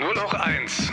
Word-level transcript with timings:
Nur 0.00 0.14
noch 0.14 0.32
eins. 0.32 0.90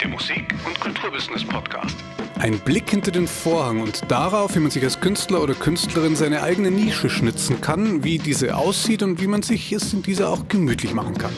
Der 0.00 0.06
Musik- 0.06 0.54
und 0.64 0.78
Kulturbusiness-Podcast. 0.78 1.96
Ein 2.38 2.56
Blick 2.60 2.88
hinter 2.88 3.10
den 3.10 3.26
Vorhang 3.26 3.80
und 3.80 4.08
darauf, 4.08 4.54
wie 4.54 4.60
man 4.60 4.70
sich 4.70 4.84
als 4.84 5.00
Künstler 5.00 5.42
oder 5.42 5.54
Künstlerin 5.54 6.14
seine 6.14 6.44
eigene 6.44 6.70
Nische 6.70 7.10
schnitzen 7.10 7.60
kann, 7.60 8.04
wie 8.04 8.18
diese 8.18 8.56
aussieht 8.56 9.02
und 9.02 9.20
wie 9.20 9.26
man 9.26 9.42
sich 9.42 9.72
es 9.72 9.92
in 9.92 10.02
dieser 10.02 10.28
auch 10.28 10.46
gemütlich 10.46 10.94
machen 10.94 11.18
kann. 11.18 11.32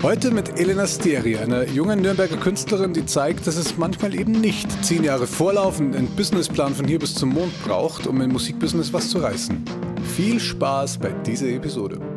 Heute 0.00 0.30
mit 0.30 0.60
Elena 0.60 0.86
Steri, 0.86 1.38
einer 1.38 1.66
jungen 1.66 2.00
Nürnberger 2.00 2.36
Künstlerin, 2.36 2.92
die 2.92 3.04
zeigt, 3.04 3.48
dass 3.48 3.56
es 3.56 3.76
manchmal 3.76 4.14
eben 4.14 4.30
nicht 4.30 4.70
zehn 4.84 5.02
Jahre 5.02 5.26
Vorlauf 5.26 5.80
und 5.80 5.96
einen 5.96 6.14
Businessplan 6.14 6.72
von 6.76 6.86
hier 6.86 7.00
bis 7.00 7.16
zum 7.16 7.30
Mond 7.30 7.52
braucht, 7.64 8.06
um 8.06 8.20
im 8.20 8.30
Musikbusiness 8.30 8.92
was 8.92 9.10
zu 9.10 9.18
reißen. 9.18 9.64
Viel 10.14 10.38
Spaß 10.38 10.98
bei 10.98 11.10
dieser 11.26 11.48
Episode. 11.48 12.13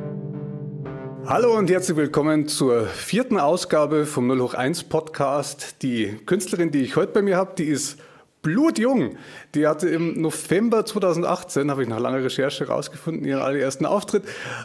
Hallo 1.29 1.57
und 1.57 1.69
herzlich 1.69 1.97
willkommen 1.97 2.47
zur 2.47 2.85
vierten 2.85 3.37
Ausgabe 3.37 4.05
vom 4.05 4.27
0 4.27 4.39
hoch 4.39 4.53
1 4.53 4.85
Podcast. 4.85 5.83
Die 5.83 6.15
Künstlerin, 6.25 6.71
die 6.71 6.79
ich 6.79 6.95
heute 6.95 7.11
bei 7.11 7.21
mir 7.21 7.35
habe, 7.35 7.53
die 7.57 7.65
ist 7.65 7.99
blutjung. 8.47 9.17
Die 9.55 9.67
hatte 9.67 9.89
im 9.89 10.21
November 10.21 10.85
2018, 10.85 11.69
habe 11.69 11.83
ich 11.83 11.89
nach 11.89 11.99
langer 11.99 12.23
Recherche 12.23 12.65
herausgefunden, 12.65 13.25
ihren 13.25 13.41
allerersten 13.41 13.85
Auftritt, 13.85 14.23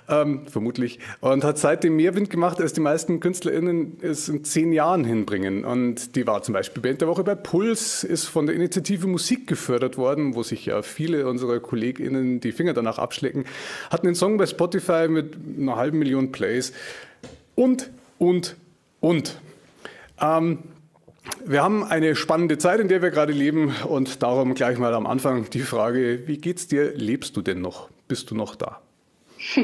ähm, 0.09 0.47
vermutlich, 0.47 1.01
und 1.21 1.43
hat 1.43 1.59
seitdem 1.59 1.97
mehr 1.97 2.15
Wind 2.15 2.31
gemacht, 2.31 2.61
als 2.61 2.73
die 2.73 2.81
meisten 2.81 3.19
KünstlerInnen 3.19 3.99
es 4.01 4.29
in 4.29 4.45
zehn 4.45 4.73
Jahren 4.73 5.05
hinbringen. 5.05 5.65
Und 5.65 6.15
die 6.15 6.29
war 6.29 6.45
zum 6.45 6.53
Beispiel 6.53 6.81
Band 6.81 7.01
der 7.01 7.09
Woche 7.09 7.25
bei 7.25 7.35
Puls, 7.35 8.05
ist 8.05 8.27
von 8.27 8.47
der 8.47 8.55
Initiative 8.55 9.09
Musik 9.09 9.49
gefördert 9.49 9.99
worden, 9.99 10.37
wo 10.37 10.45
sich 10.45 10.65
ja 10.65 10.83
viele 10.83 11.27
unserer 11.27 11.59
KollegInnen 11.59 12.39
die 12.39 12.53
Finger 12.53 12.75
danach 12.75 12.99
abschlecken, 12.99 13.47
hat 13.91 14.05
einen 14.05 14.15
Song 14.15 14.37
bei 14.37 14.47
Spotify 14.47 15.09
mit 15.09 15.37
einer 15.59 15.75
halben 15.75 15.99
Million 15.99 16.31
Plays 16.31 16.73
und, 17.57 17.91
und, 18.19 18.57
und. 19.01 19.41
Ähm, 20.21 20.59
wir 21.45 21.63
haben 21.63 21.85
eine 21.85 22.17
spannende 22.17 22.59
Zeit, 22.59 22.81
in 22.81 22.89
der 22.89 23.03
wir 23.03 23.11
gerade 23.11 23.33
leben 23.33 23.75
und 23.89 24.23
darum 24.23 24.55
gleich 24.55 24.79
mal 24.79 24.95
am 24.95 25.07
Anfang 25.07 25.49
die 25.51 25.61
Frage, 25.61 26.27
wie 26.27 26.39
geht's 26.39 26.67
dir? 26.67 26.93
Lebst 26.95 27.37
du 27.37 27.43
denn 27.43 27.61
noch? 27.61 27.89
Bist 28.09 28.31
du 28.31 28.35
noch 28.35 28.57
da? 28.57 28.81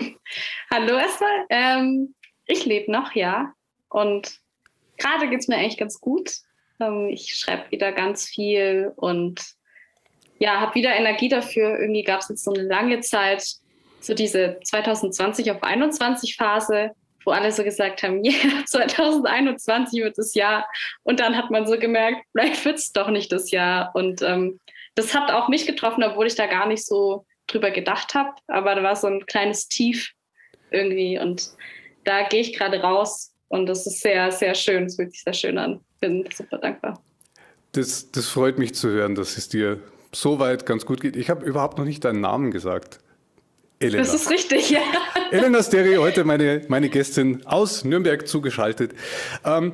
Hallo 0.71 0.97
erstmal. 0.97 1.47
Ähm, 1.51 2.15
ich 2.47 2.65
lebe 2.65 2.91
noch, 2.91 3.13
ja. 3.15 3.53
Und 3.89 4.39
gerade 4.97 5.29
geht 5.29 5.41
es 5.41 5.49
mir 5.49 5.57
eigentlich 5.57 5.79
ganz 5.79 6.01
gut. 6.01 6.33
Ähm, 6.81 7.09
ich 7.09 7.37
schreibe 7.37 7.71
wieder 7.71 7.93
ganz 7.93 8.27
viel 8.27 8.93
und 8.97 9.43
ja, 10.39 10.61
habe 10.61 10.75
wieder 10.75 10.95
Energie 10.95 11.29
dafür. 11.29 11.79
Irgendwie 11.79 12.05
gab 12.05 12.21
es 12.21 12.29
jetzt 12.29 12.45
so 12.45 12.53
eine 12.53 12.63
lange 12.63 13.01
Zeit, 13.01 13.45
so 14.01 14.15
diese 14.15 14.59
2020 14.65 15.51
auf 15.51 15.63
21 15.63 16.37
Phase, 16.37 16.93
wo 17.29 17.33
alle 17.33 17.53
so 17.53 17.63
gesagt 17.63 18.03
haben, 18.03 18.25
ja, 18.25 18.33
yeah, 18.45 18.65
2021 18.65 20.03
wird 20.03 20.17
das 20.17 20.33
Jahr. 20.35 20.67
Und 21.03 21.21
dann 21.21 21.37
hat 21.37 21.51
man 21.51 21.67
so 21.67 21.79
gemerkt, 21.79 22.25
vielleicht 22.33 22.65
wird 22.65 22.79
es 22.79 22.91
doch 22.91 23.11
nicht 23.11 23.31
das 23.31 23.51
Jahr. 23.51 23.91
Und 23.95 24.23
ähm, 24.23 24.59
das 24.95 25.15
hat 25.15 25.31
auch 25.31 25.49
mich 25.49 25.67
getroffen, 25.67 26.03
obwohl 26.03 26.27
ich 26.27 26.35
da 26.35 26.47
gar 26.47 26.67
nicht 26.67 26.87
so 26.87 27.27
drüber 27.47 27.71
gedacht 27.71 28.15
habe. 28.15 28.31
Aber 28.47 28.75
da 28.75 28.83
war 28.83 28.97
so 28.97 29.09
ein 29.09 29.27
kleines 29.27 29.69
Tief 29.69 30.13
irgendwie. 30.71 31.19
Und 31.19 31.51
da 32.05 32.27
gehe 32.27 32.41
ich 32.41 32.57
gerade 32.57 32.81
raus. 32.81 33.35
Und 33.49 33.67
das 33.67 33.87
ist 33.87 34.01
sehr, 34.01 34.33
sehr 34.33 34.55
schön. 34.55 34.85
Es 34.85 34.97
fühlt 34.97 35.13
sich 35.13 35.23
sehr 35.23 35.35
schön 35.35 35.59
an. 35.59 35.81
Bin 36.01 36.27
super 36.35 36.57
dankbar. 36.57 37.03
Das, 37.73 38.11
das 38.11 38.27
freut 38.27 38.59
mich 38.59 38.75
zu 38.75 38.89
hören, 38.89 39.15
dass 39.15 39.37
es 39.37 39.51
dir 39.51 39.83
so 40.13 40.39
weit 40.39 40.65
ganz 40.65 40.87
gut 40.87 41.03
geht. 41.03 41.15
Ich 41.15 41.29
habe 41.29 41.45
überhaupt 41.45 41.77
noch 41.77 41.85
nicht 41.85 42.07
deinen 42.07 42.23
Namen 42.23 42.51
gesagt. 42.51 43.01
Elena. 43.81 44.03
Das 44.03 44.15
ist 44.15 44.31
richtig, 44.31 44.71
ja. 44.71 44.81
Elena 45.31 45.63
Steri, 45.63 45.97
heute 45.97 46.25
meine, 46.25 46.63
meine 46.69 46.89
Gästin 46.89 47.47
aus 47.47 47.85
Nürnberg 47.85 48.27
zugeschaltet. 48.27 48.93
Ähm, 49.45 49.73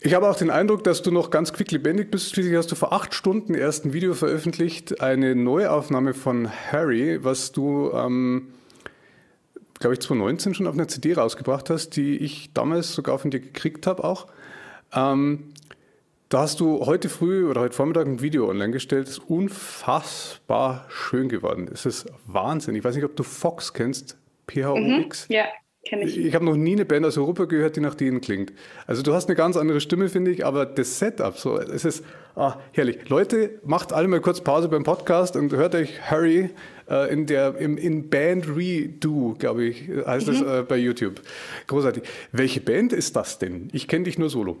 ich 0.00 0.14
habe 0.14 0.28
auch 0.30 0.36
den 0.36 0.48
Eindruck, 0.48 0.82
dass 0.84 1.02
du 1.02 1.10
noch 1.10 1.28
ganz 1.28 1.52
quicklebendig 1.52 2.10
bist. 2.10 2.30
Schließlich 2.30 2.56
hast 2.56 2.72
du 2.72 2.74
vor 2.74 2.94
acht 2.94 3.14
Stunden 3.14 3.54
erst 3.54 3.84
ein 3.84 3.92
Video 3.92 4.14
veröffentlicht, 4.14 5.02
eine 5.02 5.34
Neuaufnahme 5.34 6.14
von 6.14 6.48
Harry, 6.72 7.22
was 7.22 7.52
du, 7.52 7.90
ähm, 7.92 8.48
glaube 9.78 9.94
ich, 9.94 10.00
2019 10.00 10.54
schon 10.54 10.66
auf 10.66 10.74
einer 10.74 10.88
CD 10.88 11.12
rausgebracht 11.12 11.68
hast, 11.68 11.96
die 11.96 12.16
ich 12.16 12.54
damals 12.54 12.94
sogar 12.94 13.18
von 13.18 13.30
dir 13.30 13.40
gekriegt 13.40 13.86
habe 13.86 14.02
auch. 14.04 14.28
Ähm, 14.94 15.52
da 16.30 16.42
hast 16.42 16.60
du 16.60 16.86
heute 16.86 17.08
früh 17.08 17.46
oder 17.50 17.60
heute 17.60 17.74
Vormittag 17.74 18.06
ein 18.06 18.22
Video 18.22 18.48
online 18.48 18.70
gestellt, 18.70 19.08
das 19.08 19.18
ist 19.18 19.28
unfassbar 19.28 20.86
schön 20.88 21.28
geworden. 21.28 21.68
Es 21.72 21.84
ist 21.84 22.06
Wahnsinn. 22.26 22.76
Ich 22.76 22.84
weiß 22.84 22.94
nicht, 22.94 23.04
ob 23.04 23.16
du 23.16 23.24
Fox 23.24 23.74
kennst, 23.74 24.16
PHOX. 24.46 25.28
Mhm, 25.28 25.34
ja, 25.34 25.46
kenne 25.84 26.04
ich. 26.04 26.16
Ich 26.16 26.32
habe 26.36 26.44
noch 26.44 26.54
nie 26.54 26.74
eine 26.74 26.84
Band 26.84 27.04
aus 27.04 27.18
Europa 27.18 27.46
gehört, 27.46 27.74
die 27.74 27.80
nach 27.80 27.96
denen 27.96 28.20
klingt. 28.20 28.52
Also 28.86 29.02
du 29.02 29.12
hast 29.12 29.26
eine 29.28 29.34
ganz 29.34 29.56
andere 29.56 29.80
Stimme, 29.80 30.08
finde 30.08 30.30
ich, 30.30 30.46
aber 30.46 30.66
das 30.66 31.00
Setup, 31.00 31.36
so, 31.36 31.58
es 31.58 31.84
ist 31.84 32.04
ah, 32.36 32.58
herrlich. 32.70 33.08
Leute, 33.08 33.58
macht 33.64 33.92
alle 33.92 34.06
mal 34.06 34.20
kurz 34.20 34.40
Pause 34.40 34.68
beim 34.68 34.84
Podcast 34.84 35.34
und 35.34 35.52
hört 35.52 35.74
euch 35.74 36.00
Harry 36.00 36.50
äh, 36.88 37.12
in 37.12 37.26
der 37.26 37.56
im, 37.58 37.76
in 37.76 38.08
Band 38.08 38.46
Redo, 38.56 39.34
glaube 39.36 39.64
ich, 39.64 39.88
heißt 40.06 40.28
mhm. 40.28 40.32
das 40.32 40.60
äh, 40.60 40.62
bei 40.62 40.76
YouTube. 40.76 41.22
Großartig. 41.66 42.04
Welche 42.30 42.60
Band 42.60 42.92
ist 42.92 43.16
das 43.16 43.40
denn? 43.40 43.68
Ich 43.72 43.88
kenne 43.88 44.04
dich 44.04 44.16
nur 44.16 44.30
solo. 44.30 44.58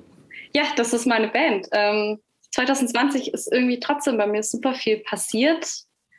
Ja, 0.54 0.64
das 0.76 0.92
ist 0.92 1.06
meine 1.06 1.28
Band. 1.28 1.68
Ähm, 1.72 2.20
2020 2.52 3.32
ist 3.32 3.52
irgendwie 3.52 3.80
trotzdem 3.80 4.16
bei 4.16 4.26
mir 4.26 4.42
super 4.42 4.74
viel 4.74 4.98
passiert, 4.98 5.66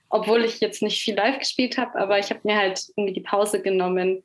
obwohl 0.09 0.45
ich 0.45 0.59
jetzt 0.59 0.81
nicht 0.81 1.01
viel 1.01 1.15
live 1.15 1.39
gespielt 1.39 1.77
habe, 1.77 1.99
aber 1.99 2.19
ich 2.19 2.29
habe 2.29 2.41
mir 2.43 2.57
halt 2.57 2.81
irgendwie 2.95 3.13
die 3.13 3.21
Pause 3.21 3.61
genommen, 3.61 4.23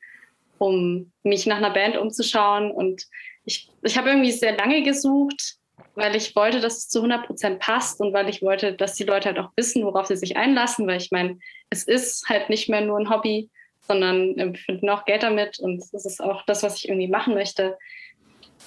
um 0.57 1.11
mich 1.23 1.45
nach 1.45 1.57
einer 1.57 1.71
Band 1.71 1.97
umzuschauen. 1.97 2.71
Und 2.71 3.03
ich, 3.45 3.69
ich 3.83 3.97
habe 3.97 4.09
irgendwie 4.09 4.31
sehr 4.31 4.55
lange 4.55 4.83
gesucht, 4.83 5.55
weil 5.95 6.15
ich 6.15 6.35
wollte, 6.35 6.59
dass 6.59 6.77
es 6.77 6.89
zu 6.89 6.99
100 6.99 7.25
Prozent 7.25 7.59
passt 7.59 7.99
und 7.99 8.13
weil 8.13 8.29
ich 8.29 8.41
wollte, 8.41 8.73
dass 8.73 8.93
die 8.93 9.03
Leute 9.03 9.29
halt 9.29 9.39
auch 9.39 9.51
wissen, 9.55 9.83
worauf 9.83 10.07
sie 10.07 10.17
sich 10.17 10.37
einlassen, 10.37 10.87
weil 10.87 10.97
ich 10.97 11.11
meine, 11.11 11.39
es 11.69 11.83
ist 11.83 12.27
halt 12.29 12.49
nicht 12.49 12.69
mehr 12.69 12.81
nur 12.81 12.99
ein 12.99 13.09
Hobby, 13.09 13.49
sondern 13.81 14.35
wir 14.35 14.53
finden 14.55 14.89
auch 14.89 15.05
Geld 15.05 15.23
damit 15.23 15.59
und 15.59 15.79
es 15.79 16.05
ist 16.05 16.21
auch 16.21 16.43
das, 16.45 16.63
was 16.63 16.77
ich 16.77 16.89
irgendwie 16.89 17.07
machen 17.07 17.33
möchte. 17.33 17.77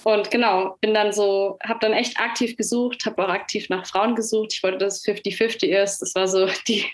Und 0.03 0.31
genau, 0.31 0.77
bin 0.81 0.93
dann 0.93 1.13
so, 1.13 1.57
habe 1.63 1.79
dann 1.81 1.93
echt 1.93 2.19
aktiv 2.19 2.57
gesucht, 2.57 3.05
habe 3.05 3.23
auch 3.23 3.29
aktiv 3.29 3.69
nach 3.69 3.85
Frauen 3.85 4.15
gesucht. 4.15 4.53
Ich 4.53 4.63
wollte, 4.63 4.79
dass 4.79 4.97
es 4.97 5.05
50-50 5.05 5.67
ist. 5.67 5.99
Das 5.99 6.15
war 6.15 6.27
so 6.27 6.47
die 6.67 6.85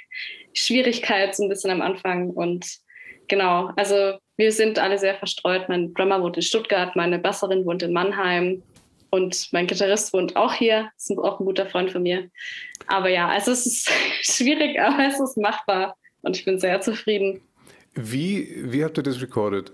Schwierigkeit 0.53 1.35
so 1.35 1.43
ein 1.43 1.49
bisschen 1.49 1.71
am 1.71 1.81
Anfang. 1.81 2.31
Und 2.31 2.67
genau, 3.27 3.71
also 3.75 4.17
wir 4.35 4.51
sind 4.51 4.79
alle 4.79 4.97
sehr 4.97 5.15
verstreut. 5.15 5.69
Mein 5.69 5.93
Drummer 5.93 6.21
wohnt 6.21 6.35
in 6.35 6.41
Stuttgart, 6.41 6.95
meine 6.95 7.19
Basserin 7.19 7.65
wohnt 7.65 7.83
in 7.83 7.93
Mannheim 7.93 8.61
und 9.09 9.47
mein 9.51 9.67
Gitarrist 9.67 10.13
wohnt 10.13 10.35
auch 10.35 10.53
hier. 10.53 10.89
Ist 10.97 11.11
auch 11.17 11.39
ein 11.39 11.45
guter 11.45 11.67
Freund 11.67 11.91
von 11.91 12.03
mir. 12.03 12.29
Aber 12.87 13.09
ja, 13.09 13.29
also 13.29 13.51
es 13.51 13.65
ist 13.65 13.89
schwierig, 14.21 14.79
aber 14.79 15.07
es 15.07 15.19
ist 15.19 15.37
machbar 15.37 15.95
und 16.23 16.35
ich 16.35 16.43
bin 16.43 16.59
sehr 16.59 16.81
zufrieden. 16.81 17.41
Wie, 17.93 18.53
wie 18.71 18.83
habt 18.83 18.97
ihr 18.97 19.03
das 19.03 19.21
recorded? 19.21 19.71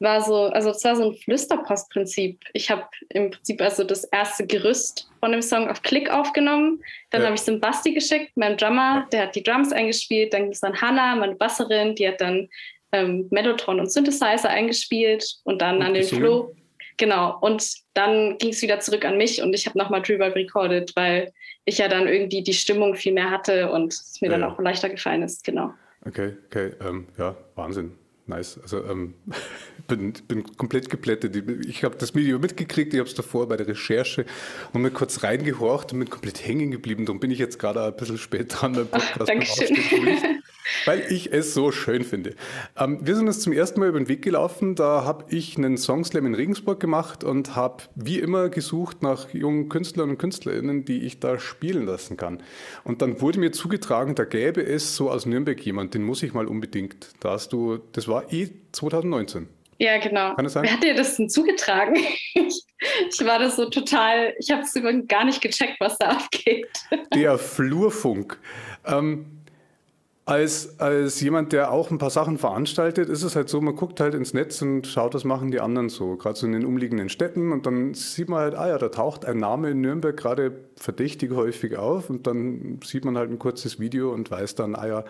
War 0.00 0.20
so, 0.22 0.44
also 0.44 0.70
es 0.70 0.84
war 0.84 0.96
so 0.96 1.10
ein 1.10 1.14
Flüsterpostprinzip. 1.16 2.40
Ich 2.52 2.70
habe 2.70 2.84
im 3.10 3.30
Prinzip 3.30 3.60
also 3.60 3.84
das 3.84 4.04
erste 4.04 4.46
Gerüst 4.46 5.08
von 5.20 5.32
dem 5.32 5.42
Song 5.42 5.68
auf 5.68 5.82
Klick 5.82 6.10
aufgenommen. 6.10 6.82
Dann 7.10 7.22
ja. 7.22 7.26
habe 7.26 7.36
ich 7.36 7.46
es 7.46 7.60
Basti 7.60 7.92
geschickt, 7.92 8.36
meinem 8.36 8.56
Drummer, 8.56 9.06
der 9.12 9.24
hat 9.24 9.34
die 9.34 9.42
Drums 9.42 9.72
eingespielt. 9.72 10.32
Dann 10.32 10.44
ging 10.44 10.52
es 10.52 10.62
an 10.62 10.80
Hannah, 10.80 11.16
meine 11.16 11.34
Basserin, 11.34 11.94
die 11.94 12.06
hat 12.06 12.20
dann 12.20 12.48
ähm, 12.92 13.26
Mellotron 13.30 13.80
und 13.80 13.92
Synthesizer 13.92 14.48
eingespielt 14.48 15.24
und 15.44 15.60
dann 15.60 15.76
und 15.76 15.82
an 15.82 15.94
den 15.94 16.04
Flo. 16.04 16.54
Genau. 16.96 17.38
Und 17.40 17.64
dann 17.94 18.38
ging 18.38 18.50
es 18.50 18.60
wieder 18.62 18.80
zurück 18.80 19.04
an 19.04 19.16
mich 19.16 19.40
und 19.40 19.54
ich 19.54 19.66
habe 19.66 19.78
nochmal 19.78 20.02
drüber 20.02 20.34
recorded, 20.34 20.92
weil 20.96 21.32
ich 21.64 21.78
ja 21.78 21.88
dann 21.88 22.08
irgendwie 22.08 22.42
die 22.42 22.54
Stimmung 22.54 22.96
viel 22.96 23.12
mehr 23.12 23.30
hatte 23.30 23.70
und 23.70 23.92
es 23.92 24.20
mir 24.20 24.30
ja, 24.30 24.38
dann 24.38 24.44
auch 24.44 24.58
leichter 24.58 24.88
gefallen 24.88 25.22
ist. 25.22 25.44
Genau. 25.44 25.72
Okay, 26.04 26.36
okay, 26.46 26.72
ähm, 26.80 27.06
ja, 27.18 27.36
Wahnsinn. 27.54 27.92
Nice. 28.26 28.58
Also 28.60 28.84
ähm, 28.84 29.14
bin, 29.88 30.12
bin 30.28 30.44
komplett 30.56 30.88
geplättet. 30.90 31.34
Ich 31.66 31.82
habe 31.82 31.96
das 31.96 32.14
Video 32.14 32.38
mitgekriegt, 32.38 32.92
ich 32.92 33.00
habe 33.00 33.08
es 33.08 33.14
davor 33.14 33.48
bei 33.48 33.56
der 33.56 33.66
Recherche 33.66 34.24
und 34.72 34.82
mir 34.82 34.90
kurz 34.90 35.24
reingehorcht 35.24 35.92
und 35.92 35.98
bin 35.98 36.10
komplett 36.10 36.46
hängen 36.46 36.70
geblieben. 36.70 37.06
Darum 37.06 37.18
bin 37.18 37.30
ich 37.30 37.38
jetzt 37.38 37.58
gerade 37.58 37.82
ein 37.82 37.96
bisschen 37.96 38.18
spät 38.18 38.54
dran 38.54 38.74
beim 38.74 38.88
Podcast. 38.88 39.30
Ach, 39.30 40.22
weil 40.84 41.10
ich 41.10 41.32
es 41.32 41.54
so 41.54 41.72
schön 41.72 42.04
finde. 42.04 42.34
Ähm, 42.76 42.98
wir 43.02 43.16
sind 43.16 43.26
uns 43.26 43.40
zum 43.40 43.52
ersten 43.52 43.80
Mal 43.80 43.88
über 43.88 43.98
den 43.98 44.08
Weg 44.08 44.22
gelaufen. 44.22 44.74
Da 44.74 45.04
habe 45.04 45.24
ich 45.28 45.56
einen 45.56 45.76
Songslam 45.76 46.26
in 46.26 46.34
Regensburg 46.34 46.78
gemacht 46.78 47.24
und 47.24 47.56
habe 47.56 47.84
wie 47.94 48.18
immer 48.18 48.50
gesucht 48.50 49.02
nach 49.02 49.32
jungen 49.32 49.68
Künstlern 49.68 50.10
und 50.10 50.18
Künstlerinnen, 50.18 50.84
die 50.84 51.04
ich 51.04 51.18
da 51.18 51.38
spielen 51.38 51.86
lassen 51.86 52.16
kann. 52.16 52.42
Und 52.84 53.02
dann 53.02 53.20
wurde 53.20 53.40
mir 53.40 53.52
zugetragen, 53.52 54.14
da 54.14 54.24
gäbe 54.24 54.64
es 54.64 54.96
so 54.96 55.10
aus 55.10 55.24
Nürnberg 55.24 55.58
jemand, 55.64 55.94
den 55.94 56.04
muss 56.04 56.22
ich 56.22 56.34
mal 56.34 56.46
unbedingt. 56.46 57.14
Da 57.20 57.32
hast 57.32 57.52
du, 57.54 57.78
das 57.92 58.06
war 58.06 58.30
eh 58.32 58.50
2019. 58.72 59.48
Ja, 59.78 59.98
genau. 59.98 60.34
Kann 60.34 60.46
es 60.46 60.52
sein? 60.52 60.64
Wer 60.64 60.72
hat 60.72 60.82
dir 60.82 60.94
das 60.94 61.16
denn 61.16 61.28
zugetragen? 61.28 61.96
Ich, 62.34 62.64
ich 63.10 63.24
war 63.24 63.38
da 63.38 63.48
so 63.48 63.70
total, 63.70 64.34
ich 64.38 64.50
habe 64.50 64.62
es 64.62 64.74
gar 65.06 65.24
nicht 65.24 65.40
gecheckt, 65.40 65.80
was 65.80 65.98
da 65.98 66.08
abgeht. 66.10 66.68
Der 67.14 67.38
Flurfunk. 67.38 68.38
Ähm, 68.84 69.38
als, 70.28 70.78
als 70.78 71.22
jemand, 71.22 71.52
der 71.54 71.72
auch 71.72 71.90
ein 71.90 71.96
paar 71.96 72.10
Sachen 72.10 72.36
veranstaltet, 72.36 73.08
ist 73.08 73.22
es 73.22 73.34
halt 73.34 73.48
so, 73.48 73.62
man 73.62 73.76
guckt 73.76 73.98
halt 73.98 74.12
ins 74.12 74.34
Netz 74.34 74.60
und 74.60 74.86
schaut, 74.86 75.14
was 75.14 75.24
machen 75.24 75.50
die 75.50 75.60
anderen 75.60 75.88
so, 75.88 76.16
gerade 76.16 76.38
so 76.38 76.44
in 76.44 76.52
den 76.52 76.66
umliegenden 76.66 77.08
Städten 77.08 77.50
und 77.50 77.64
dann 77.64 77.94
sieht 77.94 78.28
man 78.28 78.40
halt, 78.40 78.54
ah 78.54 78.68
ja, 78.68 78.76
da 78.76 78.90
taucht 78.90 79.24
ein 79.24 79.38
Name 79.38 79.70
in 79.70 79.80
Nürnberg 79.80 80.14
gerade 80.14 80.52
verdächtig 80.76 81.32
häufig 81.32 81.78
auf 81.78 82.10
und 82.10 82.26
dann 82.26 82.78
sieht 82.84 83.06
man 83.06 83.16
halt 83.16 83.30
ein 83.30 83.38
kurzes 83.38 83.80
Video 83.80 84.12
und 84.12 84.30
weiß 84.30 84.54
dann, 84.54 84.74
ah 84.74 84.86
ja, 84.86 85.04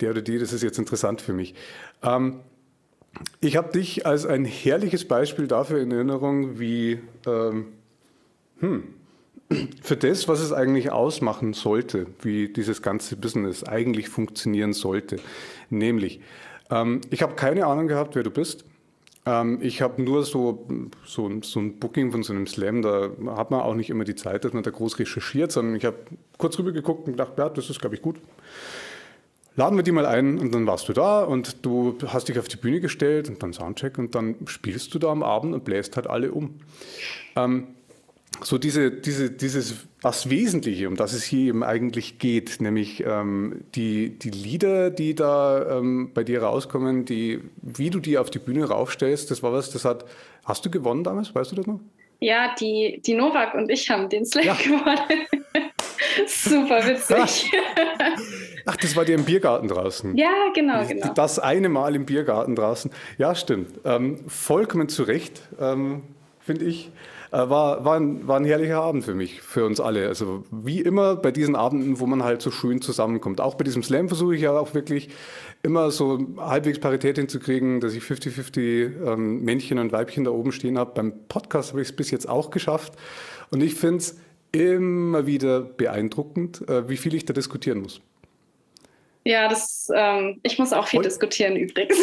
der 0.00 0.10
oder 0.10 0.22
die, 0.22 0.38
das 0.38 0.52
ist 0.52 0.62
jetzt 0.62 0.78
interessant 0.78 1.20
für 1.20 1.32
mich. 1.32 1.56
Ähm, 2.04 2.38
ich 3.40 3.56
habe 3.56 3.72
dich 3.72 4.06
als 4.06 4.26
ein 4.26 4.44
herrliches 4.44 5.06
Beispiel 5.06 5.46
dafür 5.46 5.80
in 5.80 5.90
Erinnerung, 5.90 6.58
wie 6.58 6.98
ähm, 7.26 7.66
hm, 8.60 8.84
für 9.82 9.96
das, 9.96 10.28
was 10.28 10.40
es 10.40 10.52
eigentlich 10.52 10.90
ausmachen 10.90 11.52
sollte, 11.52 12.06
wie 12.22 12.48
dieses 12.48 12.82
ganze 12.82 13.16
Business 13.16 13.64
eigentlich 13.64 14.08
funktionieren 14.08 14.72
sollte. 14.72 15.16
Nämlich, 15.70 16.20
ähm, 16.70 17.00
ich 17.10 17.22
habe 17.22 17.34
keine 17.34 17.66
Ahnung 17.66 17.86
gehabt, 17.86 18.14
wer 18.14 18.22
du 18.22 18.30
bist. 18.30 18.64
Ähm, 19.26 19.58
ich 19.62 19.82
habe 19.82 20.02
nur 20.02 20.24
so, 20.24 20.66
so, 21.04 21.30
so, 21.42 21.60
ein 21.60 21.78
Booking 21.78 22.12
von 22.12 22.22
so 22.22 22.32
einem 22.32 22.46
Slam, 22.46 22.82
da 22.82 23.10
hat 23.36 23.50
man 23.50 23.60
auch 23.60 23.74
nicht 23.74 23.90
immer 23.90 24.04
die 24.04 24.14
Zeit, 24.14 24.44
dass 24.44 24.52
man 24.52 24.62
da 24.62 24.70
groß 24.70 24.98
recherchiert, 24.98 25.52
sondern 25.52 25.76
ich 25.76 25.84
habe 25.84 25.96
kurz 26.38 26.58
rüber 26.58 26.72
geguckt 26.72 27.06
und 27.06 27.12
gedacht, 27.12 27.32
ja, 27.38 27.48
das 27.48 27.70
ist, 27.70 27.80
glaube 27.80 27.94
ich, 27.94 28.02
gut. 28.02 28.16
Laden 29.56 29.78
wir 29.78 29.84
die 29.84 29.92
mal 29.92 30.06
ein 30.06 30.38
und 30.38 30.52
dann 30.52 30.66
warst 30.66 30.88
du 30.88 30.92
da 30.92 31.22
und 31.22 31.64
du 31.64 31.96
hast 32.08 32.28
dich 32.28 32.38
auf 32.38 32.48
die 32.48 32.56
Bühne 32.56 32.80
gestellt 32.80 33.28
und 33.28 33.42
dann 33.42 33.52
Soundcheck 33.52 33.98
und 33.98 34.14
dann 34.14 34.34
spielst 34.46 34.92
du 34.94 34.98
da 34.98 35.08
am 35.08 35.22
Abend 35.22 35.54
und 35.54 35.64
bläst 35.64 35.94
halt 35.96 36.08
alle 36.08 36.32
um. 36.32 36.58
Ähm, 37.36 37.68
so 38.42 38.58
diese, 38.58 38.90
diese, 38.90 39.30
dieses, 39.30 39.86
das 40.02 40.28
Wesentliche, 40.28 40.88
um 40.88 40.96
das 40.96 41.12
es 41.12 41.22
hier 41.22 41.50
eben 41.50 41.62
eigentlich 41.62 42.18
geht, 42.18 42.60
nämlich 42.60 43.04
ähm, 43.06 43.64
die, 43.76 44.18
die 44.18 44.30
Lieder, 44.30 44.90
die 44.90 45.14
da 45.14 45.78
ähm, 45.78 46.10
bei 46.12 46.24
dir 46.24 46.42
rauskommen, 46.42 47.04
die, 47.04 47.40
wie 47.62 47.90
du 47.90 48.00
die 48.00 48.18
auf 48.18 48.30
die 48.30 48.40
Bühne 48.40 48.64
raufstellst, 48.64 49.30
das 49.30 49.44
war 49.44 49.52
was, 49.52 49.70
das 49.70 49.84
hat, 49.84 50.04
hast 50.44 50.66
du 50.66 50.70
gewonnen 50.70 51.04
damals, 51.04 51.32
weißt 51.32 51.52
du 51.52 51.56
das 51.56 51.66
noch? 51.66 51.78
Ja, 52.18 52.54
die, 52.58 53.00
die 53.04 53.14
Novak 53.14 53.54
und 53.54 53.70
ich 53.70 53.88
haben 53.88 54.08
den 54.08 54.24
Slam 54.24 54.46
ja. 54.46 54.54
gewonnen. 54.54 55.26
Super 56.26 56.84
witzig. 56.86 57.52
Ach, 58.66 58.76
das 58.76 58.96
war 58.96 59.04
dir 59.04 59.14
im 59.14 59.24
Biergarten 59.24 59.68
draußen. 59.68 60.16
Ja, 60.16 60.32
genau, 60.54 60.86
genau. 60.86 61.12
Das 61.14 61.38
eine 61.38 61.68
Mal 61.68 61.94
im 61.94 62.06
Biergarten 62.06 62.56
draußen. 62.56 62.90
Ja, 63.18 63.34
stimmt. 63.34 63.80
Ähm, 63.84 64.20
vollkommen 64.28 64.88
zu 64.88 65.02
Recht, 65.02 65.42
ähm, 65.60 66.02
finde 66.40 66.64
ich. 66.64 66.90
Äh, 67.34 67.50
war, 67.50 67.84
war, 67.84 67.96
ein, 67.96 68.28
war 68.28 68.36
ein 68.36 68.44
herrlicher 68.44 68.80
Abend 68.80 69.04
für 69.04 69.14
mich, 69.14 69.42
für 69.42 69.66
uns 69.66 69.80
alle. 69.80 70.06
Also 70.06 70.44
wie 70.52 70.80
immer 70.80 71.16
bei 71.16 71.32
diesen 71.32 71.56
Abenden, 71.56 71.98
wo 71.98 72.06
man 72.06 72.22
halt 72.22 72.40
so 72.40 72.52
schön 72.52 72.80
zusammenkommt. 72.80 73.40
Auch 73.40 73.56
bei 73.56 73.64
diesem 73.64 73.82
Slam 73.82 74.06
versuche 74.06 74.36
ich 74.36 74.42
ja 74.42 74.56
auch 74.56 74.72
wirklich 74.72 75.08
immer 75.64 75.90
so 75.90 76.24
halbwegs 76.38 76.78
Parität 76.78 77.16
hinzukriegen, 77.16 77.80
dass 77.80 77.94
ich 77.94 78.04
50-50 78.04 79.04
ähm, 79.12 79.42
Männchen 79.42 79.80
und 79.80 79.90
Weibchen 79.90 80.22
da 80.22 80.30
oben 80.30 80.52
stehen 80.52 80.78
habe. 80.78 80.92
Beim 80.94 81.12
Podcast 81.28 81.70
habe 81.70 81.82
ich 81.82 81.88
es 81.88 81.96
bis 81.96 82.12
jetzt 82.12 82.28
auch 82.28 82.50
geschafft. 82.50 82.92
Und 83.50 83.62
ich 83.62 83.74
finde 83.74 83.98
es 83.98 84.16
immer 84.52 85.26
wieder 85.26 85.60
beeindruckend, 85.60 86.68
äh, 86.68 86.88
wie 86.88 86.96
viel 86.96 87.14
ich 87.14 87.24
da 87.24 87.32
diskutieren 87.32 87.80
muss. 87.80 88.00
Ja, 89.24 89.48
das, 89.48 89.88
ähm, 89.94 90.40
ich 90.42 90.58
muss 90.58 90.72
auch 90.72 90.86
viel 90.86 90.98
und, 90.98 91.06
diskutieren 91.06 91.56
übrigens. 91.56 91.96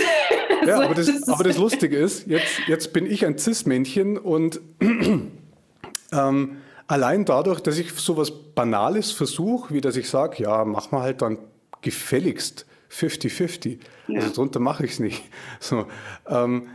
Ja, 0.66 0.82
aber 0.84 0.96
das, 0.96 1.30
aber 1.30 1.44
das 1.44 1.58
Lustige 1.58 1.98
ist, 1.98 2.26
jetzt, 2.28 2.62
jetzt 2.68 2.94
bin 2.94 3.06
ich 3.06 3.26
ein 3.26 3.38
Cis-Männchen 3.38 4.18
und 4.18 4.60
ähm, 6.12 6.58
allein 6.88 7.26
dadurch, 7.26 7.60
dass 7.60 7.78
ich 7.78 7.92
so 7.92 8.18
was 8.18 8.32
Banales 8.32 9.12
versuche, 9.12 9.74
wie 9.74 9.82
dass 9.82 9.98
ich 9.98 10.10
sage, 10.10 10.42
ja, 10.44 10.66
mach 10.66 10.92
mal 10.92 11.04
halt 11.04 11.22
dann 11.22 11.38
gefälligst 11.82 12.66
50-50. 12.92 13.78
Ja. 14.08 14.22
Also 14.22 14.34
drunter 14.34 14.60
mache 14.60 14.86
ich 14.86 14.94
es 14.94 15.00
nicht. 15.00 15.24
So, 15.60 15.86
ähm, 16.28 16.70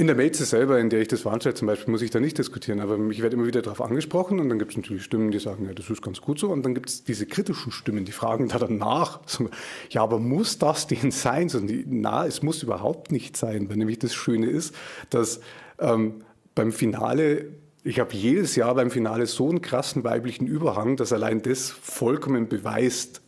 in 0.00 0.06
der 0.06 0.16
Melze 0.16 0.46
selber, 0.46 0.78
in 0.78 0.88
der 0.88 1.02
ich 1.02 1.08
das 1.08 1.20
veranstalte 1.20 1.58
zum 1.58 1.66
Beispiel, 1.66 1.90
muss 1.90 2.00
ich 2.00 2.10
da 2.10 2.20
nicht 2.20 2.38
diskutieren, 2.38 2.80
aber 2.80 2.98
ich 3.10 3.20
werde 3.20 3.36
immer 3.36 3.46
wieder 3.46 3.60
darauf 3.60 3.82
angesprochen 3.82 4.40
und 4.40 4.48
dann 4.48 4.58
gibt 4.58 4.70
es 4.70 4.76
natürlich 4.78 5.04
Stimmen, 5.04 5.30
die 5.30 5.38
sagen, 5.38 5.66
ja, 5.66 5.74
das 5.74 5.90
ist 5.90 6.00
ganz 6.00 6.22
gut 6.22 6.38
so 6.38 6.48
und 6.48 6.64
dann 6.64 6.74
gibt 6.74 6.88
es 6.88 7.04
diese 7.04 7.26
kritischen 7.26 7.70
Stimmen, 7.70 8.06
die 8.06 8.12
fragen 8.12 8.48
da 8.48 8.58
dann 8.58 8.78
nach, 8.78 9.20
so, 9.26 9.50
ja, 9.90 10.02
aber 10.02 10.18
muss 10.18 10.56
das 10.56 10.86
denn 10.86 11.10
sein? 11.10 11.50
So, 11.50 11.60
na, 11.62 12.26
es 12.26 12.42
muss 12.42 12.62
überhaupt 12.62 13.12
nicht 13.12 13.36
sein, 13.36 13.68
weil 13.68 13.76
nämlich 13.76 13.98
das 13.98 14.14
Schöne 14.14 14.46
ist, 14.46 14.74
dass 15.10 15.40
ähm, 15.78 16.24
beim 16.54 16.72
Finale 16.72 17.50
ich 17.82 17.98
habe 17.98 18.14
jedes 18.14 18.56
Jahr 18.56 18.74
beim 18.74 18.90
Finale 18.90 19.24
so 19.24 19.48
einen 19.48 19.62
krassen 19.62 20.04
weiblichen 20.04 20.46
Überhang, 20.46 20.96
dass 20.96 21.14
allein 21.14 21.40
das 21.40 21.70
vollkommen 21.70 22.46
beweist, 22.46 23.22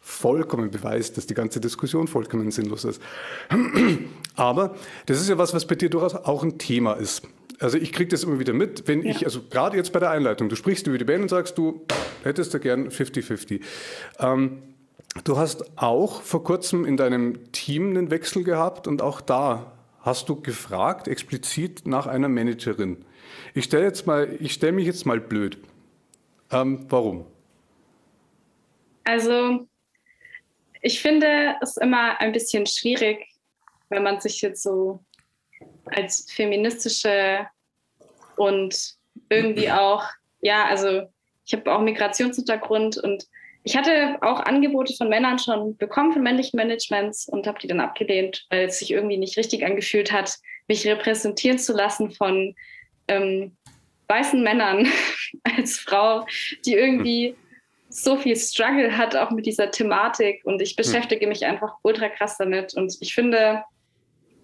vollkommen 0.00 0.70
beweist, 0.70 1.16
dass 1.16 1.26
die 1.26 1.34
ganze 1.34 1.60
Diskussion 1.60 2.06
vollkommen 2.06 2.52
sinnlos 2.52 2.84
ist. 2.84 3.02
Aber 4.36 4.76
das 5.06 5.20
ist 5.20 5.28
ja 5.28 5.38
was, 5.38 5.54
was 5.54 5.66
bei 5.66 5.74
dir 5.74 5.90
durchaus 5.90 6.14
auch 6.14 6.42
ein 6.42 6.58
Thema 6.58 6.92
ist. 6.94 7.22
Also 7.58 7.78
ich 7.78 7.92
kriege 7.92 8.10
das 8.10 8.22
immer 8.22 8.38
wieder 8.38 8.52
mit, 8.52 8.86
wenn 8.86 9.02
ja. 9.02 9.10
ich, 9.10 9.24
also 9.24 9.40
gerade 9.48 9.76
jetzt 9.76 9.92
bei 9.92 9.98
der 9.98 10.10
Einleitung, 10.10 10.48
du 10.48 10.56
sprichst 10.56 10.86
über 10.86 10.98
die 10.98 11.04
Band 11.04 11.22
und 11.22 11.28
sagst, 11.30 11.56
du 11.56 11.86
hättest 12.22 12.52
da 12.52 12.58
gern 12.58 12.90
50-50. 12.90 13.62
Ähm, 14.18 14.62
du 15.24 15.38
hast 15.38 15.78
auch 15.78 16.20
vor 16.20 16.44
kurzem 16.44 16.84
in 16.84 16.98
deinem 16.98 17.50
Team 17.52 17.90
einen 17.90 18.10
Wechsel 18.10 18.44
gehabt 18.44 18.86
und 18.86 19.00
auch 19.00 19.22
da 19.22 19.72
hast 20.00 20.28
du 20.28 20.40
gefragt, 20.40 21.08
explizit 21.08 21.86
nach 21.86 22.06
einer 22.06 22.28
Managerin. 22.28 23.04
Ich 23.54 23.64
stelle 23.64 23.84
jetzt 23.84 24.06
mal, 24.06 24.28
ich 24.38 24.52
stelle 24.52 24.72
mich 24.72 24.86
jetzt 24.86 25.06
mal 25.06 25.18
blöd. 25.18 25.58
Ähm, 26.52 26.84
warum? 26.90 27.26
Also 29.04 29.66
ich 30.82 31.00
finde 31.00 31.56
es 31.60 31.76
immer 31.76 32.20
ein 32.20 32.32
bisschen 32.32 32.66
schwierig, 32.66 33.26
wenn 33.88 34.02
man 34.02 34.20
sich 34.20 34.40
jetzt 34.42 34.62
so 34.62 35.00
als 35.86 36.30
feministische 36.30 37.46
und 38.36 38.94
irgendwie 39.28 39.70
auch, 39.70 40.04
ja, 40.40 40.66
also 40.66 41.02
ich 41.44 41.54
habe 41.54 41.72
auch 41.72 41.80
Migrationshintergrund 41.80 42.98
und 42.98 43.26
ich 43.62 43.76
hatte 43.76 44.18
auch 44.20 44.40
Angebote 44.40 44.94
von 44.94 45.08
Männern 45.08 45.38
schon 45.38 45.76
bekommen, 45.76 46.12
von 46.12 46.22
männlichen 46.22 46.56
Managements 46.56 47.28
und 47.28 47.46
habe 47.46 47.58
die 47.58 47.66
dann 47.66 47.80
abgelehnt, 47.80 48.46
weil 48.50 48.66
es 48.66 48.78
sich 48.78 48.92
irgendwie 48.92 49.16
nicht 49.16 49.36
richtig 49.36 49.64
angefühlt 49.64 50.12
hat, 50.12 50.36
mich 50.68 50.86
repräsentieren 50.86 51.58
zu 51.58 51.72
lassen 51.72 52.12
von 52.12 52.54
ähm, 53.08 53.56
weißen 54.08 54.42
Männern 54.42 54.86
als 55.56 55.78
Frau, 55.78 56.26
die 56.64 56.74
irgendwie 56.74 57.34
so 57.88 58.16
viel 58.16 58.36
Struggle 58.36 58.96
hat, 58.96 59.16
auch 59.16 59.30
mit 59.30 59.46
dieser 59.46 59.70
Thematik. 59.70 60.42
Und 60.44 60.60
ich 60.60 60.70
hm. 60.70 60.76
beschäftige 60.76 61.26
mich 61.26 61.44
einfach 61.44 61.74
ultra 61.82 62.08
krass 62.08 62.36
damit. 62.38 62.74
Und 62.74 62.96
ich 63.00 63.14
finde, 63.14 63.64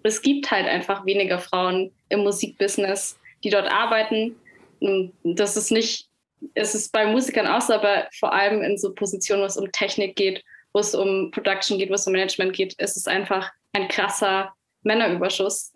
es 0.03 0.21
gibt 0.21 0.51
halt 0.51 0.67
einfach 0.67 1.05
weniger 1.05 1.39
Frauen 1.39 1.91
im 2.09 2.21
Musikbusiness, 2.21 3.17
die 3.43 3.49
dort 3.49 3.71
arbeiten. 3.71 4.35
Das 5.23 5.57
ist 5.57 5.71
nicht, 5.71 6.07
es 6.53 6.75
ist 6.75 6.91
bei 6.91 7.05
Musikern 7.05 7.47
auch 7.47 7.61
so, 7.61 7.73
aber 7.73 8.07
vor 8.19 8.33
allem 8.33 8.61
in 8.61 8.77
so 8.77 8.93
Positionen, 8.93 9.41
wo 9.41 9.45
es 9.45 9.57
um 9.57 9.71
Technik 9.71 10.15
geht, 10.15 10.43
wo 10.73 10.79
es 10.79 10.93
um 10.93 11.31
Production 11.31 11.77
geht, 11.77 11.89
wo 11.89 11.93
es 11.93 12.05
um 12.05 12.13
Management 12.13 12.53
geht, 12.53 12.73
ist 12.73 12.97
es 12.97 13.07
einfach 13.07 13.49
ein 13.73 13.87
krasser 13.87 14.53
Männerüberschuss. 14.83 15.71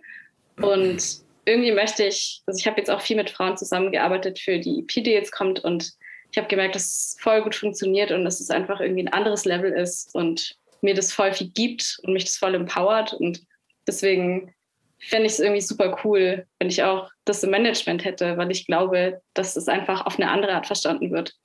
Und 0.62 1.02
irgendwie 1.46 1.72
möchte 1.72 2.04
ich, 2.04 2.42
also 2.46 2.60
ich 2.60 2.68
habe 2.68 2.78
jetzt 2.78 2.90
auch 2.90 3.02
viel 3.02 3.16
mit 3.16 3.30
Frauen 3.30 3.56
zusammengearbeitet 3.56 4.40
für 4.40 4.60
die 4.60 4.80
EP, 4.80 5.04
die 5.04 5.12
jetzt 5.12 5.32
kommt 5.32 5.64
und 5.64 5.94
ich 6.32 6.38
habe 6.38 6.50
gemerkt, 6.50 6.76
dass 6.76 6.84
es 6.84 7.18
voll 7.22 7.42
gut 7.42 7.56
funktioniert 7.56 8.12
und 8.12 8.26
dass 8.26 8.42
es 8.42 8.50
einfach 8.50 8.82
irgendwie 8.82 9.04
ein 9.04 9.14
anderes 9.14 9.46
Level 9.46 9.72
ist 9.72 10.14
und 10.14 10.58
mir 10.82 10.94
das 10.94 11.14
voll 11.14 11.34
viel 11.34 11.50
gibt 11.50 12.00
und 12.04 12.14
mich 12.14 12.26
das 12.26 12.38
voll 12.38 12.54
empowert. 12.54 13.14
Und 13.14 13.42
deswegen 13.88 14.54
fände 15.00 15.28
ich 15.28 15.34
es 15.34 15.40
irgendwie 15.40 15.62
super 15.62 15.98
cool, 16.04 16.46
wenn 16.60 16.70
ich 16.70 16.84
auch 16.84 17.10
das 17.26 17.44
im 17.44 17.52
Management 17.52 18.04
hätte, 18.04 18.38
weil 18.38 18.52
ich 18.52 18.66
glaube, 18.66 19.22
dass 19.34 19.56
es 19.56 19.68
einfach 19.68 20.06
auf 20.06 20.20
eine 20.20 20.30
andere 20.30 20.54
Art 20.54 20.66
verstanden 20.66 21.12
wird. 21.12 21.36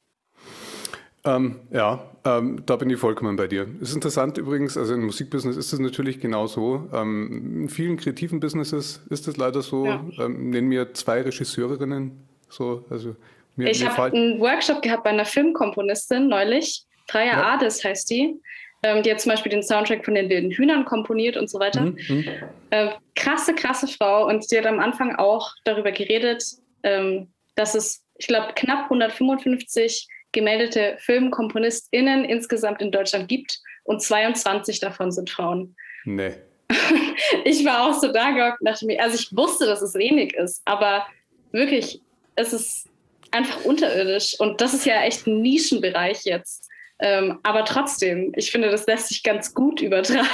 Ähm, 1.25 1.61
ja, 1.71 2.11
ähm, 2.25 2.63
da 2.67 2.77
bin 2.77 2.91
ich 2.91 2.99
vollkommen 2.99 3.37
bei 3.37 3.47
dir. 3.47 3.69
Es 3.81 3.91
ist 3.91 3.95
interessant 3.95 4.39
übrigens, 4.39 4.77
also 4.77 4.95
im 4.95 5.05
Musikbusiness 5.05 5.57
ist 5.57 5.73
es 5.73 5.79
natürlich 5.79 6.19
genauso. 6.19 6.89
Ähm, 6.93 7.63
in 7.63 7.69
vielen 7.69 7.97
kreativen 7.97 8.41
Businesses 8.41 9.03
ist 9.09 9.29
es 9.29 9.37
leider 9.37 9.63
so. 9.63 9.87
Ja. 9.87 10.05
Ähm, 10.19 10.51
nennen 10.51 10.69
mir 10.69 10.93
zwei 10.95 11.23
Regisseurinnen 11.23 12.27
so, 12.49 12.85
also 12.91 13.17
mir, 13.57 13.71
ich 13.71 13.87
habe 13.87 14.15
einen 14.15 14.41
Workshop 14.41 14.83
gehabt 14.83 15.05
bei 15.05 15.11
einer 15.11 15.25
Filmkomponistin 15.25 16.29
neulich. 16.29 16.85
Dreier 17.07 17.33
ja. 17.33 17.55
Ades 17.55 17.85
heißt 17.85 18.11
die. 18.11 18.41
Ähm, 18.85 19.03
die 19.03 19.11
hat 19.11 19.21
zum 19.21 19.31
Beispiel 19.31 19.51
den 19.51 19.63
Soundtrack 19.63 20.05
von 20.05 20.15
den 20.15 20.29
wilden 20.29 20.51
Hühnern 20.51 20.85
komponiert 20.85 21.37
und 21.37 21.49
so 21.49 21.61
weiter. 21.61 21.83
Mhm. 21.83 21.97
mhm. 22.09 22.25
Äh, 22.71 22.89
krasse, 23.15 23.55
krasse 23.55 23.87
Frau. 23.87 24.27
Und 24.27 24.49
sie 24.49 24.59
hat 24.59 24.67
am 24.67 24.81
Anfang 24.81 25.15
auch 25.17 25.53
darüber 25.65 25.93
geredet, 25.93 26.45
ähm, 26.83 27.29
dass 27.55 27.75
es, 27.75 28.03
ich 28.19 28.27
glaube, 28.27 28.53
knapp 28.55 28.85
155 28.85 30.09
gemeldete 30.33 30.97
FilmkomponistInnen 30.99 32.25
insgesamt 32.25 32.81
in 32.81 32.91
Deutschland 32.91 33.29
gibt 33.29 33.61
und 33.85 34.03
22 34.03 34.81
davon 34.81 35.13
sind 35.13 35.31
Frauen. 35.31 35.77
Nee. 36.05 36.35
ich 37.45 37.65
war 37.65 37.89
auch 37.89 38.01
so 38.01 38.11
da 38.11 38.31
gehockt 38.31 38.59
dachte 38.63 38.87
mir, 38.87 39.01
also 39.01 39.15
ich 39.15 39.29
wusste, 39.37 39.67
dass 39.67 39.83
es 39.83 39.95
wenig 39.95 40.35
ist, 40.35 40.63
aber 40.65 41.07
wirklich, 41.53 42.01
es 42.35 42.53
ist 42.53 42.89
einfach 43.31 43.65
unterirdisch. 43.65 44.39
Und 44.41 44.61
das 44.61 44.75
ist 44.75 44.87
ja 44.87 45.03
echt 45.03 45.27
ein 45.27 45.43
Nischenbereich 45.43 46.25
jetzt. 46.25 46.69
Ähm, 47.05 47.41
aber 47.43 47.65
trotzdem, 47.65 48.33
ich 48.37 48.53
finde, 48.53 48.71
das 48.71 48.87
lässt 48.87 49.09
sich 49.09 49.25
ganz 49.25 49.55
gut 49.55 49.83
übertragen 49.83 50.29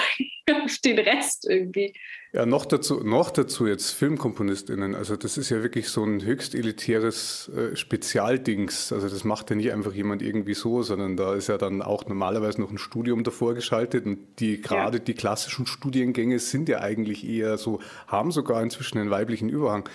auf 0.65 0.77
den 0.85 0.99
Rest 0.99 1.47
irgendwie. 1.49 1.95
Ja, 2.35 2.45
noch 2.45 2.67
dazu, 2.67 3.03
noch 3.03 3.31
dazu 3.31 3.67
jetzt 3.67 3.93
FilmkomponistInnen. 3.93 4.95
Also 4.95 5.17
das 5.17 5.39
ist 5.39 5.49
ja 5.49 5.63
wirklich 5.63 5.89
so 5.89 6.05
ein 6.05 6.23
höchst 6.23 6.55
elitäres 6.55 7.51
äh, 7.57 7.75
Spezialdings. 7.75 8.93
Also 8.93 9.09
das 9.09 9.25
macht 9.25 9.49
ja 9.49 9.57
nicht 9.57 9.73
einfach 9.73 9.95
jemand 9.95 10.21
irgendwie 10.21 10.53
so, 10.53 10.83
sondern 10.83 11.17
da 11.17 11.35
ist 11.35 11.49
ja 11.49 11.57
dann 11.57 11.81
auch 11.81 12.05
normalerweise 12.05 12.61
noch 12.61 12.71
ein 12.71 12.77
Studium 12.77 13.25
davor 13.25 13.55
geschaltet. 13.55 14.05
Und 14.05 14.19
die 14.41 14.61
gerade 14.61 14.99
ja. 14.99 15.05
die 15.05 15.15
klassischen 15.15 15.67
Studiengänge 15.67 16.39
sind 16.39 16.69
ja 16.69 16.81
eigentlich 16.81 17.27
eher 17.27 17.57
so, 17.57 17.81
haben 18.07 18.31
sogar 18.31 18.63
inzwischen 18.63 18.99
einen 18.99 19.09
weiblichen 19.09 19.49
Überhang. 19.49 19.89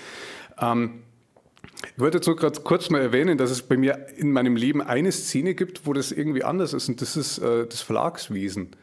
Ähm, 0.60 1.04
ich 1.96 2.00
wollte 2.00 2.18
jetzt 2.18 2.26
so 2.26 2.36
gerade 2.36 2.60
kurz 2.62 2.90
mal 2.90 3.02
erwähnen, 3.02 3.38
dass 3.38 3.52
es 3.52 3.62
bei 3.62 3.78
mir 3.78 4.08
in 4.18 4.32
meinem 4.32 4.56
Leben 4.56 4.82
eine 4.82 5.12
Szene 5.12 5.54
gibt, 5.54 5.86
wo 5.86 5.94
das 5.94 6.12
irgendwie 6.12 6.44
anders 6.44 6.74
ist. 6.74 6.90
Und 6.90 7.02
das 7.02 7.18
ist 7.18 7.40
äh, 7.40 7.68
das 7.68 7.82
Verlagswesen 7.82 8.76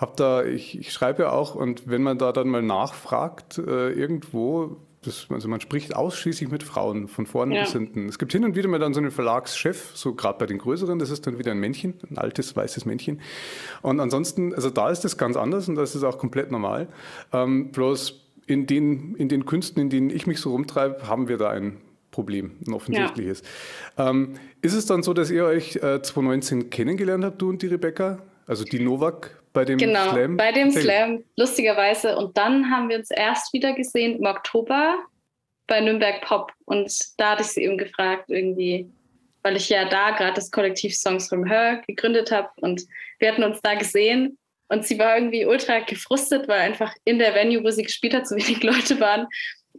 habe 0.00 0.12
da, 0.16 0.44
ich, 0.44 0.78
ich 0.78 0.92
schreibe 0.92 1.24
ja 1.24 1.32
auch 1.32 1.54
und 1.54 1.88
wenn 1.88 2.02
man 2.02 2.16
da 2.16 2.32
dann 2.32 2.48
mal 2.48 2.62
nachfragt, 2.62 3.58
äh, 3.58 3.90
irgendwo, 3.90 4.78
das, 5.02 5.26
also 5.28 5.46
man 5.46 5.60
spricht 5.60 5.94
ausschließlich 5.94 6.50
mit 6.50 6.62
Frauen 6.62 7.06
von 7.06 7.26
vorne 7.26 7.54
ja. 7.54 7.62
bis 7.62 7.72
hinten. 7.72 8.08
Es 8.08 8.18
gibt 8.18 8.32
hin 8.32 8.44
und 8.44 8.56
wieder 8.56 8.68
mal 8.68 8.78
dann 8.78 8.94
so 8.94 9.00
einen 9.00 9.10
Verlagschef, 9.10 9.90
so 9.94 10.14
gerade 10.14 10.38
bei 10.38 10.46
den 10.46 10.56
größeren, 10.56 10.98
das 10.98 11.10
ist 11.10 11.26
dann 11.26 11.38
wieder 11.38 11.50
ein 11.50 11.60
Männchen, 11.60 11.94
ein 12.10 12.16
altes 12.16 12.56
weißes 12.56 12.86
Männchen. 12.86 13.20
Und 13.82 14.00
ansonsten, 14.00 14.54
also 14.54 14.70
da 14.70 14.88
ist 14.88 15.02
das 15.02 15.18
ganz 15.18 15.36
anders 15.36 15.68
und 15.68 15.74
das 15.74 15.94
ist 15.94 16.02
auch 16.02 16.16
komplett 16.16 16.50
normal. 16.50 16.88
Ähm, 17.34 17.70
bloß 17.70 18.26
in 18.46 18.66
den, 18.66 19.14
in 19.16 19.28
den 19.28 19.44
Künsten, 19.44 19.82
in 19.82 19.90
denen 19.90 20.08
ich 20.08 20.26
mich 20.26 20.40
so 20.40 20.50
rumtreibe, 20.50 21.06
haben 21.06 21.28
wir 21.28 21.36
da 21.36 21.50
ein 21.50 21.76
Problem, 22.20 22.58
ein 22.66 22.74
offensichtliches. 22.74 23.42
Ja. 23.96 24.10
Ähm, 24.10 24.34
ist 24.60 24.74
es 24.74 24.84
dann 24.84 25.02
so, 25.02 25.14
dass 25.14 25.30
ihr 25.30 25.46
euch 25.46 25.76
äh, 25.76 26.02
2019 26.02 26.68
kennengelernt 26.68 27.24
habt, 27.24 27.40
du 27.40 27.48
und 27.48 27.62
die 27.62 27.68
Rebecca? 27.68 28.18
Also 28.46 28.64
die 28.64 28.78
Novak 28.78 29.42
bei 29.54 29.64
dem 29.64 29.78
genau, 29.78 30.10
Slam? 30.10 30.36
bei 30.36 30.52
dem 30.52 30.70
Slam, 30.70 31.24
lustigerweise. 31.36 32.16
Und 32.18 32.36
dann 32.36 32.70
haben 32.70 32.90
wir 32.90 32.98
uns 32.98 33.10
erst 33.10 33.54
wieder 33.54 33.72
gesehen 33.72 34.18
im 34.18 34.26
Oktober 34.26 34.98
bei 35.66 35.80
Nürnberg 35.80 36.20
Pop. 36.20 36.52
Und 36.66 36.92
da 37.16 37.30
hatte 37.30 37.42
ich 37.42 37.48
sie 37.48 37.62
eben 37.62 37.78
gefragt, 37.78 38.24
irgendwie, 38.28 38.90
weil 39.42 39.56
ich 39.56 39.70
ja 39.70 39.88
da 39.88 40.10
gerade 40.10 40.34
das 40.34 40.50
Kollektiv 40.50 40.94
Songs 40.94 41.28
from 41.28 41.46
Her 41.46 41.80
gegründet 41.86 42.30
habe. 42.30 42.50
Und 42.60 42.82
wir 43.18 43.32
hatten 43.32 43.44
uns 43.44 43.62
da 43.62 43.76
gesehen. 43.76 44.36
Und 44.68 44.86
sie 44.86 44.98
war 44.98 45.16
irgendwie 45.16 45.46
ultra 45.46 45.80
gefrustet, 45.80 46.46
weil 46.46 46.60
einfach 46.60 46.94
in 47.04 47.18
der 47.18 47.34
Venue, 47.34 47.64
wo 47.64 47.70
sie 47.70 47.82
gespielt 47.82 48.14
hat, 48.14 48.28
so 48.28 48.36
wenig 48.36 48.62
Leute 48.62 49.00
waren 49.00 49.26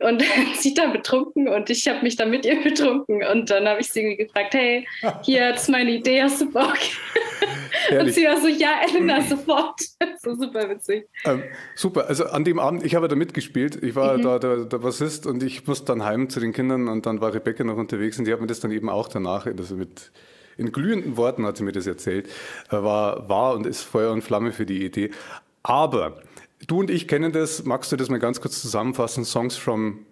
und 0.02 0.24
sie 0.60 0.74
dann 0.74 0.94
betrunken 0.94 1.48
und 1.48 1.70
ich 1.70 1.88
habe 1.88 2.02
mich 2.02 2.16
dann 2.16 2.30
mit 2.30 2.46
ihr 2.46 2.62
betrunken 2.62 3.24
und 3.24 3.50
dann 3.50 3.68
habe 3.68 3.82
ich 3.82 3.92
sie 3.92 4.16
gefragt, 4.16 4.54
hey, 4.54 4.88
hier 5.24 5.54
ist 5.54 5.70
meine 5.70 5.92
Idee, 5.92 6.24
hast 6.24 6.42
du 6.42 6.52
Bock? 6.52 6.78
und 8.00 8.14
sie 8.14 8.26
war 8.26 8.40
so, 8.40 8.48
ja, 8.48 8.82
Elena, 8.88 9.22
sofort. 9.22 9.80
so 10.22 10.36
super 10.36 10.70
witzig. 10.70 11.08
Ähm, 11.26 11.44
super, 11.76 12.08
also 12.08 12.26
an 12.26 12.44
dem 12.44 12.60
Abend, 12.60 12.84
ich 12.84 12.96
habe 12.96 13.08
da 13.08 13.16
mitgespielt, 13.16 13.82
ich 13.82 13.96
war 13.96 14.18
mhm. 14.18 14.22
da 14.24 14.40
der, 14.40 14.66
der 14.66 14.78
Bassist 14.78 15.26
und 15.26 15.44
ich 15.44 15.68
musste 15.68 15.86
dann 15.86 16.04
heim 16.04 16.30
zu 16.30 16.40
den 16.40 16.54
Kindern 16.54 16.88
und 16.88 17.06
dann 17.06 17.22
war 17.22 17.34
Rebecca 17.34 17.64
noch 17.64 17.78
unterwegs 17.78 18.18
und 18.20 18.26
die 18.26 18.34
hat 18.34 18.42
mir 18.42 18.48
das 18.48 18.60
dann 18.60 18.72
eben 18.72 18.90
auch 18.90 19.08
danach, 19.08 19.46
also 19.46 19.76
mit 19.76 20.12
in 20.58 20.72
glühenden 20.72 21.18
Worten 21.18 21.46
hat 21.46 21.58
sie 21.58 21.64
mir 21.64 21.72
das 21.72 21.88
erzählt, 21.88 22.28
äh, 22.70 22.74
war, 22.74 23.28
war 23.30 23.56
und 23.56 23.66
ist 23.66 23.82
Feuer 23.82 24.12
und 24.12 24.22
Flamme 24.22 24.52
für 24.52 24.66
die 24.66 24.86
Idee. 24.86 25.12
Aber 25.64 26.22
Du 26.68 26.80
und 26.80 26.90
ich 26.90 27.08
kennen 27.08 27.32
das. 27.32 27.64
Magst 27.64 27.92
du 27.92 27.96
das 27.96 28.10
mal 28.10 28.20
ganz 28.20 28.42
kurz 28.42 28.62
zusammenfassen? 28.62 29.26
Songs 29.26 29.56
from 29.56 30.06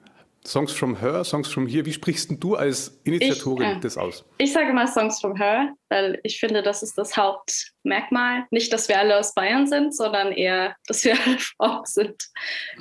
Songs 0.45 0.71
from 0.71 0.99
Her, 0.99 1.23
Songs 1.23 1.51
from 1.51 1.67
Here. 1.67 1.85
Wie 1.85 1.93
sprichst 1.93 2.31
du 2.39 2.55
als 2.55 2.99
Initiatorin 3.03 3.71
ich, 3.71 3.77
äh, 3.77 3.81
das 3.81 3.97
aus? 3.97 4.25
Ich 4.37 4.53
sage 4.53 4.71
mal 4.71 4.87
Songs 4.87 5.19
from 5.19 5.35
Her, 5.35 5.73
weil 5.89 6.19
ich 6.23 6.39
finde, 6.39 6.63
das 6.63 6.81
ist 6.81 6.97
das 6.97 7.17
Hauptmerkmal. 7.17 8.45
Nicht, 8.49 8.71
dass 8.71 8.87
wir 8.87 8.97
alle 8.97 9.17
aus 9.17 9.33
Bayern 9.33 9.67
sind, 9.67 9.95
sondern 9.95 10.31
eher, 10.31 10.75
dass 10.87 11.03
wir 11.03 11.13
alle 11.13 11.37
Frauen 11.57 11.85
sind 11.85 12.23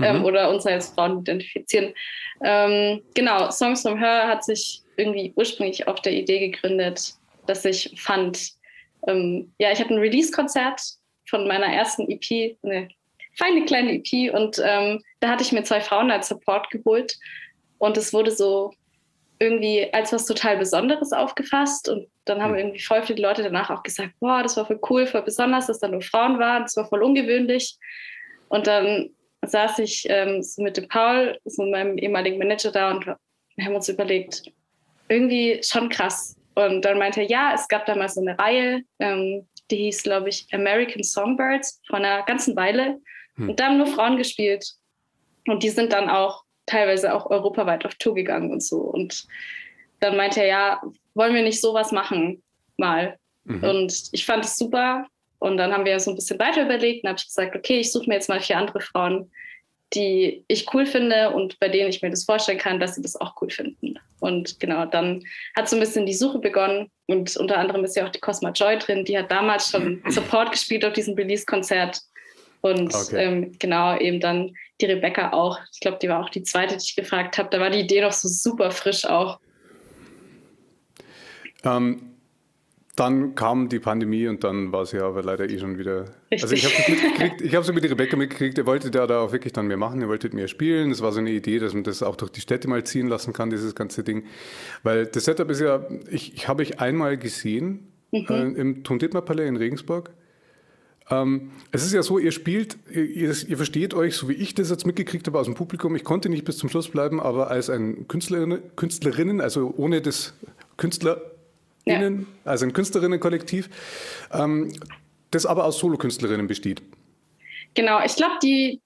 ähm, 0.00 0.18
mhm. 0.18 0.24
oder 0.24 0.50
uns 0.50 0.66
als 0.66 0.88
Frauen 0.90 1.20
identifizieren. 1.20 1.92
Ähm, 2.42 3.02
genau, 3.14 3.50
Songs 3.50 3.82
from 3.82 3.98
Her 3.98 4.28
hat 4.28 4.44
sich 4.44 4.82
irgendwie 4.96 5.32
ursprünglich 5.36 5.86
auf 5.88 6.00
der 6.02 6.12
Idee 6.12 6.50
gegründet, 6.50 7.14
dass 7.46 7.64
ich 7.64 7.92
fand, 8.00 8.52
ähm, 9.08 9.52
ja, 9.58 9.72
ich 9.72 9.80
hatte 9.80 9.94
ein 9.94 10.00
Release-Konzert 10.00 10.80
von 11.28 11.46
meiner 11.46 11.66
ersten 11.66 12.08
EP, 12.08 12.56
ne, 12.62 12.88
feine 13.38 13.64
kleine 13.64 13.94
EP 13.94 14.34
und 14.34 14.60
ähm, 14.64 15.02
da 15.20 15.30
hatte 15.30 15.42
ich 15.42 15.52
mir 15.52 15.62
zwei 15.62 15.80
Frauen 15.80 16.10
als 16.10 16.28
Support 16.28 16.70
geholt 16.70 17.16
und 17.78 17.96
es 17.96 18.12
wurde 18.12 18.30
so 18.30 18.72
irgendwie 19.38 19.92
als 19.92 20.12
was 20.12 20.26
total 20.26 20.56
Besonderes 20.56 21.12
aufgefasst 21.12 21.88
und 21.88 22.08
dann 22.24 22.42
haben 22.42 22.52
hm. 22.52 22.58
irgendwie 22.58 22.80
voll 22.80 23.02
viele 23.02 23.22
Leute 23.22 23.42
danach 23.42 23.70
auch 23.70 23.82
gesagt, 23.82 24.12
boah, 24.20 24.42
das 24.42 24.56
war 24.56 24.66
voll 24.66 24.80
cool, 24.90 25.06
voll 25.06 25.22
besonders, 25.22 25.68
dass 25.68 25.78
da 25.78 25.88
nur 25.88 26.02
Frauen 26.02 26.38
waren, 26.38 26.64
das 26.64 26.76
war 26.76 26.86
voll 26.86 27.02
ungewöhnlich 27.02 27.76
und 28.48 28.66
dann 28.66 29.10
saß 29.42 29.78
ich 29.78 30.04
ähm, 30.08 30.42
so 30.42 30.62
mit 30.62 30.76
dem 30.76 30.88
Paul, 30.88 31.38
so 31.44 31.64
meinem 31.64 31.96
ehemaligen 31.96 32.38
Manager 32.38 32.72
da 32.72 32.90
und 32.90 33.06
wir 33.06 33.64
haben 33.64 33.74
uns 33.74 33.88
überlegt, 33.88 34.42
irgendwie 35.08 35.60
schon 35.62 35.88
krass. 35.88 36.36
Und 36.54 36.82
dann 36.84 36.98
meinte 36.98 37.20
er, 37.20 37.28
ja, 37.28 37.52
es 37.54 37.68
gab 37.68 37.86
damals 37.86 38.14
so 38.14 38.20
eine 38.20 38.38
Reihe, 38.38 38.82
ähm, 38.98 39.46
die 39.70 39.76
hieß, 39.76 40.02
glaube 40.02 40.28
ich, 40.28 40.46
American 40.52 41.02
Songbirds, 41.02 41.80
vor 41.86 41.98
einer 41.98 42.22
ganzen 42.24 42.56
Weile. 42.56 42.98
Hm. 43.38 43.50
Und 43.50 43.60
da 43.60 43.66
haben 43.66 43.78
nur 43.78 43.86
Frauen 43.86 44.16
gespielt. 44.16 44.74
Und 45.46 45.62
die 45.62 45.70
sind 45.70 45.92
dann 45.92 46.10
auch 46.10 46.44
teilweise 46.66 47.14
auch 47.14 47.30
europaweit 47.30 47.84
auf 47.86 47.94
Tour 47.94 48.14
gegangen 48.14 48.52
und 48.52 48.62
so. 48.62 48.78
Und 48.78 49.26
dann 50.00 50.16
meinte 50.16 50.40
er, 50.40 50.46
ja, 50.46 50.82
wollen 51.14 51.34
wir 51.34 51.42
nicht 51.42 51.60
sowas 51.60 51.90
machen 51.90 52.42
mal? 52.76 53.18
Mhm. 53.44 53.64
Und 53.64 54.08
ich 54.12 54.24
fand 54.24 54.44
es 54.44 54.56
super. 54.56 55.06
Und 55.38 55.56
dann 55.56 55.72
haben 55.72 55.84
wir 55.84 55.98
so 56.00 56.10
ein 56.10 56.16
bisschen 56.16 56.38
weiter 56.38 56.64
überlegt 56.64 57.04
und 57.04 57.10
habe 57.10 57.18
ich 57.18 57.26
gesagt, 57.26 57.56
okay, 57.56 57.78
ich 57.78 57.92
suche 57.92 58.08
mir 58.08 58.14
jetzt 58.14 58.28
mal 58.28 58.40
vier 58.40 58.58
andere 58.58 58.80
Frauen, 58.80 59.30
die 59.94 60.44
ich 60.48 60.72
cool 60.74 60.84
finde 60.84 61.30
und 61.30 61.58
bei 61.60 61.68
denen 61.68 61.88
ich 61.88 62.02
mir 62.02 62.10
das 62.10 62.24
vorstellen 62.24 62.58
kann, 62.58 62.80
dass 62.80 62.94
sie 62.94 63.02
das 63.02 63.16
auch 63.16 63.40
cool 63.40 63.48
finden. 63.48 63.98
Und 64.20 64.60
genau, 64.60 64.84
dann 64.84 65.22
hat 65.56 65.68
so 65.68 65.76
ein 65.76 65.80
bisschen 65.80 66.06
die 66.06 66.14
Suche 66.14 66.40
begonnen 66.40 66.90
und 67.06 67.36
unter 67.36 67.56
anderem 67.56 67.84
ist 67.84 67.96
ja 67.96 68.04
auch 68.04 68.10
die 68.10 68.20
Cosma 68.20 68.50
Joy 68.50 68.78
drin, 68.78 69.04
die 69.04 69.16
hat 69.16 69.30
damals 69.30 69.70
schon 69.70 70.02
Support 70.08 70.52
gespielt 70.52 70.84
auf 70.84 70.92
diesem 70.92 71.14
Release-Konzert 71.14 72.00
und 72.68 72.94
okay. 72.94 73.24
ähm, 73.24 73.56
genau, 73.58 73.96
eben 73.98 74.20
dann 74.20 74.54
die 74.80 74.86
Rebecca 74.86 75.32
auch. 75.32 75.58
Ich 75.72 75.80
glaube, 75.80 75.98
die 76.00 76.08
war 76.08 76.24
auch 76.24 76.30
die 76.30 76.42
zweite, 76.42 76.76
die 76.76 76.84
ich 76.84 76.96
gefragt 76.96 77.38
habe. 77.38 77.48
Da 77.50 77.60
war 77.60 77.70
die 77.70 77.80
Idee 77.80 78.00
noch 78.00 78.12
so 78.12 78.28
super 78.28 78.70
frisch 78.70 79.04
auch. 79.04 79.40
Ähm, 81.64 82.08
dann 82.98 83.36
kam 83.36 83.68
die 83.68 83.78
Pandemie 83.78 84.26
und 84.26 84.42
dann 84.42 84.72
war 84.72 84.84
sie 84.84 84.98
aber 84.98 85.22
leider 85.22 85.48
eh 85.48 85.58
schon 85.58 85.78
wieder. 85.78 86.06
Richtig. 86.32 86.42
Also 86.42 86.54
ich 86.54 86.64
habe 86.64 86.74
es 86.78 86.88
mitgekriegt, 86.88 87.40
ich 87.42 87.54
habe 87.54 87.64
es 87.64 87.72
mit 87.72 87.84
der 87.84 87.90
Rebecca 87.92 88.16
mitgekriegt, 88.16 88.58
ihr 88.58 88.66
wolltet 88.66 88.94
ja 88.94 89.06
da 89.06 89.20
auch 89.20 89.30
wirklich 89.30 89.52
dann 89.52 89.68
mehr 89.68 89.76
machen, 89.76 90.00
ihr 90.00 90.08
wolltet 90.08 90.34
mehr 90.34 90.48
spielen. 90.48 90.90
Das 90.90 91.00
war 91.00 91.12
so 91.12 91.20
eine 91.20 91.30
Idee, 91.30 91.60
dass 91.60 91.74
man 91.74 91.84
das 91.84 92.02
auch 92.02 92.16
durch 92.16 92.32
die 92.32 92.40
Städte 92.40 92.68
mal 92.68 92.82
ziehen 92.82 93.06
lassen 93.06 93.32
kann, 93.32 93.50
dieses 93.50 93.76
ganze 93.76 94.02
Ding. 94.02 94.24
Weil 94.82 95.06
das 95.06 95.26
Setup 95.26 95.48
ist 95.48 95.60
ja, 95.60 95.86
ich, 96.10 96.34
ich 96.34 96.48
habe 96.48 96.62
euch 96.62 96.80
einmal 96.80 97.16
gesehen 97.16 97.92
mhm. 98.10 98.26
äh, 98.28 98.60
im 98.60 98.82
Tondittmer-Palais 98.82 99.46
in 99.46 99.56
Regensburg. 99.56 100.10
Ähm, 101.10 101.50
es 101.72 101.84
ist 101.84 101.94
ja 101.94 102.02
so, 102.02 102.18
ihr 102.18 102.32
spielt, 102.32 102.76
ihr, 102.90 103.34
ihr, 103.34 103.56
versteht 103.56 103.94
euch, 103.94 104.16
so 104.16 104.28
wie 104.28 104.34
ich 104.34 104.54
das 104.54 104.70
jetzt 104.70 104.86
mitgekriegt 104.86 105.26
habe 105.26 105.38
aus 105.38 105.46
dem 105.46 105.54
Publikum. 105.54 105.96
Ich 105.96 106.04
konnte 106.04 106.28
nicht 106.28 106.44
bis 106.44 106.58
zum 106.58 106.68
Schluss 106.68 106.88
bleiben, 106.88 107.20
aber 107.20 107.50
als 107.50 107.70
ein 107.70 108.06
Künstlerin, 108.08 108.60
Künstlerinnen, 108.76 109.40
also 109.40 109.72
ohne 109.76 110.02
das 110.02 110.34
KünstlerInnen, 110.76 111.26
ja. 111.84 112.50
also 112.50 112.66
ein 112.66 112.72
Künstlerinnenkollektiv, 112.72 113.70
ähm, 114.32 114.72
das 115.30 115.46
aber 115.46 115.64
aus 115.64 115.78
Solokünstlerinnen 115.78 116.46
besteht. 116.46 116.82
Genau, 117.74 118.00
ich 118.04 118.16
glaube, 118.16 118.34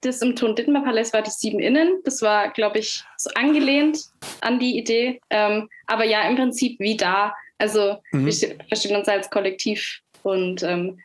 das 0.01 0.21
im 0.21 0.35
Ton 0.35 0.55
Dittmar 0.55 0.83
Palais 0.83 1.13
war 1.13 1.21
die 1.21 1.31
Sieben 1.31 1.59
Innen. 1.59 2.01
Das 2.03 2.21
war, 2.21 2.51
glaube 2.51 2.79
ich, 2.79 3.03
so 3.17 3.29
angelehnt 3.33 4.05
an 4.41 4.59
die 4.59 4.77
Idee. 4.77 5.19
Ähm, 5.29 5.67
aber 5.87 6.05
ja, 6.05 6.27
im 6.27 6.35
Prinzip 6.35 6.79
wie 6.79 6.95
da. 6.95 7.33
Also 7.57 7.97
mhm. 8.11 8.25
wir 8.25 8.55
verstehen 8.67 8.95
uns 8.95 9.07
als 9.07 9.29
Kollektiv 9.29 10.01
und 10.23 10.63
ähm, 10.63 10.99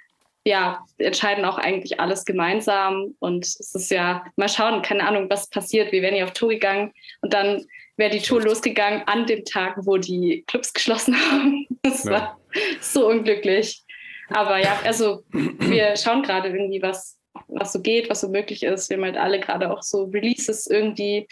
ja, 0.45 0.85
entscheiden 0.99 1.45
auch 1.45 1.59
eigentlich 1.59 2.01
alles 2.01 2.25
gemeinsam. 2.25 3.15
Und 3.19 3.45
es 3.45 3.75
ist 3.75 3.91
ja, 3.91 4.25
mal 4.37 4.49
schauen, 4.49 4.83
keine 4.83 5.07
Ahnung, 5.07 5.29
was 5.29 5.49
passiert. 5.49 5.93
Wir 5.93 6.03
wären 6.03 6.17
ja 6.17 6.25
auf 6.25 6.33
Tour 6.33 6.51
gegangen 6.51 6.93
und 7.21 7.33
dann 7.33 7.67
wäre 7.97 8.11
die 8.11 8.23
Tour 8.23 8.43
losgegangen 8.43 9.03
an 9.07 9.27
dem 9.27 9.45
Tag, 9.45 9.77
wo 9.83 9.97
die 9.97 10.45
Clubs 10.47 10.73
geschlossen 10.75 11.17
haben. 11.17 11.67
Das 11.83 12.05
ja. 12.05 12.11
war 12.11 12.41
so 12.81 13.09
unglücklich. 13.09 13.83
Aber 14.31 14.59
ja, 14.59 14.79
also 14.85 15.25
wir 15.33 15.97
schauen 15.97 16.23
gerade 16.23 16.49
irgendwie, 16.49 16.83
was, 16.83 17.19
was 17.49 17.73
so 17.73 17.81
geht, 17.81 18.11
was 18.11 18.21
so 18.21 18.29
möglich 18.29 18.63
ist. 18.63 18.91
Wir 18.91 18.99
haben 18.99 19.05
halt 19.05 19.17
alle 19.17 19.41
gerade 19.41 19.71
auch 19.71 19.83
so 19.83 20.05
Releases 20.05 20.67
irgendwie 20.67 21.27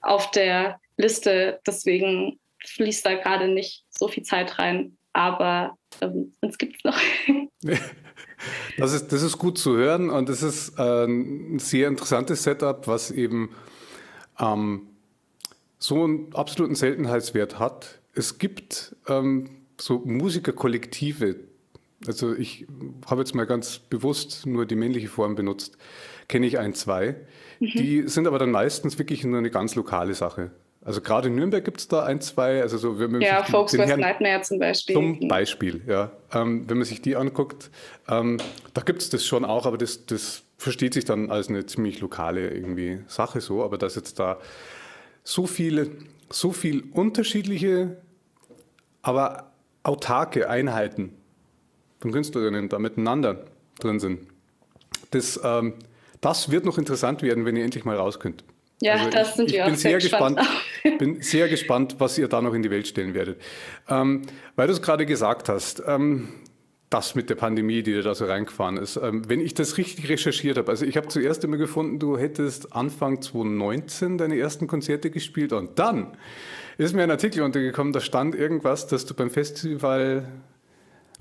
auf 0.00 0.30
der 0.30 0.80
Liste. 0.96 1.60
Deswegen 1.66 2.38
fließt 2.64 3.04
da 3.04 3.14
gerade 3.14 3.48
nicht 3.48 3.84
so 3.90 4.08
viel 4.08 4.22
Zeit 4.22 4.58
rein. 4.58 4.96
Aber 5.12 5.76
ähm, 6.00 6.34
uns 6.40 6.56
gibt 6.56 6.76
es 6.76 6.84
noch. 6.84 6.98
Das 8.78 8.92
ist, 8.92 9.12
das 9.12 9.22
ist 9.22 9.38
gut 9.38 9.58
zu 9.58 9.76
hören 9.76 10.10
und 10.10 10.28
das 10.28 10.42
ist 10.42 10.78
äh, 10.78 11.04
ein 11.04 11.58
sehr 11.58 11.88
interessantes 11.88 12.42
Setup, 12.42 12.86
was 12.86 13.10
eben 13.10 13.50
ähm, 14.38 14.82
so 15.78 16.04
einen 16.04 16.34
absoluten 16.34 16.74
Seltenheitswert 16.74 17.58
hat. 17.58 18.00
Es 18.14 18.38
gibt 18.38 18.96
ähm, 19.08 19.50
so 19.80 19.98
Musikerkollektive, 20.04 21.36
Also 22.06 22.34
ich 22.34 22.66
habe 23.06 23.20
jetzt 23.22 23.34
mal 23.34 23.46
ganz 23.46 23.78
bewusst 23.78 24.46
nur 24.46 24.66
die 24.66 24.76
männliche 24.76 25.08
Form 25.08 25.34
benutzt. 25.34 25.76
Kenne 26.28 26.46
ich 26.46 26.58
ein, 26.58 26.74
zwei. 26.74 27.16
Mhm. 27.60 27.66
Die 27.74 28.08
sind 28.08 28.26
aber 28.26 28.38
dann 28.38 28.50
meistens 28.50 28.98
wirklich 28.98 29.24
nur 29.24 29.38
eine 29.38 29.50
ganz 29.50 29.74
lokale 29.74 30.14
Sache. 30.14 30.50
Also 30.86 31.00
gerade 31.00 31.26
in 31.26 31.34
Nürnberg 31.34 31.64
gibt 31.64 31.80
es 31.80 31.88
da 31.88 32.04
ein, 32.04 32.20
zwei, 32.20 32.62
also 32.62 32.78
so 32.78 33.00
wenn 33.00 33.10
man 33.10 33.20
Ja, 33.20 33.42
Folks 33.42 33.72
den 33.72 33.80
West 33.80 33.96
Nightmare 33.96 34.42
zum 34.42 34.60
Beispiel. 34.60 34.94
Zum 34.94 35.26
Beispiel, 35.26 35.82
ja. 35.84 36.12
Ähm, 36.32 36.68
wenn 36.68 36.78
man 36.78 36.86
sich 36.86 37.02
die 37.02 37.16
anguckt, 37.16 37.70
ähm, 38.08 38.38
da 38.72 38.82
gibt 38.82 39.02
es 39.02 39.10
das 39.10 39.26
schon 39.26 39.44
auch, 39.44 39.66
aber 39.66 39.78
das, 39.78 40.06
das 40.06 40.44
versteht 40.58 40.94
sich 40.94 41.04
dann 41.04 41.32
als 41.32 41.48
eine 41.48 41.66
ziemlich 41.66 41.98
lokale 41.98 42.50
irgendwie 42.50 43.00
Sache 43.08 43.40
so. 43.40 43.64
Aber 43.64 43.78
dass 43.78 43.96
jetzt 43.96 44.20
da 44.20 44.38
so 45.24 45.48
viele, 45.48 45.90
so 46.30 46.52
viel 46.52 46.84
unterschiedliche, 46.92 47.96
aber 49.02 49.50
autarke 49.82 50.48
Einheiten 50.48 51.14
von 51.98 52.12
Künstlerinnen 52.12 52.68
da 52.68 52.78
miteinander 52.78 53.46
drin 53.80 53.98
sind, 53.98 54.20
das, 55.10 55.40
ähm, 55.42 55.74
das 56.20 56.52
wird 56.52 56.64
noch 56.64 56.78
interessant 56.78 57.22
werden, 57.22 57.44
wenn 57.44 57.56
ihr 57.56 57.64
endlich 57.64 57.84
mal 57.84 57.96
raus 57.96 58.20
könnt. 58.20 58.44
Ja, 58.80 58.94
also 58.94 59.10
das 59.10 59.36
sind 59.36 59.48
ich, 59.48 59.54
wir 59.54 59.60
ich 59.60 59.66
bin 59.66 59.76
sehr 59.76 59.98
gespannt. 59.98 60.38
gespannt 60.38 60.98
bin 60.98 61.20
sehr 61.22 61.48
gespannt, 61.48 61.96
was 61.98 62.18
ihr 62.18 62.28
da 62.28 62.40
noch 62.42 62.54
in 62.54 62.62
die 62.62 62.70
Welt 62.70 62.86
stellen 62.86 63.14
werdet. 63.14 63.40
Ähm, 63.88 64.22
weil 64.54 64.66
du 64.66 64.72
es 64.72 64.82
gerade 64.82 65.06
gesagt 65.06 65.48
hast, 65.48 65.82
ähm, 65.86 66.28
das 66.90 67.14
mit 67.14 67.28
der 67.30 67.34
Pandemie, 67.34 67.82
die 67.82 68.00
da 68.00 68.14
so 68.14 68.26
reingefahren 68.26 68.76
ist. 68.76 68.96
Ähm, 68.96 69.28
wenn 69.28 69.40
ich 69.40 69.54
das 69.54 69.76
richtig 69.76 70.08
recherchiert 70.08 70.56
habe, 70.56 70.70
also 70.70 70.84
ich 70.84 70.96
habe 70.96 71.08
zuerst 71.08 71.42
immer 71.44 71.56
gefunden, 71.56 71.98
du 71.98 72.16
hättest 72.16 72.74
Anfang 72.74 73.20
2019 73.20 74.18
deine 74.18 74.38
ersten 74.38 74.66
Konzerte 74.66 75.10
gespielt 75.10 75.52
und 75.52 75.78
dann 75.78 76.16
ist 76.78 76.94
mir 76.94 77.02
ein 77.02 77.10
Artikel 77.10 77.42
untergekommen, 77.42 77.92
da 77.92 78.00
stand 78.00 78.34
irgendwas, 78.34 78.86
dass 78.86 79.06
du 79.06 79.14
beim 79.14 79.30
Festival 79.30 80.28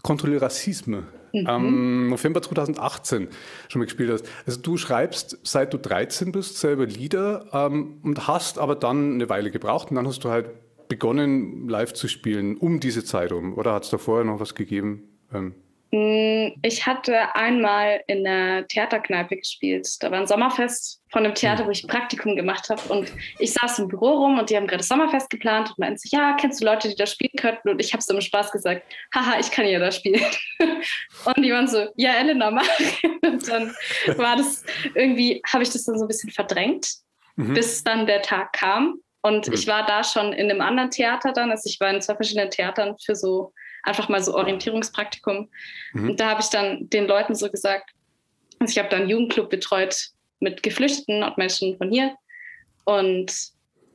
Contre 0.06 0.28
le 0.28 0.40
Racisme 0.40 1.04
mhm. 1.34 1.48
am 1.48 2.10
November 2.10 2.44
2018 2.44 3.28
schon 3.68 3.80
mal 3.80 3.86
gespielt 3.86 4.12
hast. 4.12 4.28
Also 4.46 4.62
du 4.62 4.78
schreibst, 4.78 5.40
seit 5.42 5.74
du 5.74 5.80
13 5.80 6.32
bist, 6.32 6.60
selber 6.60 6.86
Lieder 6.86 7.48
ähm, 7.54 7.98
und 8.04 8.28
hast 8.28 8.60
aber 8.60 8.76
dann 8.76 9.16
eine 9.16 9.30
Weile 9.30 9.50
gebraucht 9.50 9.90
und 9.90 9.96
dann 9.96 10.08
hast 10.08 10.24
du 10.24 10.30
halt 10.30 10.50
begonnen, 10.90 11.68
live 11.68 11.94
zu 11.94 12.08
spielen 12.08 12.56
um 12.58 12.80
diese 12.80 13.04
Zeit 13.04 13.32
um. 13.32 13.56
Oder 13.58 13.74
hat 13.74 13.86
es 13.86 13.90
da 13.90 13.98
vorher 13.98 14.26
noch 14.26 14.40
was 14.40 14.54
gegeben? 14.54 15.10
Ähm, 15.34 15.56
ich 15.92 16.86
hatte 16.86 17.36
einmal 17.36 18.02
in 18.08 18.24
der 18.24 18.68
Theaterkneipe 18.68 19.38
gespielt. 19.38 19.88
Da 20.02 20.12
war 20.12 20.20
ein 20.20 20.28
Sommerfest 20.28 21.02
von 21.12 21.24
einem 21.24 21.36
Theater, 21.36 21.66
wo 21.66 21.70
ich 21.70 21.88
Praktikum 21.88 22.36
gemacht 22.36 22.70
habe. 22.70 22.82
Und 22.92 23.14
ich 23.40 23.54
saß 23.54 23.80
im 23.80 23.88
Büro 23.88 24.10
rum 24.14 24.40
und 24.40 24.50
die 24.50 24.58
haben 24.58 24.68
gerade 24.68 24.80
das 24.80 24.90
Sommerfest 24.90 25.30
geplant 25.30 25.70
und 25.70 25.80
meinten 25.80 25.98
sich, 25.98 26.12
ja, 26.12 26.36
kennst 26.40 26.60
du 26.60 26.66
Leute, 26.66 26.90
die 26.90 26.96
da 26.96 27.06
spielen 27.06 27.32
könnten? 27.38 27.70
Und 27.70 27.80
ich 27.80 27.94
habe 27.94 28.04
so 28.04 28.14
im 28.14 28.20
Spaß 28.20 28.52
gesagt, 28.52 28.84
haha, 29.14 29.40
ich 29.40 29.52
kann 29.52 29.68
ja 29.68 29.80
da 29.80 29.92
spielen. 29.92 30.22
Und 31.26 31.38
die 31.38 31.52
waren 31.52 31.68
so, 31.68 31.88
ja, 31.96 32.14
Elena, 32.16 32.52
mach. 32.52 32.68
Und 33.24 33.48
dann 33.48 33.74
war 34.18 34.36
das 34.36 34.64
irgendwie, 34.96 35.42
habe 35.48 35.64
ich 35.64 35.70
das 35.70 35.86
dann 35.86 35.98
so 35.98 36.06
ein 36.06 36.10
bisschen 36.10 36.32
verdrängt, 36.32 36.88
mhm. 37.36 37.54
bis 37.54 37.84
dann 37.84 38.06
der 38.06 38.22
Tag 38.22 38.54
kam. 38.54 39.00
Und 39.22 39.48
mhm. 39.48 39.54
ich 39.54 39.68
war 39.68 39.86
da 39.86 40.04
schon 40.04 40.34
in 40.34 40.52
einem 40.52 40.62
anderen 40.62 40.92
Theater 40.92 41.32
dann. 41.32 41.52
Also 41.52 41.70
ich 41.70 41.80
war 41.80 41.90
in 41.90 42.02
zwei 42.02 42.16
verschiedenen 42.16 42.50
Theatern 42.50 42.96
für 43.04 43.16
so 43.16 43.54
einfach 43.86 44.10
mal 44.10 44.22
so 44.22 44.36
Orientierungspraktikum. 44.36 45.50
Mhm. 45.94 46.10
Und 46.10 46.20
da 46.20 46.30
habe 46.30 46.42
ich 46.42 46.50
dann 46.50 46.90
den 46.90 47.08
Leuten 47.08 47.36
so 47.36 47.50
gesagt, 47.50 47.92
also 48.60 48.72
ich 48.72 48.78
habe 48.78 48.90
dann 48.90 49.02
einen 49.02 49.10
Jugendclub 49.10 49.50
betreut 49.50 50.10
mit 50.40 50.64
Geflüchteten 50.64 51.24
und 51.24 51.38
Menschen 51.38 51.78
von 51.78 51.90
hier 51.90 52.16
und 52.84 53.32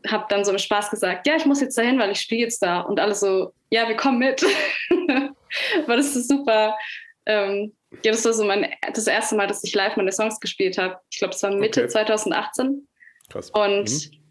habe 0.09 0.27
dann 0.29 0.45
so 0.45 0.53
im 0.53 0.59
Spaß 0.59 0.91
gesagt, 0.91 1.27
ja, 1.27 1.37
ich 1.37 1.45
muss 1.45 1.61
jetzt 1.61 1.77
dahin, 1.77 1.99
weil 1.99 2.11
ich 2.11 2.21
spiele 2.21 2.43
jetzt 2.43 2.63
da. 2.63 2.81
Und 2.81 2.99
alle 3.01 3.15
so, 3.15 3.53
ja, 3.71 3.87
wir 3.87 3.97
kommen 3.97 4.19
mit. 4.19 4.43
Weil 5.87 5.97
das 5.97 6.17
ist 6.17 6.29
super. 6.29 6.77
Ähm, 7.27 7.73
ja, 8.03 8.13
das 8.13 8.25
war 8.25 8.33
so 8.33 8.45
mein, 8.45 8.73
das 8.95 9.07
erste 9.07 9.37
Mal, 9.37 9.47
dass 9.47 9.63
ich 9.63 9.75
live 9.75 9.97
meine 9.97 10.13
Songs 10.13 10.41
gespielt 10.41 10.79
habe. 10.79 10.99
Ich 11.11 11.19
glaube, 11.19 11.35
es 11.35 11.43
war 11.43 11.51
Mitte 11.51 11.83
okay. 11.83 11.91
2018. 11.91 12.89
Krass. 13.29 13.51
Und 13.51 13.91
mhm. 13.91 14.23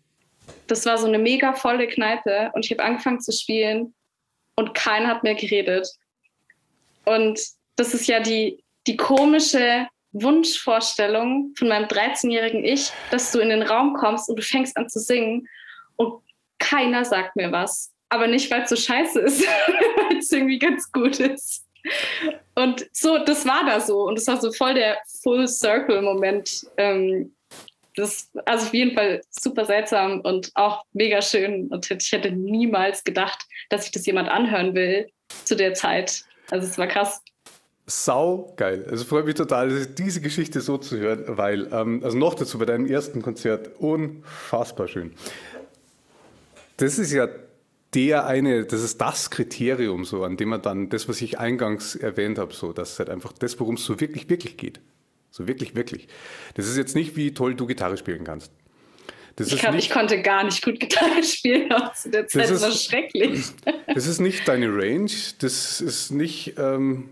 das 0.67 0.85
war 0.85 0.97
so 0.97 1.05
eine 1.05 1.19
mega 1.19 1.53
volle 1.53 1.87
Kneipe. 1.87 2.51
Und 2.53 2.65
ich 2.65 2.71
habe 2.71 2.83
angefangen 2.83 3.19
zu 3.19 3.31
spielen 3.31 3.93
und 4.59 4.73
keiner 4.73 5.07
hat 5.07 5.23
mehr 5.23 5.35
geredet. 5.35 5.87
Und 7.05 7.39
das 7.77 7.93
ist 7.93 8.07
ja 8.07 8.19
die, 8.19 8.61
die 8.87 8.97
komische 8.97 9.87
Wunschvorstellung 10.11 11.53
von 11.57 11.69
meinem 11.69 11.87
13-jährigen 11.87 12.65
Ich, 12.65 12.91
dass 13.09 13.31
du 13.31 13.39
in 13.39 13.49
den 13.49 13.61
Raum 13.61 13.93
kommst 13.93 14.27
und 14.27 14.35
du 14.35 14.41
fängst 14.41 14.75
an 14.75 14.89
zu 14.89 14.99
singen 14.99 15.47
und 15.95 16.21
keiner 16.57 17.05
sagt 17.05 17.37
mir 17.37 17.53
was. 17.53 17.93
Aber 18.09 18.27
nicht, 18.27 18.51
weil 18.51 18.63
es 18.63 18.69
so 18.69 18.75
scheiße 18.75 19.21
ist, 19.21 19.47
weil 19.95 20.17
es 20.17 20.29
irgendwie 20.29 20.59
ganz 20.59 20.91
gut 20.91 21.21
ist. 21.21 21.65
Und 22.55 22.85
so, 22.91 23.17
das 23.17 23.45
war 23.45 23.65
da 23.65 23.79
so. 23.79 24.01
Und 24.01 24.17
das 24.17 24.27
war 24.27 24.41
so 24.41 24.51
voll 24.51 24.73
der 24.73 24.97
Full-Circle-Moment. 25.23 26.67
Ähm, 26.75 27.33
das 27.99 28.29
also 28.45 28.65
auf 28.65 28.73
jeden 28.73 28.95
Fall 28.95 29.21
super 29.29 29.65
seltsam 29.65 30.21
und 30.21 30.51
auch 30.55 30.83
mega 30.93 31.21
schön. 31.21 31.67
Und 31.67 31.89
ich 31.89 32.11
hätte 32.11 32.31
niemals 32.31 33.03
gedacht, 33.03 33.45
dass 33.69 33.85
ich 33.85 33.91
das 33.91 34.05
jemand 34.05 34.29
anhören 34.29 34.73
will 34.73 35.07
zu 35.45 35.55
der 35.55 35.73
Zeit. 35.73 36.23
Also 36.49 36.67
es 36.67 36.77
war 36.77 36.87
krass. 36.87 37.21
Sau 37.85 38.53
geil. 38.55 38.85
Also 38.89 39.03
freut 39.03 39.25
mich 39.25 39.35
total, 39.35 39.87
diese 39.87 40.21
Geschichte 40.21 40.61
so 40.61 40.77
zu 40.77 40.97
hören, 40.97 41.23
weil, 41.27 41.67
ähm, 41.71 42.01
also 42.03 42.17
noch 42.17 42.35
dazu 42.35 42.59
bei 42.59 42.65
deinem 42.65 42.85
ersten 42.85 43.21
Konzert, 43.21 43.79
unfassbar 43.79 44.87
schön. 44.87 45.13
Das 46.77 46.99
ist 46.99 47.11
ja 47.11 47.27
der 47.95 48.27
eine, 48.27 48.65
das 48.65 48.83
ist 48.83 49.01
das 49.01 49.31
Kriterium, 49.31 50.05
so, 50.05 50.23
an 50.23 50.37
dem 50.37 50.49
man 50.49 50.61
dann 50.61 50.89
das, 50.89 51.09
was 51.09 51.21
ich 51.21 51.39
eingangs 51.39 51.95
erwähnt 51.95 52.37
habe, 52.37 52.53
so, 52.53 52.73
das 52.73 52.91
ist 52.91 52.99
halt 52.99 53.09
einfach 53.09 53.33
das, 53.33 53.59
worum 53.59 53.75
es 53.75 53.85
so 53.85 53.99
wirklich, 53.99 54.29
wirklich 54.29 54.57
geht. 54.57 54.79
So 55.31 55.47
wirklich, 55.47 55.75
wirklich. 55.75 56.07
Das 56.55 56.67
ist 56.67 56.77
jetzt 56.77 56.95
nicht, 56.95 57.15
wie 57.15 57.33
toll 57.33 57.55
du 57.55 57.65
Gitarre 57.65 57.97
spielen 57.97 58.23
kannst. 58.23 58.51
Ich, 59.39 59.57
kann, 59.57 59.75
nicht, 59.75 59.85
ich 59.85 59.93
konnte 59.93 60.21
gar 60.21 60.43
nicht 60.43 60.63
gut 60.63 60.79
Gitarre 60.79 61.23
spielen, 61.23 61.71
zu 61.95 62.09
der 62.09 62.27
Zeit 62.27 62.49
das 62.49 62.61
war 62.61 62.71
schrecklich. 62.71 63.45
Das 63.93 64.05
ist 64.05 64.19
nicht 64.19 64.47
deine 64.47 64.67
Range, 64.67 65.09
das 65.39 65.81
ist 65.81 66.11
nicht, 66.11 66.55
ähm, 66.57 67.09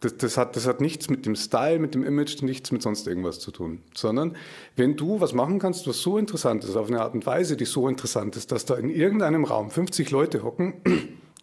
das, 0.00 0.16
das, 0.16 0.36
hat, 0.36 0.54
das 0.54 0.66
hat 0.66 0.80
nichts 0.80 1.08
mit 1.08 1.26
dem 1.26 1.34
Style, 1.34 1.78
mit 1.78 1.94
dem 1.94 2.04
Image, 2.04 2.42
nichts 2.42 2.72
mit 2.72 2.82
sonst 2.82 3.06
irgendwas 3.06 3.40
zu 3.40 3.50
tun. 3.50 3.82
Sondern 3.94 4.36
wenn 4.76 4.96
du 4.96 5.20
was 5.20 5.32
machen 5.32 5.58
kannst, 5.58 5.86
was 5.86 6.02
so 6.02 6.18
interessant 6.18 6.64
ist, 6.64 6.76
auf 6.76 6.88
eine 6.88 7.00
Art 7.00 7.14
und 7.14 7.24
Weise, 7.24 7.56
die 7.56 7.64
so 7.64 7.88
interessant 7.88 8.36
ist, 8.36 8.52
dass 8.52 8.64
da 8.64 8.76
in 8.76 8.90
irgendeinem 8.90 9.44
Raum 9.44 9.70
50 9.70 10.10
Leute 10.10 10.42
hocken 10.42 10.74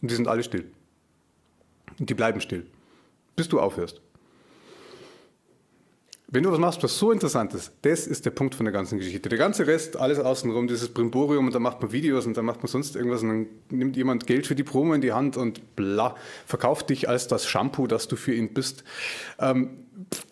und 0.02 0.12
die 0.12 0.16
sind 0.16 0.28
alle 0.28 0.44
still. 0.44 0.66
Und 2.00 2.10
die 2.10 2.14
bleiben 2.14 2.42
still, 2.42 2.66
bis 3.36 3.48
du 3.48 3.60
aufhörst. 3.60 4.02
Wenn 6.36 6.44
du 6.44 6.52
was 6.52 6.60
machst, 6.60 6.84
was 6.84 7.00
so 7.00 7.14
interessant 7.14 7.54
ist, 7.54 7.72
das 7.84 8.06
ist 8.06 8.26
der 8.26 8.32
Punkt 8.32 8.56
von 8.56 8.66
der 8.66 8.74
ganzen 8.74 8.98
Geschichte. 8.98 9.30
Der 9.30 9.38
ganze 9.38 9.68
Rest, 9.68 9.96
alles 9.96 10.20
außenrum, 10.20 10.68
dieses 10.68 10.90
Brimborium 10.90 11.46
und 11.46 11.56
dann 11.56 11.62
macht 11.62 11.82
man 11.82 11.94
Videos 11.94 12.26
und 12.26 12.36
dann 12.36 12.44
macht 12.44 12.62
man 12.62 12.68
sonst 12.68 12.98
irgendwas 12.98 13.24
und 13.24 13.30
dann 13.30 13.48
nimmt 13.70 13.96
jemand 13.96 14.28
Geld 14.28 14.46
für 14.46 14.54
die 14.54 14.64
Promo 14.64 14.94
in 14.94 15.00
die 15.00 15.14
Hand 15.14 15.38
und 15.38 15.78
bla, 15.78 16.16
verkauft 16.46 16.90
dich 16.90 17.08
als 17.08 17.30
das 17.30 17.48
Shampoo, 17.48 17.88
das 17.88 18.10
du 18.10 18.18
für 18.18 18.34
ihn 18.34 18.54
bist. 18.54 18.84
Ähm, 19.40 19.86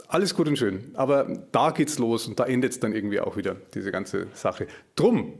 alles 0.09 0.35
gut 0.35 0.49
und 0.49 0.57
schön, 0.57 0.91
aber 0.95 1.45
da 1.53 1.71
geht's 1.71 1.97
los 1.99 2.27
und 2.27 2.37
da 2.37 2.43
endet 2.47 2.73
es 2.73 2.81
dann 2.81 2.91
irgendwie 2.91 3.21
auch 3.21 3.37
wieder, 3.37 3.55
diese 3.73 3.93
ganze 3.93 4.27
Sache. 4.33 4.67
Drum 4.97 5.35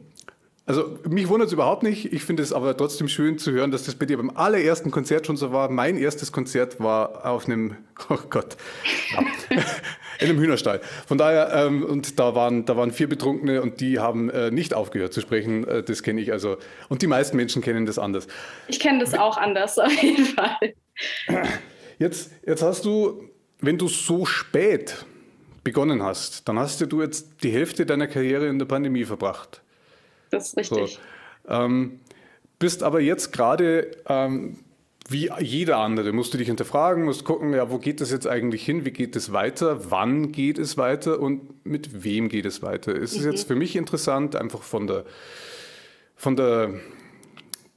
also 0.65 0.97
mich 1.09 1.27
wundert 1.27 1.47
es 1.47 1.53
überhaupt 1.53 1.83
nicht. 1.83 2.13
Ich 2.13 2.23
finde 2.23 2.41
es 2.41 2.53
aber 2.53 2.77
trotzdem 2.77 3.09
schön 3.09 3.37
zu 3.37 3.51
hören, 3.51 3.71
dass 3.71 3.83
das 3.83 3.95
bei 3.95 4.05
dir 4.05 4.15
beim 4.15 4.29
allerersten 4.29 4.91
Konzert 4.91 5.27
schon 5.27 5.35
so 5.35 5.51
war. 5.51 5.69
Mein 5.69 5.97
erstes 5.97 6.31
Konzert 6.31 6.79
war 6.79 7.25
auf 7.25 7.47
einem, 7.47 7.75
oh 8.09 8.17
Gott, 8.29 8.55
ja, 9.11 9.61
in 10.23 10.29
einem 10.29 10.39
Hühnerstall. 10.39 10.81
Von 11.07 11.17
daher, 11.17 11.51
ähm, 11.53 11.83
und 11.83 12.19
da 12.19 12.33
waren, 12.35 12.65
da 12.65 12.77
waren 12.77 12.91
vier 12.91 13.07
Betrunkene 13.07 13.61
und 13.61 13.81
die 13.81 13.99
haben 13.99 14.29
äh, 14.29 14.51
nicht 14.51 14.73
aufgehört 14.73 15.13
zu 15.13 15.21
sprechen. 15.21 15.67
Äh, 15.67 15.83
das 15.83 16.01
kenne 16.01 16.21
ich 16.21 16.31
also. 16.31 16.57
Und 16.89 17.01
die 17.01 17.07
meisten 17.07 17.37
Menschen 17.37 17.61
kennen 17.61 17.85
das 17.85 17.99
anders. 17.99 18.27
Ich 18.67 18.79
kenne 18.79 18.99
das 18.99 19.13
auch 19.13 19.37
anders, 19.37 19.77
auf 19.79 20.01
jeden 20.01 20.25
Fall. 20.25 20.73
Jetzt, 21.99 22.31
jetzt 22.45 22.61
hast 22.61 22.85
du, 22.85 23.29
wenn 23.59 23.77
du 23.77 23.87
so 23.87 24.25
spät 24.25 25.05
begonnen 25.63 26.03
hast, 26.03 26.47
dann 26.47 26.59
hast 26.59 26.81
du 26.91 27.01
jetzt 27.01 27.43
die 27.43 27.51
Hälfte 27.51 27.85
deiner 27.85 28.07
Karriere 28.07 28.47
in 28.47 28.59
der 28.59 28.65
Pandemie 28.65 29.05
verbracht. 29.05 29.61
Das 30.29 30.47
ist 30.47 30.57
richtig. 30.57 30.99
So. 31.47 31.53
Ähm, 31.53 31.99
bist 32.59 32.83
aber 32.83 33.01
jetzt 33.01 33.33
gerade 33.33 33.91
ähm, 34.07 34.62
wie 35.13 35.29
jeder 35.39 35.77
andere, 35.77 36.11
musst 36.11 36.33
du 36.33 36.37
dich 36.37 36.47
hinterfragen, 36.47 37.05
musst 37.05 37.23
gucken, 37.23 37.53
ja, 37.53 37.71
wo 37.71 37.77
geht 37.77 38.01
das 38.01 38.11
jetzt 38.11 38.27
eigentlich 38.27 38.65
hin, 38.65 38.83
wie 38.83 38.91
geht 38.91 39.15
es 39.15 39.31
weiter, 39.31 39.89
wann 39.91 40.33
geht 40.33 40.57
es 40.57 40.77
weiter 40.77 41.19
und 41.19 41.65
mit 41.65 42.03
wem 42.03 42.27
geht 42.27 42.45
es 42.45 42.61
weiter. 42.61 42.93
Ist 42.93 43.13
es 43.15 43.23
mhm. 43.23 43.31
jetzt 43.31 43.47
für 43.47 43.55
mich 43.55 43.75
interessant, 43.75 44.35
einfach 44.35 44.63
von 44.63 44.87
der, 44.87 45.05
von 46.15 46.35
der 46.35 46.73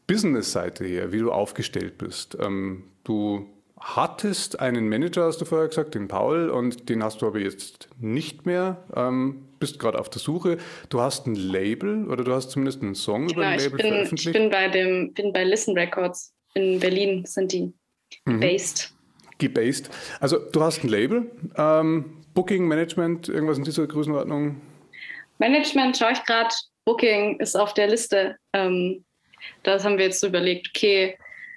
Business-Seite 0.07 0.85
her, 0.85 1.12
wie 1.12 1.18
du 1.18 1.31
aufgestellt 1.31 1.99
bist. 1.99 2.37
Ähm, 2.40 2.85
du 3.05 3.46
hattest 3.79 4.59
einen 4.59 4.88
Manager, 4.88 5.25
hast 5.25 5.40
du 5.40 5.44
vorher 5.44 5.68
gesagt, 5.68 5.94
den 5.94 6.09
Paul, 6.09 6.49
und 6.49 6.88
den 6.88 7.05
hast 7.05 7.22
du 7.22 7.27
aber 7.27 7.38
jetzt 7.38 7.88
nicht 8.01 8.46
mehr. 8.46 8.85
Ähm, 8.94 9.42
bist 9.59 9.79
gerade 9.79 9.99
auf 9.99 10.11
der 10.11 10.20
Suche. 10.20 10.59
Du 10.88 11.01
hast 11.01 11.27
ein 11.27 11.35
Label 11.35 12.09
oder 12.09 12.25
du 12.25 12.33
hast 12.33 12.51
zumindest 12.51 12.83
einen 12.83 12.94
Song 12.94 13.27
genau, 13.27 13.40
über 13.40 13.46
ein 13.46 13.59
Label 13.59 13.79
ich 13.79 13.85
bin, 13.85 13.92
veröffentlicht. 13.92 14.27
Ich 14.27 14.33
bin 14.33 14.51
bei, 14.51 14.68
dem, 14.68 15.12
bin 15.12 15.33
bei 15.33 15.44
Listen 15.44 15.77
Records 15.77 16.36
in 16.57 16.81
Berlin, 16.81 17.25
sind 17.25 17.53
die 17.53 17.73
mhm. 18.25 18.40
based. 18.40 18.92
gebased. 19.38 19.90
Also 20.21 20.38
du 20.38 20.62
hast 20.62 20.83
ein 20.83 20.88
Label, 20.88 21.31
ähm, 21.57 22.25
Booking, 22.35 22.66
Management, 22.66 23.29
irgendwas 23.29 23.59
in 23.59 23.64
dieser 23.64 23.87
Größenordnung? 23.87 24.61
Management 25.38 25.97
schaue 25.97 26.12
ich 26.12 26.25
gerade, 26.25 26.55
Booking 26.85 27.38
ist 27.40 27.57
auf 27.57 27.75
der 27.75 27.88
Liste. 27.88 28.37
Ähm, 28.53 29.05
das 29.62 29.85
haben 29.85 29.99
wir 29.99 30.07
jetzt 30.07 30.21
so 30.21 30.27
überlegt, 30.27 30.71
okay, 30.75 31.16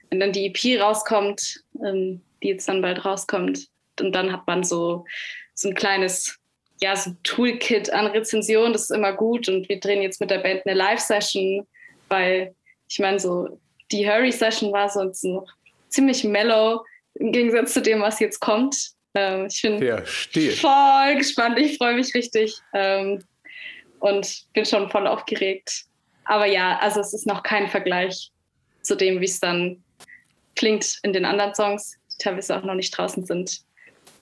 wenn 0.09 0.19
dann 0.19 0.31
die 0.31 0.47
EP 0.47 0.81
rauskommt, 0.81 1.63
ähm, 1.83 2.21
die 2.43 2.49
jetzt 2.49 2.67
dann 2.67 2.81
bald 2.81 3.03
rauskommt, 3.05 3.67
und 3.99 4.13
dann 4.13 4.31
hat 4.31 4.47
man 4.47 4.63
so, 4.63 5.05
so 5.53 5.67
ein 5.67 5.75
kleines 5.75 6.39
ja, 6.81 6.95
so 6.95 7.12
Toolkit 7.23 7.91
an 7.91 8.07
Rezensionen, 8.07 8.73
das 8.73 8.83
ist 8.83 8.91
immer 8.91 9.13
gut. 9.13 9.49
Und 9.49 9.67
wir 9.67 9.79
drehen 9.79 10.01
jetzt 10.01 10.21
mit 10.21 10.31
der 10.31 10.39
Band 10.39 10.65
eine 10.65 10.75
Live-Session, 10.75 11.67
weil 12.07 12.55
ich 12.88 12.99
meine, 12.99 13.19
so 13.19 13.59
die 13.91 14.08
Hurry-Session 14.08 14.71
war 14.71 14.89
sonst 14.89 15.23
noch 15.23 15.47
ziemlich 15.89 16.23
mellow 16.23 16.84
im 17.15 17.32
Gegensatz 17.32 17.73
zu 17.73 17.82
dem, 17.82 18.02
was 18.02 18.19
jetzt 18.19 18.39
kommt. 18.39 18.75
Ähm, 19.15 19.47
ich 19.47 19.62
bin 19.62 19.82
ja, 19.82 20.02
voll 20.06 21.15
gespannt. 21.17 21.60
Ich 21.60 21.78
freue 21.78 21.95
mich 21.95 22.13
richtig 22.13 22.56
ähm, 22.73 23.23
und 23.99 24.45
bin 24.54 24.65
schon 24.65 24.89
voll 24.89 25.08
aufgeregt. 25.08 25.86
Aber 26.25 26.45
ja, 26.45 26.78
also 26.80 26.99
es 26.99 27.13
ist 27.13 27.25
noch 27.25 27.43
kein 27.43 27.67
Vergleich 27.67 28.32
zu 28.82 28.95
dem, 28.95 29.19
wie 29.19 29.25
es 29.25 29.39
dann 29.39 29.84
klingt 30.56 30.99
in 31.04 31.13
den 31.13 31.25
anderen 31.25 31.56
Songs, 31.56 31.97
die 32.12 32.23
teilweise 32.23 32.58
auch 32.58 32.63
noch 32.63 32.75
nicht 32.75 32.95
draußen 32.95 33.25
sind. 33.25 33.62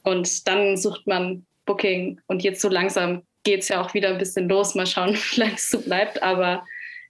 Und 0.03 0.47
dann 0.47 0.77
sucht 0.77 1.05
man 1.05 1.45
Booking 1.65 2.21
und 2.27 2.43
jetzt 2.43 2.61
so 2.61 2.69
langsam 2.69 3.23
geht 3.43 3.61
es 3.61 3.69
ja 3.69 3.81
auch 3.81 3.93
wieder 3.93 4.09
ein 4.09 4.17
bisschen 4.17 4.47
los. 4.47 4.73
Mal 4.73 4.87
schauen, 4.87 5.15
wie 5.31 5.39
lange 5.39 5.55
es 5.55 5.69
so 5.69 5.81
bleibt. 5.81 6.23
Aber 6.23 6.65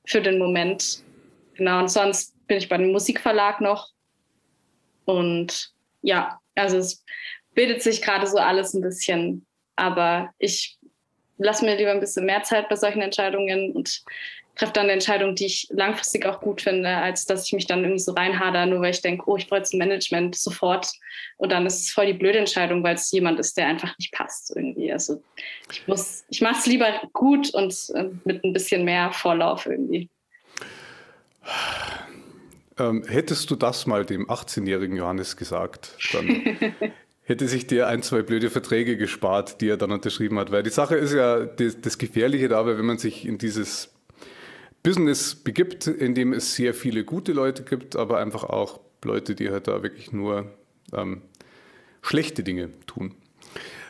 für 0.05 0.21
den 0.21 0.39
Moment, 0.39 1.03
genau. 1.55 1.79
Und 1.79 1.89
sonst 1.89 2.33
bin 2.47 2.57
ich 2.57 2.69
bei 2.69 2.77
dem 2.77 2.91
Musikverlag 2.91 3.61
noch. 3.61 3.89
Und 5.05 5.71
ja, 6.01 6.39
also 6.55 6.77
es 6.77 7.03
bildet 7.53 7.81
sich 7.81 8.01
gerade 8.01 8.27
so 8.27 8.37
alles 8.37 8.73
ein 8.73 8.81
bisschen. 8.81 9.45
Aber 9.75 10.33
ich 10.39 10.77
lasse 11.37 11.65
mir 11.65 11.77
lieber 11.77 11.91
ein 11.91 11.99
bisschen 11.99 12.25
mehr 12.25 12.43
Zeit 12.43 12.69
bei 12.69 12.75
solchen 12.75 13.01
Entscheidungen 13.01 13.71
und 13.73 14.03
treffe 14.57 14.73
dann 14.73 14.85
eine 14.85 14.93
Entscheidung, 14.93 15.35
die 15.35 15.45
ich 15.45 15.67
langfristig 15.69 16.25
auch 16.25 16.39
gut 16.39 16.61
finde, 16.61 16.89
als 16.89 17.25
dass 17.25 17.45
ich 17.45 17.53
mich 17.53 17.67
dann 17.67 17.83
irgendwie 17.83 17.99
so 17.99 18.13
reinhader, 18.13 18.65
nur 18.65 18.81
weil 18.81 18.91
ich 18.91 19.01
denke, 19.01 19.29
oh, 19.29 19.37
ich 19.37 19.47
brauche 19.47 19.59
jetzt 19.59 19.73
ein 19.73 19.77
Management 19.77 20.35
sofort. 20.35 20.91
Und 21.37 21.51
dann 21.51 21.65
ist 21.65 21.81
es 21.81 21.91
voll 21.91 22.07
die 22.07 22.13
blöde 22.13 22.39
Entscheidung, 22.39 22.83
weil 22.83 22.95
es 22.95 23.11
jemand 23.11 23.39
ist, 23.39 23.55
der 23.57 23.67
einfach 23.67 23.95
nicht 23.99 24.11
passt 24.11 24.55
irgendwie. 24.55 24.91
Also 24.91 25.21
ich 25.71 25.87
muss, 25.87 26.25
ich 26.29 26.41
mache 26.41 26.57
es 26.59 26.65
lieber 26.65 27.01
gut 27.13 27.53
und 27.53 27.73
äh, 27.93 28.05
mit 28.25 28.43
ein 28.43 28.53
bisschen 28.53 28.83
mehr 28.83 29.11
Vorlauf 29.11 29.67
irgendwie. 29.67 30.09
Ähm, 32.79 33.03
hättest 33.07 33.49
du 33.49 33.55
das 33.55 33.87
mal 33.87 34.05
dem 34.05 34.27
18-jährigen 34.27 34.95
Johannes 34.97 35.35
gesagt, 35.35 35.97
dann 36.13 36.27
hätte 37.23 37.47
sich 37.47 37.67
der 37.67 37.87
ein, 37.87 38.03
zwei 38.03 38.21
blöde 38.21 38.49
Verträge 38.49 38.97
gespart, 38.97 39.61
die 39.61 39.69
er 39.69 39.77
dann 39.77 39.91
unterschrieben 39.91 40.37
hat. 40.39 40.51
Weil 40.51 40.63
die 40.63 40.69
Sache 40.69 40.95
ist 40.95 41.13
ja 41.13 41.45
das, 41.45 41.81
das 41.81 41.97
Gefährliche 41.97 42.47
dabei, 42.47 42.77
wenn 42.77 42.85
man 42.85 42.97
sich 42.97 43.25
in 43.25 43.37
dieses 43.37 43.93
Business 44.83 45.35
begibt, 45.35 45.87
in 45.87 46.15
dem 46.15 46.33
es 46.33 46.55
sehr 46.55 46.73
viele 46.73 47.03
gute 47.03 47.33
Leute 47.33 47.63
gibt, 47.63 47.95
aber 47.95 48.19
einfach 48.19 48.43
auch 48.43 48.79
Leute, 49.03 49.35
die 49.35 49.49
halt 49.49 49.67
da 49.67 49.83
wirklich 49.83 50.11
nur 50.11 50.51
ähm, 50.93 51.21
schlechte 52.01 52.43
Dinge 52.43 52.69
tun. 52.85 53.15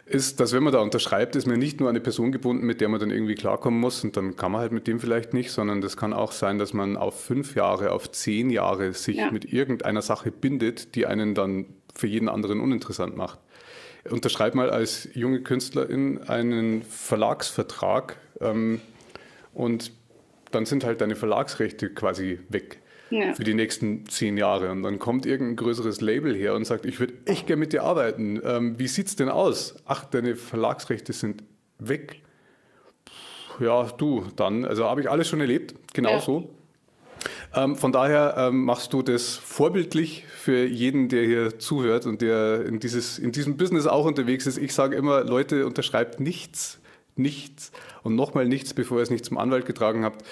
Ist, 0.08 0.40
dass 0.40 0.54
wenn 0.54 0.64
man 0.64 0.72
da 0.72 0.80
unterschreibt, 0.80 1.36
ist 1.36 1.48
man 1.48 1.60
nicht 1.60 1.82
nur 1.82 1.90
eine 1.90 2.00
Person 2.00 2.32
gebunden, 2.32 2.66
mit 2.66 2.80
der 2.80 2.88
man 2.88 3.00
dann 3.00 3.12
irgendwie 3.12 3.36
klarkommen 3.36 3.78
muss 3.78 4.06
und 4.06 4.16
dann 4.16 4.38
kann 4.38 4.54
man 4.54 4.62
halt 4.62 4.72
mit 4.72 4.88
dem 4.88 5.02
vielleicht 5.02 5.34
nicht, 5.34 5.52
sondern 5.52 5.82
das 5.82 5.98
kann 5.98 6.14
auch 6.14 6.32
sein, 6.32 6.58
dass 6.58 6.72
man 6.72 6.96
auf 6.96 7.22
fünf 7.22 7.56
Jahre, 7.56 7.92
auf 7.92 8.10
zehn 8.12 8.50
Jahre 8.50 8.94
sich 8.94 9.18
ja. 9.18 9.32
mit 9.32 9.52
irgendeiner 9.52 10.02
Sache 10.02 10.32
bindet, 10.32 10.96
die 10.96 11.06
einen 11.06 11.36
dann 11.36 11.66
für 11.94 12.08
jeden 12.08 12.30
anderen 12.30 12.62
uninteressant 12.62 13.18
macht. 13.18 13.40
Unterschreib 14.10 14.56
mal 14.56 14.70
als 14.70 15.10
junge 15.14 15.42
Künstlerin 15.42 16.24
einen 16.24 16.84
Verlagsvertrag 16.84 18.16
ähm, 18.40 18.80
und 19.54 19.92
dann 20.52 20.66
sind 20.66 20.86
halt 20.86 21.02
deine 21.02 21.18
Verlagsrechte 21.18 21.90
quasi 21.90 22.40
weg 22.48 22.80
ja. 23.10 23.34
für 23.34 23.44
die 23.44 23.54
nächsten 23.54 24.08
zehn 24.08 24.38
Jahre. 24.38 24.72
Und 24.72 24.84
dann 24.84 25.00
kommt 25.00 25.26
irgendein 25.26 25.56
größeres 25.56 26.02
Label 26.02 26.36
her 26.36 26.54
und 26.56 26.66
sagt, 26.66 26.86
ich 26.86 27.00
würde 27.00 27.14
echt 27.26 27.48
gerne 27.48 27.60
mit 27.60 27.74
dir 27.74 27.84
arbeiten. 27.84 28.42
Ähm, 28.44 28.80
wie 28.80 28.86
es 28.86 29.16
denn 29.16 29.30
aus? 29.30 29.76
Ach, 29.86 30.06
deine 30.06 30.36
Verlagsrechte 30.36 31.14
sind 31.14 31.44
weg. 31.80 32.22
Ja, 33.60 33.84
du, 33.84 34.26
dann, 34.36 34.66
also 34.66 34.86
habe 34.86 35.02
ich 35.02 35.10
alles 35.10 35.28
schon 35.28 35.42
erlebt, 35.42 35.74
genau 35.94 36.12
ja. 36.12 36.20
so. 36.20 36.54
Ähm, 37.56 37.76
von 37.76 37.92
daher 37.92 38.36
ähm, 38.38 38.66
machst 38.66 38.94
du 38.94 39.02
das 39.02 39.36
vorbildlich 39.36 40.26
für 40.28 40.66
jeden, 40.66 41.10
der 41.10 41.26
hier 41.26 41.60
zuhört 41.60 42.06
und 42.06 42.22
der 42.22 42.66
in, 42.66 42.80
dieses, 42.80 43.18
in 43.18 43.32
diesem 43.32 43.58
Business 43.58 43.88
auch 43.88 44.06
unterwegs 44.06 44.46
ist. 44.46 44.58
Ich 44.58 44.74
sage 44.74 44.96
immer, 44.96 45.24
Leute, 45.24 45.66
unterschreibt 45.66 46.20
nichts, 46.20 46.80
nichts 47.20 47.72
und 48.04 48.16
nochmal 48.16 48.48
nichts, 48.48 48.74
bevor 48.74 48.98
ihr 49.00 49.04
es 49.04 49.10
nicht 49.10 49.26
zum 49.26 49.38
Anwalt 49.38 49.66
getragen 49.66 50.04
habt, 50.04 50.24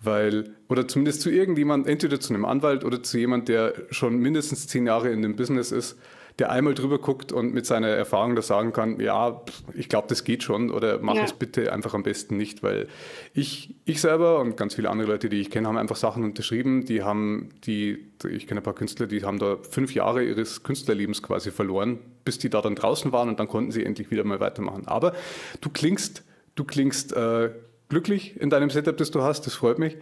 weil, 0.00 0.54
oder 0.68 0.86
zumindest 0.88 1.20
zu 1.20 1.30
irgendjemand, 1.30 1.86
entweder 1.86 2.20
zu 2.20 2.34
einem 2.34 2.44
Anwalt 2.44 2.84
oder 2.84 3.02
zu 3.02 3.18
jemand, 3.18 3.48
der 3.48 3.74
schon 3.90 4.18
mindestens 4.18 4.66
zehn 4.66 4.86
Jahre 4.86 5.10
in 5.10 5.22
dem 5.22 5.36
Business 5.36 5.72
ist, 5.72 5.96
der 6.38 6.50
einmal 6.50 6.74
drüber 6.74 6.98
guckt 6.98 7.30
und 7.30 7.54
mit 7.54 7.64
seiner 7.64 7.88
Erfahrung 7.88 8.34
das 8.34 8.48
sagen 8.48 8.72
kann, 8.72 8.98
ja, 8.98 9.42
ich 9.72 9.88
glaube, 9.88 10.08
das 10.08 10.24
geht 10.24 10.42
schon 10.42 10.70
oder 10.70 10.98
mach 11.00 11.14
ja. 11.14 11.24
es 11.24 11.32
bitte 11.32 11.72
einfach 11.72 11.94
am 11.94 12.02
besten 12.02 12.36
nicht, 12.36 12.62
weil 12.64 12.88
ich, 13.34 13.76
ich 13.84 14.00
selber 14.00 14.40
und 14.40 14.56
ganz 14.56 14.74
viele 14.74 14.90
andere 14.90 15.08
Leute, 15.08 15.28
die 15.28 15.40
ich 15.40 15.50
kenne, 15.50 15.68
haben 15.68 15.76
einfach 15.76 15.96
Sachen 15.96 16.24
unterschrieben, 16.24 16.86
die 16.86 17.04
haben, 17.04 17.50
die, 17.64 18.10
ich 18.28 18.48
kenne 18.48 18.60
ein 18.60 18.64
paar 18.64 18.74
Künstler, 18.74 19.06
die 19.06 19.22
haben 19.22 19.38
da 19.38 19.58
fünf 19.70 19.94
Jahre 19.94 20.24
ihres 20.24 20.64
Künstlerlebens 20.64 21.22
quasi 21.22 21.52
verloren, 21.52 22.00
bis 22.24 22.38
die 22.38 22.50
da 22.50 22.60
dann 22.60 22.74
draußen 22.74 23.12
waren 23.12 23.28
und 23.28 23.38
dann 23.38 23.46
konnten 23.46 23.70
sie 23.70 23.84
endlich 23.84 24.10
wieder 24.10 24.24
mal 24.24 24.40
weitermachen. 24.40 24.88
Aber 24.88 25.12
du 25.60 25.70
klingst 25.70 26.24
Du 26.54 26.64
klingst 26.64 27.12
äh, 27.12 27.50
glücklich 27.88 28.40
in 28.40 28.50
deinem 28.50 28.70
Setup, 28.70 28.96
das 28.96 29.10
du 29.10 29.22
hast, 29.22 29.46
das 29.46 29.54
freut 29.54 29.78
mich. 29.78 29.96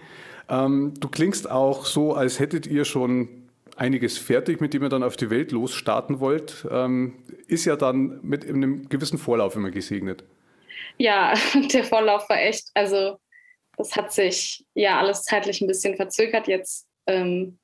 Ähm, 0.48 0.94
du 0.98 1.08
klingst 1.08 1.50
auch 1.50 1.86
so, 1.86 2.14
als 2.14 2.38
hättet 2.38 2.66
ihr 2.66 2.84
schon 2.84 3.28
einiges 3.76 4.18
fertig, 4.18 4.60
mit 4.60 4.74
dem 4.74 4.82
ihr 4.82 4.88
dann 4.88 5.02
auf 5.02 5.16
die 5.16 5.30
Welt 5.30 5.52
losstarten 5.52 6.20
wollt. 6.20 6.66
Ähm, 6.70 7.14
ist 7.46 7.64
ja 7.64 7.76
dann 7.76 8.20
mit 8.22 8.46
einem 8.46 8.88
gewissen 8.88 9.18
Vorlauf 9.18 9.56
immer 9.56 9.70
gesegnet. 9.70 10.24
Ja, 10.98 11.34
der 11.72 11.84
Vorlauf 11.84 12.28
war 12.28 12.40
echt, 12.40 12.68
also 12.74 13.18
das 13.76 13.96
hat 13.96 14.12
sich 14.12 14.64
ja 14.74 14.98
alles 14.98 15.22
zeitlich 15.22 15.60
ein 15.60 15.66
bisschen 15.66 15.96
verzögert. 15.96 16.48
Jetzt 16.48 16.86
ähm, 17.06 17.58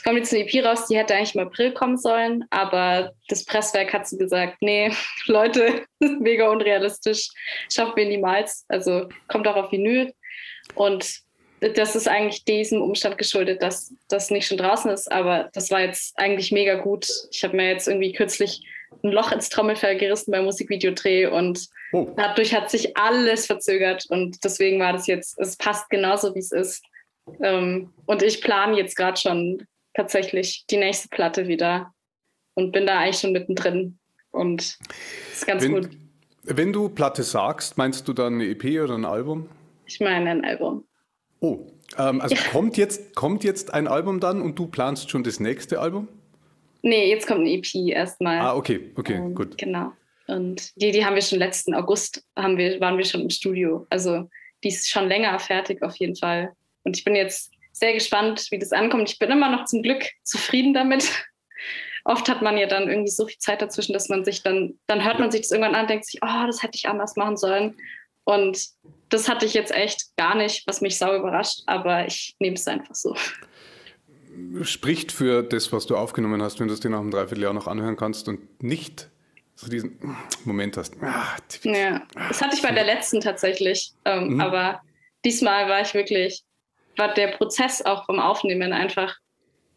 es 0.00 0.04
kommt 0.04 0.16
jetzt 0.16 0.32
eine 0.32 0.48
EP 0.48 0.64
raus, 0.64 0.86
die 0.86 0.96
hätte 0.96 1.14
eigentlich 1.14 1.34
im 1.34 1.42
April 1.42 1.72
kommen 1.72 1.98
sollen, 1.98 2.46
aber 2.48 3.12
das 3.28 3.44
Presswerk 3.44 3.92
hat 3.92 4.08
so 4.08 4.16
gesagt, 4.16 4.56
nee, 4.62 4.90
Leute, 5.26 5.84
mega 5.98 6.48
unrealistisch, 6.48 7.28
schaffen 7.70 7.92
wir 7.96 8.06
niemals. 8.06 8.64
Also 8.68 9.10
kommt 9.28 9.46
auch 9.46 9.56
auf 9.56 9.72
Vinyl. 9.72 10.14
Und 10.74 11.20
das 11.60 11.96
ist 11.96 12.08
eigentlich 12.08 12.46
diesem 12.46 12.80
Umstand 12.80 13.18
geschuldet, 13.18 13.60
dass 13.60 13.92
das 14.08 14.30
nicht 14.30 14.46
schon 14.46 14.56
draußen 14.56 14.90
ist, 14.90 15.12
aber 15.12 15.50
das 15.52 15.70
war 15.70 15.82
jetzt 15.82 16.18
eigentlich 16.18 16.50
mega 16.50 16.76
gut. 16.76 17.06
Ich 17.30 17.44
habe 17.44 17.54
mir 17.54 17.68
jetzt 17.68 17.86
irgendwie 17.86 18.14
kürzlich 18.14 18.66
ein 19.04 19.12
Loch 19.12 19.32
ins 19.32 19.50
Trommelfell 19.50 19.98
gerissen 19.98 20.30
beim 20.30 20.46
Musikvideodreh 20.46 21.26
und 21.26 21.66
oh. 21.92 22.06
dadurch 22.16 22.54
hat 22.54 22.70
sich 22.70 22.96
alles 22.96 23.44
verzögert 23.44 24.06
und 24.08 24.42
deswegen 24.44 24.80
war 24.80 24.94
das 24.94 25.06
jetzt, 25.06 25.38
es 25.38 25.58
passt 25.58 25.90
genauso, 25.90 26.34
wie 26.34 26.38
es 26.38 26.52
ist. 26.52 26.82
Ähm, 27.42 27.92
und 28.06 28.22
ich 28.22 28.40
plane 28.40 28.78
jetzt 28.78 28.96
gerade 28.96 29.20
schon 29.20 29.66
tatsächlich 29.94 30.64
die 30.70 30.76
nächste 30.76 31.08
Platte 31.08 31.48
wieder 31.48 31.92
und 32.54 32.72
bin 32.72 32.86
da 32.86 32.98
eigentlich 32.98 33.18
schon 33.18 33.32
mittendrin. 33.32 33.98
Und 34.30 34.78
ist 35.32 35.46
ganz 35.46 35.62
wenn, 35.62 35.72
gut. 35.72 35.90
Wenn 36.44 36.72
du 36.72 36.88
Platte 36.88 37.22
sagst, 37.22 37.76
meinst 37.78 38.06
du 38.08 38.12
dann 38.12 38.34
eine 38.34 38.46
EP 38.46 38.82
oder 38.82 38.94
ein 38.94 39.04
Album? 39.04 39.48
Ich 39.86 40.00
meine 40.00 40.30
ein 40.30 40.44
Album. 40.44 40.84
Oh, 41.40 41.66
ähm, 41.98 42.20
also 42.20 42.34
ja. 42.34 42.40
kommt, 42.50 42.76
jetzt, 42.76 43.14
kommt 43.14 43.44
jetzt 43.44 43.74
ein 43.74 43.88
Album 43.88 44.20
dann 44.20 44.40
und 44.40 44.58
du 44.58 44.66
planst 44.66 45.10
schon 45.10 45.24
das 45.24 45.40
nächste 45.40 45.80
Album? 45.80 46.08
Nee, 46.82 47.10
jetzt 47.10 47.26
kommt 47.26 47.40
eine 47.40 47.50
EP 47.50 47.74
erstmal. 47.74 48.38
Ah, 48.38 48.54
okay, 48.54 48.90
okay, 48.96 49.14
ähm, 49.14 49.34
gut. 49.34 49.58
Genau. 49.58 49.92
Und 50.26 50.72
die, 50.80 50.92
die 50.92 51.04
haben 51.04 51.14
wir 51.14 51.22
schon 51.22 51.38
letzten 51.38 51.74
August, 51.74 52.24
haben 52.36 52.56
wir, 52.56 52.80
waren 52.80 52.96
wir 52.96 53.04
schon 53.04 53.22
im 53.22 53.30
Studio. 53.30 53.86
Also 53.90 54.28
die 54.62 54.68
ist 54.68 54.88
schon 54.88 55.08
länger 55.08 55.38
fertig 55.38 55.82
auf 55.82 55.96
jeden 55.96 56.16
Fall. 56.16 56.52
Und 56.84 56.96
ich 56.96 57.04
bin 57.04 57.16
jetzt 57.16 57.50
sehr 57.80 57.94
gespannt, 57.94 58.46
wie 58.50 58.58
das 58.58 58.72
ankommt. 58.72 59.10
Ich 59.10 59.18
bin 59.18 59.30
immer 59.30 59.50
noch 59.50 59.64
zum 59.64 59.82
Glück 59.82 60.04
zufrieden 60.22 60.74
damit. 60.74 61.10
Oft 62.04 62.28
hat 62.28 62.42
man 62.42 62.56
ja 62.56 62.66
dann 62.66 62.88
irgendwie 62.88 63.10
so 63.10 63.26
viel 63.26 63.38
Zeit 63.38 63.60
dazwischen, 63.60 63.92
dass 63.92 64.08
man 64.08 64.24
sich 64.24 64.42
dann, 64.42 64.78
dann 64.86 65.04
hört 65.04 65.18
man 65.18 65.30
sich 65.30 65.42
das 65.42 65.50
irgendwann 65.50 65.74
an 65.74 65.82
und 65.82 65.90
denkt 65.90 66.06
sich, 66.06 66.20
oh, 66.22 66.46
das 66.46 66.62
hätte 66.62 66.76
ich 66.76 66.88
anders 66.88 67.16
machen 67.16 67.36
sollen. 67.36 67.76
Und 68.24 68.64
das 69.08 69.28
hatte 69.28 69.46
ich 69.46 69.54
jetzt 69.54 69.72
echt 69.72 70.16
gar 70.16 70.36
nicht, 70.36 70.66
was 70.66 70.80
mich 70.80 70.98
sau 70.98 71.16
überrascht, 71.16 71.62
aber 71.66 72.06
ich 72.06 72.36
nehme 72.38 72.54
es 72.54 72.66
einfach 72.68 72.94
so. 72.94 73.16
Spricht 74.62 75.10
für 75.10 75.42
das, 75.42 75.72
was 75.72 75.86
du 75.86 75.96
aufgenommen 75.96 76.42
hast, 76.42 76.60
wenn 76.60 76.68
du 76.68 76.74
es 76.74 76.80
dir 76.80 76.90
nach 76.90 77.00
einem 77.00 77.10
Dreivierteljahr 77.10 77.52
noch 77.52 77.66
anhören 77.66 77.96
kannst 77.96 78.28
und 78.28 78.62
nicht 78.62 79.10
so 79.56 79.68
diesen 79.68 79.98
Moment 80.44 80.76
hast. 80.76 80.94
Ah, 81.02 81.36
ja, 81.64 82.02
das 82.14 82.40
hatte 82.40 82.56
ich 82.56 82.62
bei 82.62 82.72
der 82.72 82.84
letzten 82.84 83.20
tatsächlich. 83.20 83.92
Ähm, 84.04 84.34
mhm. 84.34 84.40
Aber 84.40 84.80
diesmal 85.24 85.68
war 85.68 85.82
ich 85.82 85.92
wirklich 85.92 86.44
war 86.96 87.14
der 87.14 87.28
Prozess 87.28 87.84
auch 87.84 88.04
vom 88.06 88.18
Aufnehmen 88.18 88.72
einfach 88.72 89.16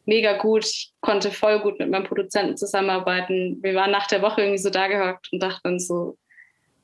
mega 0.06 0.38
gut. 0.38 0.66
Ich 0.66 0.94
konnte 1.02 1.32
voll 1.32 1.60
gut 1.60 1.80
mit 1.80 1.90
meinem 1.90 2.06
Produzenten 2.06 2.58
zusammenarbeiten. 2.58 3.60
Wir 3.62 3.76
waren 3.76 3.92
nach 3.92 4.08
der 4.08 4.22
Woche 4.22 4.42
irgendwie 4.42 4.62
so 4.62 4.70
da 4.70 4.88
gehockt 4.88 5.30
und 5.32 5.42
dachten 5.42 5.80
so, 5.80 6.18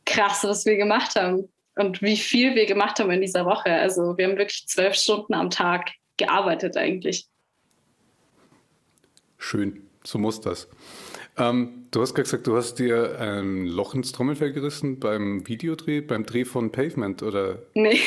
krass, 0.06 0.44
was 0.44 0.65
wir 0.65 0.78
gemacht 0.78 1.15
haben 1.15 1.50
und 1.76 2.02
wie 2.02 2.18
viel 2.18 2.56
wir 2.56 2.65
gemacht 2.65 3.00
haben 3.00 3.12
in 3.12 3.22
dieser 3.22 3.46
Woche. 3.46 3.72
Also 3.72 4.18
wir 4.18 4.28
haben 4.28 4.38
wirklich 4.38 4.68
zwölf 4.68 4.96
Stunden 4.96 5.34
am 5.34 5.50
Tag 5.50 5.92
gearbeitet 6.18 6.76
eigentlich. 6.78 7.28
Schön, 9.38 9.88
so 10.04 10.18
muss 10.18 10.42
das. 10.42 10.68
Ähm, 11.38 11.88
du 11.92 12.02
hast 12.02 12.13
gerade 12.13 12.24
gesagt, 12.24 12.48
du 12.48 12.58
hast 12.58 12.76
dir 12.76 13.18
ein 13.20 13.65
Loch 13.65 13.94
ins 13.94 14.12
Trommelfell 14.12 14.52
gerissen 14.52 15.00
beim 15.00 15.48
Videodreh, 15.48 16.02
beim 16.02 16.26
Dreh 16.26 16.44
von 16.44 16.72
Pavement, 16.72 17.24
oder? 17.24 17.60
Nee. 17.74 18.00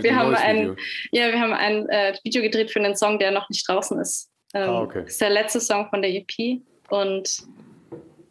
Wir, 0.00 0.16
haben 0.16 0.34
ein, 0.34 0.76
ja, 1.12 1.32
wir 1.32 1.40
haben 1.40 1.52
ein 1.52 1.88
äh, 1.88 2.14
Video 2.24 2.42
gedreht 2.42 2.70
für 2.70 2.80
einen 2.80 2.96
Song, 2.96 3.18
der 3.18 3.30
noch 3.30 3.48
nicht 3.48 3.68
draußen 3.68 3.98
ist. 4.00 4.30
Ähm, 4.54 4.70
ah, 4.70 4.82
okay. 4.82 5.02
Das 5.02 5.12
ist 5.12 5.20
der 5.20 5.30
letzte 5.30 5.60
Song 5.60 5.88
von 5.90 6.02
der 6.02 6.10
EP 6.10 6.60
und 6.90 7.42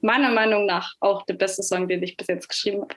meiner 0.01 0.31
Meinung 0.31 0.65
nach 0.65 0.93
auch 0.99 1.23
der 1.25 1.35
beste 1.35 1.63
Song, 1.63 1.87
den 1.87 2.01
ich 2.03 2.17
bis 2.17 2.27
jetzt 2.27 2.49
geschrieben 2.49 2.81
habe. 2.81 2.95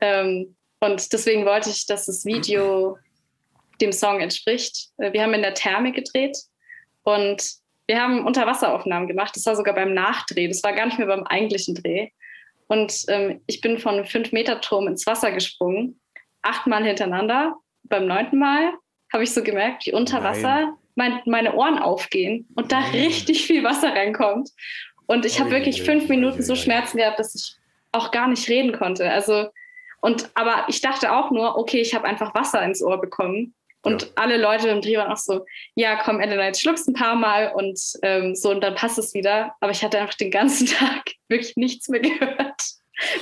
Ähm, 0.00 0.56
und 0.80 1.12
deswegen 1.12 1.46
wollte 1.46 1.70
ich, 1.70 1.86
dass 1.86 2.06
das 2.06 2.24
Video 2.24 2.98
dem 3.80 3.92
Song 3.92 4.20
entspricht. 4.20 4.90
Äh, 4.98 5.12
wir 5.12 5.22
haben 5.22 5.34
in 5.34 5.42
der 5.42 5.54
Therme 5.54 5.92
gedreht 5.92 6.36
und 7.02 7.42
wir 7.86 8.00
haben 8.00 8.26
Unterwasseraufnahmen 8.26 9.08
gemacht. 9.08 9.34
Das 9.36 9.46
war 9.46 9.54
sogar 9.54 9.74
beim 9.74 9.94
Nachdreh. 9.94 10.48
Das 10.48 10.62
war 10.62 10.72
gar 10.72 10.86
nicht 10.86 10.98
mehr 10.98 11.06
beim 11.06 11.24
eigentlichen 11.24 11.74
Dreh. 11.74 12.10
Und 12.68 13.04
ähm, 13.08 13.40
ich 13.46 13.60
bin 13.60 13.78
von 13.78 13.94
einem 13.94 14.04
5-Meter-Turm 14.04 14.88
ins 14.88 15.06
Wasser 15.06 15.30
gesprungen, 15.30 16.00
achtmal 16.42 16.84
hintereinander. 16.84 17.56
Beim 17.88 18.06
neunten 18.06 18.38
Mal 18.38 18.72
habe 19.12 19.24
ich 19.24 19.32
so 19.32 19.42
gemerkt, 19.42 19.86
wie 19.86 19.92
unter 19.92 20.22
Wasser 20.22 20.76
mein, 20.94 21.20
meine 21.26 21.54
Ohren 21.54 21.78
aufgehen 21.78 22.48
und 22.54 22.72
da 22.72 22.80
Nein. 22.80 22.90
richtig 22.92 23.46
viel 23.46 23.62
Wasser 23.62 23.90
reinkommt. 23.90 24.50
Und 25.06 25.24
ich 25.24 25.38
habe 25.38 25.50
wirklich 25.50 25.82
fünf 25.82 26.08
Minuten 26.08 26.42
so 26.42 26.56
Schmerzen 26.56 26.98
gehabt, 26.98 27.18
dass 27.18 27.34
ich 27.34 27.56
auch 27.92 28.10
gar 28.10 28.28
nicht 28.28 28.48
reden 28.48 28.76
konnte. 28.76 29.08
Also, 29.08 29.48
und 30.00 30.30
aber 30.34 30.64
ich 30.68 30.80
dachte 30.80 31.12
auch 31.12 31.30
nur, 31.30 31.56
okay, 31.56 31.80
ich 31.80 31.94
habe 31.94 32.06
einfach 32.06 32.34
Wasser 32.34 32.62
ins 32.62 32.82
Ohr 32.82 33.00
bekommen. 33.00 33.54
Und 33.82 34.02
ja. 34.02 34.08
alle 34.16 34.36
Leute 34.36 34.68
im 34.68 34.80
Dreh 34.80 34.96
waren 34.96 35.12
auch 35.12 35.16
so, 35.16 35.46
ja, 35.76 35.94
komm, 35.94 36.18
Elena, 36.18 36.46
jetzt 36.46 36.60
schluckst 36.60 36.88
ein 36.88 36.94
paar 36.94 37.14
Mal 37.14 37.52
und 37.54 37.78
ähm, 38.02 38.34
so, 38.34 38.50
und 38.50 38.60
dann 38.60 38.74
passt 38.74 38.98
es 38.98 39.14
wieder. 39.14 39.54
Aber 39.60 39.70
ich 39.70 39.84
hatte 39.84 40.00
einfach 40.00 40.14
den 40.14 40.32
ganzen 40.32 40.66
Tag 40.78 41.12
wirklich 41.28 41.54
nichts 41.56 41.88
mehr 41.88 42.00
gehört. 42.00 42.55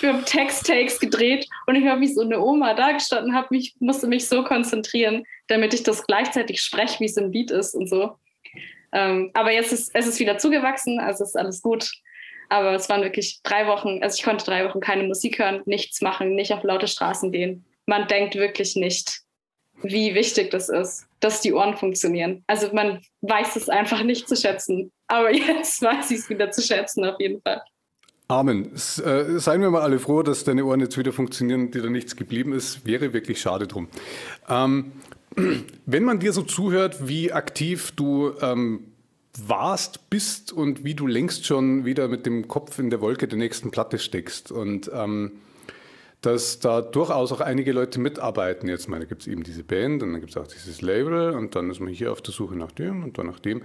Wir 0.00 0.12
haben 0.12 0.24
Text-Takes 0.24 1.00
gedreht 1.00 1.48
und 1.66 1.74
ich 1.74 1.86
habe 1.86 2.00
wie 2.00 2.12
so 2.12 2.20
eine 2.20 2.40
Oma 2.40 2.74
da 2.74 2.92
gestanden, 2.92 3.34
mich, 3.50 3.74
musste 3.80 4.06
mich 4.06 4.28
so 4.28 4.44
konzentrieren, 4.44 5.24
damit 5.48 5.74
ich 5.74 5.82
das 5.82 6.06
gleichzeitig 6.06 6.60
spreche, 6.60 7.00
wie 7.00 7.06
es 7.06 7.16
im 7.16 7.32
Lied 7.32 7.50
ist 7.50 7.74
und 7.74 7.88
so. 7.88 8.16
Ähm, 8.92 9.30
aber 9.34 9.50
jetzt 9.50 9.72
ist 9.72 9.90
es 9.92 10.06
ist 10.06 10.20
wieder 10.20 10.38
zugewachsen, 10.38 11.00
also 11.00 11.24
ist 11.24 11.36
alles 11.36 11.60
gut. 11.60 11.90
Aber 12.48 12.74
es 12.74 12.88
waren 12.88 13.02
wirklich 13.02 13.40
drei 13.42 13.66
Wochen, 13.66 14.02
also 14.02 14.16
ich 14.16 14.22
konnte 14.22 14.44
drei 14.44 14.64
Wochen 14.68 14.80
keine 14.80 15.02
Musik 15.02 15.38
hören, 15.38 15.62
nichts 15.64 16.00
machen, 16.00 16.34
nicht 16.34 16.52
auf 16.52 16.62
laute 16.62 16.86
Straßen 16.86 17.32
gehen. 17.32 17.64
Man 17.86 18.06
denkt 18.06 18.36
wirklich 18.36 18.76
nicht, 18.76 19.22
wie 19.82 20.14
wichtig 20.14 20.50
das 20.50 20.68
ist, 20.68 21.06
dass 21.20 21.40
die 21.40 21.52
Ohren 21.52 21.76
funktionieren. 21.76 22.44
Also 22.46 22.72
man 22.72 23.00
weiß 23.22 23.56
es 23.56 23.68
einfach 23.68 24.02
nicht 24.02 24.28
zu 24.28 24.36
schätzen. 24.36 24.92
Aber 25.08 25.32
jetzt 25.34 25.82
weiß 25.82 26.10
ich 26.12 26.18
es 26.18 26.28
wieder 26.28 26.50
zu 26.50 26.62
schätzen, 26.62 27.04
auf 27.04 27.18
jeden 27.18 27.40
Fall. 27.42 27.62
Amen. 28.34 28.72
Äh, 28.74 29.38
seien 29.38 29.60
wir 29.60 29.70
mal 29.70 29.82
alle 29.82 30.00
froh, 30.00 30.24
dass 30.24 30.42
deine 30.42 30.64
Ohren 30.64 30.80
jetzt 30.80 30.98
wieder 30.98 31.12
funktionieren, 31.12 31.70
die 31.70 31.80
da 31.80 31.88
nichts 31.88 32.16
geblieben 32.16 32.52
ist. 32.52 32.84
Wäre 32.84 33.12
wirklich 33.12 33.40
schade 33.40 33.68
drum. 33.68 33.86
Ähm, 34.48 34.90
wenn 35.86 36.02
man 36.02 36.18
dir 36.18 36.32
so 36.32 36.42
zuhört, 36.42 37.06
wie 37.06 37.30
aktiv 37.30 37.92
du 37.92 38.32
ähm, 38.42 38.86
warst, 39.38 40.10
bist 40.10 40.52
und 40.52 40.82
wie 40.82 40.94
du 40.94 41.06
längst 41.06 41.46
schon 41.46 41.84
wieder 41.84 42.08
mit 42.08 42.26
dem 42.26 42.48
Kopf 42.48 42.80
in 42.80 42.90
der 42.90 43.00
Wolke 43.00 43.28
der 43.28 43.38
nächsten 43.38 43.70
Platte 43.70 44.00
steckst 44.00 44.50
und 44.50 44.90
ähm, 44.92 45.30
dass 46.20 46.58
da 46.58 46.80
durchaus 46.80 47.30
auch 47.30 47.40
einige 47.40 47.70
Leute 47.70 48.00
mitarbeiten. 48.00 48.68
Jetzt 48.68 48.88
meine, 48.88 49.06
gibt 49.06 49.22
es 49.22 49.28
eben 49.28 49.44
diese 49.44 49.62
Band 49.62 50.02
und 50.02 50.10
dann 50.10 50.20
gibt 50.20 50.30
es 50.30 50.36
auch 50.36 50.48
dieses 50.48 50.82
Label 50.82 51.36
und 51.36 51.54
dann 51.54 51.70
ist 51.70 51.78
man 51.78 51.92
hier 51.92 52.10
auf 52.10 52.20
der 52.20 52.34
Suche 52.34 52.56
nach 52.56 52.72
dem 52.72 53.04
und 53.04 53.16
dann 53.16 53.26
nach 53.26 53.38
dem. 53.38 53.62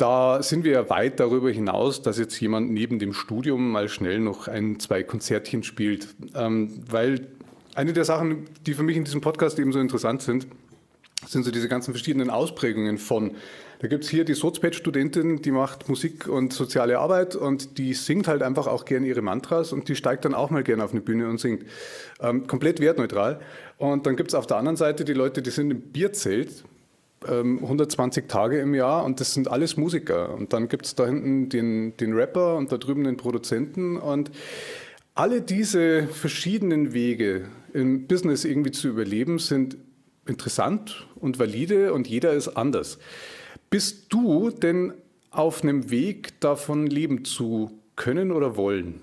Da 0.00 0.42
sind 0.42 0.64
wir 0.64 0.72
ja 0.72 0.88
weit 0.88 1.20
darüber 1.20 1.50
hinaus, 1.50 2.00
dass 2.00 2.18
jetzt 2.18 2.40
jemand 2.40 2.70
neben 2.70 2.98
dem 2.98 3.12
Studium 3.12 3.70
mal 3.70 3.90
schnell 3.90 4.18
noch 4.18 4.48
ein, 4.48 4.80
zwei 4.80 5.02
Konzertchen 5.02 5.62
spielt. 5.62 6.08
Ähm, 6.34 6.82
weil 6.88 7.26
eine 7.74 7.92
der 7.92 8.06
Sachen, 8.06 8.46
die 8.64 8.72
für 8.72 8.82
mich 8.82 8.96
in 8.96 9.04
diesem 9.04 9.20
Podcast 9.20 9.58
eben 9.58 9.72
so 9.72 9.78
interessant 9.78 10.22
sind, 10.22 10.46
sind 11.26 11.44
so 11.44 11.50
diese 11.50 11.68
ganzen 11.68 11.92
verschiedenen 11.92 12.30
Ausprägungen 12.30 12.96
von. 12.96 13.32
Da 13.80 13.88
gibt 13.88 14.04
es 14.04 14.10
hier 14.10 14.24
die 14.24 14.32
Sozped-Studentin, 14.32 15.42
die 15.42 15.50
macht 15.50 15.90
Musik 15.90 16.26
und 16.28 16.54
soziale 16.54 16.98
Arbeit 16.98 17.36
und 17.36 17.76
die 17.76 17.92
singt 17.92 18.26
halt 18.26 18.42
einfach 18.42 18.68
auch 18.68 18.86
gern 18.86 19.04
ihre 19.04 19.20
Mantras 19.20 19.70
und 19.70 19.86
die 19.90 19.96
steigt 19.96 20.24
dann 20.24 20.32
auch 20.32 20.48
mal 20.48 20.62
gern 20.62 20.80
auf 20.80 20.92
eine 20.92 21.02
Bühne 21.02 21.28
und 21.28 21.38
singt. 21.38 21.66
Ähm, 22.22 22.46
komplett 22.46 22.80
wertneutral. 22.80 23.38
Und 23.76 24.06
dann 24.06 24.16
gibt 24.16 24.30
es 24.30 24.34
auf 24.34 24.46
der 24.46 24.56
anderen 24.56 24.76
Seite 24.76 25.04
die 25.04 25.12
Leute, 25.12 25.42
die 25.42 25.50
sind 25.50 25.70
im 25.70 25.80
Bierzelt, 25.82 26.64
120 27.24 28.24
ähm, 28.24 28.28
Tage 28.28 28.60
im 28.60 28.74
Jahr 28.74 29.04
und 29.04 29.20
das 29.20 29.34
sind 29.34 29.50
alles 29.50 29.76
Musiker. 29.76 30.34
Und 30.34 30.52
dann 30.52 30.68
gibt 30.68 30.86
es 30.86 30.94
da 30.94 31.06
hinten 31.06 31.48
den, 31.48 31.96
den 31.96 32.14
Rapper 32.14 32.56
und 32.56 32.72
da 32.72 32.78
drüben 32.78 33.04
den 33.04 33.16
Produzenten 33.16 33.96
und 33.96 34.30
alle 35.14 35.42
diese 35.42 36.06
verschiedenen 36.06 36.94
Wege 36.94 37.46
im 37.74 38.06
Business 38.06 38.44
irgendwie 38.44 38.70
zu 38.70 38.88
überleben 38.88 39.38
sind 39.38 39.76
interessant 40.26 41.08
und 41.16 41.38
valide 41.38 41.92
und 41.92 42.08
jeder 42.08 42.32
ist 42.32 42.48
anders. 42.48 42.98
Bist 43.68 44.12
du 44.12 44.50
denn 44.50 44.94
auf 45.30 45.62
einem 45.62 45.90
Weg, 45.90 46.40
davon 46.40 46.86
leben 46.86 47.24
zu 47.24 47.78
können 47.96 48.32
oder 48.32 48.56
wollen? 48.56 49.00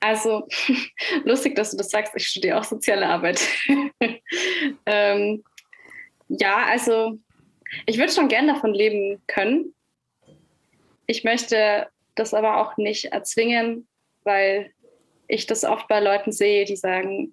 Also, 0.00 0.46
lustig, 1.24 1.54
dass 1.54 1.70
du 1.70 1.76
das 1.76 1.90
sagst. 1.90 2.12
Ich 2.16 2.28
studiere 2.28 2.58
auch 2.58 2.64
soziale 2.64 3.06
Arbeit. 3.06 3.40
ähm, 4.86 5.42
ja, 6.28 6.64
also, 6.66 7.18
ich 7.86 7.98
würde 7.98 8.12
schon 8.12 8.28
gern 8.28 8.46
davon 8.46 8.74
leben 8.74 9.20
können. 9.26 9.74
Ich 11.06 11.24
möchte 11.24 11.88
das 12.14 12.34
aber 12.34 12.60
auch 12.60 12.76
nicht 12.76 13.06
erzwingen, 13.06 13.86
weil 14.24 14.72
ich 15.28 15.46
das 15.46 15.64
oft 15.64 15.88
bei 15.88 16.00
Leuten 16.00 16.32
sehe, 16.32 16.64
die 16.64 16.76
sagen, 16.76 17.32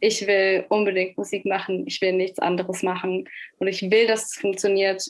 ich 0.00 0.26
will 0.26 0.64
unbedingt 0.68 1.16
Musik 1.16 1.46
machen, 1.46 1.86
ich 1.86 2.00
will 2.00 2.12
nichts 2.12 2.40
anderes 2.40 2.82
machen 2.82 3.28
und 3.58 3.68
ich 3.68 3.82
will, 3.82 4.06
dass 4.06 4.26
es 4.26 4.34
funktioniert. 4.34 5.04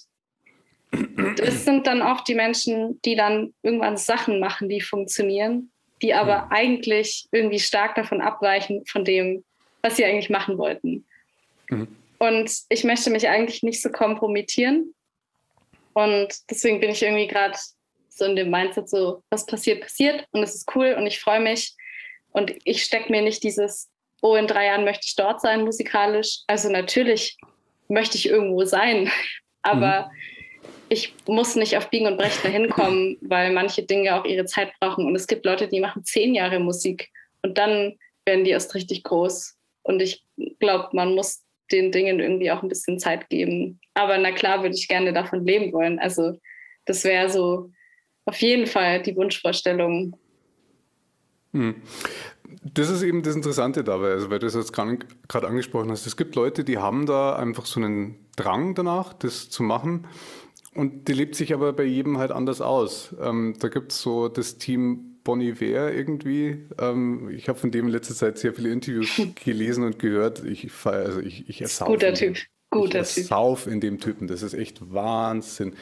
Das 1.36 1.64
sind 1.64 1.86
dann 1.86 2.02
oft 2.02 2.28
die 2.28 2.34
Menschen, 2.34 3.00
die 3.02 3.16
dann 3.16 3.54
irgendwann 3.62 3.96
Sachen 3.96 4.38
machen, 4.38 4.68
die 4.68 4.82
funktionieren, 4.82 5.70
die 6.02 6.12
aber 6.12 6.44
mhm. 6.44 6.52
eigentlich 6.52 7.26
irgendwie 7.32 7.60
stark 7.60 7.94
davon 7.94 8.20
abweichen, 8.20 8.84
von 8.86 9.04
dem, 9.04 9.42
was 9.80 9.96
sie 9.96 10.04
eigentlich 10.04 10.28
machen 10.28 10.58
wollten. 10.58 11.06
Mhm. 11.70 11.96
Und 12.22 12.52
ich 12.68 12.84
möchte 12.84 13.10
mich 13.10 13.28
eigentlich 13.28 13.64
nicht 13.64 13.82
so 13.82 13.90
kompromittieren. 13.90 14.94
Und 15.92 16.28
deswegen 16.48 16.78
bin 16.78 16.90
ich 16.90 17.02
irgendwie 17.02 17.26
gerade 17.26 17.58
so 18.10 18.24
in 18.24 18.36
dem 18.36 18.48
Mindset, 18.48 18.88
so, 18.88 19.24
was 19.28 19.44
passiert, 19.44 19.80
passiert. 19.80 20.24
Und 20.30 20.44
es 20.44 20.54
ist 20.54 20.70
cool 20.76 20.94
und 20.96 21.04
ich 21.08 21.18
freue 21.18 21.40
mich. 21.40 21.74
Und 22.30 22.54
ich 22.62 22.84
stecke 22.84 23.10
mir 23.10 23.22
nicht 23.22 23.42
dieses, 23.42 23.90
oh, 24.20 24.36
in 24.36 24.46
drei 24.46 24.66
Jahren 24.66 24.84
möchte 24.84 25.04
ich 25.04 25.16
dort 25.16 25.40
sein 25.40 25.64
musikalisch. 25.64 26.42
Also 26.46 26.70
natürlich 26.70 27.38
möchte 27.88 28.16
ich 28.16 28.28
irgendwo 28.28 28.66
sein, 28.66 29.10
aber 29.62 30.02
mhm. 30.02 30.68
ich 30.90 31.14
muss 31.26 31.56
nicht 31.56 31.76
auf 31.76 31.90
Biegen 31.90 32.06
und 32.06 32.18
Brechen 32.18 32.44
dahin 32.44 32.70
kommen, 32.70 33.18
weil 33.22 33.52
manche 33.52 33.82
Dinge 33.82 34.14
auch 34.14 34.24
ihre 34.24 34.44
Zeit 34.44 34.70
brauchen. 34.78 35.06
Und 35.06 35.16
es 35.16 35.26
gibt 35.26 35.44
Leute, 35.44 35.66
die 35.66 35.80
machen 35.80 36.04
zehn 36.04 36.36
Jahre 36.36 36.60
Musik 36.60 37.10
und 37.42 37.58
dann 37.58 37.98
werden 38.24 38.44
die 38.44 38.52
erst 38.52 38.76
richtig 38.76 39.02
groß. 39.02 39.56
Und 39.82 40.00
ich 40.00 40.24
glaube, 40.60 40.90
man 40.92 41.16
muss 41.16 41.42
den 41.72 41.90
Dingen 41.90 42.20
irgendwie 42.20 42.50
auch 42.50 42.62
ein 42.62 42.68
bisschen 42.68 42.98
Zeit 42.98 43.28
geben. 43.28 43.80
Aber 43.94 44.18
na 44.18 44.32
klar 44.32 44.62
würde 44.62 44.74
ich 44.74 44.88
gerne 44.88 45.12
davon 45.12 45.44
leben 45.44 45.72
wollen. 45.72 45.98
Also 45.98 46.38
das 46.84 47.04
wäre 47.04 47.30
so 47.30 47.70
auf 48.24 48.36
jeden 48.40 48.66
Fall 48.66 49.02
die 49.02 49.16
Wunschvorstellung. 49.16 50.16
Hm. 51.52 51.76
Das 52.74 52.90
ist 52.90 53.02
eben 53.02 53.22
das 53.22 53.34
Interessante 53.34 53.82
dabei, 53.82 54.10
also 54.12 54.30
weil 54.30 54.38
du 54.38 54.46
es 54.46 54.54
jetzt 54.54 54.72
gerade 54.72 55.46
angesprochen 55.46 55.90
hast. 55.90 56.06
Es 56.06 56.16
gibt 56.16 56.36
Leute, 56.36 56.64
die 56.64 56.78
haben 56.78 57.06
da 57.06 57.34
einfach 57.34 57.66
so 57.66 57.80
einen 57.80 58.26
Drang 58.36 58.74
danach, 58.74 59.12
das 59.14 59.50
zu 59.50 59.62
machen. 59.62 60.06
Und 60.74 61.08
die 61.08 61.12
lebt 61.12 61.34
sich 61.34 61.52
aber 61.52 61.72
bei 61.72 61.84
jedem 61.84 62.18
halt 62.18 62.30
anders 62.30 62.60
aus. 62.60 63.14
Ähm, 63.20 63.54
da 63.58 63.68
gibt 63.68 63.92
es 63.92 64.00
so 64.00 64.28
das 64.28 64.58
Team 64.58 65.11
Bonnie 65.24 65.60
Ware 65.60 65.92
irgendwie. 65.92 66.66
Ähm, 66.78 67.30
ich 67.30 67.48
habe 67.48 67.58
von 67.58 67.70
dem 67.70 67.86
in 67.86 67.92
letzter 67.92 68.14
Zeit 68.14 68.38
sehr 68.38 68.52
viele 68.54 68.70
Interviews 68.70 69.20
gelesen 69.44 69.84
und 69.84 69.98
gehört. 69.98 70.44
Ich 70.44 70.68
also 70.84 71.20
ich, 71.20 71.48
ich 71.48 71.60
ersauf 71.60 71.88
Guter 71.88 72.14
Typ. 72.14 72.36
Guter 72.70 73.02
ich 73.02 73.18
ersauf 73.18 73.66
in 73.66 73.80
dem 73.80 74.00
Typen. 74.00 74.26
Das 74.26 74.42
ist 74.42 74.54
echt 74.54 74.92
Wahnsinn. 74.92 75.74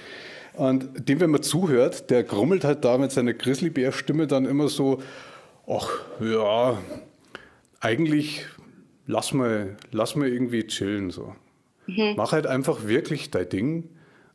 Und 0.54 1.08
dem, 1.08 1.20
wenn 1.20 1.30
man 1.30 1.42
zuhört, 1.42 2.10
der 2.10 2.24
grummelt 2.24 2.64
halt 2.64 2.84
da 2.84 2.98
mit 2.98 3.12
seiner 3.12 3.32
Grizzlybär-Stimme 3.32 4.26
dann 4.26 4.44
immer 4.44 4.68
so, 4.68 5.00
ach 5.66 5.88
ja, 6.20 6.78
eigentlich 7.80 8.46
lass 9.06 9.32
mal, 9.32 9.76
lass 9.90 10.16
mal 10.16 10.28
irgendwie 10.28 10.66
chillen 10.66 11.10
so. 11.10 11.34
Mhm. 11.86 12.14
Mach 12.16 12.32
halt 12.32 12.46
einfach 12.46 12.86
wirklich 12.86 13.30
dein 13.30 13.48
Ding 13.48 13.88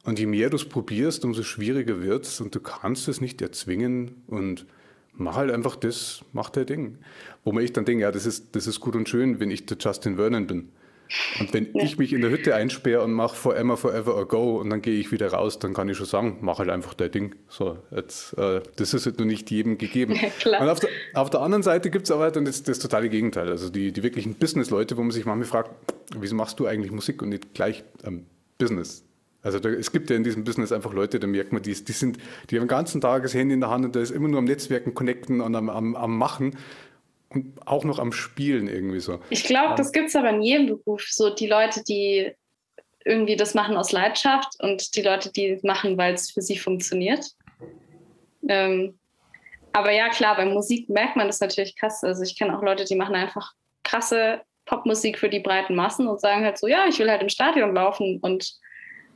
Und 0.03 0.19
je 0.19 0.25
mehr 0.27 0.49
du 0.49 0.55
es 0.55 0.65
probierst, 0.65 1.25
umso 1.25 1.43
schwieriger 1.43 2.01
wird 2.01 2.25
es 2.25 2.39
und 2.39 2.53
du 2.53 2.59
kannst 2.59 3.07
es 3.07 3.21
nicht 3.21 3.41
erzwingen 3.41 4.23
und 4.27 4.65
mach 5.17 5.35
halt 5.35 5.51
einfach 5.51 5.75
das, 5.75 6.23
mach 6.33 6.49
dein 6.49 6.65
Ding. 6.65 6.97
Wo 7.43 7.51
man 7.51 7.63
ich 7.63 7.73
dann 7.73 7.85
denke, 7.85 8.03
ja, 8.03 8.11
das 8.11 8.25
ist, 8.25 8.55
das 8.55 8.67
ist 8.67 8.79
gut 8.79 8.95
und 8.95 9.07
schön, 9.09 9.39
wenn 9.39 9.51
ich 9.51 9.65
der 9.65 9.77
Justin 9.79 10.15
Vernon 10.15 10.47
bin. 10.47 10.69
Und 11.39 11.53
wenn 11.53 11.67
ja. 11.73 11.83
ich 11.83 11.97
mich 11.97 12.13
in 12.13 12.21
der 12.21 12.31
Hütte 12.31 12.55
einsperre 12.55 13.03
und 13.03 13.13
mache 13.13 13.35
Forever, 13.35 13.77
Forever 13.77 14.17
a 14.17 14.23
Go 14.23 14.57
und 14.57 14.69
dann 14.69 14.81
gehe 14.81 14.99
ich 14.99 15.11
wieder 15.11 15.31
raus, 15.31 15.59
dann 15.59 15.73
kann 15.73 15.87
ich 15.87 15.97
schon 15.97 16.07
sagen, 16.07 16.37
mach 16.41 16.59
halt 16.59 16.69
einfach 16.69 16.93
dein 16.93 17.11
Ding. 17.11 17.35
So, 17.47 17.77
jetzt, 17.95 18.37
äh, 18.37 18.61
das 18.75 18.93
ist 18.93 19.05
halt 19.05 19.19
nur 19.19 19.27
nicht 19.27 19.51
jedem 19.51 19.77
gegeben. 19.77 20.15
Ja, 20.43 20.61
und 20.61 20.69
auf 20.69 20.79
der, 20.79 20.89
auf 21.13 21.29
der, 21.29 21.41
anderen 21.41 21.63
Seite 21.63 21.89
gibt 21.89 22.05
es 22.05 22.11
aber 22.11 22.31
dann 22.31 22.45
das, 22.45 22.63
das 22.63 22.79
totale 22.79 23.09
Gegenteil. 23.09 23.49
Also 23.49 23.69
die, 23.69 23.91
die 23.91 24.03
wirklichen 24.03 24.35
Business-Leute, 24.35 24.97
wo 24.97 25.01
man 25.01 25.11
sich 25.11 25.25
manchmal 25.25 25.47
fragt, 25.47 25.71
wieso 26.17 26.35
machst 26.35 26.59
du 26.59 26.65
eigentlich 26.65 26.91
Musik 26.91 27.21
und 27.21 27.29
nicht 27.29 27.53
gleich 27.53 27.83
ähm, 28.03 28.25
Business? 28.57 29.03
Also 29.45 29.59
da, 29.59 29.69
es 29.69 29.91
gibt 29.91 30.09
ja 30.09 30.15
in 30.15 30.23
diesem 30.23 30.43
Business 30.43 30.71
einfach 30.71 30.91
Leute, 30.91 31.19
da 31.19 31.27
merkt 31.27 31.53
man, 31.53 31.61
die, 31.61 31.71
die, 31.71 31.91
sind, 31.91 32.17
die 32.49 32.55
haben 32.55 32.63
den 32.63 32.67
ganzen 32.67 32.99
Tag 32.99 33.21
das 33.21 33.35
Handy 33.35 33.53
in 33.53 33.61
der 33.61 33.69
Hand 33.69 33.85
und 33.85 33.95
da 33.95 33.99
ist 33.99 34.09
immer 34.09 34.27
nur 34.27 34.39
am 34.39 34.45
Netzwerken, 34.45 34.95
connecten 34.95 35.39
und 35.39 35.55
am, 35.55 35.69
am, 35.69 35.95
am 35.95 36.17
Machen 36.17 36.57
und 37.29 37.53
auch 37.67 37.83
noch 37.83 37.99
am 37.99 38.11
Spielen 38.11 38.67
irgendwie 38.67 38.99
so. 38.99 39.19
Ich 39.29 39.43
glaube, 39.43 39.75
das 39.75 39.91
gibt 39.91 40.09
es 40.09 40.15
aber 40.15 40.31
in 40.31 40.41
jedem 40.41 40.65
Beruf. 40.65 41.03
So 41.09 41.29
die 41.29 41.45
Leute, 41.45 41.83
die 41.83 42.31
irgendwie 43.05 43.35
das 43.35 43.53
machen 43.53 43.77
aus 43.77 43.91
Leidenschaft 43.91 44.55
und 44.61 44.95
die 44.95 45.03
Leute, 45.03 45.31
die 45.31 45.59
machen, 45.61 45.95
weil 45.95 46.15
es 46.15 46.31
für 46.31 46.41
sie 46.41 46.57
funktioniert. 46.57 47.23
Ähm, 48.49 48.97
aber 49.73 49.91
ja, 49.91 50.09
klar, 50.09 50.37
bei 50.37 50.45
Musik 50.45 50.89
merkt 50.89 51.17
man 51.17 51.27
das 51.27 51.39
natürlich 51.39 51.75
krass. 51.75 52.03
Also 52.03 52.23
ich 52.23 52.35
kenne 52.35 52.57
auch 52.57 52.63
Leute, 52.63 52.85
die 52.85 52.95
machen 52.95 53.13
einfach 53.13 53.53
krasse 53.83 54.41
Popmusik 54.65 55.19
für 55.19 55.29
die 55.29 55.39
breiten 55.39 55.75
Massen 55.75 56.07
und 56.07 56.19
sagen 56.19 56.43
halt 56.43 56.57
so, 56.57 56.65
ja, 56.65 56.87
ich 56.87 56.97
will 56.97 57.11
halt 57.11 57.21
im 57.21 57.29
Stadion 57.29 57.75
laufen 57.75 58.17
und 58.23 58.55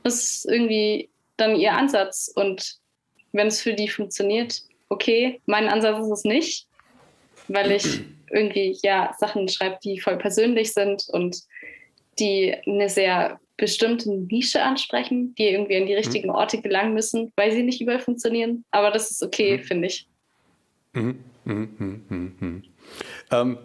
ist 0.04 0.46
irgendwie 0.46 1.08
dann 1.36 1.56
ihr 1.56 1.72
Ansatz. 1.72 2.30
Und 2.34 2.76
wenn 3.32 3.48
es 3.48 3.60
für 3.60 3.74
die 3.74 3.88
funktioniert, 3.88 4.62
okay, 4.88 5.40
mein 5.46 5.68
Ansatz 5.68 6.04
ist 6.04 6.10
es 6.10 6.24
nicht, 6.24 6.66
weil 7.48 7.72
ich 7.72 8.00
irgendwie 8.30 8.78
ja 8.82 9.14
Sachen 9.18 9.48
schreibe, 9.48 9.78
die 9.82 10.00
voll 10.00 10.16
persönlich 10.16 10.72
sind 10.72 11.08
und 11.08 11.42
die 12.18 12.54
eine 12.66 12.88
sehr 12.88 13.40
bestimmte 13.56 14.10
Nische 14.10 14.62
ansprechen, 14.62 15.34
die 15.34 15.48
irgendwie 15.48 15.76
an 15.76 15.86
die 15.86 15.94
richtigen 15.94 16.28
mhm. 16.28 16.34
Orte 16.34 16.60
gelangen 16.60 16.94
müssen, 16.94 17.32
weil 17.36 17.52
sie 17.52 17.62
nicht 17.62 17.80
überall 17.80 18.00
funktionieren. 18.00 18.64
Aber 18.70 18.90
das 18.90 19.10
ist 19.10 19.22
okay, 19.22 19.58
mhm. 19.58 19.62
finde 19.62 19.86
ich. 19.88 20.06
Mhm. 20.92 21.24
mhm, 21.44 22.04
mhm, 22.08 22.36
mhm. 22.40 22.62
Ähm, 23.30 23.58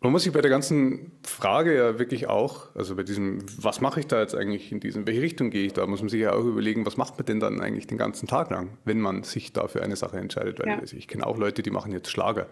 man 0.00 0.12
muss 0.12 0.22
sich 0.22 0.32
bei 0.32 0.40
der 0.40 0.50
ganzen 0.50 1.10
Frage 1.24 1.74
ja 1.76 1.98
wirklich 1.98 2.28
auch, 2.28 2.74
also 2.76 2.94
bei 2.94 3.02
diesem, 3.02 3.44
was 3.60 3.80
mache 3.80 3.98
ich 3.98 4.06
da 4.06 4.20
jetzt 4.20 4.34
eigentlich 4.34 4.70
in 4.70 4.78
diesem, 4.78 5.06
welche 5.08 5.22
Richtung 5.22 5.50
gehe 5.50 5.66
ich 5.66 5.72
da, 5.72 5.86
muss 5.86 6.00
man 6.00 6.08
sich 6.08 6.20
ja 6.20 6.32
auch 6.32 6.44
überlegen, 6.44 6.86
was 6.86 6.96
macht 6.96 7.16
man 7.18 7.26
denn 7.26 7.40
dann 7.40 7.60
eigentlich 7.60 7.88
den 7.88 7.98
ganzen 7.98 8.28
Tag 8.28 8.50
lang, 8.50 8.78
wenn 8.84 9.00
man 9.00 9.24
sich 9.24 9.52
da 9.52 9.66
für 9.66 9.82
eine 9.82 9.96
Sache 9.96 10.18
entscheidet. 10.18 10.60
Weil 10.60 10.68
ja. 10.68 10.78
also 10.78 10.96
ich 10.96 11.08
kenne 11.08 11.26
auch 11.26 11.36
Leute, 11.36 11.62
die 11.62 11.70
machen 11.70 11.90
jetzt 11.90 12.10
Schlager, 12.10 12.46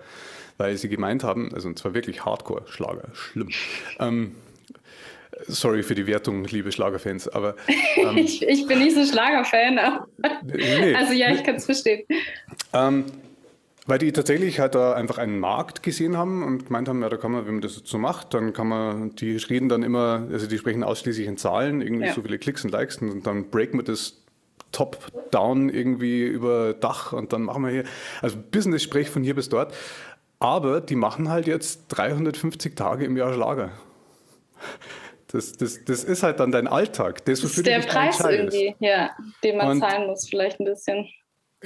weil 0.58 0.76
sie 0.76 0.88
gemeint 0.88 1.22
haben, 1.22 1.54
also 1.54 1.68
und 1.68 1.78
zwar 1.78 1.94
wirklich 1.94 2.24
Hardcore-Schlager, 2.24 3.08
schlimm. 3.12 3.50
Ähm, 4.00 4.34
Sorry 5.48 5.82
für 5.82 5.94
die 5.94 6.06
Wertung, 6.06 6.44
liebe 6.44 6.72
Schlagerfans, 6.72 7.28
aber. 7.28 7.56
Ähm, 7.96 8.18
ich, 8.18 8.42
ich, 8.42 8.66
bin 8.66 8.78
nicht 8.78 8.94
so 8.94 9.04
Schlagerfan. 9.04 9.78
Nee, 10.44 10.94
also 10.96 11.12
ja, 11.12 11.30
ich 11.30 11.42
kann 11.42 11.56
es 11.56 11.64
verstehen. 11.64 12.04
Ähm, 12.74 13.04
weil 13.86 13.98
die 13.98 14.12
tatsächlich 14.12 14.60
halt 14.60 14.74
da 14.74 14.94
einfach 14.94 15.18
einen 15.18 15.38
Markt 15.38 15.82
gesehen 15.82 16.16
haben 16.16 16.42
und 16.42 16.66
gemeint 16.66 16.88
haben, 16.88 17.02
ja, 17.02 17.08
da 17.08 17.16
kann 17.16 17.32
man, 17.32 17.46
wenn 17.46 17.54
man 17.54 17.62
das 17.62 17.82
so 17.84 17.98
macht, 17.98 18.34
dann 18.34 18.52
kann 18.52 18.68
man, 18.68 19.14
die 19.14 19.36
reden 19.36 19.68
dann 19.68 19.82
immer, 19.82 20.26
also 20.30 20.46
die 20.46 20.58
sprechen 20.58 20.82
ausschließlich 20.82 21.26
in 21.26 21.36
Zahlen, 21.36 21.80
irgendwie 21.80 22.06
ja. 22.06 22.12
so 22.12 22.22
viele 22.22 22.38
Klicks 22.38 22.64
und 22.64 22.70
Likes 22.70 22.98
und 22.98 23.26
dann 23.26 23.50
breaken 23.50 23.78
wir 23.78 23.84
das 23.84 24.22
top-down 24.72 25.68
irgendwie 25.68 26.24
über 26.24 26.74
Dach 26.74 27.12
und 27.12 27.32
dann 27.32 27.42
machen 27.42 27.64
wir 27.64 27.70
hier, 27.70 27.84
also 28.20 28.36
Business-Sprech 28.50 29.08
von 29.08 29.22
hier 29.22 29.34
bis 29.34 29.48
dort. 29.48 29.74
Aber 30.38 30.82
die 30.82 30.96
machen 30.96 31.30
halt 31.30 31.46
jetzt 31.46 31.86
350 31.88 32.76
Tage 32.76 33.06
im 33.06 33.16
Jahr 33.16 33.32
Schlager. 33.32 33.70
Das, 35.28 35.52
das, 35.52 35.84
das 35.84 36.04
ist 36.04 36.22
halt 36.22 36.40
dann 36.40 36.52
dein 36.52 36.68
Alltag. 36.68 37.24
Das, 37.24 37.40
das 37.40 37.56
ist 37.56 37.66
der 37.66 37.80
Preis 37.80 38.20
irgendwie, 38.20 38.74
ja, 38.78 39.10
den 39.42 39.56
man 39.56 39.70
und 39.70 39.80
zahlen 39.80 40.06
muss, 40.06 40.28
vielleicht 40.28 40.60
ein 40.60 40.64
bisschen. 40.64 41.08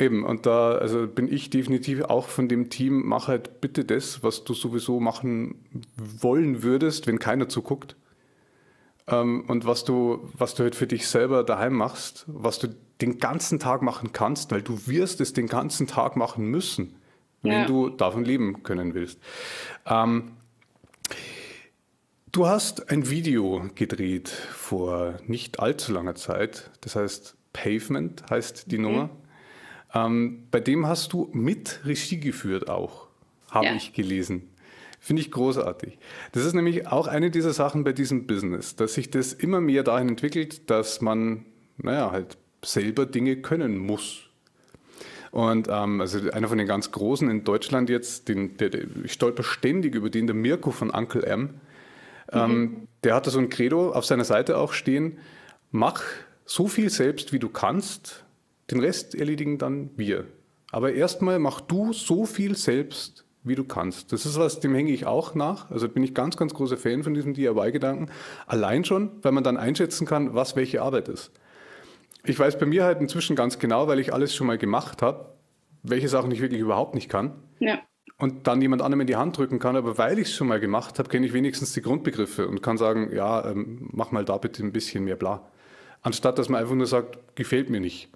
Eben, 0.01 0.25
und 0.25 0.47
da 0.47 0.73
also 0.73 1.07
bin 1.07 1.31
ich 1.31 1.51
definitiv 1.51 2.05
auch 2.05 2.29
von 2.29 2.49
dem 2.49 2.71
Team, 2.71 3.07
mach 3.07 3.29
halt 3.29 3.61
bitte 3.61 3.85
das, 3.85 4.23
was 4.23 4.45
du 4.45 4.55
sowieso 4.55 4.99
machen 4.99 5.57
wollen 5.97 6.63
würdest, 6.63 7.07
wenn 7.07 7.19
keiner 7.19 7.51
zuguckt. 7.51 7.97
Ähm, 9.07 9.45
und 9.47 9.67
was 9.67 9.85
du, 9.85 10.31
was 10.33 10.55
du 10.55 10.63
halt 10.63 10.75
für 10.75 10.87
dich 10.87 11.07
selber 11.07 11.45
daheim 11.45 11.75
machst, 11.75 12.25
was 12.29 12.59
du 12.59 12.69
den 13.03 13.19
ganzen 13.19 13.59
Tag 13.59 13.83
machen 13.83 14.13
kannst, 14.13 14.51
weil 14.53 14.63
du 14.63 14.87
wirst 14.87 15.21
es 15.21 15.35
den 15.35 15.49
ganzen 15.49 15.87
Tag 15.87 16.17
machen 16.17 16.47
müssen, 16.47 16.97
wenn 17.43 17.53
ja. 17.53 17.67
du 17.67 17.91
davon 17.91 18.25
leben 18.25 18.63
können 18.63 18.95
willst. 18.95 19.19
Ähm, 19.85 20.33
du 22.33 22.47
hast 22.47 22.89
ein 22.91 23.11
Video 23.11 23.67
gedreht 23.75 24.31
vor 24.31 25.19
nicht 25.27 25.61
allzu 25.61 25.93
langer 25.93 26.15
Zeit, 26.15 26.71
das 26.81 26.97
heißt 26.97 27.37
Pavement 27.53 28.31
heißt 28.31 28.73
die 28.73 28.79
mhm. 28.79 28.85
Nummer. 28.85 29.11
Ähm, 29.95 30.47
bei 30.51 30.61
dem 30.61 30.87
hast 30.87 31.13
du 31.13 31.29
mit 31.33 31.81
Regie 31.85 32.21
geführt 32.21 32.69
auch, 32.69 33.09
habe 33.51 33.67
ja. 33.67 33.75
ich 33.75 33.93
gelesen. 33.93 34.49
Finde 35.01 35.23
ich 35.23 35.31
großartig. 35.31 35.99
Das 36.33 36.45
ist 36.45 36.53
nämlich 36.53 36.87
auch 36.87 37.07
eine 37.07 37.31
dieser 37.31 37.55
Sachen 37.55 37.85
bei 37.85 37.93
diesem 37.93 38.27
Business, 38.27 38.77
dass 38.77 38.95
sich 38.95 39.11
das 39.11 39.33
immer 39.33 39.61
mehr 39.61 39.83
dahin 39.83 40.11
entwickelt, 40.11 40.69
dass 40.69 41.01
man, 41.01 41.47
naja, 41.79 42.11
halt 42.11 42.37
selber 42.63 43.07
Dinge 43.07 43.37
können 43.37 43.79
muss. 43.79 44.31
Und 45.31 45.69
ähm, 45.71 46.01
also 46.01 46.31
einer 46.33 46.49
von 46.49 46.59
den 46.59 46.67
ganz 46.67 46.91
Großen 46.91 47.31
in 47.31 47.45
Deutschland 47.45 47.89
jetzt, 47.89 48.29
den, 48.29 48.57
der, 48.59 48.69
der, 48.69 48.83
ich 49.05 49.13
stolper 49.13 49.43
ständig 49.43 49.95
über 49.95 50.11
den, 50.11 50.27
der 50.27 50.35
Mirko 50.35 50.71
von 50.71 50.91
Uncle 50.91 51.23
M. 51.23 51.55
Ähm, 52.33 52.51
mhm. 52.51 52.89
Der 53.05 53.15
hatte 53.15 53.31
so 53.31 53.39
ein 53.39 53.49
Credo 53.49 53.93
auf 53.93 54.05
seiner 54.05 54.25
Seite 54.25 54.59
auch 54.59 54.73
stehen, 54.73 55.19
mach 55.71 56.03
so 56.45 56.67
viel 56.69 56.91
selbst, 56.91 57.33
wie 57.33 57.39
du 57.39 57.49
kannst, 57.49 58.25
den 58.71 58.81
Rest 58.81 59.15
erledigen 59.15 59.59
dann 59.59 59.91
wir. 59.97 60.27
Aber 60.73 60.93
erstmal 60.93 61.39
mach 61.39 61.61
du 61.61 61.93
so 61.93 62.27
viel 62.27 62.57
selbst, 62.57 63.25
wie 63.43 63.55
du 63.55 63.65
kannst. 63.65 64.13
Das 64.13 64.27
ist 64.27 64.39
was, 64.39 64.61
dem 64.61 64.75
hänge 64.75 64.93
ich 64.93 65.07
auch 65.07 65.35
nach. 65.35 65.71
Also 65.71 65.89
bin 65.89 66.03
ich 66.03 66.15
ganz, 66.15 66.37
ganz 66.37 66.55
großer 66.55 66.77
Fan 66.77 67.03
von 67.03 67.15
diesem 67.15 67.35
DIY-Gedanken. 67.35 68.11
Allein 68.47 68.85
schon, 68.85 69.11
weil 69.23 69.33
man 69.33 69.45
dann 69.45 69.57
einschätzen 69.57 70.07
kann, 70.07 70.35
was 70.35 70.57
welche 70.57 70.83
Arbeit 70.83 71.09
ist. 71.09 71.33
Ich 72.25 72.39
weiß 72.39 72.59
bei 72.59 72.67
mir 72.67 72.85
halt 72.85 73.01
inzwischen 73.01 73.35
ganz 73.35 73.59
genau, 73.59 73.89
weil 73.89 73.99
ich 73.99 74.13
alles 74.13 74.35
schon 74.35 74.47
mal 74.47 74.59
gemacht 74.59 75.01
habe, 75.01 75.33
welche 75.83 76.09
Sachen 76.09 76.31
ich 76.31 76.43
wirklich 76.43 76.61
überhaupt 76.61 76.95
nicht 76.95 77.09
kann. 77.09 77.33
Ja. 77.59 77.79
Und 78.19 78.47
dann 78.47 78.61
jemand 78.61 78.83
anderem 78.83 79.01
in 79.01 79.07
die 79.07 79.17
Hand 79.17 79.39
drücken 79.39 79.59
kann, 79.59 79.77
aber 79.77 79.97
weil 79.97 80.19
ich 80.19 80.29
es 80.29 80.35
schon 80.35 80.47
mal 80.47 80.61
gemacht 80.61 80.99
habe, 80.99 81.09
kenne 81.09 81.25
ich 81.25 81.33
wenigstens 81.33 81.73
die 81.73 81.81
Grundbegriffe 81.81 82.47
und 82.47 82.63
kann 82.63 82.77
sagen, 82.77 83.11
ja, 83.15 83.49
ähm, 83.49 83.89
mach 83.93 84.11
mal 84.11 84.27
da 84.27 84.37
bitte 84.37 84.63
ein 84.63 84.73
bisschen 84.73 85.05
mehr 85.05 85.17
bla. 85.17 85.49
Anstatt 86.03 86.39
dass 86.39 86.51
man 86.51 86.61
einfach 86.61 86.75
nur 86.75 86.87
sagt, 86.87 87.19
gefällt 87.35 87.71
mir 87.71 87.81
nicht. 87.81 88.11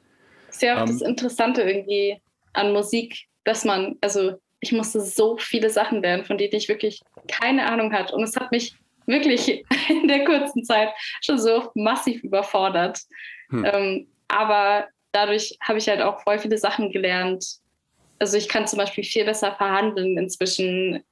Das 0.54 0.62
ist 0.62 0.62
ja 0.62 0.76
auch 0.76 0.82
um, 0.82 0.92
das 0.92 1.02
ähm, 1.02 1.08
Interessante 1.08 1.62
irgendwie 1.62 2.20
an 2.52 2.72
Musik, 2.72 3.26
dass 3.44 3.64
man, 3.64 3.96
also 4.00 4.34
ich 4.60 4.72
musste 4.72 5.00
so 5.00 5.36
viele 5.36 5.68
Sachen 5.68 6.00
lernen, 6.00 6.24
von 6.24 6.38
denen 6.38 6.54
ich 6.54 6.68
wirklich 6.68 7.00
keine 7.28 7.66
Ahnung 7.66 7.92
hatte. 7.92 8.14
Und 8.14 8.22
es 8.22 8.36
hat 8.36 8.52
mich 8.52 8.74
wirklich 9.06 9.64
in 9.88 10.08
der 10.08 10.24
kurzen 10.24 10.64
Zeit 10.64 10.90
schon 11.22 11.38
so 11.38 11.70
massiv 11.74 12.22
überfordert. 12.22 13.00
Hm. 13.50 13.64
Ähm, 13.64 14.06
aber 14.28 14.86
dadurch 15.12 15.56
habe 15.60 15.78
ich 15.78 15.88
halt 15.88 16.00
auch 16.00 16.22
voll 16.22 16.38
viele 16.38 16.58
Sachen 16.58 16.90
gelernt. 16.90 17.44
Also 18.20 18.36
ich 18.36 18.48
kann 18.48 18.66
zum 18.66 18.78
Beispiel 18.78 19.04
viel 19.04 19.24
besser 19.24 19.52
verhandeln 19.56 20.16
inzwischen. 20.16 21.02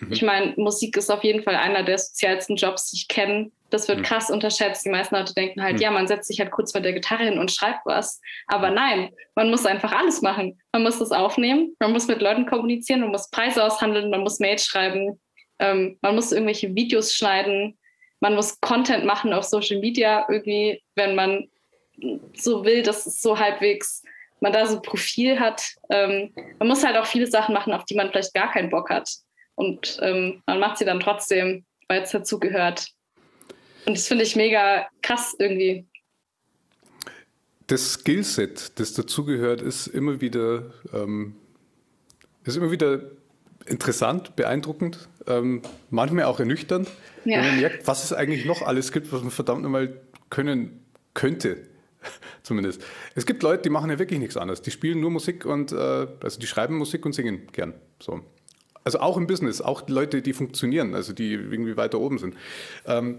Mhm. 0.00 0.12
Ich 0.12 0.22
meine, 0.22 0.54
Musik 0.56 0.96
ist 0.96 1.10
auf 1.10 1.24
jeden 1.24 1.42
Fall 1.42 1.54
einer 1.54 1.82
der 1.82 1.98
sozialsten 1.98 2.56
Jobs, 2.56 2.90
die 2.90 2.96
ich 2.96 3.08
kenne. 3.08 3.50
Das 3.70 3.86
wird 3.88 3.98
mhm. 3.98 4.02
krass 4.02 4.30
unterschätzt. 4.30 4.84
Die 4.84 4.90
meisten 4.90 5.14
Leute 5.14 5.34
denken 5.34 5.62
halt, 5.62 5.76
mhm. 5.76 5.82
ja, 5.82 5.90
man 5.90 6.08
setzt 6.08 6.28
sich 6.28 6.40
halt 6.40 6.50
kurz 6.50 6.72
vor 6.72 6.80
der 6.80 6.92
Gitarre 6.92 7.24
hin 7.24 7.38
und 7.38 7.50
schreibt 7.50 7.84
was. 7.84 8.20
Aber 8.46 8.70
nein, 8.70 9.10
man 9.34 9.50
muss 9.50 9.66
einfach 9.66 9.92
alles 9.92 10.22
machen. 10.22 10.58
Man 10.72 10.82
muss 10.82 10.98
das 10.98 11.12
aufnehmen, 11.12 11.76
man 11.78 11.92
muss 11.92 12.08
mit 12.08 12.20
Leuten 12.20 12.46
kommunizieren, 12.46 13.00
man 13.00 13.10
muss 13.10 13.30
Preise 13.30 13.64
aushandeln, 13.64 14.10
man 14.10 14.22
muss 14.22 14.40
Mails 14.40 14.66
schreiben, 14.66 15.20
ähm, 15.58 15.98
man 16.00 16.14
muss 16.14 16.32
irgendwelche 16.32 16.74
Videos 16.74 17.14
schneiden, 17.14 17.78
man 18.20 18.34
muss 18.34 18.60
Content 18.60 19.04
machen 19.04 19.32
auf 19.32 19.44
Social 19.44 19.78
Media 19.78 20.26
irgendwie, 20.28 20.82
wenn 20.94 21.14
man 21.14 21.48
so 22.34 22.64
will, 22.64 22.82
dass 22.82 23.06
es 23.06 23.20
so 23.20 23.38
halbwegs 23.38 24.02
man 24.40 24.52
da 24.52 24.66
so 24.66 24.76
ein 24.76 24.82
Profil 24.82 25.38
hat. 25.38 25.62
Ähm, 25.90 26.32
man 26.58 26.68
muss 26.68 26.84
halt 26.84 26.96
auch 26.96 27.06
viele 27.06 27.26
Sachen 27.26 27.54
machen, 27.54 27.72
auf 27.72 27.84
die 27.84 27.94
man 27.94 28.10
vielleicht 28.10 28.34
gar 28.34 28.50
keinen 28.50 28.70
Bock 28.70 28.90
hat. 28.90 29.08
Und 29.60 29.98
ähm, 30.00 30.42
man 30.46 30.58
macht 30.58 30.78
sie 30.78 30.86
dann 30.86 31.00
trotzdem, 31.00 31.66
weil 31.86 32.00
es 32.00 32.12
dazu 32.12 32.40
gehört. 32.40 32.86
Und 33.84 33.94
das 33.94 34.08
finde 34.08 34.24
ich 34.24 34.34
mega 34.34 34.88
krass 35.02 35.36
irgendwie. 35.38 35.86
Das 37.66 37.92
Skillset, 37.92 38.78
das 38.80 38.94
dazugehört, 38.94 39.60
ist 39.60 39.86
immer 39.86 40.22
wieder, 40.22 40.72
ähm, 40.94 41.36
ist 42.44 42.56
immer 42.56 42.70
wieder 42.70 43.02
interessant, 43.66 44.34
beeindruckend, 44.34 45.10
ähm, 45.26 45.60
manchmal 45.90 46.24
auch 46.24 46.40
ernüchternd, 46.40 46.88
ja. 47.26 47.36
wenn 47.36 47.48
man 47.48 47.60
merkt, 47.60 47.86
was 47.86 48.04
es 48.04 48.14
eigentlich 48.14 48.46
noch 48.46 48.62
alles 48.62 48.92
gibt, 48.92 49.12
was 49.12 49.20
man 49.20 49.30
verdammt 49.30 49.62
nochmal 49.62 50.00
können 50.30 50.86
könnte. 51.12 51.68
Zumindest. 52.42 52.82
Es 53.14 53.26
gibt 53.26 53.42
Leute, 53.42 53.64
die 53.64 53.70
machen 53.70 53.90
ja 53.90 53.98
wirklich 53.98 54.20
nichts 54.20 54.38
anderes. 54.38 54.62
Die 54.62 54.70
spielen 54.70 55.00
nur 55.00 55.10
Musik 55.10 55.44
und 55.44 55.70
äh, 55.72 56.06
also 56.22 56.40
die 56.40 56.46
schreiben 56.46 56.78
Musik 56.78 57.04
und 57.04 57.12
singen 57.12 57.46
gern. 57.52 57.74
So. 58.00 58.22
Also 58.84 59.00
auch 59.00 59.16
im 59.16 59.26
Business, 59.26 59.60
auch 59.60 59.88
Leute, 59.88 60.22
die 60.22 60.32
funktionieren, 60.32 60.94
also 60.94 61.12
die 61.12 61.32
irgendwie 61.32 61.76
weiter 61.76 62.00
oben 62.00 62.18
sind. 62.18 62.36
Ähm, 62.86 63.18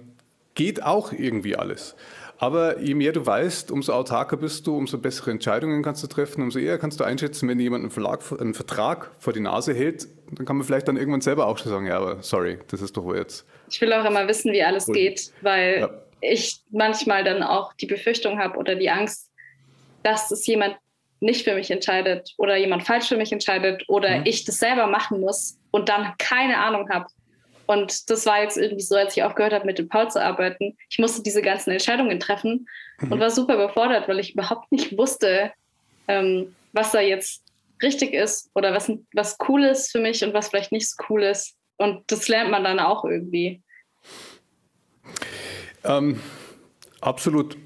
geht 0.56 0.84
auch 0.84 1.14
irgendwie 1.14 1.56
alles. 1.56 1.96
Aber 2.42 2.80
je 2.80 2.96
mehr 2.96 3.12
du 3.12 3.24
weißt, 3.24 3.70
umso 3.70 3.94
autarker 3.94 4.36
bist 4.36 4.66
du, 4.66 4.76
umso 4.76 4.98
bessere 4.98 5.30
Entscheidungen 5.30 5.84
kannst 5.84 6.02
du 6.02 6.08
treffen, 6.08 6.42
umso 6.42 6.58
eher 6.58 6.80
kannst 6.80 7.00
du 7.00 7.04
einschätzen, 7.04 7.48
wenn 7.48 7.60
jemand 7.60 7.84
einen, 7.84 7.92
Verlag, 7.92 8.24
einen 8.40 8.56
Vertrag 8.56 9.12
vor 9.20 9.32
die 9.32 9.42
Nase 9.42 9.76
hält, 9.76 10.08
dann 10.32 10.48
kann 10.48 10.58
man 10.58 10.66
vielleicht 10.66 10.88
dann 10.88 10.98
irgendwann 10.98 11.22
selber 11.22 11.46
auch 11.46 11.60
schon 11.60 11.72
sagen, 11.72 11.86
ja, 11.86 11.98
aber 11.98 12.24
sorry, 12.24 12.58
das 12.70 12.82
ist 12.82 12.98
doch 12.98 13.04
wohl 13.04 13.18
jetzt. 13.18 13.46
Ich 13.70 13.80
will 13.80 13.94
auch 13.94 14.04
immer 14.04 14.28
wissen, 14.28 14.52
wie 14.54 14.64
alles 14.64 14.88
cool. 14.88 14.96
geht, 14.96 15.32
weil 15.42 15.82
ja. 15.82 15.90
ich 16.22 16.62
manchmal 16.72 17.24
dann 17.24 17.44
auch 17.44 17.74
die 17.74 17.86
Befürchtung 17.86 18.40
habe 18.40 18.58
oder 18.58 18.74
die 18.74 18.90
Angst, 18.90 19.30
dass 20.02 20.32
es 20.32 20.48
jemand 20.48 20.78
nicht 21.22 21.44
für 21.44 21.56
mich 21.56 21.72
entscheidet 21.72 22.34
oder 22.38 22.58
jemand 22.58 22.84
falsch 22.84 23.08
für 23.08 23.18
mich 23.18 23.32
entscheidet 23.32 23.84
oder 23.88 24.20
mhm. 24.20 24.26
ich 24.26 24.44
das 24.44 24.58
selber 24.58 24.88
machen 24.88 25.22
muss 25.22 25.58
und 25.72 25.88
dann 25.88 26.14
keine 26.18 26.58
Ahnung 26.58 26.90
habe, 26.90 27.08
und 27.72 28.10
das 28.10 28.26
war 28.26 28.42
jetzt 28.42 28.58
irgendwie 28.58 28.84
so, 28.84 28.96
als 28.96 29.16
ich 29.16 29.24
aufgehört 29.24 29.54
habe, 29.54 29.66
mit 29.66 29.80
dem 29.80 29.88
Paul 29.88 30.12
zu 30.12 30.22
arbeiten. 30.22 30.76
Ich 30.90 31.00
musste 31.00 31.24
diese 31.24 31.42
ganzen 31.42 31.72
Entscheidungen 31.72 32.20
treffen 32.20 32.68
mhm. 33.00 33.12
und 33.14 33.20
war 33.22 33.30
super 33.30 33.54
überfordert, 33.54 34.10
weil 34.10 34.20
ich 34.20 34.34
überhaupt 34.34 34.70
nicht 34.74 34.98
wusste, 34.98 35.54
ähm, 36.10 36.54
was 36.74 36.92
da 36.92 37.00
jetzt 37.00 37.44
richtig 37.82 38.14
ist 38.14 38.52
oder 38.56 38.74
was, 38.74 38.92
was 39.14 39.38
cool 39.48 39.64
ist 39.64 39.90
für 39.90 40.00
mich 40.00 40.22
und 40.22 40.34
was 40.34 40.50
vielleicht 40.50 40.74
nicht 40.74 40.90
so 40.90 41.02
cool 41.10 41.24
ist. 41.24 41.56
Und 41.78 42.04
das 42.12 42.28
lernt 42.28 42.52
man 42.52 42.66
dann 42.66 42.80
auch 42.80 43.06
irgendwie. 43.06 43.62
Ähm, 45.86 46.20
absolut. 47.00 47.58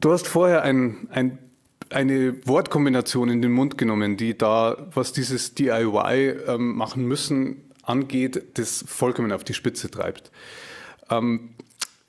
Du 0.00 0.10
hast 0.10 0.26
vorher 0.26 0.62
ein, 0.62 1.08
ein, 1.12 1.38
eine 1.90 2.46
Wortkombination 2.46 3.30
in 3.30 3.42
den 3.42 3.52
Mund 3.52 3.78
genommen, 3.78 4.16
die 4.16 4.36
da, 4.36 4.88
was 4.92 5.12
dieses 5.12 5.54
DIY 5.54 6.36
ähm, 6.46 6.76
machen 6.76 7.06
müssen, 7.06 7.62
angeht, 7.82 8.58
das 8.58 8.84
vollkommen 8.86 9.32
auf 9.32 9.44
die 9.44 9.54
Spitze 9.54 9.90
treibt. 9.90 10.30
Ähm, 11.10 11.50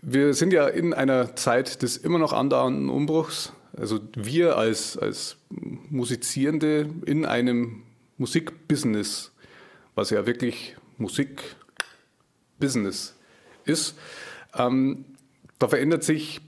wir 0.01 0.33
sind 0.33 0.53
ja 0.53 0.67
in 0.67 0.93
einer 0.93 1.35
Zeit 1.35 1.81
des 1.81 1.97
immer 1.97 2.19
noch 2.19 2.33
andauernden 2.33 2.89
Umbruchs. 2.89 3.53
Also 3.75 3.99
wir 4.15 4.57
als, 4.57 4.97
als 4.97 5.37
Musizierende 5.49 6.89
in 7.05 7.25
einem 7.25 7.83
Musikbusiness, 8.17 9.31
was 9.95 10.09
ja 10.09 10.25
wirklich 10.25 10.75
Musikbusiness 10.97 13.15
ist, 13.65 13.95
ähm, 14.57 15.05
da 15.59 15.67
verändert 15.67 16.03
sich 16.03 16.41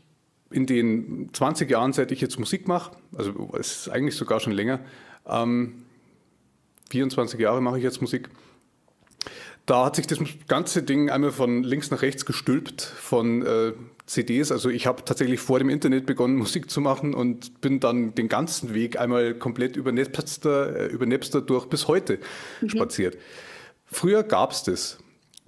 in 0.51 0.65
den 0.65 1.29
20 1.33 1.69
Jahren, 1.69 1.93
seit 1.93 2.11
ich 2.11 2.21
jetzt 2.21 2.39
Musik 2.39 2.67
mache, 2.67 2.91
also 3.15 3.51
es 3.57 3.81
ist 3.81 3.89
eigentlich 3.89 4.15
sogar 4.15 4.39
schon 4.39 4.53
länger, 4.53 4.79
ähm, 5.25 5.83
24 6.89 7.39
Jahre 7.39 7.61
mache 7.61 7.77
ich 7.77 7.83
jetzt 7.83 8.01
Musik, 8.01 8.29
da 9.65 9.85
hat 9.85 9.95
sich 9.95 10.07
das 10.07 10.19
ganze 10.47 10.83
Ding 10.83 11.09
einmal 11.09 11.31
von 11.31 11.63
links 11.63 11.91
nach 11.91 12.01
rechts 12.01 12.25
gestülpt 12.25 12.81
von 12.81 13.45
äh, 13.45 13.73
CDs. 14.05 14.51
Also 14.51 14.69
ich 14.69 14.87
habe 14.87 15.05
tatsächlich 15.05 15.39
vor 15.39 15.59
dem 15.59 15.69
Internet 15.69 16.05
begonnen, 16.05 16.35
Musik 16.35 16.69
zu 16.69 16.81
machen 16.81 17.13
und 17.13 17.61
bin 17.61 17.79
dann 17.79 18.15
den 18.15 18.27
ganzen 18.27 18.73
Weg 18.73 18.99
einmal 18.99 19.35
komplett 19.35 19.77
über 19.77 19.91
Napster, 19.91 20.75
äh, 20.75 20.85
über 20.87 21.05
Napster 21.05 21.41
durch 21.41 21.67
bis 21.67 21.87
heute 21.87 22.19
mhm. 22.61 22.69
spaziert. 22.69 23.17
Früher 23.85 24.23
gab 24.23 24.51
es 24.51 24.63
das 24.63 24.97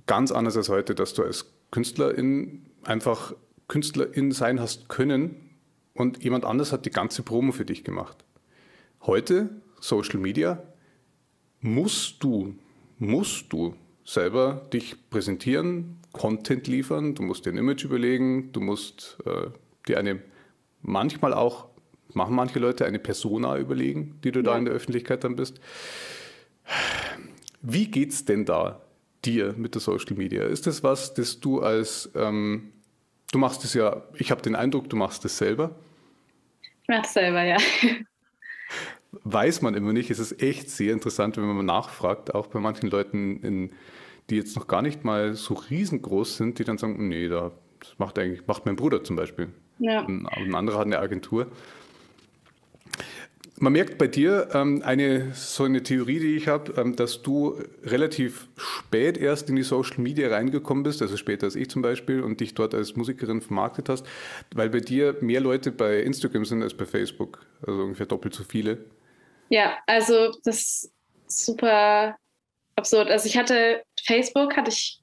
ganz 0.06 0.32
anders 0.32 0.56
als 0.58 0.70
heute, 0.70 0.96
dass 0.96 1.14
du 1.14 1.24
als 1.24 1.48
Künstlerin 1.72 2.66
einfach 2.84 3.34
Künstlerin 3.68 4.32
sein 4.32 4.60
hast 4.60 4.90
können 4.90 5.52
und 5.94 6.24
jemand 6.24 6.46
anders 6.46 6.72
hat 6.72 6.86
die 6.86 6.92
ganze 6.92 7.24
Promo 7.24 7.52
für 7.52 7.66
dich 7.66 7.84
gemacht. 7.84 8.24
Heute, 9.02 9.50
Social 9.80 10.20
Media, 10.20 10.64
musst 11.62 12.24
du, 12.24 12.56
musst 12.98 13.52
du 13.52 13.76
selber 14.04 14.68
dich 14.74 15.10
präsentieren, 15.10 15.98
Content 16.12 16.68
liefern, 16.68 17.16
du 17.16 17.24
musst 17.24 17.46
dir 17.46 17.52
ein 17.52 17.58
Image 17.58 17.86
überlegen, 17.86 18.52
du 18.52 18.60
musst 18.60 19.18
äh, 19.26 19.48
dir 19.88 19.98
eine, 19.98 20.22
manchmal 20.82 21.34
auch, 21.34 21.68
machen 22.14 22.36
manche 22.36 22.60
Leute, 22.60 22.86
eine 22.86 23.00
Persona 23.00 23.58
überlegen, 23.58 24.20
die 24.24 24.32
du 24.32 24.40
ja. 24.40 24.44
da 24.44 24.58
in 24.58 24.66
der 24.66 24.74
Öffentlichkeit 24.74 25.24
dann 25.24 25.36
bist. 25.36 25.60
Wie 27.62 27.88
geht's 27.88 28.26
denn 28.26 28.46
da 28.46 28.82
dir 29.26 29.54
mit 29.58 29.74
der 29.74 29.82
Social 29.82 30.16
Media? 30.16 30.44
Ist 30.44 30.68
das 30.68 30.84
was, 30.84 31.14
das 31.14 31.40
du 31.40 31.62
als, 31.62 32.12
ähm, 32.14 32.73
du 33.34 33.40
machst 33.40 33.64
es 33.64 33.74
ja, 33.74 34.04
ich 34.16 34.32
habe 34.32 34.42
den 34.42 34.56
Eindruck, 34.56 34.90
du 34.90 34.96
machst 34.96 35.26
es 35.26 35.38
selber? 35.38 35.72
Ich 36.84 36.88
mache 36.88 37.02
es 37.04 37.14
selber, 37.14 37.44
ja. 37.44 37.58
weiß 39.24 39.62
man 39.62 39.74
immer 39.74 39.94
nicht. 39.94 40.12
Es 40.12 40.20
ist 40.20 40.42
echt 40.42 40.70
sehr 40.70 40.94
interessant, 40.94 41.38
wenn 41.38 41.46
man 41.46 41.66
nachfragt, 41.66 42.34
auch 42.34 42.48
bei 42.48 42.60
manchen 42.60 42.90
Leuten, 42.90 43.42
in, 43.42 43.72
die 44.30 44.36
jetzt 44.36 44.56
noch 44.56 44.68
gar 44.68 44.82
nicht 44.82 45.04
mal 45.04 45.34
so 45.34 45.56
riesengroß 45.56 46.38
sind, 46.38 46.60
die 46.60 46.64
dann 46.64 46.78
sagen, 46.78 47.08
nee, 47.08 47.28
da, 47.28 47.52
das 47.80 47.98
macht 47.98 48.20
eigentlich, 48.20 48.46
macht 48.48 48.66
mein 48.66 48.76
Bruder 48.76 49.04
zum 49.04 49.16
Beispiel. 49.16 49.50
Ja. 49.80 50.06
Ein, 50.06 50.28
ein 50.28 50.56
anderer 50.56 50.80
hat 50.80 50.86
eine 50.86 51.00
Agentur. 51.00 51.48
Man 53.60 53.74
merkt 53.74 53.98
bei 53.98 54.08
dir 54.08 54.50
ähm, 54.54 54.82
eine 54.84 55.34
so 55.34 55.64
eine 55.64 55.84
Theorie, 55.84 56.20
die 56.20 56.36
ich 56.36 56.48
habe, 56.48 56.74
ähm, 56.76 56.96
dass 56.96 57.22
du 57.22 57.62
relativ 57.84 58.48
spät 58.58 59.18
erst 59.18 59.50
in 59.50 59.56
die 59.56 59.64
Social 59.64 60.00
Media 60.02 60.30
reingekommen 60.30 60.84
bist, 60.84 61.02
also 61.02 61.18
später 61.18 61.46
als 61.46 61.56
ich 61.56 61.70
zum 61.70 61.82
Beispiel, 61.82 62.22
und 62.22 62.40
dich 62.40 62.56
dort 62.56 62.74
als 62.74 62.96
Musikerin 62.96 63.42
vermarktet 63.42 63.90
hast, 63.90 64.06
weil 64.56 64.70
bei 64.70 64.80
dir 64.80 65.18
mehr 65.22 65.40
Leute 65.40 65.72
bei 65.72 66.00
Instagram 66.00 66.46
sind 66.46 66.64
als 66.64 66.74
bei 66.74 66.86
Facebook, 66.86 67.46
also 67.66 67.84
ungefähr 67.84 68.08
doppelt 68.08 68.34
so 68.34 68.44
viele. 68.44 68.86
Ja, 69.50 69.78
also 69.86 70.32
das 70.44 70.56
ist 70.56 70.94
super 71.28 72.16
absurd. 72.76 73.10
Also 73.10 73.28
ich 73.28 73.38
hatte 73.38 73.84
Facebook, 74.04 74.58
hatte 74.58 74.72
ich, 74.72 75.00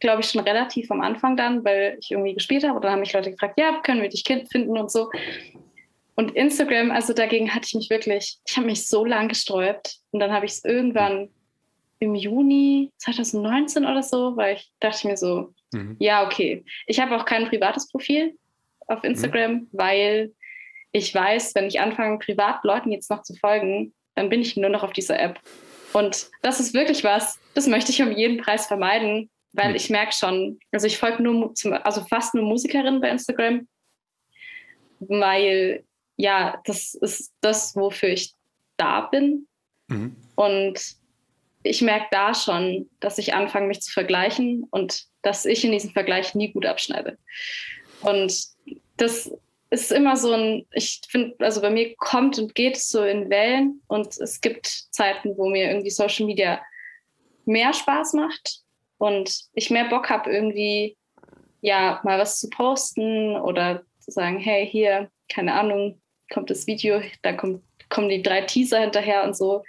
glaube 0.00 0.22
ich, 0.22 0.30
schon 0.30 0.42
relativ 0.42 0.90
am 0.90 1.00
Anfang 1.00 1.36
dann, 1.36 1.64
weil 1.64 1.96
ich 2.00 2.10
irgendwie 2.10 2.34
gespielt 2.34 2.64
habe. 2.64 2.74
Und 2.74 2.84
dann 2.84 2.92
haben 2.92 3.00
mich 3.00 3.12
Leute 3.12 3.30
gefragt, 3.30 3.58
ja, 3.58 3.80
können 3.82 4.02
wir 4.02 4.08
dich 4.08 4.24
finden 4.24 4.76
und 4.76 4.90
so. 4.90 5.10
Und 6.16 6.36
Instagram, 6.36 6.90
also 6.90 7.12
dagegen 7.12 7.52
hatte 7.52 7.66
ich 7.66 7.74
mich 7.74 7.90
wirklich, 7.90 8.38
ich 8.46 8.56
habe 8.56 8.66
mich 8.66 8.86
so 8.86 9.04
lang 9.04 9.28
gesträubt. 9.28 9.98
Und 10.12 10.20
dann 10.20 10.32
habe 10.32 10.46
ich 10.46 10.52
es 10.52 10.64
irgendwann 10.64 11.28
im 11.98 12.14
Juni 12.14 12.92
2019 12.98 13.84
oder 13.84 14.02
so, 14.02 14.36
weil 14.36 14.56
ich 14.56 14.70
dachte 14.80 15.08
mir 15.08 15.16
so, 15.16 15.52
mhm. 15.72 15.96
ja, 15.98 16.24
okay. 16.24 16.64
Ich 16.86 17.00
habe 17.00 17.16
auch 17.16 17.24
kein 17.24 17.48
privates 17.48 17.90
Profil 17.90 18.36
auf 18.86 19.02
Instagram, 19.02 19.52
mhm. 19.52 19.68
weil 19.72 20.32
ich 20.92 21.12
weiß, 21.12 21.54
wenn 21.56 21.66
ich 21.66 21.80
anfange, 21.80 22.18
privat 22.18 22.62
Leuten 22.62 22.92
jetzt 22.92 23.10
noch 23.10 23.22
zu 23.22 23.34
folgen, 23.34 23.92
dann 24.14 24.28
bin 24.28 24.40
ich 24.40 24.56
nur 24.56 24.70
noch 24.70 24.84
auf 24.84 24.92
dieser 24.92 25.18
App. 25.18 25.40
Und 25.92 26.30
das 26.42 26.60
ist 26.60 26.74
wirklich 26.74 27.02
was, 27.02 27.40
das 27.54 27.66
möchte 27.66 27.90
ich 27.90 28.02
um 28.02 28.12
jeden 28.12 28.38
Preis 28.38 28.66
vermeiden, 28.66 29.30
weil 29.52 29.70
mhm. 29.70 29.76
ich 29.76 29.90
merke 29.90 30.12
schon, 30.12 30.58
also 30.70 30.86
ich 30.86 30.98
folge 30.98 31.22
nur, 31.22 31.52
also 31.82 32.04
fast 32.04 32.34
nur 32.34 32.44
Musikerinnen 32.44 33.00
bei 33.00 33.10
Instagram, 33.10 33.66
weil 35.00 35.84
ja, 36.16 36.60
das 36.64 36.94
ist 36.94 37.32
das, 37.40 37.74
wofür 37.76 38.10
ich 38.10 38.34
da 38.76 39.02
bin. 39.02 39.46
Mhm. 39.88 40.16
Und 40.36 40.80
ich 41.62 41.80
merke 41.82 42.06
da 42.10 42.34
schon, 42.34 42.88
dass 43.00 43.18
ich 43.18 43.34
anfange, 43.34 43.66
mich 43.66 43.80
zu 43.80 43.90
vergleichen 43.90 44.66
und 44.70 45.04
dass 45.22 45.46
ich 45.46 45.64
in 45.64 45.72
diesem 45.72 45.90
Vergleich 45.90 46.34
nie 46.34 46.52
gut 46.52 46.66
abschneide. 46.66 47.18
Und 48.02 48.46
das 48.96 49.32
ist 49.70 49.90
immer 49.90 50.16
so 50.16 50.32
ein, 50.32 50.66
ich 50.72 51.00
finde, 51.08 51.34
also 51.40 51.60
bei 51.60 51.70
mir 51.70 51.96
kommt 51.96 52.38
und 52.38 52.54
geht 52.54 52.76
es 52.76 52.90
so 52.90 53.02
in 53.02 53.30
Wellen 53.30 53.80
und 53.88 54.18
es 54.18 54.40
gibt 54.40 54.66
Zeiten, 54.66 55.36
wo 55.36 55.48
mir 55.48 55.68
irgendwie 55.68 55.90
Social 55.90 56.26
Media 56.26 56.60
mehr 57.46 57.72
Spaß 57.72 58.12
macht 58.12 58.60
und 58.98 59.44
ich 59.54 59.70
mehr 59.70 59.88
Bock 59.88 60.10
habe, 60.10 60.30
irgendwie 60.30 60.96
ja 61.60 62.00
mal 62.04 62.18
was 62.18 62.38
zu 62.38 62.50
posten 62.50 63.36
oder 63.36 63.82
zu 63.98 64.10
sagen, 64.10 64.38
hey, 64.38 64.68
hier, 64.68 65.10
keine 65.28 65.54
Ahnung, 65.54 66.00
kommt 66.34 66.50
das 66.50 66.66
Video, 66.66 67.00
da 67.22 67.32
kommt, 67.32 67.62
kommen 67.88 68.08
die 68.08 68.22
drei 68.22 68.42
Teaser 68.42 68.80
hinterher 68.80 69.24
und 69.24 69.36
so. 69.36 69.62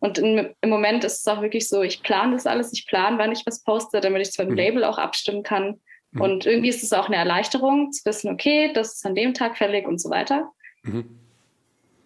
Und 0.00 0.18
in, 0.18 0.54
im 0.60 0.70
Moment 0.70 1.04
ist 1.04 1.20
es 1.20 1.26
auch 1.26 1.40
wirklich 1.40 1.68
so, 1.68 1.82
ich 1.82 2.02
plane 2.02 2.32
das 2.32 2.46
alles, 2.46 2.72
ich 2.72 2.86
plane, 2.86 3.18
wann 3.18 3.32
ich 3.32 3.46
was 3.46 3.62
poste, 3.62 4.00
damit 4.00 4.22
ich 4.22 4.28
es 4.28 4.36
beim 4.36 4.48
mhm. 4.48 4.56
Label 4.56 4.84
auch 4.84 4.98
abstimmen 4.98 5.42
kann. 5.42 5.80
Mhm. 6.10 6.20
Und 6.20 6.46
irgendwie 6.46 6.68
ist 6.68 6.82
es 6.82 6.92
auch 6.92 7.06
eine 7.06 7.16
Erleichterung 7.16 7.92
zu 7.92 8.04
wissen, 8.04 8.30
okay, 8.30 8.72
das 8.72 8.94
ist 8.94 9.06
an 9.06 9.14
dem 9.14 9.34
Tag 9.34 9.56
fällig 9.56 9.86
und 9.86 10.00
so 10.00 10.10
weiter. 10.10 10.50
Mhm. 10.82 11.18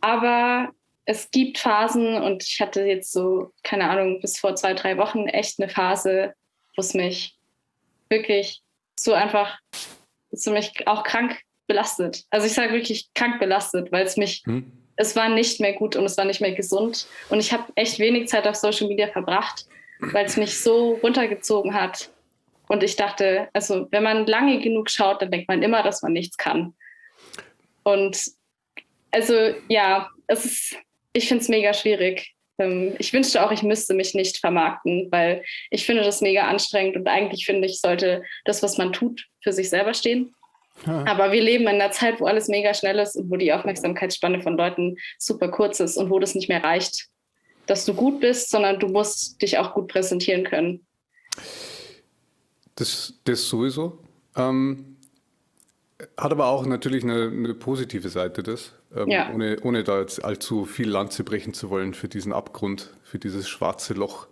Aber 0.00 0.70
es 1.04 1.30
gibt 1.30 1.58
Phasen 1.58 2.16
und 2.16 2.42
ich 2.42 2.60
hatte 2.60 2.82
jetzt 2.82 3.12
so, 3.12 3.52
keine 3.62 3.90
Ahnung, 3.90 4.20
bis 4.20 4.38
vor 4.38 4.54
zwei, 4.56 4.74
drei 4.74 4.96
Wochen 4.98 5.26
echt 5.26 5.60
eine 5.60 5.68
Phase, 5.68 6.34
wo 6.76 6.80
es 6.80 6.94
mich 6.94 7.36
wirklich 8.08 8.62
so 8.98 9.12
einfach, 9.12 9.58
so 10.30 10.52
mich 10.52 10.86
auch 10.86 11.02
krank 11.02 11.40
belastet. 11.66 12.24
Also 12.30 12.46
ich 12.46 12.52
sage 12.52 12.72
wirklich 12.72 13.12
krank 13.14 13.38
belastet, 13.38 13.92
weil 13.92 14.04
es 14.04 14.16
mich, 14.16 14.42
mhm. 14.46 14.70
es 14.96 15.16
war 15.16 15.28
nicht 15.28 15.60
mehr 15.60 15.72
gut 15.72 15.96
und 15.96 16.04
es 16.04 16.16
war 16.16 16.24
nicht 16.24 16.40
mehr 16.40 16.52
gesund. 16.52 17.06
Und 17.28 17.40
ich 17.40 17.52
habe 17.52 17.64
echt 17.74 17.98
wenig 17.98 18.28
Zeit 18.28 18.46
auf 18.46 18.56
Social 18.56 18.88
Media 18.88 19.08
verbracht, 19.08 19.66
weil 20.00 20.26
es 20.26 20.36
mich 20.36 20.58
so 20.58 20.98
runtergezogen 21.02 21.74
hat. 21.74 22.10
Und 22.68 22.82
ich 22.82 22.96
dachte, 22.96 23.48
also 23.52 23.86
wenn 23.90 24.02
man 24.02 24.26
lange 24.26 24.60
genug 24.60 24.90
schaut, 24.90 25.20
dann 25.20 25.30
denkt 25.30 25.48
man 25.48 25.62
immer, 25.62 25.82
dass 25.82 26.02
man 26.02 26.12
nichts 26.12 26.36
kann. 26.36 26.74
Und 27.82 28.18
also 29.10 29.54
ja, 29.68 30.08
es 30.26 30.44
ist, 30.44 30.76
ich 31.12 31.28
finde 31.28 31.42
es 31.42 31.48
mega 31.48 31.74
schwierig. 31.74 32.34
Ähm, 32.58 32.94
ich 32.98 33.12
wünschte 33.12 33.44
auch, 33.44 33.52
ich 33.52 33.62
müsste 33.62 33.94
mich 33.94 34.14
nicht 34.14 34.38
vermarkten, 34.38 35.08
weil 35.10 35.44
ich 35.70 35.84
finde 35.84 36.02
das 36.02 36.20
mega 36.20 36.48
anstrengend 36.48 36.96
und 36.96 37.06
eigentlich 37.08 37.44
finde 37.44 37.68
ich, 37.68 37.80
sollte 37.80 38.24
das, 38.44 38.62
was 38.62 38.78
man 38.78 38.92
tut, 38.92 39.26
für 39.42 39.52
sich 39.52 39.68
selber 39.68 39.94
stehen. 39.94 40.34
Ja. 40.86 41.04
Aber 41.06 41.32
wir 41.32 41.42
leben 41.42 41.64
in 41.64 41.80
einer 41.80 41.90
Zeit, 41.90 42.20
wo 42.20 42.26
alles 42.26 42.48
mega 42.48 42.74
schnell 42.74 42.98
ist 42.98 43.16
und 43.16 43.30
wo 43.30 43.36
die 43.36 43.52
Aufmerksamkeitsspanne 43.52 44.40
von 44.40 44.56
Leuten 44.56 44.96
super 45.18 45.48
kurz 45.48 45.80
ist 45.80 45.96
und 45.96 46.10
wo 46.10 46.18
das 46.18 46.34
nicht 46.34 46.48
mehr 46.48 46.64
reicht, 46.64 47.06
dass 47.66 47.84
du 47.84 47.94
gut 47.94 48.20
bist, 48.20 48.50
sondern 48.50 48.80
du 48.80 48.88
musst 48.88 49.40
dich 49.40 49.58
auch 49.58 49.74
gut 49.74 49.88
präsentieren 49.88 50.44
können. 50.44 50.86
Das, 52.74 53.14
das 53.24 53.48
sowieso. 53.48 53.98
Ähm, 54.36 54.96
hat 56.16 56.32
aber 56.32 56.46
auch 56.46 56.66
natürlich 56.66 57.04
eine, 57.04 57.28
eine 57.28 57.54
positive 57.54 58.08
Seite, 58.08 58.42
das. 58.42 58.72
Ähm, 58.94 59.08
ja. 59.08 59.30
ohne, 59.32 59.58
ohne 59.62 59.84
da 59.84 60.00
jetzt 60.00 60.24
allzu 60.24 60.66
viel 60.66 60.88
Lanze 60.88 61.24
brechen 61.24 61.54
zu 61.54 61.70
wollen 61.70 61.94
für 61.94 62.08
diesen 62.08 62.32
Abgrund, 62.32 62.90
für 63.02 63.18
dieses 63.18 63.48
schwarze 63.48 63.94
Loch. 63.94 64.26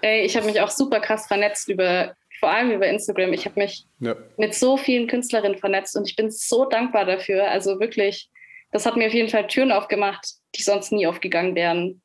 Ey, 0.00 0.24
ich 0.24 0.36
habe 0.36 0.46
mich 0.46 0.60
auch 0.60 0.70
super 0.70 1.00
krass 1.00 1.26
vernetzt 1.26 1.68
über, 1.68 2.14
vor 2.40 2.50
allem 2.50 2.72
über 2.72 2.88
Instagram. 2.88 3.34
Ich 3.34 3.44
habe 3.44 3.60
mich 3.60 3.84
ja. 4.00 4.16
mit 4.38 4.54
so 4.54 4.76
vielen 4.76 5.06
Künstlerinnen 5.06 5.58
vernetzt 5.58 5.96
und 5.96 6.08
ich 6.08 6.16
bin 6.16 6.30
so 6.30 6.64
dankbar 6.64 7.04
dafür. 7.04 7.48
Also 7.48 7.78
wirklich, 7.78 8.30
das 8.72 8.86
hat 8.86 8.96
mir 8.96 9.06
auf 9.06 9.14
jeden 9.14 9.28
Fall 9.28 9.46
Türen 9.46 9.70
aufgemacht, 9.70 10.26
die 10.56 10.62
sonst 10.62 10.90
nie 10.90 11.06
aufgegangen 11.06 11.54
wären. 11.54 12.00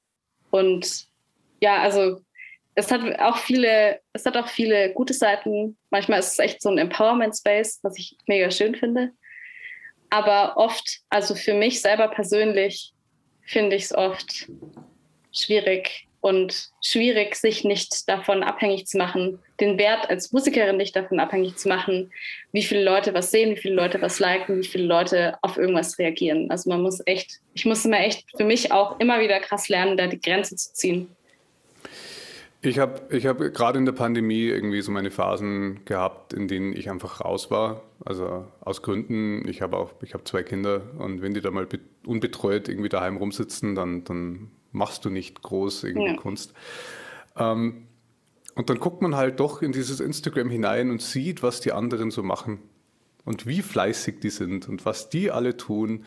Und 0.52 1.08
ja, 1.62 1.82
also 1.82 2.20
es 2.76 2.92
hat 2.92 3.02
auch 3.20 3.38
viele, 3.38 4.02
es 4.12 4.26
hat 4.26 4.36
auch 4.36 4.50
viele 4.50 4.94
gute 4.94 5.14
Seiten. 5.14 5.78
Manchmal 5.90 6.20
ist 6.20 6.34
es 6.34 6.40
echt 6.40 6.62
so 6.62 6.70
ein 6.70 6.78
Empowerment 6.78 7.36
Space, 7.36 7.80
was 7.82 7.98
ich 7.98 8.18
mega 8.28 8.52
schön 8.52 8.76
finde. 8.76 9.12
Aber 10.10 10.58
oft, 10.58 11.00
also 11.10 11.34
für 11.34 11.54
mich 11.54 11.82
selber 11.82 12.10
persönlich, 12.10 12.92
finde 13.42 13.78
ich 13.78 13.84
es 13.84 13.96
oft 13.96 14.50
schwierig 15.32 16.05
und 16.26 16.72
schwierig, 16.82 17.36
sich 17.36 17.64
nicht 17.64 18.10
davon 18.10 18.42
abhängig 18.42 18.88
zu 18.88 18.98
machen, 18.98 19.38
den 19.60 19.78
Wert 19.78 20.10
als 20.10 20.32
Musikerin 20.32 20.76
nicht 20.76 20.96
davon 20.96 21.20
abhängig 21.20 21.56
zu 21.58 21.70
machen, 21.70 22.12
wie 22.52 22.64
viele 22.64 22.84
Leute 22.84 23.14
was 23.14 23.30
sehen, 23.30 23.56
wie 23.56 23.62
viele 23.62 23.76
Leute 23.76 24.02
was 24.02 24.18
liken, 24.18 24.58
wie 24.58 24.68
viele 24.68 24.86
Leute 24.86 25.38
auf 25.44 25.58
irgendwas 25.58 26.00
reagieren. 26.00 26.50
Also 26.50 26.72
man 26.72 26.82
muss 26.82 27.00
echt, 27.06 27.42
ich 27.54 27.66
musste 27.66 27.90
mir 27.90 28.00
echt 28.00 28.26
für 28.36 28.44
mich 28.44 28.72
auch 28.72 29.00
immer 29.00 29.20
wieder 29.20 29.40
krass 29.40 29.70
lernen, 29.70 29.98
da 29.98 30.08
die 30.08 30.20
Grenze 30.20 30.56
zu 30.56 30.74
ziehen. 30.74 31.10
Ich 32.64 32.80
habe 32.80 33.02
ich 33.16 33.28
hab 33.28 33.38
gerade 33.38 33.78
in 33.78 33.86
der 33.86 33.94
Pandemie 33.94 34.46
irgendwie 34.46 34.82
so 34.82 34.92
meine 34.92 35.12
Phasen 35.12 35.86
gehabt, 35.86 36.34
in 36.34 36.48
denen 36.48 36.76
ich 36.76 36.90
einfach 36.90 37.22
raus 37.24 37.52
war. 37.52 37.84
Also 38.04 38.48
aus 38.62 38.82
Gründen, 38.82 39.48
ich 39.48 39.62
habe 39.62 39.78
auch, 39.78 39.92
ich 40.02 40.16
habe 40.16 40.24
zwei 40.24 40.42
Kinder 40.42 40.82
und 40.98 41.22
wenn 41.22 41.36
die 41.36 41.42
da 41.42 41.52
mal 41.52 41.68
unbetreut 42.04 42.68
irgendwie 42.68 42.90
daheim 42.90 43.18
rumsitzen, 43.18 43.76
dann, 43.76 44.04
dann 44.06 44.50
machst 44.76 45.06
du 45.06 45.10
nicht 45.10 45.42
groß 45.42 45.84
irgendwie 45.84 46.10
ja. 46.10 46.16
Kunst. 46.16 46.54
Ähm, 47.38 47.88
und 48.56 48.70
dann 48.70 48.80
guckt 48.80 49.02
man 49.02 49.16
halt 49.16 49.40
doch 49.40 49.62
in 49.62 49.72
dieses 49.72 50.00
Instagram 50.00 50.50
hinein 50.50 50.90
und 50.90 51.02
sieht, 51.02 51.44
was 51.44 51.60
die 51.60 51.74
anderen 51.74 52.12
so 52.12 52.24
machen 52.24 52.60
und 53.26 53.48
wie 53.48 53.62
fleißig 53.62 54.20
die 54.22 54.30
sind 54.30 54.70
und 54.70 54.86
was 54.86 55.10
die 55.10 55.32
alle 55.32 55.58
tun. 55.58 56.06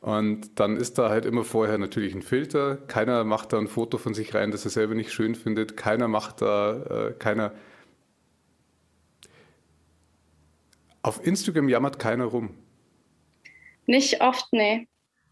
Und 0.00 0.60
dann 0.60 0.76
ist 0.76 0.98
da 0.98 1.08
halt 1.08 1.24
immer 1.24 1.42
vorher 1.42 1.78
natürlich 1.78 2.14
ein 2.14 2.22
Filter. 2.22 2.76
Keiner 2.76 3.24
macht 3.24 3.52
da 3.52 3.58
ein 3.58 3.66
Foto 3.66 3.96
von 3.96 4.12
sich 4.12 4.34
rein, 4.34 4.50
das 4.50 4.64
er 4.64 4.70
selber 4.70 4.94
nicht 4.94 5.12
schön 5.12 5.34
findet. 5.34 5.76
Keiner 5.76 6.06
macht 6.06 6.42
da, 6.42 7.08
äh, 7.08 7.12
keiner. 7.12 7.52
Auf 11.02 11.24
Instagram 11.24 11.68
jammert 11.68 11.98
keiner 11.98 12.26
rum. 12.26 12.50
Nicht 13.86 14.20
oft, 14.20 14.52
nee. 14.52 14.86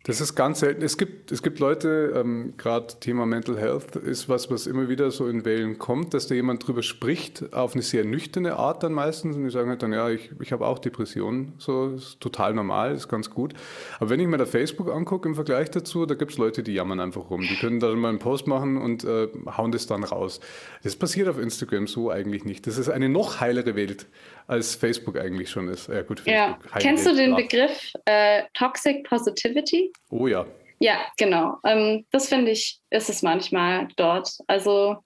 Das 0.06 0.20
ist 0.20 0.34
ganz 0.34 0.60
selten. 0.60 0.82
Es 0.82 0.98
gibt, 0.98 1.32
es 1.32 1.42
gibt 1.42 1.60
Leute, 1.60 2.12
ähm, 2.14 2.52
gerade 2.58 2.88
Thema 3.00 3.24
Mental 3.24 3.58
Health 3.58 3.96
ist 3.96 4.28
was, 4.28 4.50
was 4.50 4.66
immer 4.66 4.90
wieder 4.90 5.10
so 5.10 5.26
in 5.26 5.46
Wellen 5.46 5.78
kommt, 5.78 6.12
dass 6.12 6.26
da 6.26 6.34
jemand 6.34 6.66
drüber 6.66 6.82
spricht, 6.82 7.54
auf 7.54 7.72
eine 7.72 7.80
sehr 7.80 8.04
nüchterne 8.04 8.56
Art 8.56 8.82
dann 8.82 8.92
meistens. 8.92 9.34
Und 9.34 9.44
die 9.44 9.50
sagen 9.50 9.70
halt 9.70 9.82
dann, 9.82 9.94
ja, 9.94 10.10
ich, 10.10 10.30
ich 10.42 10.52
habe 10.52 10.66
auch 10.66 10.78
Depressionen, 10.78 11.54
so 11.56 11.94
ist 11.96 12.20
total 12.20 12.52
normal, 12.52 12.94
ist 12.94 13.08
ganz 13.08 13.30
gut. 13.30 13.54
Aber 13.98 14.10
wenn 14.10 14.20
ich 14.20 14.26
mir 14.26 14.36
da 14.36 14.44
Facebook 14.44 14.92
angucke 14.92 15.26
im 15.26 15.36
Vergleich 15.36 15.70
dazu, 15.70 16.04
da 16.04 16.14
gibt 16.14 16.32
es 16.32 16.38
Leute, 16.38 16.62
die 16.62 16.74
jammern 16.74 17.00
einfach 17.00 17.30
rum. 17.30 17.40
Die 17.40 17.56
können 17.56 17.80
dann 17.80 17.98
mal 17.98 18.10
einen 18.10 18.18
Post 18.18 18.46
machen 18.46 18.76
und 18.76 19.04
äh, 19.04 19.28
hauen 19.56 19.72
das 19.72 19.86
dann 19.86 20.04
raus. 20.04 20.38
Das 20.82 20.96
passiert 20.96 21.28
auf 21.28 21.38
Instagram 21.38 21.86
so 21.86 22.10
eigentlich 22.10 22.44
nicht. 22.44 22.66
Das 22.66 22.76
ist 22.76 22.90
eine 22.90 23.08
noch 23.08 23.40
heilere 23.40 23.74
Welt 23.74 24.04
als 24.46 24.74
Facebook 24.74 25.18
eigentlich 25.18 25.48
schon 25.48 25.68
ist. 25.68 25.88
Ja, 25.88 26.02
gut, 26.02 26.20
Facebook, 26.20 26.34
ja. 26.34 26.78
Kennst 26.78 27.06
du 27.06 27.14
den. 27.14 27.34
Begriff 27.34 27.92
äh, 28.04 28.42
Toxic 28.52 29.02
Positivity? 29.08 29.93
Oh 30.10 30.26
ja. 30.26 30.46
Ja, 30.78 30.98
genau. 31.16 31.58
Ähm, 31.64 32.06
das 32.10 32.28
finde 32.28 32.50
ich, 32.50 32.80
ist 32.90 33.08
es 33.08 33.22
manchmal 33.22 33.88
dort. 33.96 34.30
Also 34.46 34.96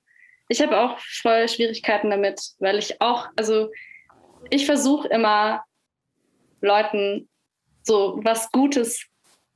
ich 0.48 0.60
habe 0.60 0.78
auch 0.78 0.98
voll 0.98 1.48
Schwierigkeiten 1.48 2.10
damit, 2.10 2.40
weil 2.58 2.78
ich 2.78 3.00
auch, 3.00 3.28
also 3.36 3.70
ich 4.50 4.66
versuche 4.66 5.08
immer 5.08 5.62
Leuten 6.60 7.28
so 7.82 8.20
was 8.22 8.50
Gutes 8.50 9.04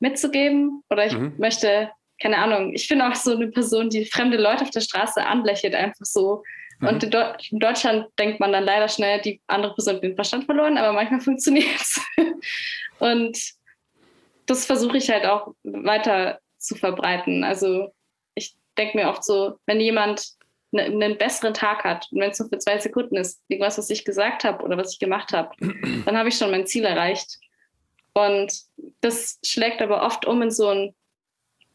mitzugeben 0.01 0.83
oder 0.91 1.07
ich 1.07 1.15
mhm. 1.15 1.35
möchte, 1.39 1.91
keine 2.21 2.39
Ahnung, 2.39 2.73
ich 2.75 2.89
bin 2.89 3.01
auch 3.01 3.15
so 3.15 3.35
eine 3.35 3.49
Person, 3.49 3.89
die 3.89 4.05
fremde 4.05 4.37
Leute 4.37 4.63
auf 4.63 4.71
der 4.71 4.81
Straße 4.81 5.25
anlächelt, 5.25 5.75
einfach 5.75 6.05
so 6.05 6.43
Mhm. 6.83 6.89
Und 6.89 7.05
in, 7.05 7.13
in, 7.51 7.59
Deutschland 7.59 8.07
denkt 8.19 8.41
man 8.41 8.53
dann 8.53 8.65
leider 8.65 8.89
schnell, 8.89 9.21
die 9.21 9.41
andere 9.47 9.75
Person 9.75 9.97
hat 9.97 10.03
den 10.03 10.15
Verstand 10.15 10.45
verloren, 10.45 10.77
aber 10.77 10.93
manchmal 10.93 11.21
funktioniert 11.21 11.81
es. 11.81 12.01
und 12.99 13.39
das 14.53 14.67
versuche 14.67 14.99
ich 14.99 15.11
halt 15.11 15.27
auch 15.27 15.55
weiter 15.65 16.41
zu 16.59 16.75
verbreiten. 16.75 17.45
Also 17.45 17.93
ich 18.35 18.55
denke 18.77 18.97
mir 18.97 19.09
oft 19.09 19.25
so, 19.25 19.59
wenn 19.67 19.81
jemand 19.81 20.25
ne, 20.71 20.85
einen 20.85 21.19
besseren 21.19 21.55
Tag 21.55 21.85
hat 21.85 22.07
und 22.13 22.21
wenn 22.21 22.31
es 22.31 22.39
nur 22.39 22.49
für 22.49 22.59
zwei 22.59 22.79
Sekunden 22.79 23.17
ist, 23.17 23.41
irgendwas, 23.49 23.79
was 23.79 23.91
ich 23.91 24.05
gesagt 24.05 24.45
habe 24.45 24.63
oder 24.63 24.77
was 24.77 24.93
ich 24.93 24.99
gemacht 24.99 25.33
habe, 25.33 25.51
dann 26.05 26.17
habe 26.17 26.29
ich 26.29 26.37
schon 26.37 26.51
mein 26.51 26.67
Ziel 26.67 26.85
erreicht. 26.85 27.39
Und 28.15 28.53
das 29.01 29.39
schlägt 29.43 29.81
aber 29.81 30.03
oft 30.03 30.27
um 30.27 30.43
in 30.43 30.51
so 30.51 30.69
ein, 30.69 30.95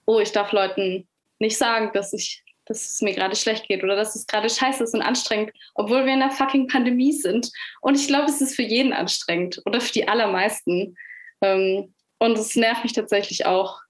oh, 0.05 0.19
ich 0.19 0.31
darf 0.31 0.51
Leuten 0.51 1.07
nicht 1.39 1.57
sagen, 1.57 1.91
dass 1.93 2.13
ich 2.13 2.43
dass 2.67 2.89
es 2.89 3.01
mir 3.01 3.13
gerade 3.13 3.35
schlecht 3.35 3.67
geht 3.67 3.81
oder 3.83 3.95
dass 3.95 4.13
es 4.13 4.27
gerade 4.27 4.49
scheiße 4.49 4.83
ist 4.83 4.93
und 4.93 5.01
anstrengend, 5.01 5.51
obwohl 5.73 6.05
wir 6.05 6.13
in 6.13 6.21
einer 6.21 6.31
fucking 6.31 6.67
Pandemie 6.67 7.13
sind. 7.13 7.49
Und 7.79 7.95
ich 7.95 8.07
glaube, 8.07 8.25
es 8.25 8.41
ist 8.41 8.55
für 8.55 8.63
jeden 8.63 8.91
anstrengend 8.91 9.61
oder 9.65 9.79
für 9.79 9.93
die 9.93 10.07
allermeisten. 10.07 10.97
Ähm, 11.41 11.93
und 12.19 12.37
es 12.37 12.55
nervt 12.55 12.83
mich 12.83 12.93
tatsächlich 12.93 13.45
auch 13.45 13.81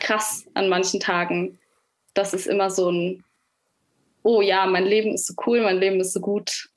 krass 0.00 0.46
an 0.54 0.68
manchen 0.68 1.00
Tagen, 1.00 1.58
dass 2.14 2.32
es 2.32 2.46
immer 2.46 2.70
so 2.70 2.90
ein, 2.90 3.24
oh 4.22 4.40
ja, 4.40 4.66
mein 4.66 4.84
Leben 4.84 5.14
ist 5.14 5.26
so 5.26 5.34
cool, 5.46 5.62
mein 5.62 5.78
Leben 5.78 6.00
ist 6.00 6.12
so 6.12 6.20
gut 6.20 6.68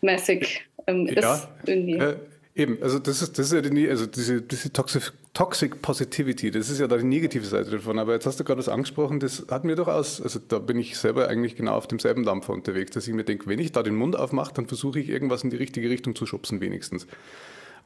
mäßig 0.00 0.62
ähm, 0.86 1.06
ja, 1.06 1.34
ist 1.34 1.48
irgendwie. 1.66 1.98
Äh, 1.98 2.16
Eben, 2.54 2.82
also 2.82 2.98
das 2.98 3.22
ist, 3.22 3.38
das 3.38 3.46
ist 3.46 3.52
ja 3.54 3.62
die, 3.62 3.88
also 3.88 4.04
diese, 4.04 4.42
diese 4.42 4.70
Toxic, 4.70 5.10
Toxic 5.32 5.80
Positivity, 5.80 6.50
das 6.50 6.68
ist 6.68 6.80
ja 6.80 6.86
da 6.86 6.98
die 6.98 7.04
negative 7.04 7.46
Seite 7.46 7.70
davon. 7.70 7.98
Aber 7.98 8.12
jetzt 8.12 8.26
hast 8.26 8.38
du 8.40 8.44
gerade 8.44 8.58
was 8.58 8.68
angesprochen, 8.68 9.20
das 9.20 9.46
hat 9.50 9.64
mir 9.64 9.74
durchaus, 9.74 10.20
also 10.20 10.38
da 10.38 10.58
bin 10.58 10.78
ich 10.78 10.98
selber 10.98 11.28
eigentlich 11.28 11.56
genau 11.56 11.74
auf 11.74 11.86
demselben 11.86 12.24
Dampfer 12.24 12.52
unterwegs, 12.52 12.90
dass 12.90 13.08
ich 13.08 13.14
mir 13.14 13.24
denke, 13.24 13.46
wenn 13.46 13.58
ich 13.58 13.72
da 13.72 13.82
den 13.82 13.94
Mund 13.94 14.16
aufmache, 14.16 14.52
dann 14.52 14.66
versuche 14.66 15.00
ich 15.00 15.08
irgendwas 15.08 15.44
in 15.44 15.50
die 15.50 15.56
richtige 15.56 15.88
Richtung 15.88 16.14
zu 16.14 16.26
schubsen, 16.26 16.60
wenigstens. 16.60 17.06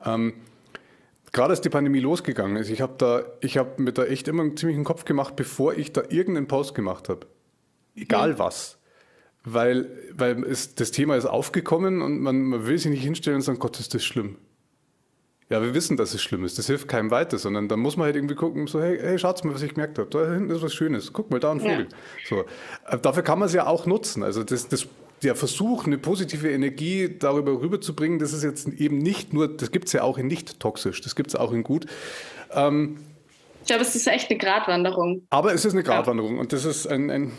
Ähm, 0.05 0.35
gerade 1.33 1.51
als 1.51 1.61
die 1.61 1.69
Pandemie 1.69 2.01
losgegangen 2.01 2.57
ist, 2.57 2.71
ich 2.71 2.81
habe 2.81 2.95
da, 2.99 3.23
ich 3.41 3.59
habe 3.59 3.83
mir 3.83 3.93
da 3.93 4.05
echt 4.05 4.29
immer 4.29 4.43
einen 4.43 4.57
ziemlichen 4.57 4.85
Kopf 4.85 5.05
gemacht, 5.05 5.37
bevor 5.37 5.75
ich 5.75 5.93
da 5.93 6.03
irgendeinen 6.09 6.49
Post 6.49 6.75
gemacht 6.75 7.09
habe. 7.09 7.27
Egal 7.95 8.35
mhm. 8.35 8.39
was 8.39 8.79
weil, 9.47 9.89
weil 10.13 10.45
es, 10.45 10.75
das 10.75 10.91
Thema 10.91 11.17
ist 11.17 11.25
aufgekommen 11.25 12.03
und 12.03 12.21
man, 12.21 12.43
man, 12.43 12.67
will 12.67 12.77
sich 12.77 12.91
nicht 12.91 13.05
hinstellen 13.05 13.37
und 13.37 13.43
sagen, 13.43 13.61
Gott, 13.61 13.79
ist 13.79 13.95
das 13.95 14.05
schlimm. 14.05 14.37
Ja, 15.49 15.63
wir 15.63 15.73
wissen, 15.73 15.97
dass 15.97 16.13
es 16.13 16.21
schlimm 16.21 16.45
ist. 16.45 16.59
Das 16.59 16.67
hilft 16.67 16.89
keinem 16.89 17.13
weiter, 17.13 17.39
sondern 17.39 17.69
da 17.69 17.77
muss 17.77 17.97
man 17.97 18.07
halt 18.07 18.17
irgendwie 18.17 18.35
gucken, 18.35 18.67
so, 18.67 18.83
hey, 18.83 18.99
hey 19.01 19.17
schaut 19.17 19.45
mal, 19.45 19.55
was 19.55 19.63
ich 19.63 19.75
gemerkt 19.75 20.01
habe. 20.01 20.11
Da 20.11 20.33
hinten 20.33 20.51
ist 20.51 20.63
was 20.63 20.75
Schönes. 20.75 21.13
Guck 21.13 21.31
mal, 21.31 21.39
da 21.39 21.53
ein 21.53 21.61
Vogel. 21.61 21.87
Ja. 21.89 21.97
So. 22.29 22.45
Äh, 22.89 22.99
dafür 22.99 23.23
kann 23.23 23.39
man 23.39 23.47
es 23.47 23.55
ja 23.55 23.69
auch 23.69 23.87
nutzen. 23.87 24.25
Also 24.25 24.43
das, 24.43 24.67
das, 24.67 24.89
der 25.23 25.35
Versuch, 25.35 25.87
eine 25.87 25.99
positive 25.99 26.51
Energie 26.51 27.17
darüber 27.19 27.61
rüberzubringen, 27.61 28.19
das 28.19 28.33
ist 28.33 28.43
jetzt 28.43 28.69
eben 28.69 28.99
nicht 28.99 29.33
nur, 29.33 29.49
das 29.49 29.71
gibt 29.71 29.87
es 29.87 29.93
ja 29.93 30.03
auch 30.03 30.19
in 30.19 30.27
nicht 30.27 30.61
toxisch, 30.61 31.01
das 31.01 31.17
gibt 31.17 31.29
es 31.29 31.37
auch 31.37 31.53
in 31.53 31.63
gut. 31.63 31.87
Ähm, 32.53 32.99
ich 33.63 33.69
glaube, 33.69 33.83
es 33.83 33.97
ist 33.97 34.07
echt 34.07 34.31
eine 34.31 34.39
Gratwanderung. 34.39 35.27
Aber 35.31 35.53
es 35.53 35.65
ist 35.65 35.73
eine 35.73 35.83
Gratwanderung 35.83 36.35
ja. 36.35 36.41
und 36.41 36.53
das 36.53 36.65
ist 36.65 36.87
ein, 36.87 37.11
ein, 37.11 37.33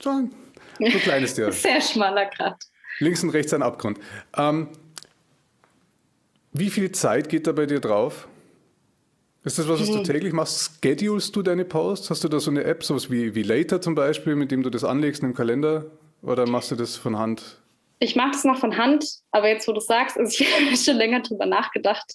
so 0.00 0.10
ein, 0.10 0.30
so 0.80 0.98
kleines 0.98 1.34
Tier. 1.36 1.52
Sehr 1.52 1.80
schmaler 1.80 2.26
Grat. 2.26 2.56
Links 2.98 3.22
und 3.22 3.30
rechts 3.30 3.52
ein 3.52 3.62
Abgrund. 3.62 3.98
Ähm, 4.36 4.68
wie 6.52 6.70
viel 6.70 6.90
Zeit 6.92 7.28
geht 7.28 7.46
da 7.46 7.52
bei 7.52 7.66
dir 7.66 7.80
drauf? 7.80 8.26
Ist 9.44 9.58
das 9.58 9.68
was, 9.68 9.80
was 9.80 9.88
du 9.88 9.98
hm. 9.98 10.04
täglich 10.04 10.32
machst? 10.32 10.78
Schedulest 10.82 11.36
du 11.36 11.42
deine 11.42 11.64
Posts? 11.64 12.10
Hast 12.10 12.24
du 12.24 12.28
da 12.28 12.40
so 12.40 12.50
eine 12.50 12.64
App, 12.64 12.82
sowas 12.82 13.10
wie, 13.10 13.34
wie 13.34 13.42
Later 13.42 13.80
zum 13.80 13.94
Beispiel, 13.94 14.34
mit 14.34 14.50
dem 14.50 14.62
du 14.62 14.70
das 14.70 14.82
anlegst 14.82 15.22
im 15.22 15.34
Kalender? 15.34 15.86
Oder 16.22 16.46
machst 16.46 16.70
du 16.70 16.76
das 16.76 16.96
von 16.96 17.18
Hand? 17.18 17.60
Ich 18.00 18.16
mache 18.16 18.32
das 18.32 18.44
noch 18.44 18.58
von 18.58 18.76
Hand, 18.76 19.04
aber 19.30 19.48
jetzt, 19.48 19.66
wo 19.66 19.72
du 19.72 19.80
sagst, 19.80 20.16
also 20.16 20.30
ich 20.30 20.54
habe 20.66 20.76
schon 20.76 20.96
länger 20.96 21.20
drüber 21.20 21.46
nachgedacht, 21.46 22.14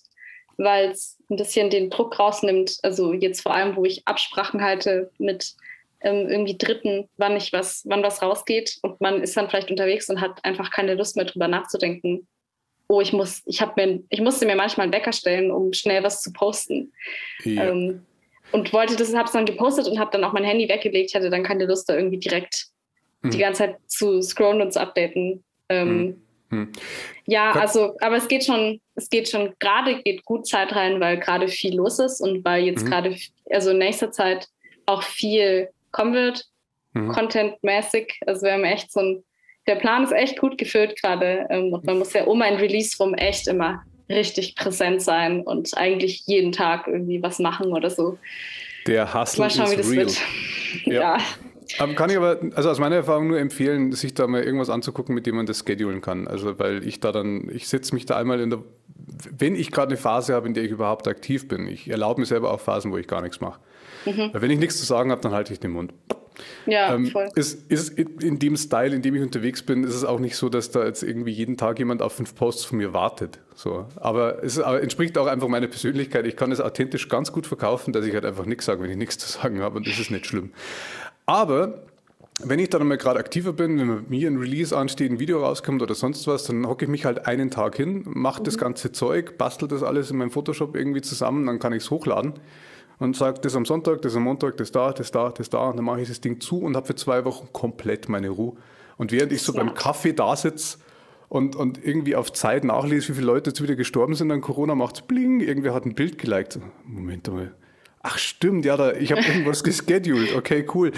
weil 0.57 0.91
es 0.91 1.17
ein 1.29 1.37
bisschen 1.37 1.69
den 1.69 1.89
Druck 1.89 2.19
rausnimmt. 2.19 2.77
Also 2.83 3.13
jetzt 3.13 3.41
vor 3.41 3.53
allem, 3.53 3.75
wo 3.75 3.85
ich 3.85 4.07
Absprachen 4.07 4.61
halte 4.61 5.11
mit 5.17 5.55
ähm, 6.01 6.27
irgendwie 6.27 6.57
Dritten, 6.57 7.09
wann 7.17 7.35
ich 7.35 7.53
was, 7.53 7.83
wann 7.85 8.03
was 8.03 8.21
rausgeht 8.21 8.77
und 8.81 8.99
man 9.01 9.21
ist 9.21 9.35
dann 9.35 9.49
vielleicht 9.49 9.71
unterwegs 9.71 10.09
und 10.09 10.21
hat 10.21 10.43
einfach 10.43 10.69
keine 10.69 10.95
Lust 10.95 11.15
mehr 11.15 11.25
drüber 11.25 11.47
nachzudenken. 11.47 12.27
Oh, 12.87 12.99
ich 13.01 13.13
muss, 13.13 13.41
ich 13.45 13.61
habe 13.61 13.73
mir, 13.77 14.03
ich 14.09 14.21
musste 14.21 14.45
mir 14.45 14.55
manchmal 14.55 14.85
einen 14.85 14.93
Wecker 14.93 15.13
stellen, 15.13 15.49
um 15.49 15.73
schnell 15.73 16.03
was 16.03 16.21
zu 16.21 16.31
posten. 16.33 16.91
Ja. 17.43 17.69
Ähm, 17.69 18.05
und 18.51 18.71
wollte 18.71 18.95
das, 18.95 19.15
habe 19.15 19.25
es 19.25 19.31
dann 19.31 19.45
gepostet 19.45 19.87
und 19.87 19.97
habe 19.97 20.11
dann 20.11 20.23
auch 20.23 20.33
mein 20.33 20.43
Handy 20.43 20.69
weggelegt. 20.69 21.09
Ich 21.09 21.15
hatte 21.15 21.31
dann 21.31 21.43
keine 21.43 21.65
Lust, 21.65 21.89
da 21.89 21.95
irgendwie 21.95 22.19
direkt 22.19 22.67
mhm. 23.23 23.31
die 23.31 23.39
ganze 23.39 23.59
Zeit 23.59 23.77
zu 23.87 24.21
scrollen 24.21 24.61
und 24.61 24.71
zu 24.71 24.79
updaten. 24.79 25.43
Ähm, 25.69 25.97
mhm. 25.97 26.23
Hm. 26.53 26.71
Ja, 27.25 27.51
also, 27.53 27.95
aber 27.99 28.17
es 28.17 28.27
geht 28.27 28.45
schon, 28.45 28.79
es 28.95 29.09
geht 29.09 29.27
schon, 29.27 29.53
gerade 29.59 30.03
geht 30.03 30.23
gut 30.25 30.47
Zeit 30.47 30.75
rein, 30.75 30.99
weil 30.99 31.17
gerade 31.17 31.47
viel 31.47 31.75
los 31.75 31.97
ist 31.97 32.21
und 32.21 32.45
weil 32.45 32.63
jetzt 32.63 32.85
mhm. 32.85 32.89
gerade, 32.89 33.17
also 33.49 33.71
in 33.71 33.79
nächster 33.79 34.11
Zeit 34.11 34.47
auch 34.85 35.01
viel 35.01 35.69
kommen 35.91 36.13
wird, 36.13 36.45
mhm. 36.93 37.09
contentmäßig. 37.09 38.19
Also 38.27 38.43
wir 38.43 38.53
haben 38.53 38.65
echt 38.65 38.91
so 38.91 38.99
ein, 38.99 39.23
der 39.65 39.75
Plan 39.75 40.03
ist 40.03 40.11
echt 40.11 40.39
gut 40.39 40.57
gefüllt 40.57 41.01
gerade 41.01 41.47
ähm, 41.49 41.73
und 41.73 41.85
man 41.85 41.97
muss 41.97 42.13
ja 42.13 42.25
um 42.25 42.41
ein 42.41 42.55
Release 42.55 42.97
rum 42.99 43.15
echt 43.15 43.47
immer 43.47 43.83
richtig 44.09 44.55
präsent 44.55 45.01
sein 45.01 45.41
und 45.41 45.75
eigentlich 45.77 46.23
jeden 46.27 46.51
Tag 46.51 46.87
irgendwie 46.87 47.23
was 47.23 47.39
machen 47.39 47.71
oder 47.71 47.89
so. 47.89 48.19
Der 48.85 49.13
Hustle 49.13 49.45
Mal 49.45 49.49
schauen, 49.49 49.71
wie 49.71 49.77
das 49.77 49.89
real. 49.89 50.05
wird. 50.05 50.21
ja. 50.85 50.93
ja. 50.93 51.17
Aber 51.79 51.93
kann 51.93 52.09
ich 52.09 52.17
aber, 52.17 52.39
also 52.55 52.69
aus 52.69 52.79
meiner 52.79 52.95
Erfahrung 52.95 53.27
nur 53.27 53.39
empfehlen, 53.39 53.91
sich 53.91 54.13
da 54.13 54.27
mal 54.27 54.43
irgendwas 54.43 54.69
anzugucken, 54.69 55.15
mit 55.15 55.25
dem 55.25 55.35
man 55.35 55.45
das 55.45 55.63
schedulen 55.65 56.01
kann. 56.01 56.27
Also 56.27 56.59
weil 56.59 56.85
ich 56.87 56.99
da 56.99 57.11
dann, 57.11 57.49
ich 57.51 57.67
setze 57.67 57.93
mich 57.93 58.05
da 58.05 58.17
einmal 58.17 58.39
in 58.39 58.49
der, 58.49 58.59
wenn 59.37 59.55
ich 59.55 59.71
gerade 59.71 59.89
eine 59.89 59.97
Phase 59.97 60.33
habe, 60.33 60.47
in 60.47 60.53
der 60.53 60.63
ich 60.63 60.71
überhaupt 60.71 61.07
aktiv 61.07 61.47
bin, 61.47 61.67
ich 61.67 61.89
erlaube 61.89 62.21
mir 62.21 62.25
selber 62.25 62.51
auch 62.51 62.59
Phasen, 62.59 62.91
wo 62.91 62.97
ich 62.97 63.07
gar 63.07 63.21
nichts 63.21 63.41
mache. 63.41 63.59
Mhm. 64.05 64.29
Weil 64.33 64.41
wenn 64.41 64.51
ich 64.51 64.59
nichts 64.59 64.79
zu 64.79 64.85
sagen 64.85 65.11
habe, 65.11 65.21
dann 65.21 65.31
halte 65.31 65.53
ich 65.53 65.59
den 65.59 65.71
Mund. 65.71 65.93
Ja, 66.65 66.93
ähm, 66.93 67.07
voll. 67.07 67.29
Ist, 67.35 67.71
ist 67.71 67.97
in 67.97 68.39
dem 68.39 68.57
Style, 68.57 68.95
in 68.95 69.01
dem 69.01 69.15
ich 69.15 69.21
unterwegs 69.21 69.61
bin, 69.63 69.83
ist 69.83 69.93
es 69.93 70.03
auch 70.03 70.19
nicht 70.19 70.35
so, 70.35 70.49
dass 70.49 70.71
da 70.71 70.85
jetzt 70.85 71.03
irgendwie 71.03 71.31
jeden 71.31 71.57
Tag 71.57 71.79
jemand 71.79 72.01
auf 72.01 72.13
fünf 72.13 72.35
Posts 72.35 72.65
von 72.65 72.77
mir 72.79 72.93
wartet. 72.93 73.39
So. 73.55 73.85
Aber 73.97 74.43
es 74.43 74.59
aber 74.59 74.81
entspricht 74.81 75.17
auch 75.17 75.27
einfach 75.27 75.47
meiner 75.47 75.67
Persönlichkeit. 75.67 76.25
Ich 76.25 76.35
kann 76.35 76.51
es 76.51 76.59
authentisch 76.59 77.09
ganz 77.09 77.31
gut 77.31 77.45
verkaufen, 77.45 77.93
dass 77.93 78.05
ich 78.05 78.13
halt 78.13 78.25
einfach 78.25 78.45
nichts 78.45 78.65
sage, 78.65 78.81
wenn 78.81 78.89
ich 78.89 78.97
nichts 78.97 79.17
zu 79.17 79.29
sagen 79.29 79.61
habe 79.61 79.77
und 79.77 79.87
das 79.87 79.99
ist 79.99 80.11
nicht 80.11 80.25
schlimm. 80.25 80.51
Aber 81.25 81.83
wenn 82.41 82.59
ich 82.59 82.69
dann 82.69 82.87
mal 82.87 82.97
gerade 82.97 83.19
aktiver 83.19 83.53
bin, 83.53 83.79
wenn 83.79 84.05
mir 84.09 84.29
ein 84.29 84.37
Release 84.37 84.75
ansteht, 84.75 85.11
ein 85.11 85.19
Video 85.19 85.43
rauskommt 85.43 85.81
oder 85.81 85.95
sonst 85.95 86.27
was, 86.27 86.45
dann 86.45 86.67
hocke 86.67 86.85
ich 86.85 86.91
mich 86.91 87.05
halt 87.05 87.27
einen 87.27 87.51
Tag 87.51 87.75
hin, 87.75 88.03
mache 88.05 88.41
mhm. 88.41 88.45
das 88.45 88.57
ganze 88.57 88.91
Zeug, 88.91 89.37
bastel 89.37 89.67
das 89.67 89.83
alles 89.83 90.11
in 90.11 90.17
meinem 90.17 90.31
Photoshop 90.31 90.75
irgendwie 90.75 91.01
zusammen, 91.01 91.45
dann 91.45 91.59
kann 91.59 91.73
ich 91.73 91.83
es 91.83 91.91
hochladen 91.91 92.33
und 92.99 93.15
sage, 93.15 93.39
das 93.41 93.55
am 93.55 93.65
Sonntag, 93.65 94.01
das 94.01 94.15
am 94.15 94.23
Montag, 94.23 94.57
das 94.57 94.71
da, 94.71 94.91
das 94.91 95.11
da, 95.11 95.29
das 95.29 95.49
da. 95.49 95.69
Und 95.69 95.77
dann 95.77 95.85
mache 95.85 96.01
ich 96.01 96.07
das 96.07 96.21
Ding 96.21 96.39
zu 96.39 96.59
und 96.59 96.75
habe 96.75 96.87
für 96.87 96.95
zwei 96.95 97.25
Wochen 97.25 97.49
komplett 97.51 98.09
meine 98.09 98.29
Ruhe. 98.29 98.53
Und 98.97 99.11
während 99.11 99.31
ich 99.31 99.41
so 99.41 99.53
beim 99.53 99.73
Kaffee 99.73 100.13
da 100.13 100.35
sitze 100.35 100.77
und, 101.29 101.55
und 101.55 101.83
irgendwie 101.83 102.15
auf 102.15 102.31
Zeit 102.31 102.63
nachlese, 102.63 103.09
wie 103.09 103.13
viele 103.13 103.27
Leute 103.27 103.49
jetzt 103.49 103.61
wieder 103.61 103.75
gestorben 103.75 104.15
sind 104.15 104.31
an 104.31 104.41
Corona, 104.41 104.75
macht 104.75 104.95
es 104.97 105.01
bling, 105.01 105.41
irgendwer 105.41 105.73
hat 105.73 105.85
ein 105.85 105.95
Bild 105.95 106.17
geliked. 106.17 106.59
Moment 106.85 107.27
mal, 107.31 107.53
Ach 108.03 108.17
stimmt, 108.17 108.65
ja, 108.65 108.75
da, 108.75 108.93
ich 108.93 109.11
habe 109.11 109.21
irgendwas 109.21 109.63
gescheduled. 109.63 110.35
Okay, 110.35 110.65
cool. 110.73 110.91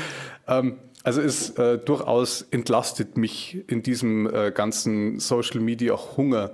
Ähm, 0.47 0.79
also 1.03 1.21
es 1.21 1.51
äh, 1.51 1.77
durchaus 1.77 2.41
entlastet 2.49 3.15
mich 3.15 3.63
in 3.67 3.83
diesem 3.83 4.27
äh, 4.27 4.51
ganzen 4.51 5.19
Social 5.19 5.59
Media 5.61 5.95
Hunger, 6.17 6.51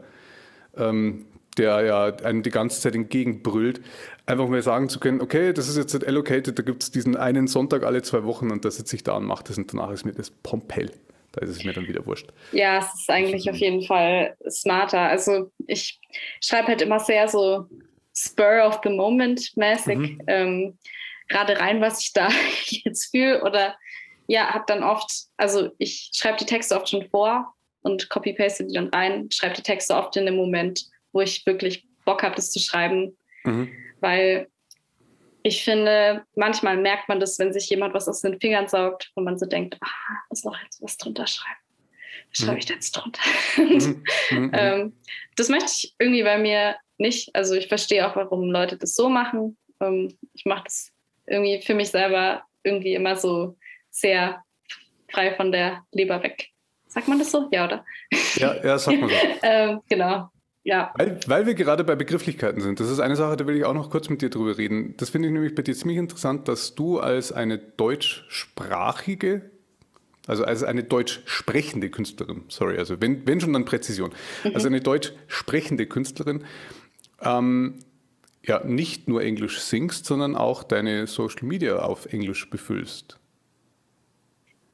ähm, 0.75 1.25
der 1.57 1.81
ja 1.85 2.05
einem 2.17 2.43
die 2.43 2.49
ganze 2.49 2.81
Zeit 2.81 2.95
entgegenbrüllt, 2.95 3.81
einfach 4.25 4.49
mal 4.49 4.61
sagen 4.61 4.89
zu 4.89 4.99
können, 4.99 5.21
okay, 5.21 5.53
das 5.53 5.69
ist 5.69 5.77
jetzt 5.77 6.05
allocated, 6.05 6.59
da 6.59 6.63
gibt 6.63 6.83
es 6.83 6.91
diesen 6.91 7.15
einen 7.15 7.47
Sonntag 7.47 7.83
alle 7.83 8.01
zwei 8.01 8.25
Wochen 8.25 8.51
und 8.51 8.65
da 8.65 8.71
sitze 8.71 8.97
ich 8.97 9.03
da 9.03 9.13
und 9.13 9.25
mache 9.25 9.45
das 9.45 9.57
und 9.57 9.71
danach 9.71 9.91
ist 9.91 10.05
mir 10.05 10.13
das 10.13 10.29
Pompell. 10.29 10.91
Da 11.31 11.41
ist 11.41 11.49
es 11.49 11.63
mir 11.63 11.71
dann 11.71 11.87
wieder 11.87 12.05
wurscht. 12.05 12.27
Ja, 12.51 12.79
es 12.79 12.93
ist 12.93 13.09
eigentlich 13.09 13.49
auf 13.49 13.55
jeden 13.55 13.83
Fall 13.83 14.35
smarter. 14.49 14.99
Also 14.99 15.49
ich 15.65 15.97
schreibe 16.41 16.67
halt 16.67 16.81
immer 16.81 16.99
sehr 16.99 17.29
so 17.29 17.67
Spur 18.15 18.65
of 18.65 18.79
the 18.83 18.89
Moment 18.89 19.55
mäßig 19.55 19.97
mhm. 19.97 20.21
ähm, 20.27 20.77
gerade 21.27 21.59
rein, 21.59 21.81
was 21.81 22.01
ich 22.03 22.13
da 22.13 22.29
jetzt 22.65 23.11
fühle 23.11 23.41
oder 23.43 23.75
ja, 24.27 24.53
habe 24.53 24.63
dann 24.67 24.83
oft, 24.83 25.11
also 25.37 25.71
ich 25.77 26.11
schreibe 26.13 26.37
die 26.37 26.45
Texte 26.45 26.75
oft 26.75 26.89
schon 26.89 27.09
vor 27.09 27.53
und 27.81 28.09
copy-paste 28.09 28.65
die 28.65 28.75
dann 28.75 28.87
rein, 28.89 29.29
schreibe 29.31 29.55
die 29.55 29.63
Texte 29.63 29.95
oft 29.95 30.15
in 30.15 30.25
dem 30.25 30.35
Moment, 30.35 30.85
wo 31.11 31.21
ich 31.21 31.45
wirklich 31.45 31.85
Bock 32.05 32.23
habe, 32.23 32.35
das 32.35 32.51
zu 32.51 32.59
schreiben, 32.59 33.17
mhm. 33.43 33.69
weil 33.99 34.47
ich 35.43 35.63
finde, 35.63 36.23
manchmal 36.35 36.77
merkt 36.77 37.09
man 37.09 37.19
das, 37.19 37.39
wenn 37.39 37.51
sich 37.51 37.69
jemand 37.69 37.93
was 37.93 38.07
aus 38.07 38.21
den 38.21 38.39
Fingern 38.39 38.67
saugt 38.67 39.11
und 39.15 39.23
man 39.23 39.39
so 39.39 39.45
denkt, 39.45 39.77
ah, 39.81 39.87
muss 40.29 40.43
noch 40.43 40.57
jetzt 40.61 40.81
was 40.81 40.97
drunter 40.97 41.25
schreiben. 41.25 41.57
Was 42.29 42.39
schreibe 42.39 42.53
mhm. 42.53 42.57
ich 42.59 42.65
da 42.65 42.73
jetzt 42.75 42.91
drunter? 42.91 43.21
Mhm. 43.57 44.03
mhm. 44.31 44.51
ähm, 44.53 44.93
das 45.35 45.49
möchte 45.49 45.71
ich 45.73 45.95
irgendwie 45.99 46.23
bei 46.23 46.37
mir 46.37 46.75
nicht. 47.01 47.35
Also 47.35 47.55
ich 47.55 47.67
verstehe 47.67 48.07
auch, 48.07 48.15
warum 48.15 48.49
Leute 48.49 48.77
das 48.77 48.95
so 48.95 49.09
machen. 49.09 49.57
Ähm, 49.81 50.17
ich 50.33 50.45
mache 50.45 50.63
das 50.65 50.91
irgendwie 51.27 51.61
für 51.61 51.73
mich 51.73 51.89
selber 51.89 52.43
irgendwie 52.63 52.93
immer 52.93 53.15
so 53.15 53.57
sehr 53.89 54.43
frei 55.11 55.33
von 55.35 55.51
der 55.51 55.83
Leber 55.91 56.23
weg. 56.23 56.49
Sagt 56.87 57.07
man 57.07 57.19
das 57.19 57.31
so? 57.31 57.47
Ja, 57.51 57.65
oder? 57.65 57.85
Ja, 58.35 58.55
ja 58.63 58.77
sagt 58.77 58.99
man 58.99 59.09
so. 59.09 59.15
ähm, 59.43 59.81
genau. 59.89 60.29
Ja. 60.63 60.93
Weil, 60.95 61.19
weil, 61.25 61.45
wir 61.45 61.55
gerade 61.55 61.83
bei 61.83 61.95
Begrifflichkeiten 61.95 62.61
sind. 62.61 62.79
Das 62.79 62.89
ist 62.89 62.99
eine 62.99 63.15
Sache, 63.15 63.35
da 63.35 63.47
will 63.47 63.57
ich 63.57 63.65
auch 63.65 63.73
noch 63.73 63.89
kurz 63.89 64.09
mit 64.09 64.21
dir 64.21 64.29
drüber 64.29 64.57
reden. 64.57 64.95
Das 64.97 65.09
finde 65.09 65.27
ich 65.27 65.33
nämlich 65.33 65.55
bei 65.55 65.63
dir 65.63 65.73
ziemlich 65.73 65.97
interessant, 65.97 66.47
dass 66.47 66.75
du 66.75 66.99
als 66.99 67.31
eine 67.31 67.57
deutschsprachige, 67.57 69.49
also 70.27 70.43
als 70.43 70.63
eine 70.63 70.83
deutsch 70.83 71.21
sprechende 71.25 71.89
Künstlerin, 71.89 72.43
sorry, 72.49 72.77
also 72.77 73.01
wenn, 73.01 73.25
wenn 73.25 73.41
schon 73.41 73.53
dann 73.53 73.65
Präzision, 73.65 74.11
mhm. 74.43 74.53
also 74.53 74.67
eine 74.67 74.81
deutsch 74.81 75.13
sprechende 75.27 75.87
Künstlerin 75.87 76.43
ähm, 77.21 77.79
ja, 78.43 78.63
nicht 78.63 79.07
nur 79.07 79.21
Englisch 79.21 79.59
singst, 79.59 80.05
sondern 80.05 80.35
auch 80.35 80.63
deine 80.63 81.07
Social 81.07 81.45
Media 81.47 81.79
auf 81.79 82.11
Englisch 82.11 82.49
befüllst. 82.49 83.17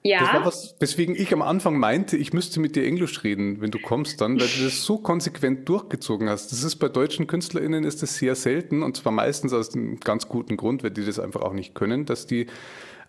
Ja. 0.03 0.21
Das 0.21 0.33
war 0.33 0.45
was, 0.45 0.75
weswegen 0.79 1.15
ich 1.15 1.33
am 1.33 1.41
Anfang 1.41 1.77
meinte, 1.77 2.15
ich 2.15 2.31
müsste 2.31 2.61
mit 2.61 2.77
dir 2.77 2.85
Englisch 2.85 3.25
reden, 3.25 3.59
wenn 3.59 3.71
du 3.71 3.79
kommst 3.79 4.21
dann, 4.21 4.39
weil 4.39 4.47
du 4.47 4.63
das 4.63 4.83
so 4.83 4.99
konsequent 4.99 5.67
durchgezogen 5.67 6.29
hast. 6.29 6.51
Das 6.53 6.63
ist 6.63 6.77
bei 6.77 6.87
deutschen 6.87 7.27
KünstlerInnen 7.27 7.83
ist 7.83 8.01
das 8.01 8.15
sehr 8.15 8.35
selten 8.35 8.83
und 8.83 8.95
zwar 8.95 9.11
meistens 9.11 9.51
aus 9.51 9.75
einem 9.75 9.99
ganz 9.99 10.29
guten 10.29 10.55
Grund, 10.55 10.81
weil 10.83 10.91
die 10.91 11.05
das 11.05 11.19
einfach 11.19 11.41
auch 11.41 11.51
nicht 11.51 11.75
können, 11.75 12.05
dass 12.05 12.25
die 12.25 12.47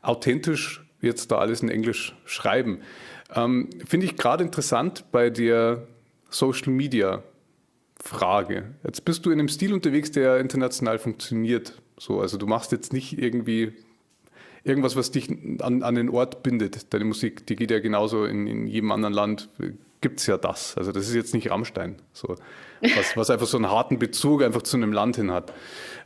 authentisch 0.02 0.84
jetzt 1.00 1.30
da 1.30 1.38
alles 1.38 1.62
in 1.62 1.68
Englisch 1.68 2.16
schreiben. 2.24 2.80
Ähm, 3.32 3.70
Finde 3.86 4.06
ich 4.06 4.16
gerade 4.16 4.42
interessant 4.42 5.04
bei 5.12 5.30
der 5.30 5.86
Social 6.30 6.72
Media 6.72 7.22
Frage. 8.02 8.74
Jetzt 8.84 9.04
bist 9.04 9.26
du 9.26 9.30
in 9.30 9.38
einem 9.38 9.48
Stil 9.48 9.72
unterwegs, 9.72 10.10
der 10.10 10.38
international 10.38 10.98
funktioniert. 10.98 11.80
So, 11.98 12.20
also 12.20 12.38
du 12.38 12.46
machst 12.46 12.72
jetzt 12.72 12.92
nicht 12.92 13.18
irgendwie 13.18 13.72
irgendwas, 14.64 14.96
was 14.96 15.10
dich 15.10 15.30
an, 15.60 15.82
an 15.82 15.94
den 15.94 16.08
Ort 16.08 16.42
bindet. 16.42 16.92
Deine 16.92 17.04
Musik, 17.04 17.46
die 17.46 17.56
geht 17.56 17.70
ja 17.70 17.80
genauso 17.80 18.24
in, 18.24 18.46
in 18.46 18.66
jedem 18.66 18.92
anderen 18.92 19.14
Land. 19.14 19.48
Gibt 20.00 20.20
es 20.20 20.26
ja 20.26 20.36
das. 20.36 20.76
Also 20.76 20.92
das 20.92 21.08
ist 21.08 21.14
jetzt 21.14 21.34
nicht 21.34 21.50
Rammstein, 21.50 21.96
so, 22.12 22.36
was, 22.80 23.16
was 23.16 23.30
einfach 23.30 23.46
so 23.46 23.56
einen 23.56 23.70
harten 23.70 23.98
Bezug 23.98 24.42
einfach 24.42 24.62
zu 24.62 24.76
einem 24.76 24.92
land 24.92 25.16
hin 25.16 25.32
hat. 25.32 25.52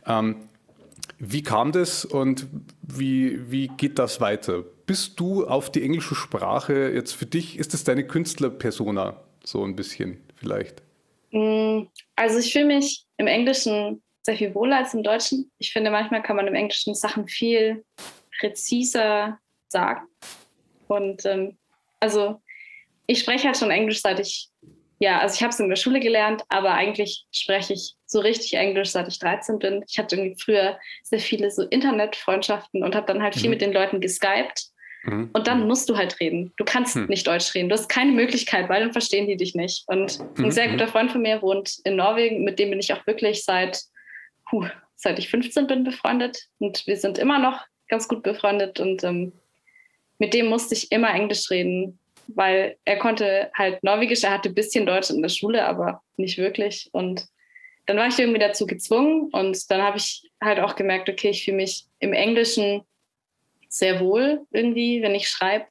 Ähm, 0.07 0.37
wie 1.19 1.43
kam 1.43 1.73
das 1.73 2.05
und 2.05 2.47
wie, 2.81 3.51
wie 3.51 3.69
geht 3.69 3.99
das 3.99 4.21
weiter? 4.21 4.65
Bist 4.87 5.21
du 5.21 5.47
auf 5.47 5.71
die 5.71 5.83
englische 5.83 6.15
Sprache 6.15 6.91
jetzt 6.91 7.13
für 7.13 7.27
dich, 7.27 7.59
ist 7.59 7.75
das 7.75 7.85
deine 7.85 8.07
Künstlerpersona 8.07 9.21
so 9.45 9.65
ein 9.65 9.77
bisschen 9.77 10.19
vielleicht? 10.37 10.83
Mm, 11.33 11.89
also 12.15 12.39
ich 12.39 12.53
fühle 12.53 12.67
mich 12.67 13.05
im 13.17 13.27
Englischen 13.27 14.03
sehr 14.23 14.37
viel 14.37 14.55
wohler 14.55 14.79
als 14.79 14.95
im 14.95 15.03
Deutschen. 15.03 15.51
Ich 15.59 15.73
finde, 15.73 15.91
manchmal 15.91 16.23
kann 16.23 16.37
man 16.37 16.47
im 16.47 16.55
Englischen 16.55 16.95
Sachen 16.95 17.27
viel 17.27 17.85
präziser 18.39 19.39
sagen. 19.69 20.07
Und 20.87 21.25
ähm, 21.27 21.59
also 22.01 22.41
ich 23.07 23.21
spreche 23.21 23.47
halt 23.47 23.57
schon 23.57 23.71
Englisch, 23.71 24.01
seit 24.01 24.21
ich, 24.21 24.49
ja, 25.01 25.19
also 25.19 25.35
ich 25.35 25.43
habe 25.43 25.51
es 25.51 25.59
in 25.59 25.69
der 25.69 25.77
Schule 25.77 25.99
gelernt, 25.99 26.43
aber 26.49 26.75
eigentlich 26.75 27.27
spreche 27.33 27.73
ich 27.73 27.95
so 28.07 28.21
richtig 28.21 28.55
Englisch, 28.55 28.91
seit 28.91 29.09
ich 29.09 29.19
13 29.19 29.59
bin. 29.59 29.85
Ich 29.89 29.99
hatte 29.99 30.17
irgendwie 30.17 30.41
früher 30.41 30.79
sehr 31.03 31.19
viele 31.19 31.51
so 31.51 31.63
Internetfreundschaften 31.63 32.85
und 32.85 32.95
habe 32.95 33.07
dann 33.07 33.23
halt 33.23 33.35
viel 33.35 33.45
mhm. 33.45 33.51
mit 33.51 33.61
den 33.63 33.73
Leuten 33.73 34.01
geskypt. 34.01 34.72
Mhm. 35.05 35.31
Und 35.33 35.47
dann 35.47 35.67
musst 35.67 35.89
du 35.89 35.97
halt 35.97 36.21
reden. 36.21 36.53
Du 36.57 36.65
kannst 36.65 36.97
mhm. 36.97 37.07
nicht 37.07 37.27
Deutsch 37.27 37.55
reden. 37.55 37.69
Du 37.69 37.75
hast 37.75 37.89
keine 37.89 38.13
Möglichkeit, 38.13 38.69
weil 38.69 38.81
dann 38.81 38.93
verstehen 38.93 39.27
die 39.27 39.37
dich 39.37 39.55
nicht. 39.55 39.85
Und 39.87 40.21
ein 40.39 40.51
sehr 40.51 40.69
mhm. 40.69 40.73
guter 40.73 40.89
Freund 40.89 41.11
von 41.11 41.23
mir 41.23 41.43
wohnt 41.43 41.79
in 41.85 41.97
Norwegen, 41.97 42.45
mit 42.45 42.59
dem 42.59 42.71
bin 42.71 42.79
ich 42.79 42.93
auch 42.93 43.07
wirklich 43.07 43.45
seit, 43.45 43.81
puh, 44.49 44.67
seit 44.97 45.19
ich 45.19 45.29
15 45.29 45.67
bin 45.67 45.85
befreundet. 45.85 46.47
Und 46.59 46.87
wir 46.87 46.97
sind 46.97 47.19
immer 47.19 47.39
noch 47.39 47.61
ganz 47.89 48.09
gut 48.09 48.23
befreundet. 48.23 48.79
Und 48.79 49.03
ähm, 49.05 49.33
mit 50.19 50.35
dem 50.35 50.47
musste 50.47 50.75
ich 50.75 50.93
immer 50.93 51.13
Englisch 51.13 51.51
reden, 51.51 51.99
weil 52.29 52.77
er 52.85 52.99
konnte 52.99 53.51
halt 53.55 53.83
Norwegisch, 53.83 54.23
er 54.23 54.31
hatte 54.31 54.51
ein 54.51 54.55
bisschen 54.55 54.87
Deutsch 54.87 55.11
in 55.11 55.21
der 55.21 55.29
Schule, 55.29 55.67
aber 55.67 56.03
nicht 56.17 56.39
wirklich. 56.39 56.89
Und 56.93 57.27
dann 57.87 57.97
war 57.97 58.07
ich 58.07 58.19
irgendwie 58.19 58.39
dazu 58.39 58.67
gezwungen 58.67 59.31
und 59.33 59.69
dann 59.71 59.83
habe 59.83 59.97
ich 59.97 60.31
halt 60.41 60.61
auch 60.61 60.77
gemerkt, 60.77 61.09
okay, 61.09 61.31
ich 61.31 61.45
fühle 61.45 61.57
mich 61.57 61.87
im 61.99 62.13
Englischen 62.13 62.83
sehr 63.73 64.01
wohl 64.01 64.47
irgendwie, 64.51 65.03
wenn 65.03 65.15
ich 65.15 65.29
schreibe. 65.29 65.67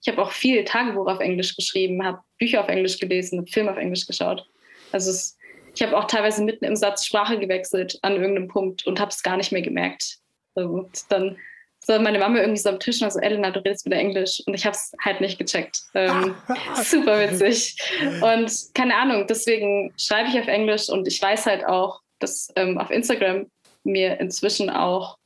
Ich 0.00 0.10
habe 0.10 0.20
auch 0.22 0.32
viel 0.32 0.64
Tagebuch 0.64 1.06
auf 1.06 1.20
Englisch 1.20 1.54
geschrieben, 1.54 2.04
habe 2.04 2.20
Bücher 2.38 2.60
auf 2.60 2.68
Englisch 2.68 2.98
gelesen, 2.98 3.46
Filme 3.46 3.70
auf 3.70 3.76
Englisch 3.76 4.06
geschaut. 4.06 4.44
Also 4.90 5.10
es, 5.10 5.36
ich 5.74 5.82
habe 5.82 5.96
auch 5.96 6.06
teilweise 6.06 6.42
mitten 6.42 6.64
im 6.64 6.76
Satz 6.76 7.04
Sprache 7.04 7.38
gewechselt 7.38 7.98
an 8.02 8.16
irgendeinem 8.16 8.48
Punkt 8.48 8.86
und 8.86 8.98
habe 8.98 9.10
es 9.10 9.22
gar 9.22 9.36
nicht 9.36 9.52
mehr 9.52 9.62
gemerkt. 9.62 10.18
Und 10.54 10.90
dann 11.10 11.36
so 11.84 11.98
meine 11.98 12.18
Mama 12.18 12.38
irgendwie 12.38 12.60
so 12.60 12.70
am 12.70 12.80
Tisch 12.80 13.02
und 13.02 13.12
so, 13.12 13.20
Elena, 13.20 13.50
du 13.50 13.60
redest 13.60 13.84
wieder 13.84 13.96
Englisch. 13.96 14.42
Und 14.46 14.54
ich 14.54 14.64
habe 14.64 14.74
es 14.74 14.92
halt 15.04 15.20
nicht 15.20 15.38
gecheckt. 15.38 15.82
Ähm, 15.94 16.34
super 16.82 17.20
witzig. 17.20 17.76
Und 18.22 18.50
keine 18.74 18.96
Ahnung, 18.96 19.26
deswegen 19.26 19.92
schreibe 19.98 20.30
ich 20.30 20.38
auf 20.38 20.48
Englisch 20.48 20.88
und 20.88 21.06
ich 21.06 21.20
weiß 21.20 21.46
halt 21.46 21.66
auch, 21.66 22.00
dass 22.18 22.50
ähm, 22.56 22.78
auf 22.78 22.90
Instagram 22.90 23.50
mir 23.84 24.20
inzwischen 24.20 24.70
auch 24.70 25.18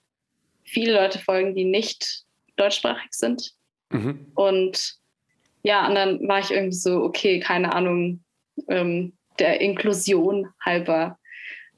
viele 0.67 0.93
Leute 0.95 1.19
folgen, 1.19 1.55
die 1.55 1.65
nicht 1.65 2.25
deutschsprachig 2.57 3.13
sind. 3.13 3.53
Mhm. 3.91 4.33
Und 4.35 4.97
ja, 5.63 5.87
und 5.89 5.95
dann 5.95 6.29
war 6.29 6.41
ich 6.41 6.51
irgendwie 6.51 6.77
so, 6.77 7.03
okay, 7.03 7.41
keine 7.41 7.73
Ahnung, 7.73 8.23
ähm, 8.69 9.13
der 9.39 9.61
Inklusion 9.61 10.49
halber 10.65 11.19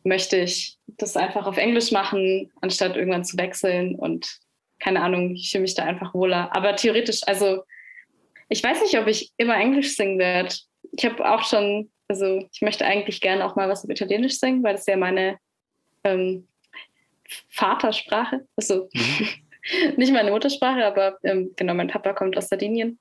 möchte 0.05 0.39
ich 0.39 0.79
das 0.87 1.17
einfach 1.17 1.47
auf 1.47 1.57
Englisch 1.57 1.91
machen, 1.91 2.51
anstatt 2.61 2.97
irgendwann 2.97 3.25
zu 3.25 3.37
wechseln. 3.37 3.95
Und 3.95 4.39
keine 4.79 5.03
Ahnung, 5.03 5.35
ich 5.35 5.51
fühle 5.51 5.63
mich 5.63 5.75
da 5.75 5.85
einfach 5.85 6.15
wohler. 6.15 6.55
Aber 6.55 6.77
theoretisch, 6.77 7.21
also 7.27 7.63
ich 8.49 8.63
weiß 8.63 8.81
nicht, 8.83 8.99
ob 8.99 9.07
ich 9.07 9.33
immer 9.37 9.57
Englisch 9.57 9.95
singen 9.95 10.19
werde. 10.19 10.55
Ich 10.93 11.05
habe 11.05 11.31
auch 11.31 11.45
schon, 11.45 11.91
also 12.09 12.49
ich 12.53 12.63
möchte 12.63 12.87
eigentlich 12.87 13.21
gerne 13.21 13.45
auch 13.45 13.57
mal 13.57 13.69
was 13.69 13.85
auf 13.85 13.91
Italienisch 13.91 14.39
singen, 14.39 14.63
weil 14.63 14.75
das 14.75 14.87
ja 14.87 14.97
meine 14.97 15.39
ähm, 16.05 16.49
Vatersprache, 17.49 18.47
also 18.57 18.89
mhm. 18.93 19.29
nicht 19.97 20.13
meine 20.13 20.31
Muttersprache, 20.31 20.85
aber 20.85 21.19
ähm, 21.23 21.53
genau, 21.57 21.75
mein 21.75 21.89
Papa 21.89 22.13
kommt 22.13 22.37
aus 22.37 22.49
Sardinien 22.49 22.99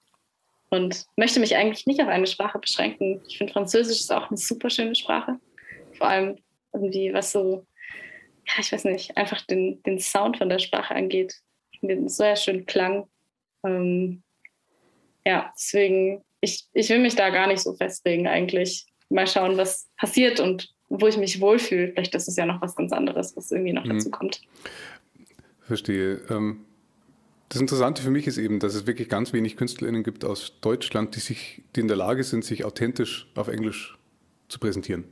und 0.69 1.05
möchte 1.15 1.39
mich 1.39 1.55
eigentlich 1.55 1.85
nicht 1.85 2.01
auf 2.01 2.07
eine 2.07 2.27
Sprache 2.27 2.59
beschränken. 2.59 3.21
Ich 3.27 3.37
finde 3.37 3.53
Französisch 3.53 3.99
ist 3.99 4.11
auch 4.11 4.29
eine 4.29 4.37
super 4.37 4.69
schöne 4.69 4.95
Sprache. 4.95 5.39
Vor 5.97 6.07
allem 6.07 6.37
irgendwie, 6.73 7.13
was 7.13 7.31
so, 7.31 7.65
ja, 8.47 8.53
ich 8.59 8.71
weiß 8.71 8.83
nicht, 8.85 9.15
einfach 9.15 9.41
den, 9.45 9.81
den 9.83 9.99
Sound 9.99 10.37
von 10.37 10.49
der 10.49 10.59
Sprache 10.59 10.93
angeht 10.93 11.33
einen 11.81 12.09
sehr 12.09 12.35
schönen 12.35 12.65
Klang. 12.65 13.07
Ähm, 13.65 14.23
ja, 15.25 15.51
deswegen, 15.55 16.23
ich, 16.41 16.65
ich 16.73 16.89
will 16.89 16.99
mich 16.99 17.15
da 17.15 17.29
gar 17.29 17.47
nicht 17.47 17.61
so 17.61 17.73
festlegen 17.75 18.27
eigentlich. 18.27 18.85
Mal 19.09 19.27
schauen, 19.27 19.57
was 19.57 19.89
passiert 19.97 20.39
und 20.39 20.69
wo 20.89 21.07
ich 21.07 21.17
mich 21.17 21.41
wohlfühle. 21.41 21.89
Vielleicht 21.89 22.15
ist 22.15 22.27
es 22.27 22.35
ja 22.35 22.45
noch 22.45 22.61
was 22.61 22.75
ganz 22.75 22.91
anderes, 22.91 23.35
was 23.35 23.51
irgendwie 23.51 23.73
noch 23.73 23.85
mhm. 23.85 23.89
dazu 23.89 24.09
kommt. 24.09 24.41
Verstehe. 25.61 26.21
Ähm, 26.29 26.61
das 27.49 27.61
Interessante 27.61 28.01
für 28.01 28.11
mich 28.11 28.27
ist 28.27 28.37
eben, 28.37 28.59
dass 28.59 28.75
es 28.75 28.87
wirklich 28.87 29.09
ganz 29.09 29.33
wenig 29.33 29.57
KünstlerInnen 29.57 30.03
gibt 30.03 30.25
aus 30.25 30.53
Deutschland, 30.61 31.15
die 31.15 31.19
sich, 31.19 31.63
die 31.75 31.79
in 31.79 31.87
der 31.87 31.97
Lage 31.97 32.23
sind, 32.23 32.43
sich 32.43 32.65
authentisch 32.65 33.27
auf 33.35 33.47
Englisch 33.47 33.97
zu 34.49 34.59
präsentieren 34.59 35.05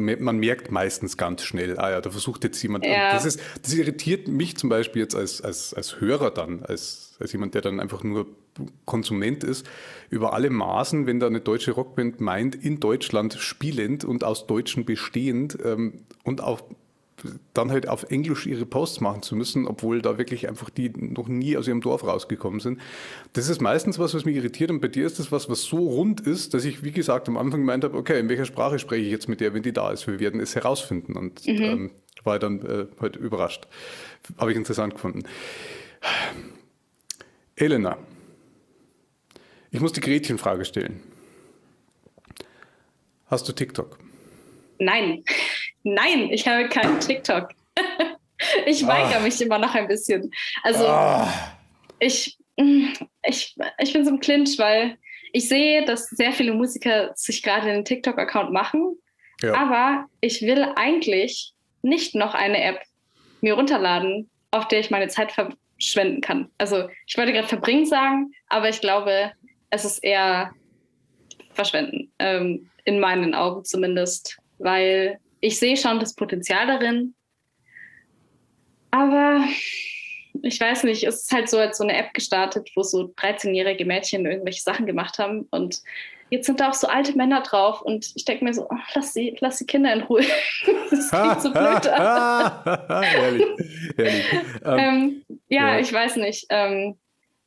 man 0.00 0.38
merkt 0.38 0.70
meistens 0.70 1.16
ganz 1.16 1.42
schnell, 1.42 1.78
ah 1.78 1.90
ja, 1.90 2.00
da 2.00 2.10
versucht 2.10 2.44
jetzt 2.44 2.62
jemand. 2.62 2.86
Ja. 2.86 3.12
Das, 3.12 3.24
ist, 3.24 3.40
das 3.62 3.74
irritiert 3.74 4.28
mich 4.28 4.56
zum 4.56 4.68
Beispiel 4.70 5.02
jetzt 5.02 5.14
als, 5.14 5.42
als, 5.42 5.74
als 5.74 6.00
Hörer 6.00 6.30
dann, 6.30 6.62
als, 6.62 7.16
als 7.20 7.32
jemand, 7.32 7.54
der 7.54 7.62
dann 7.62 7.80
einfach 7.80 8.02
nur 8.02 8.26
Konsument 8.84 9.44
ist, 9.44 9.66
über 10.10 10.34
alle 10.34 10.50
Maßen, 10.50 11.06
wenn 11.06 11.20
da 11.20 11.26
eine 11.26 11.40
deutsche 11.40 11.72
Rockband 11.72 12.20
meint, 12.20 12.54
in 12.54 12.80
Deutschland 12.80 13.34
spielend 13.34 14.04
und 14.04 14.24
aus 14.24 14.46
Deutschen 14.46 14.84
bestehend 14.84 15.58
ähm, 15.64 16.02
und 16.24 16.42
auch 16.42 16.62
dann 17.54 17.70
halt 17.70 17.88
auf 17.88 18.10
Englisch 18.10 18.46
ihre 18.46 18.66
Posts 18.66 19.00
machen 19.00 19.22
zu 19.22 19.36
müssen, 19.36 19.66
obwohl 19.66 20.02
da 20.02 20.18
wirklich 20.18 20.48
einfach 20.48 20.70
die 20.70 20.90
noch 20.90 21.28
nie 21.28 21.56
aus 21.56 21.68
ihrem 21.68 21.80
Dorf 21.80 22.04
rausgekommen 22.04 22.60
sind. 22.60 22.80
Das 23.32 23.48
ist 23.48 23.60
meistens 23.60 23.98
was, 23.98 24.14
was 24.14 24.24
mich 24.24 24.36
irritiert 24.36 24.70
und 24.70 24.80
bei 24.80 24.88
dir 24.88 25.06
ist 25.06 25.18
das 25.18 25.30
was, 25.32 25.48
was 25.48 25.62
so 25.62 25.78
rund 25.78 26.20
ist, 26.20 26.54
dass 26.54 26.64
ich, 26.64 26.82
wie 26.82 26.92
gesagt, 26.92 27.28
am 27.28 27.36
Anfang 27.36 27.60
gemeint 27.60 27.84
habe, 27.84 27.96
okay, 27.96 28.18
in 28.18 28.28
welcher 28.28 28.44
Sprache 28.44 28.78
spreche 28.78 29.04
ich 29.04 29.10
jetzt 29.10 29.28
mit 29.28 29.40
der, 29.40 29.54
wenn 29.54 29.62
die 29.62 29.72
da 29.72 29.90
ist? 29.90 30.06
Wir 30.06 30.20
werden 30.20 30.40
es 30.40 30.54
herausfinden 30.54 31.14
und 31.14 31.46
mhm. 31.46 31.62
ähm, 31.62 31.90
war 32.24 32.38
dann 32.38 32.64
äh, 32.66 32.86
halt 33.00 33.16
überrascht. 33.16 33.66
Habe 34.38 34.52
ich 34.52 34.56
interessant 34.56 34.94
gefunden. 34.94 35.22
Elena, 37.56 37.98
ich 39.72 39.80
muss 39.80 39.92
die 39.92 40.00
Gretchenfrage 40.00 40.64
stellen. 40.64 41.02
Hast 43.26 43.48
du 43.48 43.52
TikTok? 43.52 43.98
Nein. 44.78 45.24
Nein, 45.82 46.28
ich 46.30 46.46
habe 46.46 46.68
keinen 46.68 47.00
TikTok. 47.00 47.48
ich 48.66 48.86
weigere 48.86 49.16
ah. 49.16 49.20
mich 49.20 49.40
immer 49.40 49.58
noch 49.58 49.74
ein 49.74 49.88
bisschen. 49.88 50.30
Also 50.62 50.86
ah. 50.86 51.32
ich, 51.98 52.36
ich, 52.56 53.56
ich 53.78 53.92
bin 53.92 54.04
so 54.04 54.10
im 54.10 54.20
Clinch, 54.20 54.58
weil 54.58 54.98
ich 55.32 55.48
sehe, 55.48 55.84
dass 55.84 56.10
sehr 56.10 56.32
viele 56.32 56.52
Musiker 56.52 57.12
sich 57.14 57.42
gerade 57.42 57.70
einen 57.70 57.84
TikTok-Account 57.84 58.52
machen. 58.52 58.98
Ja. 59.40 59.54
Aber 59.54 60.06
ich 60.20 60.42
will 60.42 60.64
eigentlich 60.76 61.54
nicht 61.80 62.14
noch 62.14 62.34
eine 62.34 62.62
App 62.62 62.82
mir 63.40 63.54
runterladen, 63.54 64.30
auf 64.50 64.68
der 64.68 64.80
ich 64.80 64.90
meine 64.90 65.08
Zeit 65.08 65.32
verschwenden 65.32 66.20
kann. 66.20 66.50
Also 66.58 66.88
ich 67.06 67.16
wollte 67.16 67.32
gerade 67.32 67.48
verbringen 67.48 67.86
sagen, 67.86 68.32
aber 68.48 68.68
ich 68.68 68.80
glaube, 68.80 69.32
es 69.72 69.86
ist 69.86 70.04
eher 70.04 70.52
verschwenden, 71.54 72.12
ähm, 72.18 72.70
in 72.84 73.00
meinen 73.00 73.34
Augen 73.34 73.64
zumindest, 73.64 74.38
weil 74.58 75.18
ich 75.40 75.58
sehe 75.58 75.76
schon 75.76 75.98
das 75.98 76.14
Potenzial 76.14 76.66
darin. 76.66 77.14
Aber 78.90 79.42
ich 80.42 80.60
weiß 80.60 80.84
nicht, 80.84 81.04
es 81.04 81.22
ist 81.22 81.32
halt 81.32 81.48
so 81.48 81.58
als 81.58 81.78
so 81.78 81.84
eine 81.84 81.96
App 81.96 82.12
gestartet, 82.12 82.70
wo 82.76 82.82
so 82.82 83.14
13-jährige 83.16 83.86
Mädchen 83.86 84.26
irgendwelche 84.26 84.60
Sachen 84.60 84.84
gemacht 84.84 85.18
haben. 85.18 85.48
Und 85.50 85.80
jetzt 86.28 86.46
sind 86.46 86.60
da 86.60 86.68
auch 86.68 86.74
so 86.74 86.88
alte 86.88 87.16
Männer 87.16 87.40
drauf. 87.40 87.80
Und 87.80 88.12
ich 88.14 88.26
denke 88.26 88.44
mir 88.44 88.52
so, 88.52 88.68
oh, 88.68 88.76
lass, 88.94 89.14
die, 89.14 89.34
lass 89.40 89.56
die 89.56 89.66
Kinder 89.66 89.94
in 89.94 90.02
Ruhe. 90.02 90.20
das 90.90 91.10
klingt 91.10 91.40
so 91.40 91.50
blöd. 91.52 91.86
herrlich, 91.86 93.46
herrlich. 93.96 94.24
Ähm, 94.66 94.78
ähm, 94.78 95.24
ja, 95.48 95.74
ja, 95.74 95.78
ich 95.80 95.90
weiß 95.90 96.16
nicht. 96.16 96.44
Ähm, 96.50 96.98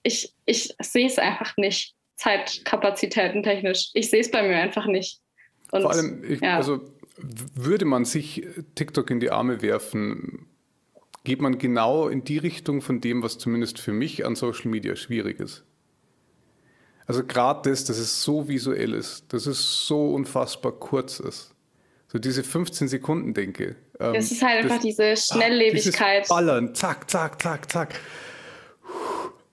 ich 0.02 0.36
ich 0.46 0.76
sehe 0.80 1.08
es 1.08 1.18
einfach 1.18 1.58
nicht, 1.58 1.95
Zeitkapazitäten 2.16 3.44
technisch. 3.44 3.92
Ich 3.94 4.10
sehe 4.10 4.22
es 4.22 4.32
bei 4.32 4.44
mir 4.44 4.58
einfach 4.58 4.86
nicht. 4.86 5.20
Und, 5.72 5.82
Vor 5.82 5.92
allem, 5.92 6.24
ich, 6.24 6.42
ja. 6.42 6.58
also 6.58 6.82
würde 7.18 7.86
man 7.86 8.06
sich 8.06 8.46
TikTok 8.76 9.10
in 9.10 9.20
die 9.20 9.32
Arme 9.32 9.62
werfen, 9.62 10.48
geht 11.24 11.42
man 11.42 11.58
genau 11.58 12.08
in 12.08 12.24
die 12.24 12.38
Richtung 12.38 12.82
von 12.82 13.02
dem, 13.02 13.24
was 13.24 13.38
zumindest 13.38 13.80
für 13.80 13.92
mich 13.92 14.26
an 14.26 14.36
Social 14.36 14.70
Media 14.70 14.96
schwierig 14.96 15.40
ist. 15.40 15.64
Also 17.08 17.24
gerade 17.24 17.70
das, 17.70 17.86
dass 17.86 17.98
es 17.98 18.24
so 18.24 18.48
visuell 18.48 18.94
ist, 18.94 19.32
dass 19.34 19.46
es 19.46 19.88
so 19.88 20.14
unfassbar 20.14 20.72
kurz 20.72 21.20
ist. 21.20 21.54
So 22.08 22.20
diese 22.20 22.44
15 22.44 22.88
Sekunden 22.88 23.34
denke. 23.34 23.76
Ähm, 24.00 24.14
das 24.14 24.32
ist 24.32 24.42
halt 24.42 24.64
das, 24.64 24.72
einfach 24.72 24.84
diese 24.84 25.16
Schnelllebigkeit. 25.18 26.24
Ach, 26.26 26.30
Ballern, 26.30 26.74
zack, 26.74 27.10
zack, 27.10 27.42
zack, 27.42 27.72
zack. 27.72 28.00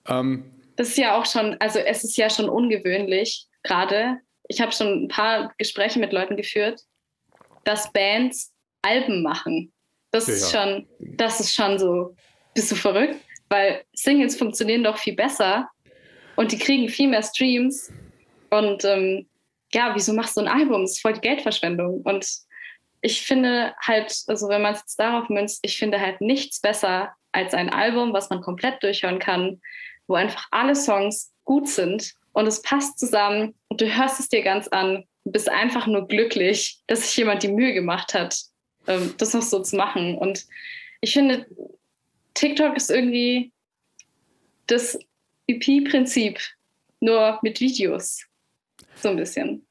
Ähm, 0.06 0.44
das 0.82 0.88
ist 0.88 0.98
ja 0.98 1.16
auch 1.16 1.26
schon, 1.26 1.56
also 1.60 1.78
es 1.78 2.02
ist 2.02 2.16
ja 2.16 2.28
schon 2.28 2.48
ungewöhnlich 2.48 3.46
gerade. 3.62 4.18
Ich 4.48 4.60
habe 4.60 4.72
schon 4.72 5.04
ein 5.04 5.08
paar 5.08 5.54
Gespräche 5.56 6.00
mit 6.00 6.12
Leuten 6.12 6.36
geführt, 6.36 6.80
dass 7.62 7.92
Bands 7.92 8.52
Alben 8.82 9.22
machen. 9.22 9.72
Das 10.10 10.26
ja, 10.26 10.34
ist 10.34 10.50
schon, 10.50 10.88
das 10.98 11.38
ist 11.38 11.54
schon 11.54 11.78
so, 11.78 12.16
bist 12.52 12.72
du 12.72 12.74
verrückt? 12.74 13.14
Weil 13.48 13.84
Singles 13.92 14.36
funktionieren 14.36 14.82
doch 14.82 14.98
viel 14.98 15.14
besser 15.14 15.70
und 16.34 16.50
die 16.50 16.58
kriegen 16.58 16.88
viel 16.88 17.08
mehr 17.08 17.22
Streams. 17.22 17.92
Und 18.50 18.84
ähm, 18.84 19.28
ja, 19.72 19.92
wieso 19.94 20.12
machst 20.12 20.36
du 20.36 20.40
ein 20.40 20.48
Album? 20.48 20.82
Das 20.82 20.92
ist 20.96 21.00
voll 21.00 21.12
die 21.12 21.20
Geldverschwendung. 21.20 22.02
Und 22.02 22.26
ich 23.02 23.22
finde 23.22 23.72
halt, 23.86 24.12
also 24.26 24.48
wenn 24.48 24.62
man 24.62 24.74
es 24.74 24.80
jetzt 24.80 24.98
darauf 24.98 25.28
münzt, 25.28 25.60
ich 25.62 25.78
finde 25.78 26.00
halt 26.00 26.20
nichts 26.20 26.60
besser 26.60 27.14
als 27.30 27.54
ein 27.54 27.70
Album, 27.70 28.12
was 28.12 28.30
man 28.30 28.40
komplett 28.40 28.82
durchhören 28.82 29.20
kann, 29.20 29.60
wo 30.06 30.14
einfach 30.14 30.46
alle 30.50 30.74
Songs 30.74 31.32
gut 31.44 31.68
sind 31.68 32.14
und 32.32 32.46
es 32.46 32.62
passt 32.62 32.98
zusammen 32.98 33.54
und 33.68 33.80
du 33.80 33.94
hörst 33.94 34.20
es 34.20 34.28
dir 34.28 34.42
ganz 34.42 34.68
an 34.68 35.04
bist 35.24 35.48
einfach 35.48 35.86
nur 35.86 36.08
glücklich, 36.08 36.82
dass 36.86 37.02
sich 37.02 37.16
jemand 37.16 37.42
die 37.42 37.52
Mühe 37.52 37.72
gemacht 37.72 38.14
hat, 38.14 38.40
ähm, 38.86 39.14
das 39.18 39.34
noch 39.34 39.42
so 39.42 39.62
zu 39.62 39.76
machen. 39.76 40.18
Und 40.18 40.46
ich 41.00 41.12
finde, 41.12 41.46
TikTok 42.34 42.76
ist 42.76 42.90
irgendwie 42.90 43.52
das 44.66 44.98
EP-Prinzip, 45.46 46.40
nur 47.00 47.38
mit 47.42 47.60
Videos. 47.60 48.24
So 48.96 49.10
ein 49.10 49.16
bisschen. 49.16 49.66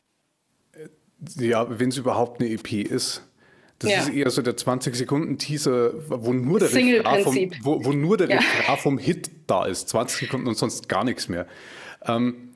Ja, 1.38 1.68
wenn 1.80 1.90
es 1.90 1.98
überhaupt 1.98 2.42
eine 2.42 2.50
EP 2.50 2.74
ist. 2.74 3.24
Das 3.82 3.92
ja. 3.92 4.00
ist 4.02 4.10
eher 4.10 4.30
so 4.30 4.42
der 4.44 4.56
20-Sekunden-Teaser, 4.56 5.94
wo 6.08 6.34
nur 6.34 6.60
der 6.60 6.72
Refrain 6.72 7.24
vom, 7.24 7.36
wo, 7.64 7.86
wo 7.86 7.92
nur 7.94 8.16
der 8.18 8.30
ja. 8.30 8.42
vom 8.78 9.00
Hit 9.00 9.32
da 9.48 9.66
ist. 9.66 9.90
20 9.90 10.20
Sekunden 10.20 10.48
und 10.48 10.56
sonst 10.56 10.88
gar 10.88 11.04
nichts 11.04 11.30
mehr. 11.30 11.48
Ähm, 12.06 12.52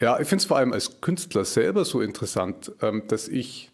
ja, 0.00 0.18
ich 0.18 0.26
finde 0.28 0.42
es 0.42 0.46
vor 0.46 0.56
allem 0.56 0.72
als 0.72 1.00
Künstler 1.00 1.44
selber 1.44 1.84
so 1.84 2.00
interessant, 2.00 2.72
ähm, 2.82 3.04
dass 3.06 3.28
ich 3.28 3.70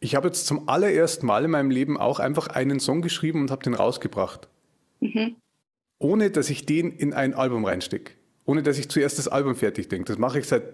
ich 0.00 0.14
habe 0.14 0.28
jetzt 0.28 0.46
zum 0.46 0.68
allerersten 0.68 1.26
Mal 1.26 1.44
in 1.44 1.50
meinem 1.50 1.70
Leben 1.70 1.96
auch 1.96 2.20
einfach 2.20 2.48
einen 2.48 2.80
Song 2.80 3.00
geschrieben 3.00 3.40
und 3.40 3.50
habe 3.50 3.62
den 3.62 3.74
rausgebracht. 3.74 4.48
Mhm. 5.00 5.36
Ohne 5.98 6.30
dass 6.30 6.50
ich 6.50 6.66
den 6.66 6.92
in 6.92 7.14
ein 7.14 7.34
Album 7.34 7.64
reinstecke. 7.64 8.12
Ohne 8.44 8.62
dass 8.62 8.78
ich 8.78 8.88
zuerst 8.88 9.18
das 9.18 9.28
Album 9.28 9.56
fertig 9.56 9.88
denke. 9.88 10.04
Das 10.04 10.18
mache 10.18 10.38
ich 10.38 10.46
seit 10.46 10.64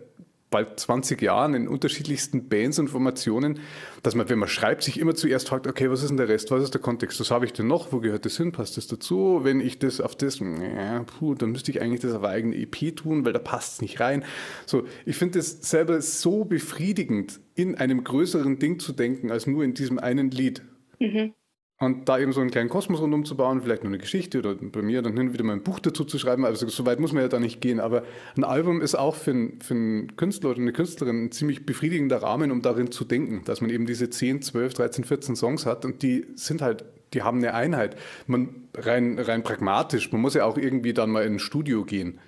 bald 0.52 0.78
20 0.78 1.20
Jahren 1.20 1.54
in 1.54 1.66
unterschiedlichsten 1.66 2.48
Bands 2.48 2.78
und 2.78 2.86
Formationen, 2.86 3.58
dass 4.04 4.14
man, 4.14 4.28
wenn 4.28 4.38
man 4.38 4.48
schreibt, 4.48 4.84
sich 4.84 5.00
immer 5.00 5.16
zuerst 5.16 5.48
fragt, 5.48 5.66
okay, 5.66 5.90
was 5.90 6.02
ist 6.02 6.10
denn 6.10 6.16
der 6.16 6.28
Rest, 6.28 6.52
was 6.52 6.62
ist 6.62 6.74
der 6.74 6.80
Kontext, 6.80 7.18
was 7.18 7.32
habe 7.32 7.44
ich 7.44 7.52
denn 7.52 7.66
noch, 7.66 7.92
wo 7.92 7.98
gehört 7.98 8.24
das 8.24 8.36
hin, 8.36 8.52
passt 8.52 8.76
das 8.76 8.86
dazu, 8.86 9.40
wenn 9.42 9.60
ich 9.60 9.80
das 9.80 10.00
auf 10.00 10.14
das, 10.14 10.38
ja, 10.38 11.02
puh, 11.02 11.34
dann 11.34 11.50
müsste 11.50 11.72
ich 11.72 11.82
eigentlich 11.82 12.02
das 12.02 12.12
auf 12.12 12.22
eigene 12.22 12.54
EP 12.56 12.94
tun, 12.94 13.24
weil 13.24 13.32
da 13.32 13.40
passt 13.40 13.74
es 13.74 13.82
nicht 13.82 13.98
rein. 13.98 14.24
So, 14.66 14.84
ich 15.04 15.16
finde 15.16 15.40
es 15.40 15.68
selber 15.68 16.00
so 16.00 16.44
befriedigend, 16.44 17.40
in 17.54 17.74
einem 17.74 18.04
größeren 18.04 18.58
Ding 18.58 18.78
zu 18.78 18.92
denken, 18.92 19.30
als 19.30 19.46
nur 19.46 19.64
in 19.64 19.74
diesem 19.74 19.98
einen 19.98 20.30
Lied. 20.30 20.62
Mhm. 21.00 21.34
Und 21.82 22.08
da 22.08 22.16
eben 22.16 22.32
so 22.32 22.40
einen 22.40 22.52
kleinen 22.52 22.68
Kosmos 22.68 23.00
rundum 23.00 23.24
zu 23.24 23.36
bauen, 23.36 23.60
vielleicht 23.60 23.82
nur 23.82 23.90
eine 23.90 23.98
Geschichte 23.98 24.38
oder 24.38 24.54
bei 24.54 24.82
mir 24.82 25.02
dann 25.02 25.16
hin 25.16 25.32
wieder 25.32 25.42
mal 25.42 25.54
ein 25.54 25.64
Buch 25.64 25.80
dazu 25.80 26.04
zu 26.04 26.16
schreiben, 26.16 26.44
also 26.44 26.68
so 26.68 26.86
weit 26.86 27.00
muss 27.00 27.12
man 27.12 27.22
ja 27.22 27.28
da 27.28 27.40
nicht 27.40 27.60
gehen. 27.60 27.80
Aber 27.80 28.04
ein 28.36 28.44
Album 28.44 28.80
ist 28.80 28.94
auch 28.94 29.16
für 29.16 29.32
einen, 29.32 29.60
für 29.60 29.74
einen 29.74 30.14
Künstler 30.14 30.50
oder 30.50 30.60
eine 30.60 30.72
Künstlerin 30.72 31.24
ein 31.24 31.32
ziemlich 31.32 31.66
befriedigender 31.66 32.22
Rahmen, 32.22 32.52
um 32.52 32.62
darin 32.62 32.92
zu 32.92 33.04
denken, 33.04 33.42
dass 33.46 33.60
man 33.60 33.70
eben 33.70 33.84
diese 33.84 34.08
10, 34.08 34.42
12, 34.42 34.74
13, 34.74 35.04
14 35.04 35.34
Songs 35.34 35.66
hat 35.66 35.84
und 35.84 36.04
die 36.04 36.24
sind 36.36 36.62
halt, 36.62 36.84
die 37.14 37.22
haben 37.22 37.38
eine 37.38 37.52
Einheit. 37.52 37.96
Man 38.28 38.68
rein, 38.74 39.18
rein 39.18 39.42
pragmatisch, 39.42 40.12
man 40.12 40.20
muss 40.20 40.34
ja 40.34 40.44
auch 40.44 40.58
irgendwie 40.58 40.92
dann 40.92 41.10
mal 41.10 41.24
in 41.24 41.32
ein 41.32 41.38
Studio 41.40 41.84
gehen. 41.84 42.20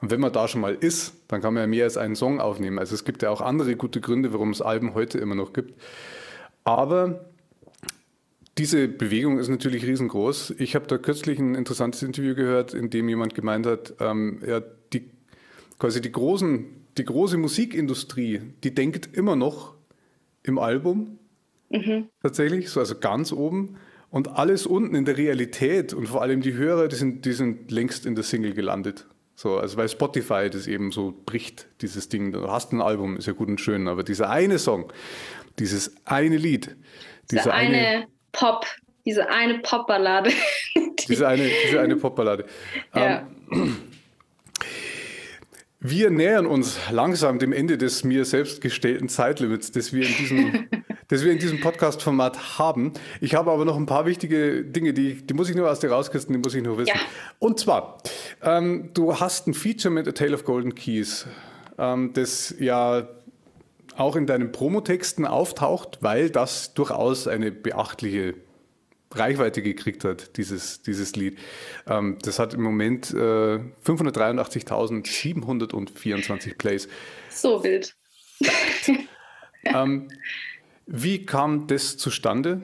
Und 0.00 0.10
wenn 0.10 0.18
man 0.18 0.32
da 0.32 0.48
schon 0.48 0.60
mal 0.60 0.74
ist, 0.74 1.14
dann 1.28 1.40
kann 1.40 1.54
man 1.54 1.62
ja 1.62 1.66
mehr 1.68 1.84
als 1.84 1.96
einen 1.96 2.16
Song 2.16 2.40
aufnehmen. 2.40 2.80
Also 2.80 2.96
es 2.96 3.04
gibt 3.04 3.22
ja 3.22 3.30
auch 3.30 3.40
andere 3.40 3.76
gute 3.76 4.00
Gründe, 4.00 4.32
warum 4.32 4.50
es 4.50 4.60
Alben 4.60 4.94
heute 4.94 5.18
immer 5.18 5.36
noch 5.36 5.52
gibt. 5.52 5.80
Aber 6.64 7.20
diese 8.58 8.88
Bewegung 8.88 9.38
ist 9.38 9.48
natürlich 9.48 9.84
riesengroß. 9.86 10.54
Ich 10.58 10.74
habe 10.74 10.86
da 10.86 10.96
kürzlich 10.96 11.38
ein 11.38 11.54
interessantes 11.54 12.02
Interview 12.02 12.34
gehört, 12.34 12.72
in 12.72 12.88
dem 12.88 13.08
jemand 13.08 13.34
gemeint 13.34 13.66
hat, 13.66 13.94
ähm, 14.00 14.40
ja, 14.46 14.60
die, 14.92 15.10
quasi 15.78 16.00
die, 16.00 16.12
großen, 16.12 16.64
die 16.96 17.04
große 17.04 17.36
Musikindustrie, 17.36 18.40
die 18.64 18.74
denkt 18.74 19.14
immer 19.14 19.36
noch 19.36 19.74
im 20.42 20.58
Album, 20.58 21.18
mhm. 21.68 22.08
tatsächlich, 22.22 22.70
so 22.70 22.80
also 22.80 22.98
ganz 22.98 23.32
oben. 23.32 23.76
Und 24.08 24.28
alles 24.28 24.66
unten 24.66 24.94
in 24.94 25.04
der 25.04 25.18
Realität 25.18 25.92
und 25.92 26.06
vor 26.06 26.22
allem 26.22 26.40
die 26.40 26.54
Hörer, 26.54 26.88
die 26.88 26.96
sind, 26.96 27.24
die 27.26 27.32
sind 27.32 27.70
längst 27.70 28.06
in 28.06 28.14
der 28.14 28.24
Single 28.24 28.54
gelandet. 28.54 29.06
So, 29.34 29.58
also 29.58 29.76
weil 29.76 29.88
Spotify 29.90 30.48
das 30.48 30.66
eben 30.66 30.92
so 30.92 31.12
bricht, 31.26 31.66
dieses 31.82 32.08
Ding. 32.08 32.32
Du 32.32 32.48
hast 32.48 32.72
ein 32.72 32.80
Album, 32.80 33.18
ist 33.18 33.26
ja 33.26 33.34
gut 33.34 33.48
und 33.48 33.60
schön, 33.60 33.88
aber 33.88 34.02
dieser 34.02 34.30
eine 34.30 34.58
Song, 34.58 34.90
dieses 35.58 35.94
eine 36.06 36.38
Lied, 36.38 36.74
dieser 37.30 37.52
eine, 37.52 37.76
eine 37.76 38.06
Pop, 38.36 38.66
diese 39.04 39.28
eine 39.28 39.58
Popballade. 39.60 40.30
Die 40.76 40.92
diese 41.08 41.26
eine, 41.26 41.48
diese 41.64 41.80
eine 41.80 41.96
Popballade. 41.96 42.44
Ja. 42.94 43.26
Ähm, 43.50 43.76
wir 45.80 46.10
nähern 46.10 46.46
uns 46.46 46.78
langsam 46.90 47.38
dem 47.38 47.52
Ende 47.52 47.78
des 47.78 48.04
mir 48.04 48.24
selbst 48.24 48.60
gestellten 48.60 49.08
Zeitlimits, 49.08 49.72
das 49.72 49.92
wir 49.92 50.06
in 50.06 50.14
diesem, 50.16 50.68
das 51.08 51.24
wir 51.24 51.32
in 51.32 51.38
diesem 51.38 51.60
Podcast-Format 51.60 52.58
haben. 52.58 52.92
Ich 53.20 53.34
habe 53.34 53.52
aber 53.52 53.64
noch 53.64 53.76
ein 53.76 53.86
paar 53.86 54.04
wichtige 54.04 54.64
Dinge, 54.64 54.92
die, 54.92 55.26
die 55.26 55.34
muss 55.34 55.48
ich 55.48 55.56
nur 55.56 55.70
aus 55.70 55.80
dir 55.80 55.90
rauskisten, 55.90 56.34
die 56.34 56.40
muss 56.40 56.54
ich 56.54 56.62
nur 56.62 56.76
wissen. 56.78 56.92
Ja. 56.94 57.00
Und 57.38 57.60
zwar, 57.60 57.98
ähm, 58.42 58.90
du 58.94 59.18
hast 59.18 59.46
ein 59.46 59.54
Feature 59.54 59.92
mit 59.92 60.08
A 60.08 60.12
Tale 60.12 60.34
of 60.34 60.44
Golden 60.44 60.74
Keys, 60.74 61.26
ähm, 61.78 62.12
das 62.12 62.54
ja 62.58 63.06
auch 63.96 64.16
in 64.16 64.26
deinen 64.26 64.52
Promotexten 64.52 65.26
auftaucht, 65.26 65.98
weil 66.00 66.30
das 66.30 66.72
durchaus 66.74 67.26
eine 67.26 67.50
beachtliche 67.52 68.34
Reichweite 69.12 69.62
gekriegt 69.62 70.04
hat, 70.04 70.36
dieses, 70.36 70.82
dieses 70.82 71.16
Lied. 71.16 71.38
Ähm, 71.88 72.18
das 72.22 72.38
hat 72.38 72.52
im 72.54 72.62
Moment 72.62 73.10
äh, 73.12 73.58
583.724 73.84 76.56
Plays. 76.58 76.88
So 77.30 77.64
wild. 77.64 77.96
ähm, 79.64 80.08
wie 80.86 81.24
kam 81.24 81.66
das 81.66 81.96
zustande? 81.96 82.62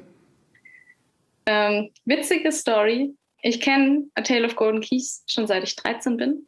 Ähm, 1.46 1.90
witzige 2.04 2.52
Story. 2.52 3.14
Ich 3.42 3.60
kenne 3.60 4.04
A 4.14 4.22
Tale 4.22 4.46
of 4.46 4.54
Golden 4.54 4.80
Keys 4.80 5.24
schon 5.26 5.46
seit 5.46 5.64
ich 5.64 5.74
13 5.76 6.16
bin. 6.16 6.46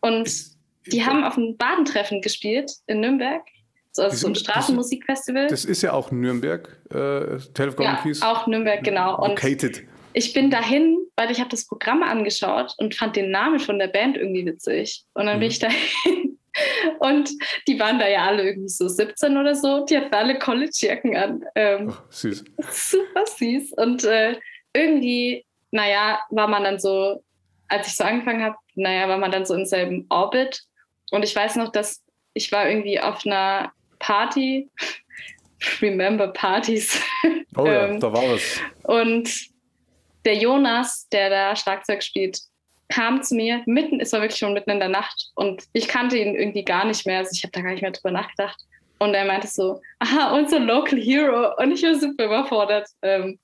Und 0.00 0.28
die 0.86 1.04
haben 1.04 1.24
auf 1.24 1.38
einem 1.38 1.56
Badentreffen 1.56 2.20
gespielt 2.20 2.70
in 2.86 3.00
Nürnberg 3.00 3.42
also 4.02 4.16
so 4.16 4.28
ein 4.28 4.34
Straßenmusikfestival. 4.34 5.46
Das 5.46 5.64
ist 5.64 5.82
ja 5.82 5.92
auch 5.92 6.10
Nürnberg, 6.10 6.80
äh, 6.90 7.38
Golden 7.54 7.82
ja, 7.82 8.02
auch 8.22 8.46
Nürnberg, 8.46 8.82
genau. 8.82 9.22
Und 9.22 9.30
Located. 9.30 9.84
ich 10.12 10.32
bin 10.32 10.50
dahin, 10.50 10.98
weil 11.16 11.30
ich 11.30 11.40
habe 11.40 11.50
das 11.50 11.66
Programm 11.66 12.02
angeschaut 12.02 12.74
und 12.78 12.94
fand 12.94 13.16
den 13.16 13.30
Namen 13.30 13.60
von 13.60 13.78
der 13.78 13.88
Band 13.88 14.16
irgendwie 14.16 14.46
witzig. 14.46 15.04
Und 15.14 15.26
dann 15.26 15.36
mhm. 15.36 15.40
bin 15.40 15.50
ich 15.50 15.58
dahin 15.58 16.38
und 16.98 17.30
die 17.68 17.78
waren 17.78 17.98
da 17.98 18.08
ja 18.08 18.26
alle 18.26 18.44
irgendwie 18.44 18.68
so 18.68 18.88
17 18.88 19.36
oder 19.36 19.54
so. 19.54 19.84
Die 19.84 19.96
hatten 19.96 20.14
alle 20.14 20.38
College-Jacken 20.38 21.16
an. 21.16 21.44
Ähm, 21.54 21.92
oh, 21.92 22.02
süß. 22.10 22.44
Super 22.70 23.26
süß. 23.26 23.72
Und 23.76 24.04
äh, 24.04 24.38
irgendwie, 24.72 25.44
naja, 25.70 26.20
war 26.30 26.48
man 26.48 26.64
dann 26.64 26.78
so, 26.78 27.22
als 27.68 27.86
ich 27.86 27.96
so 27.96 28.04
angefangen 28.04 28.42
habe, 28.42 28.56
naja, 28.74 29.08
war 29.08 29.18
man 29.18 29.30
dann 29.30 29.46
so 29.46 29.54
im 29.54 29.66
selben 29.66 30.06
Orbit. 30.08 30.62
Und 31.10 31.22
ich 31.22 31.34
weiß 31.34 31.56
noch, 31.56 31.70
dass 31.70 32.02
ich 32.34 32.50
war 32.52 32.68
irgendwie 32.68 33.00
auf 33.00 33.24
einer 33.24 33.72
Party. 34.04 34.68
Remember 35.80 36.28
Partys. 36.28 37.00
Oh 37.56 37.66
ja, 37.66 37.86
ähm, 37.86 38.00
da 38.00 38.12
war 38.12 38.22
was. 38.22 38.60
Und 38.82 39.30
der 40.24 40.34
Jonas, 40.34 41.08
der 41.08 41.30
da 41.30 41.56
Schlagzeug 41.56 42.02
spielt, 42.02 42.38
kam 42.88 43.22
zu 43.22 43.34
mir 43.34 43.62
mitten, 43.66 44.00
es 44.00 44.12
war 44.12 44.20
wirklich 44.20 44.38
schon 44.38 44.52
mitten 44.52 44.70
in 44.70 44.78
der 44.78 44.88
Nacht 44.88 45.30
und 45.36 45.62
ich 45.72 45.88
kannte 45.88 46.18
ihn 46.18 46.34
irgendwie 46.34 46.64
gar 46.64 46.84
nicht 46.84 47.06
mehr, 47.06 47.18
also 47.18 47.30
ich 47.32 47.42
habe 47.42 47.52
da 47.52 47.62
gar 47.62 47.70
nicht 47.70 47.82
mehr 47.82 47.92
drüber 47.92 48.10
nachgedacht. 48.10 48.60
Und 48.98 49.14
er 49.14 49.24
meinte 49.24 49.46
so, 49.46 49.80
aha, 50.00 50.34
unser 50.36 50.60
Local 50.60 50.98
Hero. 51.00 51.54
Und 51.56 51.72
ich 51.72 51.82
war 51.82 51.94
super 51.94 52.26
überfordert. 52.26 52.88
Ähm, 53.02 53.38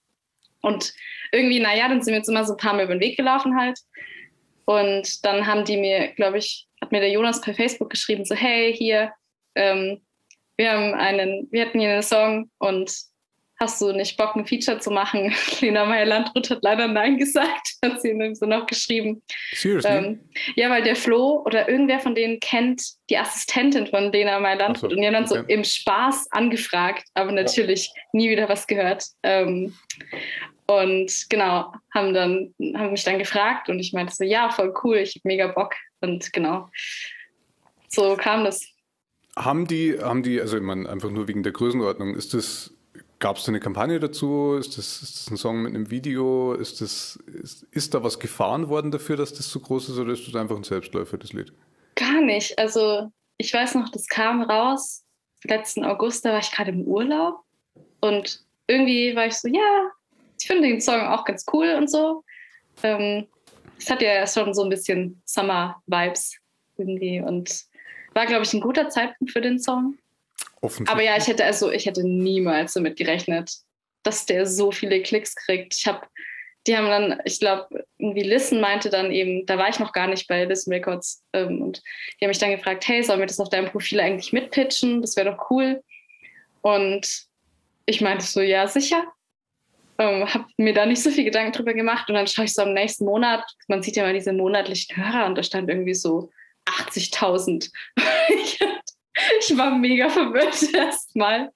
und 0.63 0.93
irgendwie, 1.33 1.61
naja, 1.61 1.89
dann 1.89 2.03
sind 2.03 2.13
wir 2.13 2.19
jetzt 2.19 2.29
immer 2.29 2.45
so 2.45 2.55
ein 2.55 2.59
paar 2.59 2.75
Mal 2.75 2.85
über 2.85 2.95
den 2.95 3.01
Weg 3.01 3.17
gelaufen 3.17 3.59
halt. 3.59 3.79
Und 4.67 5.25
dann 5.25 5.47
haben 5.47 5.65
die 5.65 5.77
mir, 5.77 6.09
glaube 6.15 6.39
ich, 6.39 6.67
hat 6.81 6.93
mir 6.93 7.01
der 7.01 7.11
Jonas 7.11 7.41
per 7.41 7.55
Facebook 7.55 7.91
geschrieben, 7.91 8.25
so, 8.25 8.35
hey, 8.35 8.75
hier, 8.75 9.13
ähm, 9.55 10.01
wir 10.61 10.73
haben 10.73 10.95
einen, 10.95 11.49
wir 11.51 11.65
hatten 11.65 11.81
hier 11.81 11.91
einen 11.91 12.03
Song 12.03 12.51
und 12.59 12.93
hast 13.59 13.81
du 13.81 13.93
nicht 13.93 14.19
Bock, 14.19 14.37
ein 14.37 14.45
Feature 14.45 14.79
zu 14.79 14.91
machen? 14.91 15.35
Lena 15.63 15.87
Meyer-Landrut 15.87 16.51
hat 16.51 16.59
leider 16.61 16.87
Nein 16.87 17.17
gesagt, 17.17 17.77
hat 17.83 18.03
sie 18.03 18.11
ihm 18.11 18.35
so 18.35 18.45
noch 18.45 18.67
geschrieben. 18.67 19.23
Seriously? 19.53 19.91
Ähm, 19.91 20.21
ja, 20.57 20.69
weil 20.69 20.83
der 20.83 20.97
Flo 20.97 21.43
oder 21.47 21.67
irgendwer 21.67 21.99
von 21.99 22.15
denen 22.15 22.41
kennt 22.41 22.83
die 23.09 23.17
Assistentin 23.17 23.87
von 23.87 24.13
Lena 24.13 24.39
Meyer-Landrut 24.39 24.91
so, 24.91 24.95
und 24.95 25.01
die 25.01 25.07
haben 25.07 25.15
dann 25.15 25.25
okay. 25.25 25.35
so 25.35 25.45
im 25.47 25.65
Spaß 25.65 26.31
angefragt, 26.31 27.05
aber 27.15 27.33
natürlich 27.33 27.87
ja. 27.87 28.03
nie 28.13 28.29
wieder 28.29 28.47
was 28.51 28.67
gehört. 28.67 29.03
Ähm, 29.23 29.75
und 30.67 31.11
genau, 31.31 31.73
haben 31.95 32.13
dann, 32.13 32.55
haben 32.77 32.91
mich 32.91 33.05
dann 33.05 33.19
gefragt 33.19 33.71
und 33.71 33.81
ich 33.81 33.95
meinte 33.95 34.15
so, 34.15 34.25
ja, 34.25 34.51
voll 34.51 34.75
cool, 34.85 34.99
ich 34.99 35.15
habe 35.15 35.23
mega 35.25 35.47
Bock. 35.47 35.75
Und 36.03 36.31
genau, 36.35 36.69
so 37.89 38.15
kam 38.17 38.45
das. 38.45 38.63
Haben 39.45 39.67
die, 39.67 39.99
haben 39.99 40.23
die, 40.23 40.41
also 40.41 40.57
ich 40.57 40.63
meine, 40.63 40.89
einfach 40.89 41.11
nur 41.11 41.29
wegen 41.29 41.43
der 41.43 41.53
Größenordnung, 41.53 42.15
ist 42.15 42.35
das, 42.35 42.75
gab 43.19 43.37
es 43.37 43.45
da 43.45 43.51
eine 43.51 43.61
Kampagne 43.61 43.99
dazu? 43.99 44.57
Ist 44.59 44.77
das, 44.77 45.03
ist 45.03 45.17
das 45.17 45.31
ein 45.31 45.37
Song 45.37 45.63
mit 45.63 45.75
einem 45.75 45.91
Video? 45.91 46.53
Ist, 46.55 46.81
das, 46.81 47.19
ist, 47.43 47.63
ist 47.71 47.95
da 47.95 48.03
was 48.03 48.19
gefahren 48.19 48.69
worden 48.69 48.91
dafür, 48.91 49.17
dass 49.17 49.33
das 49.33 49.49
so 49.49 49.61
groß 49.61 49.91
ist 49.91 49.99
oder 49.99 50.13
ist 50.13 50.27
das 50.27 50.35
einfach 50.35 50.57
ein 50.57 50.65
Selbstläufer, 50.65 51.17
das 51.17 51.33
Lied? 51.33 51.53
Gar 51.95 52.21
nicht. 52.23 52.59
Also 52.59 53.11
ich 53.39 53.53
weiß 53.55 53.77
noch, 53.77 53.89
das 53.91 54.07
kam 54.09 54.43
raus 54.43 55.05
letzten 55.45 55.85
August, 55.85 56.25
da 56.25 56.33
war 56.33 56.41
ich 56.41 56.53
gerade 56.53 56.71
im 56.71 56.83
Urlaub 56.83 57.41
und 58.01 58.45
irgendwie 58.67 59.17
war 59.17 59.27
ich 59.27 59.35
so, 59.35 59.49
ja, 59.49 59.91
ich 60.39 60.47
finde 60.47 60.69
den 60.69 60.81
Song 60.81 61.01
auch 61.01 61.25
ganz 61.25 61.45
cool 61.53 61.75
und 61.77 61.91
so. 61.91 62.25
Ähm, 62.83 63.27
es 63.79 63.91
hat 63.91 64.03
ja 64.03 64.27
schon 64.27 64.55
so 64.55 64.63
ein 64.63 64.71
bisschen 64.71 65.23
Summer-Vibes 65.25 66.37
irgendwie 66.77 67.21
und 67.21 67.70
war, 68.15 68.27
glaube 68.27 68.45
ich, 68.45 68.53
ein 68.53 68.61
guter 68.61 68.89
Zeitpunkt 68.89 69.33
für 69.33 69.41
den 69.41 69.59
Song. 69.59 69.99
Aber 70.87 71.03
ja, 71.03 71.17
ich 71.17 71.27
hätte 71.27 71.45
also, 71.45 71.71
ich 71.71 71.87
hätte 71.87 72.07
niemals 72.07 72.75
damit 72.75 72.97
gerechnet, 72.97 73.53
dass 74.03 74.27
der 74.27 74.47
so 74.47 74.73
viele 74.73 75.03
Klicks 75.03 75.35
kriegt. 75.35 75.75
Ich 75.75 75.87
habe, 75.87 76.07
die 76.67 76.77
haben 76.77 76.87
dann, 76.87 77.21
ich 77.25 77.41
glaube, 77.41 77.85
irgendwie 77.99 78.23
Listen 78.23 78.61
meinte 78.61 78.91
dann 78.91 79.11
eben, 79.11 79.47
da 79.47 79.57
war 79.57 79.69
ich 79.69 79.79
noch 79.79 79.93
gar 79.93 80.07
nicht 80.07 80.29
bei 80.29 80.45
Listen 80.45 80.73
Records 80.73 81.23
ähm, 81.33 81.63
und 81.63 81.83
die 82.21 82.25
haben 82.25 82.31
mich 82.31 82.39
dann 82.39 82.51
gefragt, 82.51 82.87
hey, 82.87 83.03
sollen 83.03 83.21
wir 83.21 83.27
das 83.27 83.41
auf 83.41 83.49
deinem 83.49 83.71
Profil 83.71 84.01
eigentlich 84.01 84.33
mitpitchen? 84.33 85.01
Das 85.01 85.17
wäre 85.17 85.31
doch 85.31 85.51
cool. 85.51 85.83
Und 86.63 87.27
ich 87.87 88.01
meinte 88.01 88.25
so, 88.25 88.41
ja, 88.41 88.69
sicher. 88.69 89.05
Ähm, 89.99 90.33
habe 90.33 90.47
mir 90.57 90.75
da 90.75 90.87
nicht 90.87 91.03
so 91.03 91.11
viel 91.11 91.25
Gedanken 91.25 91.53
drüber 91.53 91.75
gemacht 91.75 92.09
und 92.09 92.15
dann 92.15 92.27
schaue 92.27 92.47
ich 92.47 92.55
so 92.55 92.63
am 92.63 92.73
nächsten 92.73 93.05
Monat, 93.05 93.45
man 93.69 93.83
sieht 93.83 93.97
ja 93.97 94.03
mal 94.03 94.15
diese 94.15 94.33
monatlichen 94.33 94.97
Hörer 94.97 95.27
und 95.27 95.37
da 95.37 95.43
stand 95.43 95.69
irgendwie 95.69 95.95
so 95.95 96.31
80.000. 96.71 97.71
ich 99.41 99.57
war 99.57 99.77
mega 99.77 100.09
verwirrt 100.09 100.63
erstmal. 100.75 101.53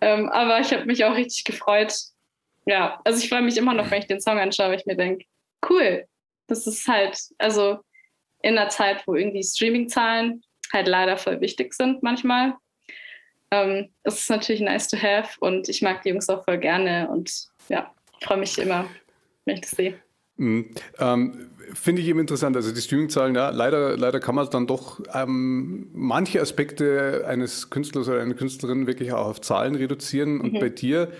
Ähm, 0.00 0.28
aber 0.28 0.60
ich 0.60 0.72
habe 0.72 0.84
mich 0.84 1.04
auch 1.04 1.14
richtig 1.14 1.44
gefreut. 1.44 1.94
Ja, 2.66 3.00
also 3.04 3.22
ich 3.22 3.28
freue 3.28 3.42
mich 3.42 3.56
immer 3.56 3.74
noch, 3.74 3.90
wenn 3.90 4.00
ich 4.00 4.06
den 4.06 4.20
Song 4.20 4.38
anschaue, 4.38 4.68
weil 4.68 4.78
ich 4.78 4.86
mir 4.86 4.96
denke, 4.96 5.24
cool, 5.68 6.06
das 6.46 6.66
ist 6.66 6.86
halt, 6.86 7.18
also 7.38 7.78
in 8.42 8.58
einer 8.58 8.68
Zeit, 8.68 9.06
wo 9.06 9.14
irgendwie 9.14 9.42
Streaming-Zahlen 9.42 10.42
halt 10.72 10.86
leider 10.86 11.16
voll 11.16 11.40
wichtig 11.40 11.74
sind 11.74 12.02
manchmal. 12.02 12.54
Ähm, 13.50 13.90
es 14.02 14.20
ist 14.20 14.30
natürlich 14.30 14.60
nice 14.60 14.88
to 14.88 14.98
have 15.00 15.36
und 15.40 15.68
ich 15.68 15.80
mag 15.80 16.02
die 16.02 16.10
Jungs 16.10 16.28
auch 16.28 16.44
voll 16.44 16.58
gerne 16.58 17.08
und 17.08 17.48
ja, 17.68 17.94
freue 18.22 18.38
mich 18.38 18.58
immer, 18.58 18.88
wenn 19.44 19.54
ich 19.54 19.62
das 19.62 19.70
sehe. 19.70 19.98
Mhm. 20.38 20.70
Ähm, 20.98 21.50
Finde 21.74 22.00
ich 22.00 22.08
eben 22.08 22.18
interessant. 22.18 22.56
Also 22.56 22.72
die 22.72 22.80
Streaming-Zahlen, 22.80 23.34
ja, 23.34 23.50
leider, 23.50 23.96
leider 23.98 24.20
kann 24.20 24.34
man 24.34 24.48
dann 24.48 24.66
doch 24.66 25.00
ähm, 25.12 25.88
manche 25.92 26.40
Aspekte 26.40 27.24
eines 27.26 27.68
Künstlers 27.68 28.08
oder 28.08 28.22
einer 28.22 28.32
Künstlerin 28.32 28.86
wirklich 28.86 29.12
auch 29.12 29.26
auf 29.26 29.40
Zahlen 29.42 29.74
reduzieren. 29.74 30.40
Und 30.40 30.54
mhm. 30.54 30.60
bei 30.60 30.70
dir, 30.70 31.12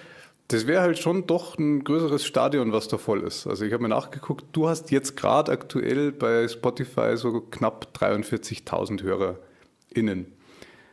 das 0.48 0.66
wäre 0.66 0.80
halt 0.80 0.98
schon 0.98 1.26
doch 1.26 1.58
ein 1.58 1.84
größeres 1.84 2.24
Stadion, 2.24 2.72
was 2.72 2.88
da 2.88 2.96
voll 2.96 3.24
ist. 3.24 3.46
Also 3.46 3.66
ich 3.66 3.74
habe 3.74 3.82
mir 3.82 3.90
nachgeguckt, 3.90 4.46
du 4.52 4.68
hast 4.68 4.90
jetzt 4.90 5.16
gerade 5.16 5.52
aktuell 5.52 6.12
bei 6.12 6.48
Spotify 6.48 7.14
so 7.16 7.42
knapp 7.42 7.88
43.000 7.94 9.02
HörerInnen. 9.02 10.32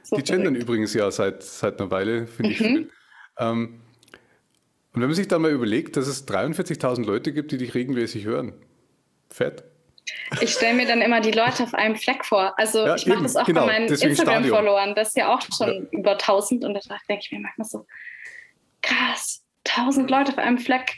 So 0.03 0.17
die 0.17 0.23
gendern 0.23 0.55
übrigens 0.55 0.93
ja 0.93 1.09
seit, 1.11 1.43
seit 1.43 1.79
einer 1.79 1.91
Weile, 1.91 2.27
finde 2.27 2.49
mhm. 2.49 2.51
ich 2.51 2.57
schön. 2.57 2.89
Ähm, 3.37 3.81
und 4.95 5.01
wenn 5.01 5.09
man 5.09 5.15
sich 5.15 5.27
dann 5.27 5.41
mal 5.41 5.51
überlegt, 5.51 5.97
dass 5.97 6.07
es 6.07 6.25
43.000 6.25 7.05
Leute 7.05 7.33
gibt, 7.33 7.51
die 7.51 7.57
dich 7.57 7.73
regelmäßig 7.73 8.23
hören, 8.23 8.53
fett. 9.29 9.65
Ich 10.39 10.53
stelle 10.53 10.75
mir 10.75 10.87
dann 10.87 11.01
immer 11.01 11.19
die 11.19 11.31
Leute 11.31 11.63
auf 11.63 11.73
einem 11.73 11.95
Fleck 11.97 12.23
vor. 12.23 12.57
Also 12.57 12.85
ja, 12.85 12.95
ich 12.95 13.05
mache 13.05 13.23
das 13.23 13.35
auch 13.35 13.45
genau, 13.45 13.65
bei 13.65 13.73
meinen 13.73 13.87
Instagram-Followern. 13.89 14.95
Das 14.95 15.09
ist 15.09 15.17
ja 15.17 15.33
auch 15.33 15.41
schon 15.41 15.89
ja. 15.91 15.99
über 15.99 16.11
1000 16.11 16.63
und 16.63 16.73
da 16.75 16.79
denke 17.09 17.23
ich 17.25 17.31
mir 17.31 17.39
manchmal 17.39 17.67
so, 17.67 17.85
krass, 18.81 19.43
1000 19.67 20.09
Leute 20.09 20.31
auf 20.31 20.37
einem 20.37 20.59
Fleck, 20.59 20.93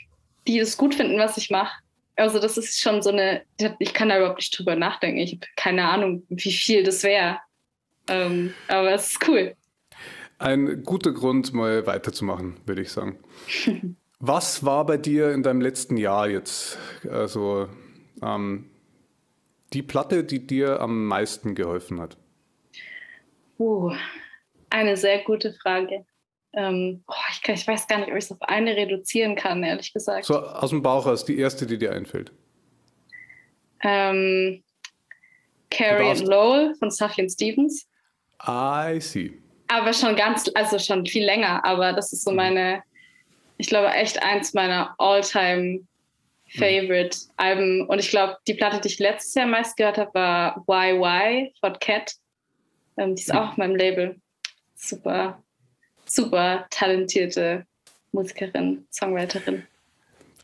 die 0.46 0.60
das 0.60 0.76
gut 0.76 0.94
finden, 0.94 1.18
was 1.18 1.36
ich 1.36 1.50
mache. 1.50 1.74
Also 2.14 2.38
das 2.38 2.56
ist 2.56 2.80
schon 2.80 3.02
so 3.02 3.10
eine, 3.10 3.42
ich 3.78 3.94
kann 3.94 4.10
da 4.10 4.18
überhaupt 4.18 4.38
nicht 4.38 4.56
drüber 4.56 4.76
nachdenken. 4.76 5.18
Ich 5.18 5.32
habe 5.32 5.46
keine 5.56 5.88
Ahnung, 5.88 6.24
wie 6.28 6.52
viel 6.52 6.84
das 6.84 7.02
wäre. 7.02 7.38
Ähm, 8.08 8.54
aber 8.68 8.92
es 8.92 9.12
ist 9.12 9.28
cool. 9.28 9.54
Ein 10.38 10.84
guter 10.84 11.12
Grund, 11.12 11.52
mal 11.52 11.86
weiterzumachen, 11.86 12.56
würde 12.64 12.82
ich 12.82 12.92
sagen. 12.92 13.18
Was 14.20 14.64
war 14.64 14.86
bei 14.86 14.96
dir 14.96 15.32
in 15.32 15.42
deinem 15.42 15.60
letzten 15.60 15.96
Jahr 15.96 16.28
jetzt 16.28 16.78
also 17.08 17.68
ähm, 18.22 18.70
die 19.72 19.82
Platte, 19.82 20.24
die 20.24 20.46
dir 20.46 20.80
am 20.80 21.06
meisten 21.06 21.54
geholfen 21.54 22.00
hat? 22.00 22.16
Uh, 23.58 23.92
eine 24.70 24.96
sehr 24.96 25.22
gute 25.24 25.52
Frage. 25.52 26.04
Ähm, 26.54 27.02
oh, 27.06 27.14
ich, 27.30 27.42
kann, 27.42 27.54
ich, 27.54 27.66
weiß 27.66 27.86
gar 27.86 27.98
nicht, 27.98 28.10
ob 28.10 28.16
ich 28.16 28.24
es 28.24 28.32
auf 28.32 28.42
eine 28.42 28.74
reduzieren 28.74 29.36
kann, 29.36 29.62
ehrlich 29.62 29.92
gesagt. 29.92 30.24
So 30.24 30.38
aus 30.38 30.70
dem 30.70 30.82
Bauch 30.82 31.06
aus, 31.06 31.24
die 31.24 31.38
erste, 31.38 31.66
die 31.66 31.78
dir 31.78 31.92
einfällt. 31.92 32.32
Ähm, 33.82 34.62
Carrie 35.70 36.10
and 36.10 36.26
Lowell 36.26 36.74
von 36.76 36.90
Sufjan 36.90 37.28
Stevens. 37.28 37.86
I 38.46 38.98
see. 39.00 39.34
Aber 39.68 39.92
schon 39.92 40.16
ganz, 40.16 40.50
also 40.54 40.78
schon 40.78 41.04
viel 41.06 41.24
länger, 41.24 41.64
aber 41.64 41.92
das 41.92 42.12
ist 42.12 42.24
so 42.24 42.30
mhm. 42.30 42.36
meine, 42.36 42.82
ich 43.58 43.68
glaube, 43.68 43.88
echt 43.88 44.22
eins 44.22 44.54
meiner 44.54 44.94
all-time 44.98 45.80
favorite 46.56 47.16
mhm. 47.16 47.32
Alben. 47.36 47.86
Und 47.86 47.98
ich 47.98 48.10
glaube, 48.10 48.36
die 48.46 48.54
Platte, 48.54 48.80
die 48.80 48.88
ich 48.88 48.98
letztes 48.98 49.34
Jahr 49.34 49.46
meist 49.46 49.76
gehört 49.76 49.98
habe, 49.98 50.14
war 50.14 50.56
Why 50.66 50.98
Why 50.98 51.52
von 51.60 51.78
Cat. 51.78 52.14
Ähm, 52.96 53.14
die 53.14 53.22
ist 53.22 53.32
mhm. 53.32 53.38
auch 53.38 53.50
auf 53.50 53.56
meinem 53.56 53.76
Label. 53.76 54.16
Super, 54.74 55.42
super 56.06 56.66
talentierte 56.70 57.66
Musikerin, 58.12 58.86
Songwriterin. 58.90 59.66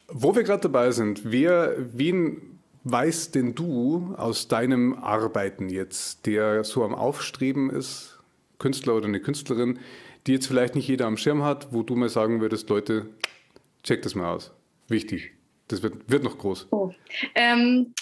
Wo 0.09 0.35
wir 0.35 0.43
gerade 0.43 0.61
dabei 0.61 0.91
sind, 0.91 1.23
wer, 1.25 1.75
wen 1.79 2.61
weißt 2.85 3.35
denn 3.35 3.55
du 3.55 4.15
aus 4.19 4.49
deinem 4.49 4.95
Arbeiten 4.95 5.71
jetzt, 5.71 6.27
der 6.27 6.65
so 6.65 6.85
am 6.85 6.95
Aufstreben 6.95 7.71
ist, 7.71 8.14
Künstler 8.59 8.95
oder 8.95 9.07
eine 9.07 9.21
Künstlerin, 9.21 9.79
die 10.27 10.33
jetzt 10.33 10.47
vielleicht 10.47 10.75
nicht 10.75 10.89
jeder 10.89 11.07
am 11.07 11.17
Schirm 11.17 11.43
hat, 11.43 11.73
wo 11.73 11.83
du 11.83 11.97
mal 11.97 12.09
sagen 12.09 12.41
würdest, 12.41 12.69
Leute, 12.71 13.07
check 13.83 14.03
das 14.03 14.15
mal 14.15 14.33
aus. 14.33 14.53
Wichtig. 14.89 15.33
Das 15.69 15.83
wird, 15.83 16.11
wird 16.11 16.25
noch 16.25 16.39
groß. 16.39 16.69
Oh. 16.71 16.93
Ähm, 17.35 17.95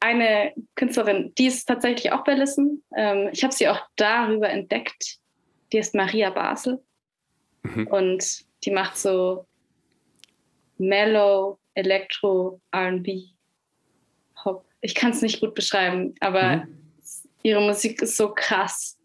eine 0.00 0.52
Künstlerin, 0.74 1.32
die 1.38 1.46
ist 1.46 1.66
tatsächlich 1.66 2.12
auch 2.12 2.24
bei 2.24 2.34
Listen. 2.34 2.82
Ähm, 2.96 3.30
ich 3.32 3.42
habe 3.42 3.54
sie 3.54 3.68
auch 3.68 3.80
darüber 3.96 4.48
entdeckt. 4.48 5.18
Die 5.72 5.78
ist 5.78 5.94
Maria 5.94 6.30
Basel. 6.30 6.82
Mhm. 7.62 7.86
Und 7.88 8.44
die 8.64 8.70
macht 8.70 8.98
so 8.98 9.46
Mellow, 10.78 11.58
Electro, 11.74 12.60
RB, 12.74 13.08
Hop. 14.44 14.64
Ich 14.80 14.94
kann 14.94 15.10
es 15.10 15.22
nicht 15.22 15.40
gut 15.40 15.54
beschreiben, 15.54 16.14
aber 16.20 16.58
mhm. 16.58 16.78
ihre 17.42 17.60
Musik 17.60 18.02
ist 18.02 18.16
so 18.16 18.32
krass, 18.34 18.98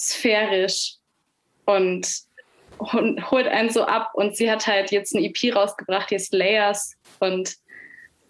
sphärisch 0.00 0.94
und 1.66 2.08
holt 2.80 3.46
einen 3.46 3.70
so 3.70 3.84
ab. 3.84 4.10
Und 4.14 4.36
sie 4.36 4.50
hat 4.50 4.66
halt 4.66 4.90
jetzt 4.90 5.14
eine 5.14 5.26
EP 5.26 5.54
rausgebracht, 5.54 6.10
die 6.10 6.16
ist 6.16 6.32
Layers. 6.32 6.96
Und 7.18 7.56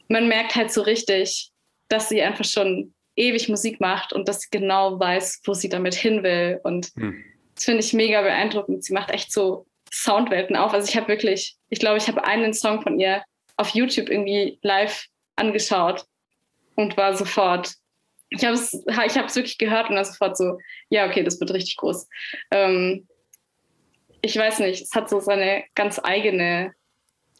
man 0.08 0.28
merkt 0.28 0.56
halt 0.56 0.72
so 0.72 0.82
richtig, 0.82 1.50
dass 1.88 2.08
sie 2.08 2.22
einfach 2.22 2.44
schon 2.44 2.92
ewig 3.16 3.48
Musik 3.48 3.80
macht 3.80 4.12
und 4.12 4.28
dass 4.28 4.40
sie 4.40 4.48
genau 4.50 4.98
weiß, 4.98 5.42
wo 5.44 5.54
sie 5.54 5.68
damit 5.68 5.94
hin 5.94 6.22
will. 6.22 6.60
Und 6.62 6.90
hm. 6.96 7.24
das 7.54 7.64
finde 7.64 7.80
ich 7.80 7.92
mega 7.92 8.22
beeindruckend. 8.22 8.84
Sie 8.84 8.92
macht 8.92 9.10
echt 9.10 9.32
so 9.32 9.66
Soundwelten 9.92 10.56
auf. 10.56 10.72
Also 10.72 10.88
ich 10.88 10.96
habe 10.96 11.08
wirklich, 11.08 11.56
ich 11.68 11.78
glaube, 11.78 11.98
ich 11.98 12.08
habe 12.08 12.24
einen 12.24 12.54
Song 12.54 12.82
von 12.82 12.98
ihr 12.98 13.22
auf 13.56 13.70
YouTube 13.70 14.08
irgendwie 14.08 14.58
live 14.62 15.06
angeschaut 15.36 16.04
und 16.76 16.96
war 16.96 17.16
sofort, 17.16 17.74
ich 18.30 18.44
habe 18.44 18.54
es 18.54 18.72
ich 18.72 19.36
wirklich 19.36 19.58
gehört 19.58 19.90
und 19.90 19.96
war 19.96 20.04
sofort 20.04 20.36
so, 20.36 20.58
ja, 20.88 21.06
okay, 21.06 21.22
das 21.22 21.38
wird 21.40 21.52
richtig 21.52 21.76
groß. 21.76 22.08
Ähm, 22.50 23.06
ich 24.22 24.36
weiß 24.36 24.60
nicht, 24.60 24.82
es 24.82 24.94
hat 24.94 25.08
so 25.08 25.20
seine 25.20 25.64
ganz 25.74 26.00
eigene 26.02 26.74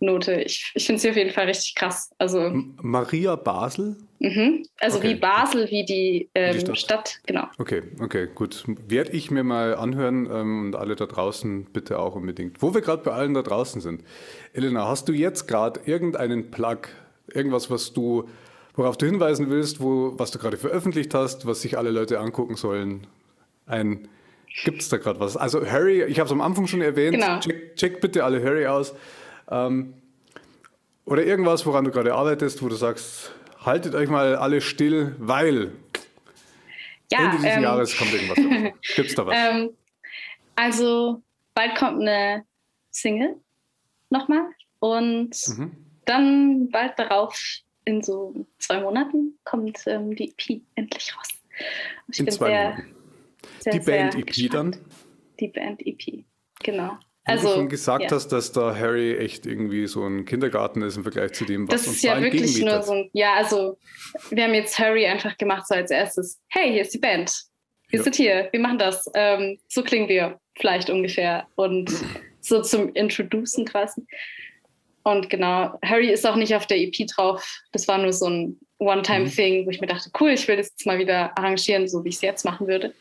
Note. 0.01 0.41
Ich, 0.43 0.73
ich 0.75 0.87
finde 0.87 1.01
sie 1.01 1.11
auf 1.11 1.17
jeden 1.17 1.31
Fall 1.31 1.45
richtig 1.47 1.75
krass. 1.75 2.11
Also, 2.19 2.51
Maria 2.53 3.37
Basel? 3.37 3.97
Mhm. 4.19 4.67
Also 4.81 4.99
okay. 4.99 5.11
wie 5.11 5.15
Basel, 5.15 5.71
wie 5.71 5.85
die, 5.85 6.31
ähm, 6.35 6.55
die 6.55 6.61
Stadt. 6.61 6.79
Stadt. 6.79 7.21
genau. 7.27 7.45
Okay, 7.59 7.83
okay, 8.01 8.29
gut. 8.35 8.65
Werde 8.67 9.13
ich 9.13 9.31
mir 9.31 9.45
mal 9.45 9.77
anhören 9.77 10.29
ähm, 10.31 10.67
und 10.67 10.77
alle 10.77 10.97
da 10.97 11.07
draußen 11.07 11.67
bitte 11.67 11.99
auch 11.99 12.17
unbedingt. 12.17 12.63
Wo 12.63 12.75
wir 12.75 12.81
gerade 12.81 13.03
bei 13.03 13.13
allen 13.13 13.35
da 13.35 13.43
draußen 13.43 13.81
sind. 13.81 14.03
Elena, 14.55 14.89
hast 14.89 15.09
du 15.09 15.13
jetzt 15.13 15.47
gerade 15.47 15.81
irgendeinen 15.85 16.51
Plug, 16.51 16.81
irgendwas, 17.33 17.71
was 17.71 17.93
du, 17.93 18.29
worauf 18.81 18.97
du 18.97 19.05
hinweisen 19.05 19.51
willst, 19.51 19.83
wo, 19.83 20.19
was 20.19 20.31
du 20.31 20.39
gerade 20.39 20.57
veröffentlicht 20.57 21.13
hast, 21.13 21.45
was 21.45 21.61
sich 21.61 21.77
alle 21.77 21.91
Leute 21.91 22.19
angucken 22.19 22.57
sollen? 22.57 23.07
Ein 23.67 24.09
Gibt 24.65 24.81
es 24.81 24.89
da 24.89 24.97
gerade 24.97 25.21
was? 25.21 25.37
Also 25.37 25.67
Harry, 25.67 26.03
ich 26.05 26.19
habe 26.19 26.27
es 26.27 26.33
am 26.33 26.41
Anfang 26.41 26.67
schon 26.67 26.81
erwähnt, 26.81 27.17
genau. 27.17 27.39
check, 27.41 27.77
check, 27.77 28.01
bitte 28.01 28.25
alle 28.25 28.43
Harry 28.43 28.67
aus. 28.67 28.95
Ähm, 29.51 29.93
oder 31.05 31.23
irgendwas, 31.25 31.67
woran 31.67 31.85
du 31.85 31.91
gerade 31.91 32.15
arbeitest, 32.15 32.63
wo 32.63 32.69
du 32.69 32.75
sagst, 32.75 33.33
haltet 33.63 33.95
euch 33.95 34.09
mal 34.09 34.35
alle 34.37 34.63
still, 34.63 35.15
weil 35.19 35.73
ja, 37.13 37.27
Ende 37.27 37.37
dieses 37.37 37.57
ähm, 37.57 37.63
Jahres 37.63 37.99
kommt 37.99 38.15
irgendwas. 38.15 38.73
Gibt 38.97 39.11
es 39.11 39.15
da 39.15 39.27
was? 39.27 39.37
Ähm, 39.37 39.71
also 40.57 41.23
bald 41.53 41.77
kommt 41.77 42.01
eine 42.01 42.47
Single 42.91 43.37
nochmal 44.09 44.47
und 44.79 45.37
mhm. 45.49 45.77
dann 46.07 46.71
bald 46.71 46.99
darauf, 46.99 47.39
in 47.85 48.03
so 48.03 48.47
zwei 48.59 48.81
Monaten, 48.81 49.39
kommt 49.45 49.83
ähm, 49.87 50.15
die 50.15 50.31
EP 50.31 50.63
endlich 50.75 51.17
raus. 51.17 51.29
Ich 52.09 52.21
in 52.21 52.27
bin 52.27 52.35
zwei 52.35 52.47
sehr, 52.47 52.71
Monaten 52.71 53.01
sehr, 53.61 53.73
die 53.73 53.81
Band 53.81 54.15
EP 54.15 54.27
gespannt. 54.27 54.55
dann? 54.55 54.85
Die 55.39 55.49
Band 55.49 55.87
EP, 55.87 56.25
genau. 56.63 56.99
Also, 57.25 57.49
du 57.49 57.55
schon 57.55 57.69
gesagt 57.69 58.05
ja. 58.05 58.11
hast, 58.11 58.29
dass 58.29 58.53
da 58.53 58.75
Harry 58.75 59.17
echt 59.17 59.47
irgendwie 59.47 59.87
so 59.87 60.05
ein 60.05 60.25
Kindergarten 60.25 60.83
ist 60.83 60.97
im 60.97 61.03
Vergleich 61.03 61.33
zu 61.33 61.45
dem, 61.45 61.69
was 61.69 61.83
das 61.83 61.89
uns 61.89 61.97
ist 61.97 62.03
ja 62.03 62.21
wirklich 62.21 62.61
nur 62.63 62.83
so 62.83 62.93
ein, 62.93 63.11
Ja, 63.13 63.35
also 63.35 63.79
wir 64.31 64.45
haben 64.45 64.55
jetzt 64.55 64.79
Harry 64.79 65.07
einfach 65.07 65.37
gemacht 65.37 65.67
so 65.69 65.75
als 65.75 65.91
erstes. 65.91 66.41
Hey, 66.49 66.73
hier 66.73 66.83
ist 66.83 66.95
die 66.95 66.99
Band. 66.99 67.33
Wir 67.89 67.99
ja. 67.99 68.05
sind 68.05 68.17
hier, 68.17 68.49
wir 68.51 68.61
machen 68.61 68.79
das. 68.79 69.05
Ähm, 69.15 69.59
so 69.69 69.83
klingen 69.83 70.09
wir 70.09 70.41
vielleicht 70.59 70.91
ungefähr. 70.91 71.47
Und 71.57 71.93
so 72.41 72.63
zum 72.63 72.93
Introducen 72.95 73.67
quasi. 73.67 74.07
Und 75.03 75.31
genau, 75.31 75.79
Harry 75.83 76.11
ist 76.11 76.27
auch 76.27 76.37
nicht 76.37 76.55
auf 76.55 76.67
der 76.67 76.79
EP 76.79 77.07
drauf. 77.07 77.63
Das 77.73 77.89
war 77.89 77.99
nur 77.99 78.13
so 78.13 78.27
ein 78.27 78.59
One-Time-Thing, 78.79 79.63
mhm. 79.63 79.67
wo 79.67 79.71
ich 79.71 79.81
mir 79.81 79.87
dachte, 79.87 80.11
cool, 80.21 80.31
ich 80.31 80.47
will 80.49 80.57
das 80.57 80.71
jetzt 80.71 80.87
mal 80.87 80.99
wieder 80.99 81.37
arrangieren, 81.39 81.89
so 81.89 82.05
wie 82.05 82.11
ich 82.11 82.17
es 82.17 82.21
jetzt 82.23 82.45
machen 82.45 82.67
würde 82.67 82.95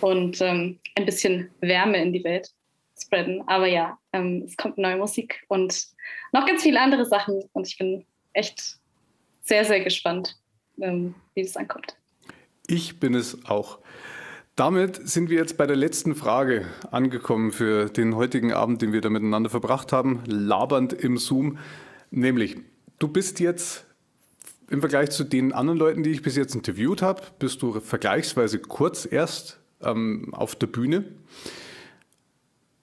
und 0.00 0.40
ähm, 0.40 0.78
ein 0.96 1.06
bisschen 1.06 1.50
Wärme 1.60 2.02
in 2.02 2.12
die 2.12 2.24
Welt 2.24 2.50
spreaden. 3.00 3.42
Aber 3.46 3.66
ja, 3.66 3.98
ähm, 4.12 4.44
es 4.46 4.56
kommt 4.56 4.78
neue 4.78 4.96
Musik 4.96 5.42
und 5.48 5.86
noch 6.32 6.46
ganz 6.46 6.62
viele 6.62 6.80
andere 6.80 7.06
Sachen 7.06 7.42
und 7.52 7.66
ich 7.66 7.78
bin 7.78 8.04
echt 8.32 8.78
sehr, 9.42 9.64
sehr 9.64 9.80
gespannt, 9.80 10.36
ähm, 10.80 11.14
wie 11.34 11.42
das 11.42 11.56
ankommt. 11.56 11.96
Ich 12.66 12.98
bin 13.00 13.14
es 13.14 13.44
auch. 13.46 13.78
Damit 14.54 15.08
sind 15.08 15.30
wir 15.30 15.38
jetzt 15.38 15.56
bei 15.56 15.66
der 15.66 15.76
letzten 15.76 16.14
Frage 16.14 16.66
angekommen 16.90 17.52
für 17.52 17.86
den 17.88 18.14
heutigen 18.14 18.52
Abend, 18.52 18.82
den 18.82 18.92
wir 18.92 19.00
da 19.00 19.08
miteinander 19.08 19.48
verbracht 19.48 19.92
haben, 19.92 20.20
labernd 20.26 20.92
im 20.92 21.16
Zoom. 21.16 21.56
Nämlich, 22.10 22.58
du 22.98 23.08
bist 23.08 23.40
jetzt 23.40 23.86
im 24.68 24.80
Vergleich 24.80 25.10
zu 25.10 25.24
den 25.24 25.54
anderen 25.54 25.78
Leuten, 25.78 26.02
die 26.02 26.10
ich 26.10 26.20
bis 26.20 26.36
jetzt 26.36 26.54
interviewt 26.54 27.00
habe, 27.00 27.22
bist 27.38 27.62
du 27.62 27.80
vergleichsweise 27.80 28.58
kurz 28.58 29.08
erst 29.10 29.58
ähm, 29.80 30.34
auf 30.34 30.54
der 30.54 30.66
Bühne. 30.66 31.04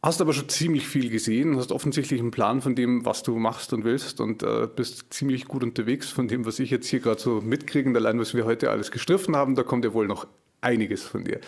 Hast 0.01 0.21
aber 0.21 0.33
schon 0.33 0.49
ziemlich 0.49 0.87
viel 0.87 1.11
gesehen, 1.11 1.55
hast 1.55 1.71
offensichtlich 1.71 2.19
einen 2.19 2.31
Plan 2.31 2.61
von 2.61 2.73
dem, 2.73 3.05
was 3.05 3.21
du 3.21 3.37
machst 3.37 3.73
und 3.73 3.83
willst 3.83 4.21
und 4.21 4.41
äh, 4.41 4.67
bist 4.75 5.13
ziemlich 5.13 5.45
gut 5.45 5.61
unterwegs 5.61 6.09
von 6.09 6.27
dem, 6.27 6.45
was 6.47 6.57
ich 6.57 6.71
jetzt 6.71 6.87
hier 6.87 6.99
gerade 6.99 7.21
so 7.21 7.41
mitkriege. 7.41 7.93
Allein, 7.95 8.19
was 8.19 8.33
wir 8.33 8.45
heute 8.45 8.71
alles 8.71 8.89
gestriffen 8.89 9.35
haben, 9.35 9.53
da 9.53 9.61
kommt 9.61 9.85
ja 9.85 9.93
wohl 9.93 10.07
noch 10.07 10.25
einiges 10.61 11.03
von 11.03 11.23
dir. 11.23 11.39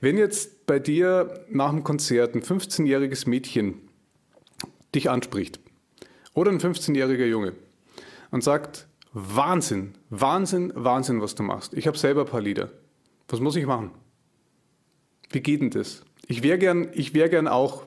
Wenn 0.00 0.18
jetzt 0.18 0.66
bei 0.66 0.78
dir 0.78 1.44
nach 1.48 1.70
dem 1.70 1.84
Konzert 1.84 2.34
ein 2.34 2.42
15-jähriges 2.42 3.28
Mädchen 3.28 3.74
dich 4.94 5.10
anspricht 5.10 5.60
oder 6.34 6.50
ein 6.50 6.60
15-jähriger 6.60 7.26
Junge 7.26 7.54
und 8.30 8.44
sagt, 8.44 8.86
Wahnsinn, 9.12 9.94
Wahnsinn, 10.10 10.72
Wahnsinn, 10.74 11.20
was 11.20 11.34
du 11.34 11.42
machst. 11.42 11.74
Ich 11.74 11.86
habe 11.86 11.96
selber 11.96 12.22
ein 12.22 12.26
paar 12.28 12.42
Lieder. 12.42 12.70
Was 13.28 13.40
muss 13.40 13.56
ich 13.56 13.66
machen? 13.66 13.90
Wie 15.30 15.40
geht 15.40 15.60
denn 15.60 15.70
das? 15.70 16.04
Ich 16.26 16.42
wäre 16.42 16.58
gern, 16.58 16.88
ich 16.92 17.14
wäre 17.14 17.28
gern 17.28 17.48
auch. 17.48 17.84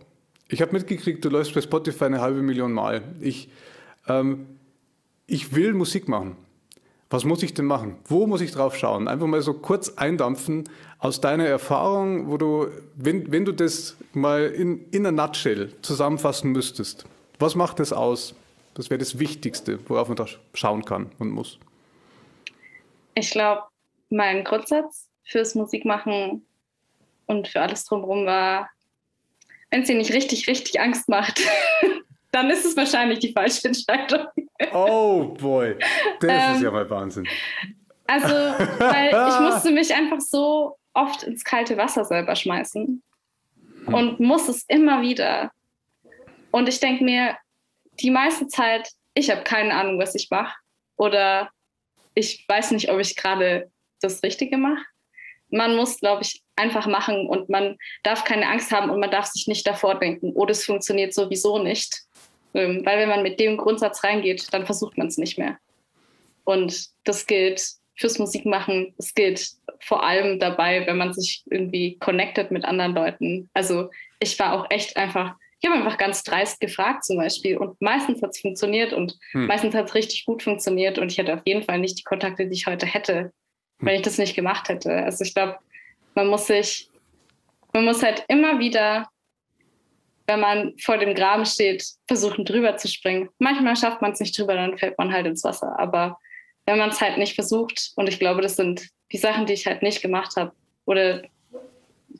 Ich 0.47 0.61
habe 0.61 0.73
mitgekriegt, 0.73 1.23
du 1.23 1.29
läufst 1.29 1.53
bei 1.53 1.61
Spotify 1.61 2.05
eine 2.05 2.21
halbe 2.21 2.41
Million 2.41 2.73
Mal. 2.73 3.03
Ich, 3.19 3.49
ähm, 4.07 4.47
ich 5.27 5.55
will 5.55 5.73
Musik 5.73 6.07
machen. 6.07 6.37
Was 7.11 7.25
muss 7.25 7.43
ich 7.43 7.53
denn 7.53 7.65
machen? 7.65 7.97
Wo 8.05 8.25
muss 8.25 8.39
ich 8.39 8.51
drauf 8.51 8.77
schauen? 8.77 9.09
Einfach 9.09 9.27
mal 9.27 9.41
so 9.41 9.53
kurz 9.53 9.89
eindampfen 9.97 10.63
aus 10.97 11.19
deiner 11.19 11.45
Erfahrung, 11.45 12.31
wo 12.31 12.37
du, 12.37 12.67
wenn, 12.95 13.29
wenn 13.33 13.43
du 13.43 13.51
das 13.51 13.97
mal 14.13 14.45
in, 14.45 14.89
in 14.91 15.05
a 15.05 15.11
nutshell 15.11 15.73
zusammenfassen 15.81 16.53
müsstest. 16.53 17.05
Was 17.37 17.55
macht 17.55 17.79
das 17.79 17.91
aus? 17.91 18.33
Das 18.75 18.89
wäre 18.89 18.97
das 18.97 19.19
Wichtigste, 19.19 19.77
worauf 19.89 20.07
man 20.07 20.15
da 20.15 20.25
schauen 20.53 20.85
kann 20.85 21.11
und 21.19 21.31
muss. 21.31 21.59
Ich 23.15 23.31
glaube, 23.31 23.63
mein 24.09 24.45
Grundsatz 24.45 25.09
fürs 25.25 25.53
Musikmachen 25.53 26.45
und 27.25 27.49
für 27.49 27.59
alles 27.59 27.83
drumherum 27.83 28.25
war, 28.25 28.69
wenn 29.69 29.81
es 29.81 29.87
dir 29.87 29.97
nicht 29.97 30.13
richtig, 30.13 30.47
richtig 30.47 30.79
Angst 30.79 31.09
macht, 31.09 31.41
dann 32.31 32.49
ist 32.49 32.63
es 32.65 32.77
wahrscheinlich 32.77 33.19
die 33.19 33.33
falsche 33.33 33.67
Entscheidung. 33.67 34.27
Oh 34.73 35.35
boy, 35.39 35.75
das 36.19 36.31
ähm, 36.31 36.55
ist 36.55 36.61
ja 36.61 36.71
mal 36.71 36.89
Wahnsinn. 36.89 37.27
Also, 38.07 38.27
weil 38.27 39.07
ich 39.07 39.39
musste 39.53 39.71
mich 39.71 39.93
einfach 39.93 40.19
so 40.19 40.77
oft 40.93 41.23
ins 41.23 41.43
kalte 41.43 41.77
Wasser 41.77 42.03
selber 42.05 42.35
schmeißen 42.35 43.01
hm. 43.85 43.93
und 43.93 44.19
muss 44.19 44.49
es 44.49 44.63
immer 44.67 45.01
wieder. 45.01 45.51
Und 46.51 46.67
ich 46.67 46.79
denke 46.79 47.03
mir, 47.03 47.37
die 47.99 48.11
meiste 48.11 48.47
Zeit, 48.47 48.89
ich 49.13 49.29
habe 49.29 49.43
keine 49.43 49.73
Ahnung, 49.73 49.99
was 49.99 50.15
ich 50.15 50.29
mache 50.29 50.55
oder 50.97 51.49
ich 52.13 52.45
weiß 52.47 52.71
nicht, 52.71 52.89
ob 52.91 52.99
ich 52.99 53.15
gerade 53.15 53.71
das 54.01 54.21
Richtige 54.23 54.57
mache. 54.57 54.83
Man 55.49 55.75
muss, 55.75 55.99
glaube 55.99 56.23
ich, 56.23 56.41
einfach 56.55 56.87
machen 56.87 57.27
und 57.27 57.49
man 57.49 57.77
darf 58.03 58.23
keine 58.23 58.47
Angst 58.47 58.71
haben 58.71 58.89
und 58.89 58.99
man 58.99 59.11
darf 59.11 59.25
sich 59.25 59.47
nicht 59.47 59.67
davor 59.67 59.99
denken, 59.99 60.31
oh, 60.35 60.45
das 60.45 60.63
funktioniert 60.63 61.13
sowieso 61.13 61.59
nicht. 61.59 62.03
Ähm, 62.53 62.85
weil 62.85 62.99
wenn 62.99 63.09
man 63.09 63.23
mit 63.23 63.39
dem 63.39 63.57
Grundsatz 63.57 64.03
reingeht, 64.03 64.53
dann 64.53 64.65
versucht 64.65 64.97
man 64.97 65.07
es 65.07 65.17
nicht 65.17 65.37
mehr. 65.37 65.57
Und 66.43 66.87
das 67.03 67.27
gilt 67.27 67.61
fürs 67.95 68.19
Musikmachen, 68.19 68.93
es 68.97 69.13
gilt 69.13 69.51
vor 69.79 70.03
allem 70.03 70.39
dabei, 70.39 70.85
wenn 70.87 70.97
man 70.97 71.13
sich 71.13 71.43
irgendwie 71.49 71.97
connectet 71.99 72.51
mit 72.51 72.65
anderen 72.65 72.93
Leuten. 72.93 73.49
Also 73.53 73.89
ich 74.19 74.37
war 74.39 74.53
auch 74.53 74.65
echt 74.69 74.97
einfach, 74.97 75.35
ich 75.59 75.69
habe 75.69 75.79
einfach 75.79 75.97
ganz 75.97 76.23
dreist 76.23 76.59
gefragt 76.59 77.05
zum 77.05 77.17
Beispiel 77.17 77.57
und 77.57 77.79
meistens 77.81 78.21
hat 78.21 78.31
es 78.31 78.41
funktioniert 78.41 78.93
und 78.93 79.17
hm. 79.31 79.47
meistens 79.47 79.75
hat 79.75 79.87
es 79.89 79.95
richtig 79.95 80.25
gut 80.25 80.43
funktioniert 80.43 80.97
und 80.97 81.11
ich 81.11 81.17
hätte 81.17 81.33
auf 81.33 81.41
jeden 81.45 81.63
Fall 81.63 81.79
nicht 81.79 81.99
die 81.99 82.03
Kontakte, 82.03 82.47
die 82.47 82.55
ich 82.55 82.65
heute 82.65 82.85
hätte, 82.85 83.15
hm. 83.19 83.31
wenn 83.79 83.95
ich 83.95 84.01
das 84.01 84.17
nicht 84.17 84.35
gemacht 84.35 84.69
hätte. 84.69 84.91
Also 84.91 85.23
ich 85.23 85.33
glaube, 85.33 85.57
man 86.15 86.27
muss 86.27 86.47
sich, 86.47 86.89
man 87.73 87.85
muss 87.85 88.03
halt 88.03 88.25
immer 88.27 88.59
wieder 88.59 89.09
wenn 90.27 90.39
man 90.39 90.77
vor 90.77 90.97
dem 90.97 91.13
Graben 91.13 91.45
steht, 91.45 91.85
versuchen 92.07 92.45
drüber 92.45 92.77
zu 92.77 92.87
springen. 92.87 93.29
Manchmal 93.39 93.75
schafft 93.75 94.01
man 94.01 94.11
es 94.11 94.19
nicht 94.19 94.37
drüber, 94.37 94.55
dann 94.55 94.77
fällt 94.77 94.97
man 94.97 95.11
halt 95.11 95.25
ins 95.25 95.43
Wasser. 95.43 95.77
Aber 95.79 96.17
wenn 96.65 96.77
man 96.77 96.89
es 96.89 97.01
halt 97.01 97.17
nicht 97.17 97.35
versucht, 97.35 97.91
und 97.95 98.07
ich 98.07 98.19
glaube, 98.19 98.41
das 98.41 98.55
sind 98.55 98.87
die 99.11 99.17
Sachen, 99.17 99.45
die 99.45 99.53
ich 99.53 99.65
halt 99.65 99.81
nicht 99.81 100.01
gemacht 100.01 100.35
habe 100.35 100.53
oder 100.85 101.21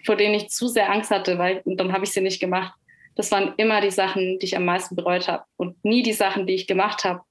vor 0.06 0.16
denen 0.16 0.36
ich 0.36 0.50
zu 0.50 0.68
sehr 0.68 0.92
Angst 0.92 1.12
hatte, 1.12 1.38
weil 1.38 1.62
dann 1.66 1.94
habe 1.94 2.06
ich 2.06 2.12
sie 2.12 2.22
nicht 2.22 2.40
gemacht. 2.40 2.74
Das 3.16 3.32
waren 3.32 3.54
immer 3.58 3.82
die 3.82 3.92
Sachen, 3.92 4.40
die 4.40 4.46
ich 4.46 4.56
am 4.56 4.66
meisten 4.66 4.96
bereut 4.96 5.28
habe 5.28 5.44
und 5.58 5.84
nie 5.84 6.02
die 6.02 6.14
Sachen, 6.14 6.48
die 6.48 6.56
ich 6.56 6.68
gemacht 6.68 7.04
habe, 7.04 7.22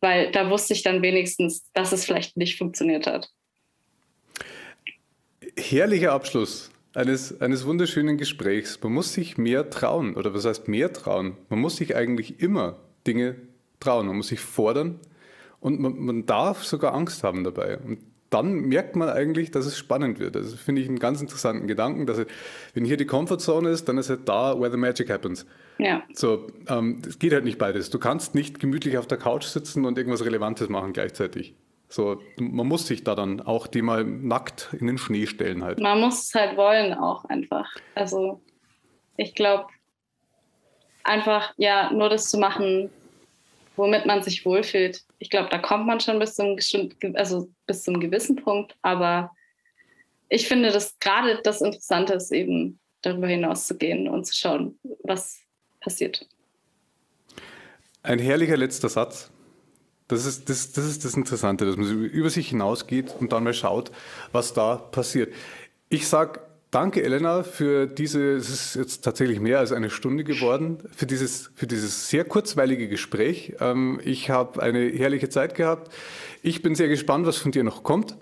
weil 0.00 0.30
da 0.30 0.48
wusste 0.48 0.74
ich 0.74 0.82
dann 0.82 1.02
wenigstens, 1.02 1.70
dass 1.72 1.92
es 1.92 2.04
vielleicht 2.04 2.36
nicht 2.36 2.56
funktioniert 2.56 3.06
hat. 3.06 3.30
Herrlicher 5.56 6.12
Abschluss 6.12 6.70
eines, 6.94 7.40
eines 7.40 7.66
wunderschönen 7.66 8.16
Gesprächs. 8.16 8.78
Man 8.82 8.92
muss 8.92 9.12
sich 9.12 9.36
mehr 9.36 9.70
trauen. 9.70 10.14
Oder 10.14 10.34
was 10.34 10.44
heißt 10.44 10.68
mehr 10.68 10.92
trauen? 10.92 11.36
Man 11.48 11.60
muss 11.60 11.76
sich 11.76 11.96
eigentlich 11.96 12.40
immer 12.40 12.76
Dinge 13.06 13.36
trauen. 13.80 14.06
Man 14.06 14.16
muss 14.16 14.28
sich 14.28 14.40
fordern 14.40 15.00
und 15.60 15.80
man, 15.80 15.98
man 15.98 16.26
darf 16.26 16.64
sogar 16.64 16.94
Angst 16.94 17.24
haben 17.24 17.44
dabei. 17.44 17.78
Und 17.78 17.98
dann 18.30 18.54
merkt 18.54 18.96
man 18.96 19.08
eigentlich, 19.08 19.50
dass 19.50 19.64
es 19.66 19.78
spannend 19.78 20.18
wird. 20.18 20.36
Also 20.36 20.56
finde 20.56 20.82
ich 20.82 20.88
einen 20.88 20.98
ganz 20.98 21.20
interessanten 21.20 21.68
Gedanken, 21.68 22.06
dass 22.06 22.24
wenn 22.74 22.84
hier 22.84 22.96
die 22.96 23.06
Comfortzone 23.06 23.68
ist, 23.68 23.88
dann 23.88 23.96
ist 23.96 24.10
halt 24.10 24.28
da, 24.28 24.58
where 24.58 24.72
the 24.72 24.76
magic 24.76 25.08
happens. 25.08 25.46
Ja. 25.78 26.02
So, 26.12 26.48
ähm, 26.68 27.00
es 27.06 27.18
geht 27.18 27.32
halt 27.32 27.44
nicht 27.44 27.58
beides. 27.58 27.90
Du 27.90 27.98
kannst 27.98 28.34
nicht 28.34 28.58
gemütlich 28.58 28.98
auf 28.98 29.06
der 29.06 29.18
Couch 29.18 29.44
sitzen 29.44 29.84
und 29.84 29.98
irgendwas 29.98 30.24
Relevantes 30.24 30.68
machen 30.68 30.92
gleichzeitig. 30.92 31.54
So, 31.94 32.20
man 32.40 32.66
muss 32.66 32.88
sich 32.88 33.04
da 33.04 33.14
dann 33.14 33.40
auch 33.40 33.68
die 33.68 33.80
mal 33.80 34.02
nackt 34.02 34.70
in 34.72 34.88
den 34.88 34.98
Schnee 34.98 35.26
stellen 35.26 35.62
halt. 35.62 35.78
Man 35.78 36.00
muss 36.00 36.24
es 36.24 36.34
halt 36.34 36.56
wollen 36.56 36.92
auch 36.92 37.24
einfach. 37.26 37.72
Also 37.94 38.42
ich 39.16 39.32
glaube, 39.36 39.68
einfach 41.04 41.54
ja 41.56 41.92
nur 41.92 42.08
das 42.08 42.28
zu 42.28 42.36
machen, 42.36 42.90
womit 43.76 44.06
man 44.06 44.24
sich 44.24 44.44
wohlfühlt. 44.44 45.04
Ich 45.20 45.30
glaube, 45.30 45.50
da 45.50 45.58
kommt 45.58 45.86
man 45.86 46.00
schon 46.00 46.18
bis 46.18 46.34
zum, 46.34 46.58
also 47.14 47.48
bis 47.68 47.84
zum 47.84 48.00
gewissen 48.00 48.34
Punkt, 48.34 48.74
aber 48.82 49.30
ich 50.28 50.48
finde, 50.48 50.72
dass 50.72 50.98
gerade 50.98 51.38
das 51.44 51.60
Interessante 51.60 52.14
ist, 52.14 52.32
eben 52.32 52.80
darüber 53.02 53.28
hinaus 53.28 53.68
zu 53.68 53.76
gehen 53.76 54.08
und 54.08 54.24
zu 54.26 54.34
schauen, 54.34 54.80
was 55.04 55.38
passiert. 55.80 56.26
Ein 58.02 58.18
herrlicher 58.18 58.56
letzter 58.56 58.88
Satz. 58.88 59.30
Das 60.14 60.26
ist 60.26 60.48
das, 60.48 60.72
das 60.72 60.86
ist 60.86 61.04
das 61.04 61.14
Interessante, 61.14 61.66
dass 61.66 61.76
man 61.76 62.04
über 62.04 62.30
sich 62.30 62.48
hinausgeht 62.48 63.14
und 63.20 63.32
dann 63.32 63.44
mal 63.44 63.54
schaut, 63.54 63.90
was 64.32 64.54
da 64.54 64.76
passiert. 64.76 65.32
Ich 65.88 66.08
sage 66.08 66.40
danke, 66.70 67.02
Elena, 67.02 67.42
für 67.42 67.86
diese, 67.86 68.32
es 68.32 68.48
ist 68.48 68.74
jetzt 68.74 69.04
tatsächlich 69.04 69.40
mehr 69.40 69.60
als 69.60 69.72
eine 69.72 69.90
Stunde 69.90 70.24
geworden, 70.24 70.78
für 70.94 71.06
dieses, 71.06 71.50
für 71.54 71.66
dieses 71.66 72.08
sehr 72.08 72.24
kurzweilige 72.24 72.88
Gespräch. 72.88 73.54
Ähm, 73.60 74.00
ich 74.04 74.30
habe 74.30 74.62
eine 74.62 74.88
herrliche 74.88 75.28
Zeit 75.28 75.54
gehabt. 75.54 75.92
Ich 76.42 76.62
bin 76.62 76.74
sehr 76.74 76.88
gespannt, 76.88 77.26
was 77.26 77.36
von 77.36 77.52
dir 77.52 77.64
noch 77.64 77.82
kommt 77.82 78.16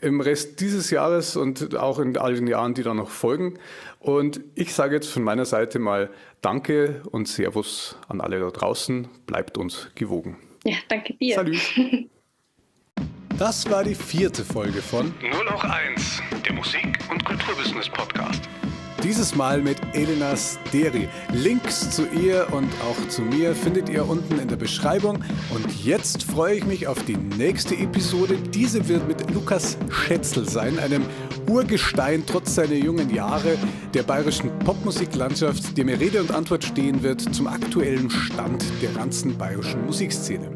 im 0.00 0.20
Rest 0.20 0.60
dieses 0.60 0.90
Jahres 0.90 1.36
und 1.36 1.74
auch 1.76 1.98
in 1.98 2.16
all 2.18 2.34
den 2.34 2.46
Jahren, 2.46 2.74
die 2.74 2.82
da 2.82 2.94
noch 2.94 3.10
folgen. 3.10 3.58
Und 3.98 4.40
ich 4.54 4.74
sage 4.74 4.94
jetzt 4.94 5.08
von 5.08 5.22
meiner 5.22 5.46
Seite 5.46 5.78
mal 5.78 6.10
Danke 6.42 7.02
und 7.10 7.28
Servus 7.28 7.96
an 8.08 8.20
alle 8.20 8.38
da 8.38 8.50
draußen. 8.50 9.08
Bleibt 9.26 9.56
uns 9.58 9.88
gewogen. 9.94 10.36
Ja, 10.66 10.76
danke 10.88 11.14
dir. 11.14 11.36
Salut. 11.36 11.56
Das 13.38 13.70
war 13.70 13.84
die 13.84 13.94
vierte 13.94 14.42
Folge 14.42 14.80
von 14.80 15.12
Nur 15.20 15.44
noch 15.44 15.62
eins, 15.62 16.22
der 16.42 16.54
Musik- 16.54 16.98
und 17.10 17.22
Kulturbusiness 17.22 17.86
Podcast. 17.90 18.48
Dieses 19.02 19.34
Mal 19.34 19.60
mit 19.60 19.76
Elena 19.92 20.34
Steri. 20.34 21.06
Links 21.32 21.90
zu 21.90 22.06
ihr 22.08 22.46
und 22.52 22.68
auch 22.82 23.08
zu 23.08 23.20
mir 23.20 23.54
findet 23.54 23.90
ihr 23.90 24.08
unten 24.08 24.38
in 24.38 24.48
der 24.48 24.56
Beschreibung. 24.56 25.22
Und 25.50 25.84
jetzt 25.84 26.22
freue 26.22 26.56
ich 26.56 26.64
mich 26.64 26.86
auf 26.86 27.04
die 27.04 27.16
nächste 27.16 27.76
Episode. 27.76 28.36
Diese 28.54 28.88
wird 28.88 29.06
mit 29.06 29.30
Lukas 29.34 29.76
Schätzel 29.90 30.48
sein, 30.48 30.78
einem 30.78 31.04
Urgestein 31.46 32.24
trotz 32.26 32.54
seiner 32.54 32.72
jungen 32.72 33.14
Jahre 33.14 33.58
der 33.92 34.02
bayerischen 34.02 34.58
Popmusiklandschaft, 34.60 35.76
der 35.76 35.84
mir 35.84 36.00
Rede 36.00 36.22
und 36.22 36.32
Antwort 36.32 36.64
stehen 36.64 37.02
wird 37.02 37.20
zum 37.34 37.48
aktuellen 37.48 38.08
Stand 38.08 38.64
der 38.80 38.90
ganzen 38.92 39.36
bayerischen 39.36 39.84
Musikszene. 39.84 40.55